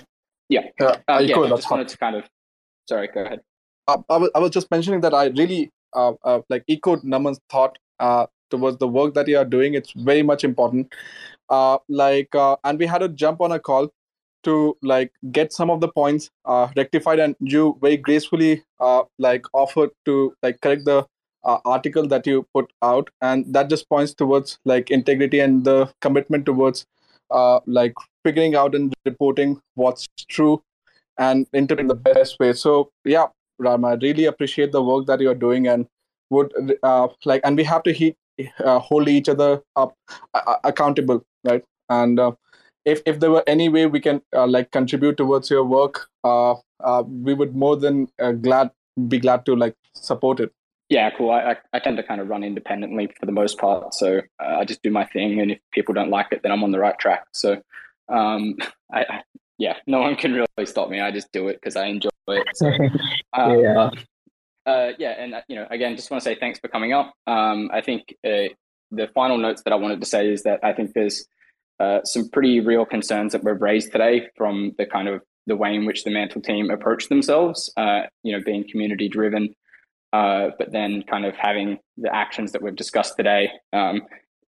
Yeah. 0.48 0.68
Uh, 0.80 0.96
uh 1.08 1.18
yeah 1.24 1.38
I 1.38 1.48
just 1.48 1.70
wanted 1.70 1.88
to 1.88 1.98
kind 1.98 2.16
of 2.16 2.24
sorry 2.88 3.08
go 3.08 3.24
ahead. 3.24 3.40
Uh, 3.86 3.98
I, 4.08 4.16
was, 4.16 4.30
I 4.34 4.38
was 4.38 4.50
just 4.50 4.70
mentioning 4.70 5.00
that 5.00 5.14
i 5.14 5.26
really 5.26 5.70
uh, 5.94 6.12
uh, 6.22 6.40
like 6.48 6.64
echoed 6.68 7.02
naman's 7.02 7.40
thought 7.50 7.76
uh, 7.98 8.26
towards 8.50 8.78
the 8.78 8.88
work 8.88 9.14
that 9.14 9.28
you 9.28 9.38
are 9.38 9.44
doing. 9.44 9.74
It's 9.74 9.92
very 9.92 10.22
much 10.22 10.44
important. 10.44 10.92
Uh, 11.48 11.78
like, 11.88 12.34
uh, 12.34 12.56
and 12.64 12.78
we 12.78 12.86
had 12.86 12.98
to 12.98 13.08
jump 13.08 13.40
on 13.40 13.52
a 13.52 13.58
call 13.58 13.88
to 14.42 14.76
like 14.82 15.12
get 15.32 15.52
some 15.52 15.70
of 15.70 15.80
the 15.80 15.88
points 15.88 16.30
uh, 16.44 16.68
rectified, 16.76 17.18
and 17.18 17.36
you 17.40 17.78
very 17.80 17.96
gracefully 17.96 18.62
uh, 18.80 19.02
like 19.18 19.44
offered 19.52 19.90
to 20.04 20.34
like 20.42 20.60
correct 20.60 20.84
the 20.84 21.04
uh, 21.44 21.58
article 21.64 22.06
that 22.06 22.26
you 22.26 22.46
put 22.54 22.70
out, 22.82 23.10
and 23.20 23.52
that 23.52 23.68
just 23.68 23.88
points 23.88 24.14
towards 24.14 24.58
like 24.64 24.90
integrity 24.90 25.40
and 25.40 25.64
the 25.64 25.92
commitment 26.00 26.46
towards 26.46 26.86
uh, 27.30 27.60
like 27.66 27.94
figuring 28.24 28.54
out 28.54 28.74
and 28.74 28.94
reporting 29.04 29.60
what's 29.74 30.06
true 30.28 30.62
and 31.18 31.46
interpreting 31.52 31.88
the 31.88 31.94
best 31.94 32.38
way. 32.40 32.52
So 32.52 32.90
yeah, 33.04 33.26
Ram, 33.58 33.84
I 33.84 33.94
really 33.94 34.24
appreciate 34.24 34.72
the 34.72 34.82
work 34.82 35.06
that 35.06 35.20
you're 35.20 35.34
doing 35.34 35.68
and 35.68 35.86
would 36.30 36.52
uh, 36.82 37.08
like, 37.24 37.42
and 37.44 37.56
we 37.56 37.64
have 37.64 37.82
to 37.82 37.92
heat, 37.92 38.16
uh, 38.64 38.78
hold 38.78 39.08
each 39.08 39.28
other 39.28 39.62
up 39.76 39.94
uh, 40.34 40.56
accountable, 40.64 41.24
right? 41.44 41.64
And 41.88 42.18
uh, 42.18 42.32
if 42.84 43.02
if 43.06 43.20
there 43.20 43.30
were 43.30 43.44
any 43.46 43.68
way 43.68 43.86
we 43.86 44.00
can 44.00 44.22
uh, 44.34 44.46
like 44.46 44.70
contribute 44.70 45.16
towards 45.16 45.50
your 45.50 45.64
work, 45.64 46.08
uh, 46.24 46.54
uh, 46.82 47.02
we 47.06 47.34
would 47.34 47.54
more 47.54 47.76
than 47.76 48.08
uh, 48.20 48.32
glad 48.32 48.70
be 49.08 49.18
glad 49.18 49.44
to 49.46 49.56
like 49.56 49.76
support 49.94 50.40
it. 50.40 50.52
Yeah, 50.88 51.10
cool. 51.16 51.30
I, 51.30 51.52
I, 51.52 51.56
I 51.74 51.78
tend 51.78 51.96
to 51.98 52.02
kind 52.02 52.20
of 52.20 52.28
run 52.28 52.42
independently 52.42 53.08
for 53.18 53.26
the 53.26 53.32
most 53.32 53.58
part, 53.58 53.94
so 53.94 54.20
uh, 54.42 54.56
I 54.58 54.64
just 54.64 54.82
do 54.82 54.90
my 54.90 55.04
thing, 55.04 55.40
and 55.40 55.52
if 55.52 55.58
people 55.72 55.94
don't 55.94 56.10
like 56.10 56.26
it, 56.32 56.42
then 56.42 56.50
I'm 56.50 56.64
on 56.64 56.72
the 56.72 56.80
right 56.80 56.98
track. 56.98 57.26
So, 57.32 57.62
um, 58.08 58.56
I, 58.92 59.00
I 59.02 59.22
yeah, 59.58 59.76
no 59.86 60.00
one 60.00 60.16
can 60.16 60.32
really 60.32 60.66
stop 60.66 60.88
me. 60.88 61.00
I 61.00 61.10
just 61.12 61.30
do 61.32 61.48
it 61.48 61.60
because 61.60 61.76
I 61.76 61.86
enjoy 61.86 62.08
it. 62.28 62.46
So, 62.54 62.66
um, 63.34 63.60
yeah. 63.60 63.90
Uh, 64.70 64.92
yeah, 64.98 65.14
and 65.18 65.34
uh, 65.34 65.40
you 65.48 65.56
know, 65.56 65.66
again, 65.68 65.96
just 65.96 66.12
want 66.12 66.22
to 66.22 66.24
say 66.24 66.36
thanks 66.38 66.60
for 66.60 66.68
coming 66.68 66.92
up. 66.92 67.12
Um, 67.26 67.70
I 67.72 67.80
think 67.80 68.14
uh, 68.24 68.54
the 68.92 69.08
final 69.14 69.36
notes 69.36 69.62
that 69.64 69.72
I 69.72 69.76
wanted 69.76 70.00
to 70.00 70.06
say 70.06 70.32
is 70.32 70.44
that 70.44 70.60
I 70.62 70.72
think 70.72 70.92
there's 70.94 71.26
uh, 71.80 72.04
some 72.04 72.28
pretty 72.28 72.60
real 72.60 72.84
concerns 72.84 73.32
that 73.32 73.42
were 73.42 73.54
raised 73.54 73.90
today 73.90 74.28
from 74.36 74.72
the 74.78 74.86
kind 74.86 75.08
of 75.08 75.22
the 75.48 75.56
way 75.56 75.74
in 75.74 75.86
which 75.86 76.04
the 76.04 76.10
Mantle 76.10 76.40
team 76.40 76.70
approached 76.70 77.08
themselves. 77.08 77.72
Uh, 77.76 78.02
you 78.22 78.32
know, 78.32 78.40
being 78.44 78.64
community 78.70 79.08
driven, 79.08 79.56
uh, 80.12 80.50
but 80.56 80.70
then 80.70 81.02
kind 81.02 81.24
of 81.24 81.34
having 81.34 81.78
the 81.96 82.14
actions 82.14 82.52
that 82.52 82.62
we've 82.62 82.76
discussed 82.76 83.16
today 83.16 83.50
um, 83.72 84.02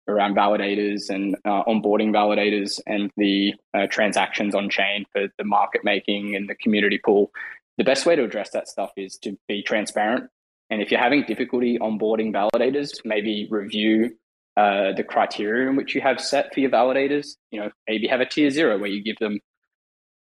around 0.06 0.36
validators 0.36 1.10
and 1.10 1.34
onboarding 1.44 2.12
validators 2.12 2.78
and 2.86 3.10
the 3.16 3.52
transactions 3.90 4.54
on 4.54 4.70
chain 4.70 5.06
for 5.10 5.26
the 5.38 5.44
market 5.44 5.82
making 5.82 6.36
and 6.36 6.48
the 6.48 6.54
community 6.54 7.00
pool. 7.04 7.32
The 7.78 7.84
best 7.84 8.06
way 8.06 8.16
to 8.16 8.24
address 8.24 8.50
that 8.50 8.68
stuff 8.68 8.90
is 8.96 9.18
to 9.18 9.36
be 9.48 9.62
transparent. 9.62 10.30
And 10.70 10.80
if 10.80 10.90
you're 10.90 11.00
having 11.00 11.24
difficulty 11.24 11.78
onboarding 11.78 12.32
validators, 12.32 13.00
maybe 13.04 13.46
review 13.50 14.16
uh, 14.56 14.92
the 14.96 15.04
criteria 15.04 15.68
in 15.68 15.76
which 15.76 15.94
you 15.94 16.00
have 16.00 16.20
set 16.20 16.54
for 16.54 16.60
your 16.60 16.70
validators. 16.70 17.26
You 17.50 17.60
know, 17.60 17.70
maybe 17.88 18.06
have 18.06 18.20
a 18.20 18.26
tier 18.26 18.50
zero 18.50 18.78
where 18.78 18.88
you 18.88 19.02
give 19.02 19.16
them 19.18 19.40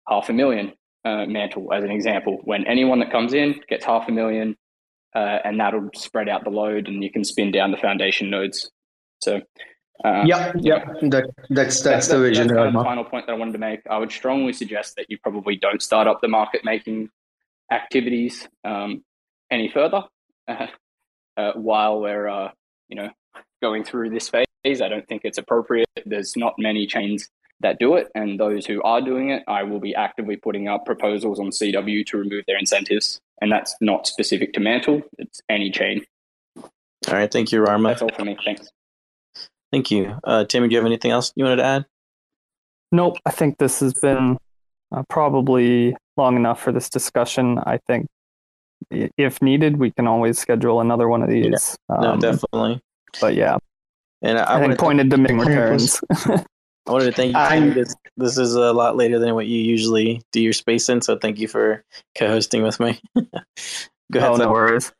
half 0.07 0.29
a 0.29 0.33
million 0.33 0.73
uh, 1.03 1.25
mantle 1.25 1.73
as 1.73 1.83
an 1.83 1.91
example. 1.91 2.39
When 2.43 2.65
anyone 2.67 2.99
that 2.99 3.11
comes 3.11 3.33
in 3.33 3.59
gets 3.67 3.85
half 3.85 4.07
a 4.07 4.11
million, 4.11 4.55
uh, 5.15 5.39
and 5.43 5.59
that'll 5.59 5.89
spread 5.95 6.29
out 6.29 6.43
the 6.43 6.49
load 6.49 6.87
and 6.87 7.03
you 7.03 7.11
can 7.11 7.23
spin 7.23 7.51
down 7.51 7.71
the 7.71 7.77
foundation 7.77 8.29
nodes. 8.29 8.71
So, 9.19 9.41
uh, 10.05 10.23
yeah, 10.25 10.53
yeah, 10.55 10.85
that, 11.01 11.29
that's 11.49 11.81
that's 11.81 12.07
the 12.07 12.19
vision. 12.19 12.47
That's 12.47 12.73
the 12.73 12.83
final 12.83 13.03
point 13.03 13.27
that 13.27 13.33
I 13.33 13.35
wanted 13.35 13.53
to 13.53 13.59
make. 13.59 13.81
I 13.89 13.97
would 13.97 14.11
strongly 14.11 14.53
suggest 14.53 14.95
that 14.95 15.07
you 15.09 15.17
probably 15.19 15.57
don't 15.57 15.81
start 15.81 16.07
up 16.07 16.21
the 16.21 16.27
market 16.27 16.61
making 16.63 17.09
activities 17.71 18.47
um, 18.63 19.03
any 19.49 19.69
further 19.69 20.03
uh, 20.47 20.67
while 21.55 22.01
we're 22.01 22.27
uh, 22.27 22.51
you 22.89 22.95
know 22.95 23.09
going 23.61 23.83
through 23.83 24.09
this 24.09 24.29
phase. 24.29 24.45
I 24.65 24.89
don't 24.89 25.07
think 25.07 25.21
it's 25.23 25.37
appropriate. 25.37 25.87
There's 26.05 26.35
not 26.37 26.53
many 26.59 26.85
chains 26.85 27.29
that 27.61 27.79
do 27.79 27.95
it, 27.95 28.09
and 28.15 28.39
those 28.39 28.65
who 28.65 28.81
are 28.83 29.01
doing 29.01 29.29
it, 29.29 29.43
I 29.47 29.63
will 29.63 29.79
be 29.79 29.95
actively 29.95 30.35
putting 30.35 30.67
up 30.67 30.85
proposals 30.85 31.39
on 31.39 31.49
CW 31.49 32.05
to 32.07 32.17
remove 32.17 32.43
their 32.47 32.57
incentives 32.57 33.21
and 33.41 33.51
that's 33.51 33.75
not 33.81 34.07
specific 34.07 34.53
to 34.53 34.59
Mantle. 34.59 35.01
It's 35.17 35.41
any 35.49 35.71
chain. 35.71 36.05
All 36.57 37.13
right, 37.13 37.31
thank 37.31 37.51
you, 37.51 37.61
Rarma. 37.61 37.89
That's 37.89 38.03
all 38.03 38.11
for 38.15 38.23
me. 38.23 38.37
Thanks. 38.45 38.69
Thank 39.71 39.89
you, 39.89 40.15
uh, 40.23 40.45
Timmy. 40.45 40.67
Do 40.67 40.73
you 40.73 40.77
have 40.77 40.85
anything 40.85 41.11
else 41.11 41.33
you 41.35 41.43
wanted 41.43 41.57
to 41.57 41.63
add? 41.63 41.85
Nope. 42.91 43.17
I 43.25 43.31
think 43.31 43.57
this 43.57 43.79
has 43.79 43.93
been 43.93 44.37
uh, 44.91 45.03
probably 45.09 45.95
long 46.21 46.35
enough 46.35 46.61
for 46.61 46.71
this 46.71 46.89
discussion. 46.89 47.59
I 47.59 47.79
think 47.87 48.07
if 48.89 49.41
needed, 49.41 49.77
we 49.77 49.91
can 49.91 50.07
always 50.07 50.39
schedule 50.39 50.81
another 50.81 51.07
one 51.07 51.21
of 51.21 51.29
these. 51.29 51.77
Yeah. 51.89 51.95
No, 52.01 52.11
um, 52.11 52.19
definitely. 52.19 52.81
But 53.19 53.35
yeah, 53.35 53.57
and 54.21 54.37
I, 54.37 54.57
I 54.57 54.59
think 54.59 54.79
pointed 54.79 55.09
to 55.09 55.17
diminishing 55.17 55.39
returns. 55.39 56.01
I 56.87 56.91
wanted 56.91 57.05
to 57.05 57.11
thank 57.11 57.35
you. 57.35 57.49
Timmy. 57.49 57.73
This, 57.73 57.95
this 58.17 58.37
is 58.37 58.55
a 58.55 58.73
lot 58.73 58.95
later 58.95 59.19
than 59.19 59.35
what 59.35 59.47
you 59.47 59.59
usually 59.59 60.21
do 60.31 60.41
your 60.41 60.53
space 60.53 60.89
in, 60.89 61.01
so 61.01 61.17
thank 61.17 61.39
you 61.39 61.47
for 61.47 61.83
co-hosting 62.17 62.63
with 62.63 62.79
me. 62.79 62.99
Go 63.15 63.21
ahead. 64.19 64.31
Oh, 64.31 64.35
no 64.35 64.51
worries. 64.51 64.91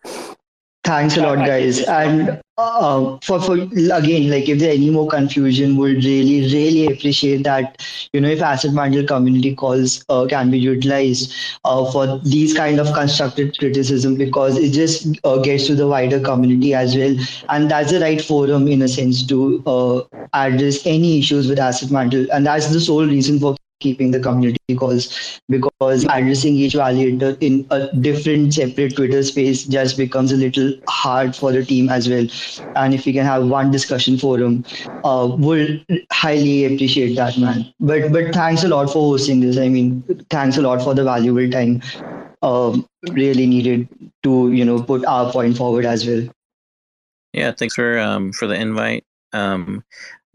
Thanks 0.83 1.17
a 1.17 1.21
lot, 1.21 1.39
guys. 1.39 1.81
And 1.81 2.41
uh, 2.61 3.17
for 3.23 3.39
for 3.41 3.55
again, 3.55 4.29
like 4.29 4.47
if 4.49 4.59
there 4.59 4.71
any 4.71 4.89
more 4.89 5.07
confusion, 5.07 5.77
would 5.77 6.03
really 6.03 6.41
really 6.53 6.87
appreciate 6.93 7.43
that. 7.43 7.85
You 8.13 8.21
know, 8.21 8.29
if 8.29 8.41
Asset 8.41 8.73
Mantle 8.73 9.05
community 9.05 9.55
calls 9.55 10.03
uh, 10.09 10.25
can 10.29 10.51
be 10.51 10.59
utilized 10.59 11.33
uh, 11.65 11.91
for 11.91 12.19
these 12.19 12.53
kind 12.53 12.79
of 12.79 12.93
constructive 12.93 13.53
criticism 13.57 14.15
because 14.15 14.57
it 14.57 14.71
just 14.71 15.07
uh, 15.23 15.37
gets 15.37 15.67
to 15.67 15.75
the 15.75 15.87
wider 15.87 16.19
community 16.19 16.73
as 16.73 16.95
well, 16.95 17.15
and 17.49 17.69
that's 17.71 17.91
the 17.91 17.99
right 17.99 18.21
forum 18.21 18.67
in 18.67 18.81
a 18.81 18.87
sense 18.87 19.25
to 19.27 19.61
uh, 19.65 20.01
address 20.33 20.85
any 20.85 21.19
issues 21.19 21.47
with 21.49 21.59
Asset 21.59 21.91
Mantle, 21.91 22.27
and 22.31 22.45
that's 22.45 22.67
the 22.67 22.79
sole 22.79 23.05
reason 23.05 23.39
for 23.39 23.55
keeping 23.81 24.11
the 24.11 24.19
community 24.19 24.75
calls 24.75 25.39
because 25.49 26.05
addressing 26.05 26.55
each 26.55 26.73
validator 26.73 27.37
in 27.41 27.65
a 27.71 27.93
different 27.97 28.53
separate 28.53 28.95
Twitter 28.95 29.23
space 29.23 29.63
just 29.63 29.97
becomes 29.97 30.31
a 30.31 30.37
little 30.37 30.73
hard 30.87 31.35
for 31.35 31.51
the 31.51 31.65
team 31.65 31.89
as 31.89 32.07
well. 32.07 32.27
And 32.75 32.93
if 32.93 33.05
we 33.05 33.13
can 33.13 33.25
have 33.25 33.47
one 33.47 33.71
discussion 33.71 34.17
forum, 34.17 34.63
uh, 35.03 35.35
we'll 35.37 35.79
highly 36.11 36.65
appreciate 36.65 37.15
that, 37.15 37.37
man. 37.37 37.73
But 37.79 38.11
but 38.11 38.33
thanks 38.33 38.63
a 38.63 38.67
lot 38.67 38.87
for 38.87 39.03
hosting 39.11 39.41
this. 39.41 39.57
I 39.57 39.67
mean, 39.67 40.03
thanks 40.29 40.57
a 40.57 40.61
lot 40.61 40.81
for 40.81 40.93
the 40.93 41.03
valuable 41.03 41.49
time. 41.49 41.81
Um, 42.41 42.87
really 43.09 43.45
needed 43.45 43.87
to 44.23 44.51
you 44.51 44.65
know 44.65 44.81
put 44.81 45.05
our 45.05 45.31
point 45.31 45.57
forward 45.57 45.85
as 45.85 46.07
well. 46.07 46.27
Yeah, 47.33 47.51
thanks 47.51 47.75
for 47.75 47.99
um, 47.99 48.31
for 48.33 48.47
the 48.47 48.55
invite. 48.55 49.05
Um, 49.33 49.83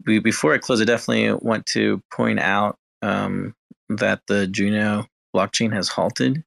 we, 0.05 0.19
before 0.19 0.53
I 0.53 0.57
close, 0.57 0.81
I 0.81 0.85
definitely 0.85 1.33
want 1.41 1.65
to 1.67 2.01
point 2.11 2.39
out 2.39 2.77
um, 3.07 3.55
that 3.89 4.21
the 4.27 4.47
Juno 4.47 5.05
blockchain 5.35 5.73
has 5.73 5.87
halted. 5.87 6.43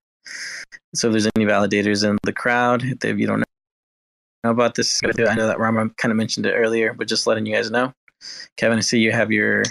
So 0.94 1.08
if 1.08 1.12
there's 1.12 1.28
any 1.36 1.46
validators 1.46 2.08
in 2.08 2.18
the 2.22 2.32
crowd, 2.32 2.82
if 2.82 3.18
you 3.18 3.26
don't 3.26 3.44
know 4.44 4.50
about 4.50 4.74
this, 4.74 5.00
I 5.04 5.34
know 5.34 5.46
that 5.46 5.58
Rarma 5.58 5.96
kind 5.96 6.12
of 6.12 6.16
mentioned 6.16 6.46
it 6.46 6.52
earlier, 6.52 6.92
but 6.92 7.08
just 7.08 7.26
letting 7.26 7.46
you 7.46 7.54
guys 7.54 7.70
know. 7.70 7.92
Kevin, 8.56 8.78
I 8.78 8.82
see 8.82 8.98
you 8.98 9.12
have 9.12 9.32
your 9.32 9.62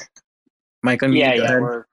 mic 0.82 1.04
on. 1.04 1.14
Yeah, 1.14 1.36
yeah. 1.36 1.60
We're, 1.60 1.86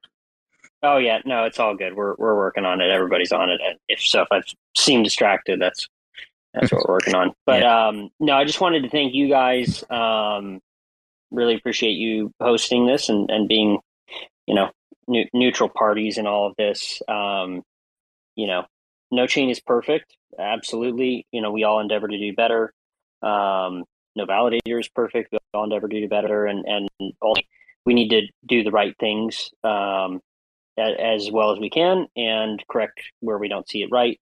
oh 0.83 0.97
yeah, 0.97 1.21
no, 1.27 1.45
it's 1.45 1.61
all 1.61 1.77
good. 1.77 1.95
We're 1.95 2.15
we're 2.17 2.37
working 2.37 2.65
on 2.65 2.81
it. 2.81 2.91
Everybody's 2.91 3.33
on 3.33 3.51
it. 3.51 3.61
If 3.89 4.01
so, 4.01 4.23
if 4.23 4.29
I 4.31 4.43
seem 4.75 5.03
distracted, 5.03 5.61
that's 5.61 5.87
that's 6.55 6.73
what 6.73 6.89
we're 6.89 6.95
working 6.95 7.15
on. 7.15 7.35
But 7.47 7.61
yeah. 7.61 7.89
um, 7.89 8.11
no, 8.21 8.35
I 8.35 8.45
just 8.45 8.63
wanted 8.63 8.85
to 8.85 8.89
thank 8.89 9.13
you 9.13 9.29
guys. 9.29 9.85
Um, 9.91 10.61
really 11.31 11.55
appreciate 11.55 11.93
you 11.93 12.33
hosting 12.41 12.87
this 12.87 13.11
and, 13.11 13.31
and 13.31 13.49
being 13.49 13.81
you 14.47 14.55
know, 14.55 14.71
ne- 15.09 15.31
neutral 15.33 15.69
parties 15.69 16.19
in 16.19 16.27
all 16.27 16.47
of 16.47 16.55
this. 16.57 17.01
Um, 17.09 17.63
you 18.35 18.47
know, 18.47 18.65
no 19.11 19.27
chain 19.27 19.51
is 19.51 19.61
perfect. 19.61 20.17
Absolutely. 20.39 21.27
You 21.33 21.41
know, 21.41 21.53
we 21.53 21.65
all 21.65 21.81
endeavor 21.81 22.09
to 22.09 22.19
do 22.19 22.35
better. 22.35 22.73
Um, 23.23 23.85
no 24.15 24.27
validator 24.27 24.81
is 24.81 24.89
perfect. 24.89 25.31
We 25.33 25.39
all 25.55 25.65
endeavor 25.65 25.89
to 25.89 26.01
do 26.01 26.09
better. 26.09 26.47
And, 26.47 26.65
and 26.67 26.89
all, 27.21 27.37
we 27.85 27.95
need 27.95 28.11
to 28.11 28.23
do 28.47 28.63
the 28.63 28.71
right 28.71 28.95
things 28.99 29.51
um, 29.65 30.21
as, 30.79 31.31
well 31.31 31.53
as 31.53 31.59
we 31.59 31.71
can 31.71 32.07
and 32.17 32.63
correct 32.69 33.01
where 33.21 33.39
we 33.39 33.49
don't 33.49 33.69
see 33.69 33.83
it 33.83 33.91
right. 33.91 34.21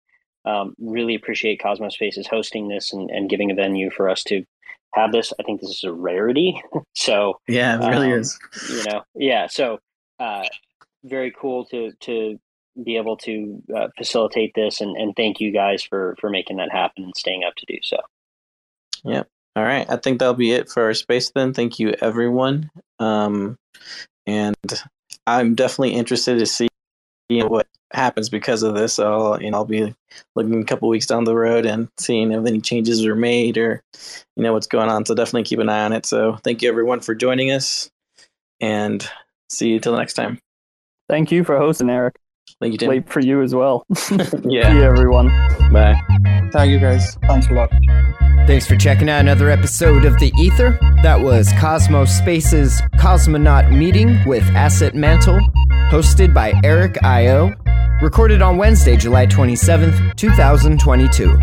Um, 0.44 0.74
really 0.80 1.14
appreciate 1.14 1.62
Cosmos 1.62 1.94
Spaces 1.94 2.26
hosting 2.26 2.68
this 2.68 2.92
and, 2.92 3.10
and 3.10 3.28
giving 3.28 3.50
a 3.50 3.54
venue 3.54 3.90
for 3.90 4.08
us 4.08 4.24
to 4.24 4.44
have 4.94 5.12
this. 5.12 5.32
I 5.38 5.42
think 5.42 5.60
this 5.60 5.70
is 5.70 5.84
a 5.84 5.92
rarity. 5.92 6.60
so 6.94 7.38
yeah, 7.46 7.76
it 7.76 7.88
really 7.88 8.12
um, 8.12 8.20
is. 8.20 8.38
You 8.70 8.84
know, 8.84 9.02
yeah. 9.14 9.48
So 9.48 9.78
uh, 10.18 10.44
very 11.04 11.32
cool 11.38 11.64
to 11.66 11.92
to 12.00 12.38
be 12.82 12.96
able 12.96 13.16
to 13.16 13.62
uh, 13.76 13.88
facilitate 13.98 14.52
this 14.54 14.80
and, 14.80 14.96
and 14.96 15.14
thank 15.16 15.40
you 15.40 15.52
guys 15.52 15.82
for 15.82 16.16
for 16.20 16.30
making 16.30 16.56
that 16.56 16.70
happen 16.70 17.04
and 17.04 17.16
staying 17.16 17.44
up 17.44 17.54
to 17.56 17.66
do 17.66 17.78
so 17.82 17.96
yep 19.04 19.28
all 19.56 19.64
right 19.64 19.90
i 19.90 19.96
think 19.96 20.18
that'll 20.18 20.34
be 20.34 20.52
it 20.52 20.68
for 20.68 20.84
our 20.84 20.94
space 20.94 21.30
then 21.34 21.52
thank 21.52 21.78
you 21.78 21.94
everyone 22.00 22.70
um, 23.00 23.56
and 24.26 24.56
i'm 25.26 25.54
definitely 25.54 25.94
interested 25.94 26.38
to 26.38 26.46
see 26.46 26.68
what 27.30 27.66
happens 27.92 28.28
because 28.28 28.62
of 28.62 28.74
this. 28.74 28.94
So 28.94 29.38
you 29.38 29.50
know, 29.50 29.58
I'll 29.58 29.64
be 29.64 29.94
looking 30.34 30.60
a 30.60 30.64
couple 30.64 30.88
weeks 30.88 31.06
down 31.06 31.24
the 31.24 31.34
road 31.34 31.66
and 31.66 31.88
seeing 31.98 32.32
if 32.32 32.46
any 32.46 32.60
changes 32.60 33.04
are 33.04 33.14
made 33.14 33.58
or 33.58 33.82
you 34.36 34.42
know 34.42 34.52
what's 34.52 34.66
going 34.66 34.88
on. 34.88 35.04
So 35.06 35.14
definitely 35.14 35.44
keep 35.44 35.58
an 35.58 35.68
eye 35.68 35.84
on 35.84 35.92
it. 35.92 36.06
So 36.06 36.38
thank 36.44 36.62
you 36.62 36.68
everyone 36.68 37.00
for 37.00 37.14
joining 37.14 37.50
us, 37.50 37.90
and 38.60 39.06
see 39.48 39.70
you 39.70 39.80
till 39.80 39.96
next 39.96 40.14
time. 40.14 40.38
Thank 41.10 41.32
you 41.32 41.42
for 41.42 41.58
hosting, 41.58 41.90
Erik. 41.90 42.14
Thank 42.60 42.72
you, 42.72 42.78
Tim. 42.78 42.88
Late 42.88 43.08
for 43.08 43.18
you 43.18 43.42
as 43.42 43.52
well. 43.52 43.84
yeah. 44.44 44.70
See 44.70 44.76
you, 44.76 44.82
everyone. 44.82 45.26
Bye. 45.72 46.00
Thank 46.52 46.70
you, 46.70 46.78
guys. 46.78 47.16
Thanks 47.26 47.48
a 47.48 47.52
lot. 47.52 47.68
Thanks 48.46 48.64
for 48.64 48.76
checking 48.76 49.08
out 49.08 49.18
another 49.18 49.50
episode 49.50 50.04
of 50.04 50.18
The 50.20 50.32
Ether. 50.38 50.78
That 51.02 51.20
was 51.20 51.52
Cosmos 51.58 52.16
Space's 52.16 52.80
Cosmonaut 52.94 53.76
Meeting 53.76 54.24
with 54.24 54.44
Asset 54.50 54.94
Mantle, 54.94 55.40
hosted 55.90 56.32
by 56.32 56.54
Erik.io, 56.62 57.52
recorded 58.02 58.40
on 58.40 58.56
Wednesday, 58.56 58.96
July 58.96 59.26
27th, 59.26 60.14
2022. 60.14 61.38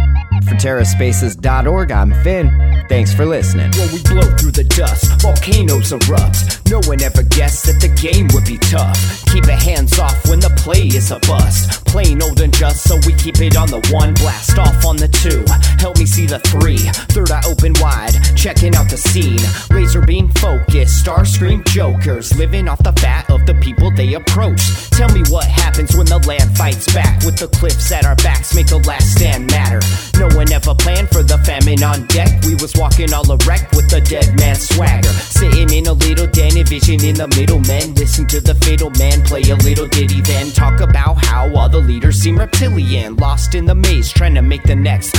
For 0.46 0.56
TerraSpaces.org, 0.56 1.92
I'm 1.92 2.14
Finn. 2.24 2.86
Thanks 2.90 3.14
for 3.14 3.26
listening. 3.26 3.72
When 3.78 3.92
we 3.92 4.02
blow 4.04 4.28
through 4.38 4.52
the 4.52 4.64
dust, 4.64 5.22
volcanoes 5.22 5.92
erupt. 5.92 6.70
No 6.70 6.80
one 6.88 7.02
ever 7.02 7.24
guessed 7.24 7.66
that 7.66 7.82
the 7.82 7.90
game 7.90 8.28
would 8.34 8.46
be 8.46 8.58
tough. 8.58 9.26
Keep 9.28 9.44
it 9.46 9.60
hands 9.60 10.00
off 10.00 10.28
when 10.28 10.40
the 10.40 10.50
play 10.58 10.88
is 10.88 11.12
a 11.12 11.20
bust. 11.28 11.86
Plain 11.86 12.22
old 12.22 12.40
and 12.40 12.54
just, 12.54 12.84
so 12.88 12.96
we 13.06 13.14
keep 13.14 13.40
it 13.40 13.58
on 13.58 13.68
the 13.68 13.82
one. 13.92 14.14
Blast 14.16 14.58
off 14.58 14.86
on 14.86 14.96
the 14.96 15.08
two. 15.08 15.44
Help 15.80 15.98
me 15.98 16.06
see 16.06 16.26
the 16.26 16.40
three. 16.40 16.78
Third 17.12 17.32
eye 17.32 17.44
open 17.48 17.74
wide, 17.80 18.16
checking 18.36 18.76
out 18.76 18.90
the 18.90 18.98
scene. 18.98 19.40
Laser 19.76 20.02
beam 20.02 20.30
focus, 20.40 21.02
Starscream 21.02 21.66
jokers. 21.66 22.38
Living 22.38 22.68
off 22.68 22.84
the 22.84 22.94
fat 22.94 23.30
of 23.30 23.46
the 23.46 23.56
people 23.56 23.92
they 23.92 24.14
approach. 24.14 24.62
Tell 24.92 25.10
me 25.10 25.24
what 25.30 25.46
happens 25.46 25.96
when 25.96 26.06
the 26.06 26.20
land 26.28 26.56
fights 26.58 26.92
back. 26.94 27.24
With 27.24 27.38
the 27.38 27.48
cliffs 27.48 27.92
at 27.92 28.06
our 28.06 28.16
backs, 28.18 28.56
make 28.56 28.68
the 28.68 28.80
last 28.80 29.16
stand 29.16 29.52
matter. 29.52 29.80
No 30.20 30.28
one 30.38 30.52
ever 30.52 30.76
planned 30.76 31.10
for 31.10 31.24
the 31.24 31.38
famine 31.40 31.82
on 31.82 32.06
deck. 32.06 32.30
We 32.46 32.54
was 32.54 32.72
walking 32.76 33.12
all 33.12 33.26
erect 33.26 33.76
with 33.76 33.90
the 33.90 34.00
dead 34.00 34.38
man 34.38 34.56
swagger. 34.56 35.10
Sitting 35.10 35.74
in 35.74 35.88
a 35.88 35.94
little 35.94 36.28
den, 36.28 36.54
vision 36.64 37.04
in 37.04 37.16
the 37.16 37.28
middle. 37.30 37.60
Men 37.60 37.96
listen 37.96 38.28
to 38.28 38.40
the 38.40 38.54
fatal 38.54 38.92
man 38.92 39.24
play 39.24 39.42
a 39.50 39.56
little 39.56 39.88
ditty, 39.88 40.22
then 40.22 40.52
talk 40.52 40.80
about 40.80 41.26
how 41.26 41.54
all 41.56 41.68
the 41.68 41.80
leaders 41.80 42.22
seem 42.22 42.38
reptilian. 42.38 43.16
Lost 43.16 43.56
in 43.56 43.66
the 43.66 43.74
maze, 43.74 44.12
trying 44.14 44.36
to 44.36 44.44
make 44.44 44.64
the 44.64 44.76
next 44.76 45.12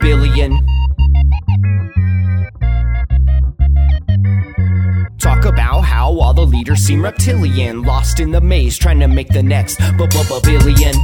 billion. 0.00 0.50
Talk 5.18 5.44
about 5.44 5.82
how 5.82 6.18
all 6.18 6.34
the 6.34 6.46
leaders 6.46 6.80
seem 6.80 7.04
reptilian. 7.04 7.82
Lost 7.82 8.18
in 8.18 8.32
the 8.32 8.40
maze, 8.40 8.76
trying 8.76 8.98
to 8.98 9.06
make 9.06 9.28
the 9.28 9.42
next 9.42 9.78
billion. 9.78 10.94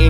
in 0.00 0.09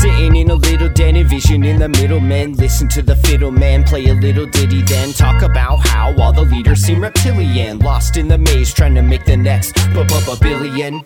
Sitting 0.00 0.36
in 0.36 0.50
a 0.50 0.54
little 0.54 0.88
den, 0.88 1.16
envision 1.16 1.64
in 1.64 1.80
the 1.80 1.88
middle 1.88 2.20
men. 2.20 2.52
Listen 2.52 2.88
to 2.90 3.02
the 3.02 3.16
fiddle 3.16 3.50
man 3.50 3.82
play 3.82 4.06
a 4.06 4.14
little 4.14 4.46
ditty, 4.46 4.82
then 4.82 5.12
talk 5.12 5.42
about 5.42 5.78
how 5.88 6.14
all 6.20 6.32
the 6.32 6.42
leaders 6.42 6.82
seem 6.82 7.00
reptilian. 7.02 7.80
Lost 7.80 8.16
in 8.16 8.28
the 8.28 8.38
maze, 8.38 8.72
trying 8.72 8.94
to 8.94 9.02
make 9.02 9.24
the 9.24 9.36
next 9.36 9.74
billion. 10.40 11.02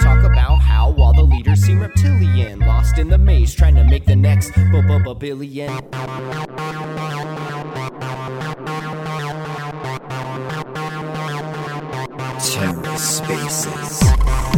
Talk 0.00 0.24
about 0.24 0.56
how 0.56 0.92
all 0.98 1.14
the 1.14 1.22
leaders 1.22 1.60
seem 1.60 1.80
reptilian. 1.80 2.58
Lost 2.58 2.98
in 2.98 3.08
the 3.08 3.18
maze, 3.18 3.54
trying 3.54 3.76
to 3.76 3.84
make 3.84 4.04
the 4.04 4.16
next 4.16 4.50
billion. 5.20 5.70
Terra 12.40 12.83
spaces. 12.96 14.53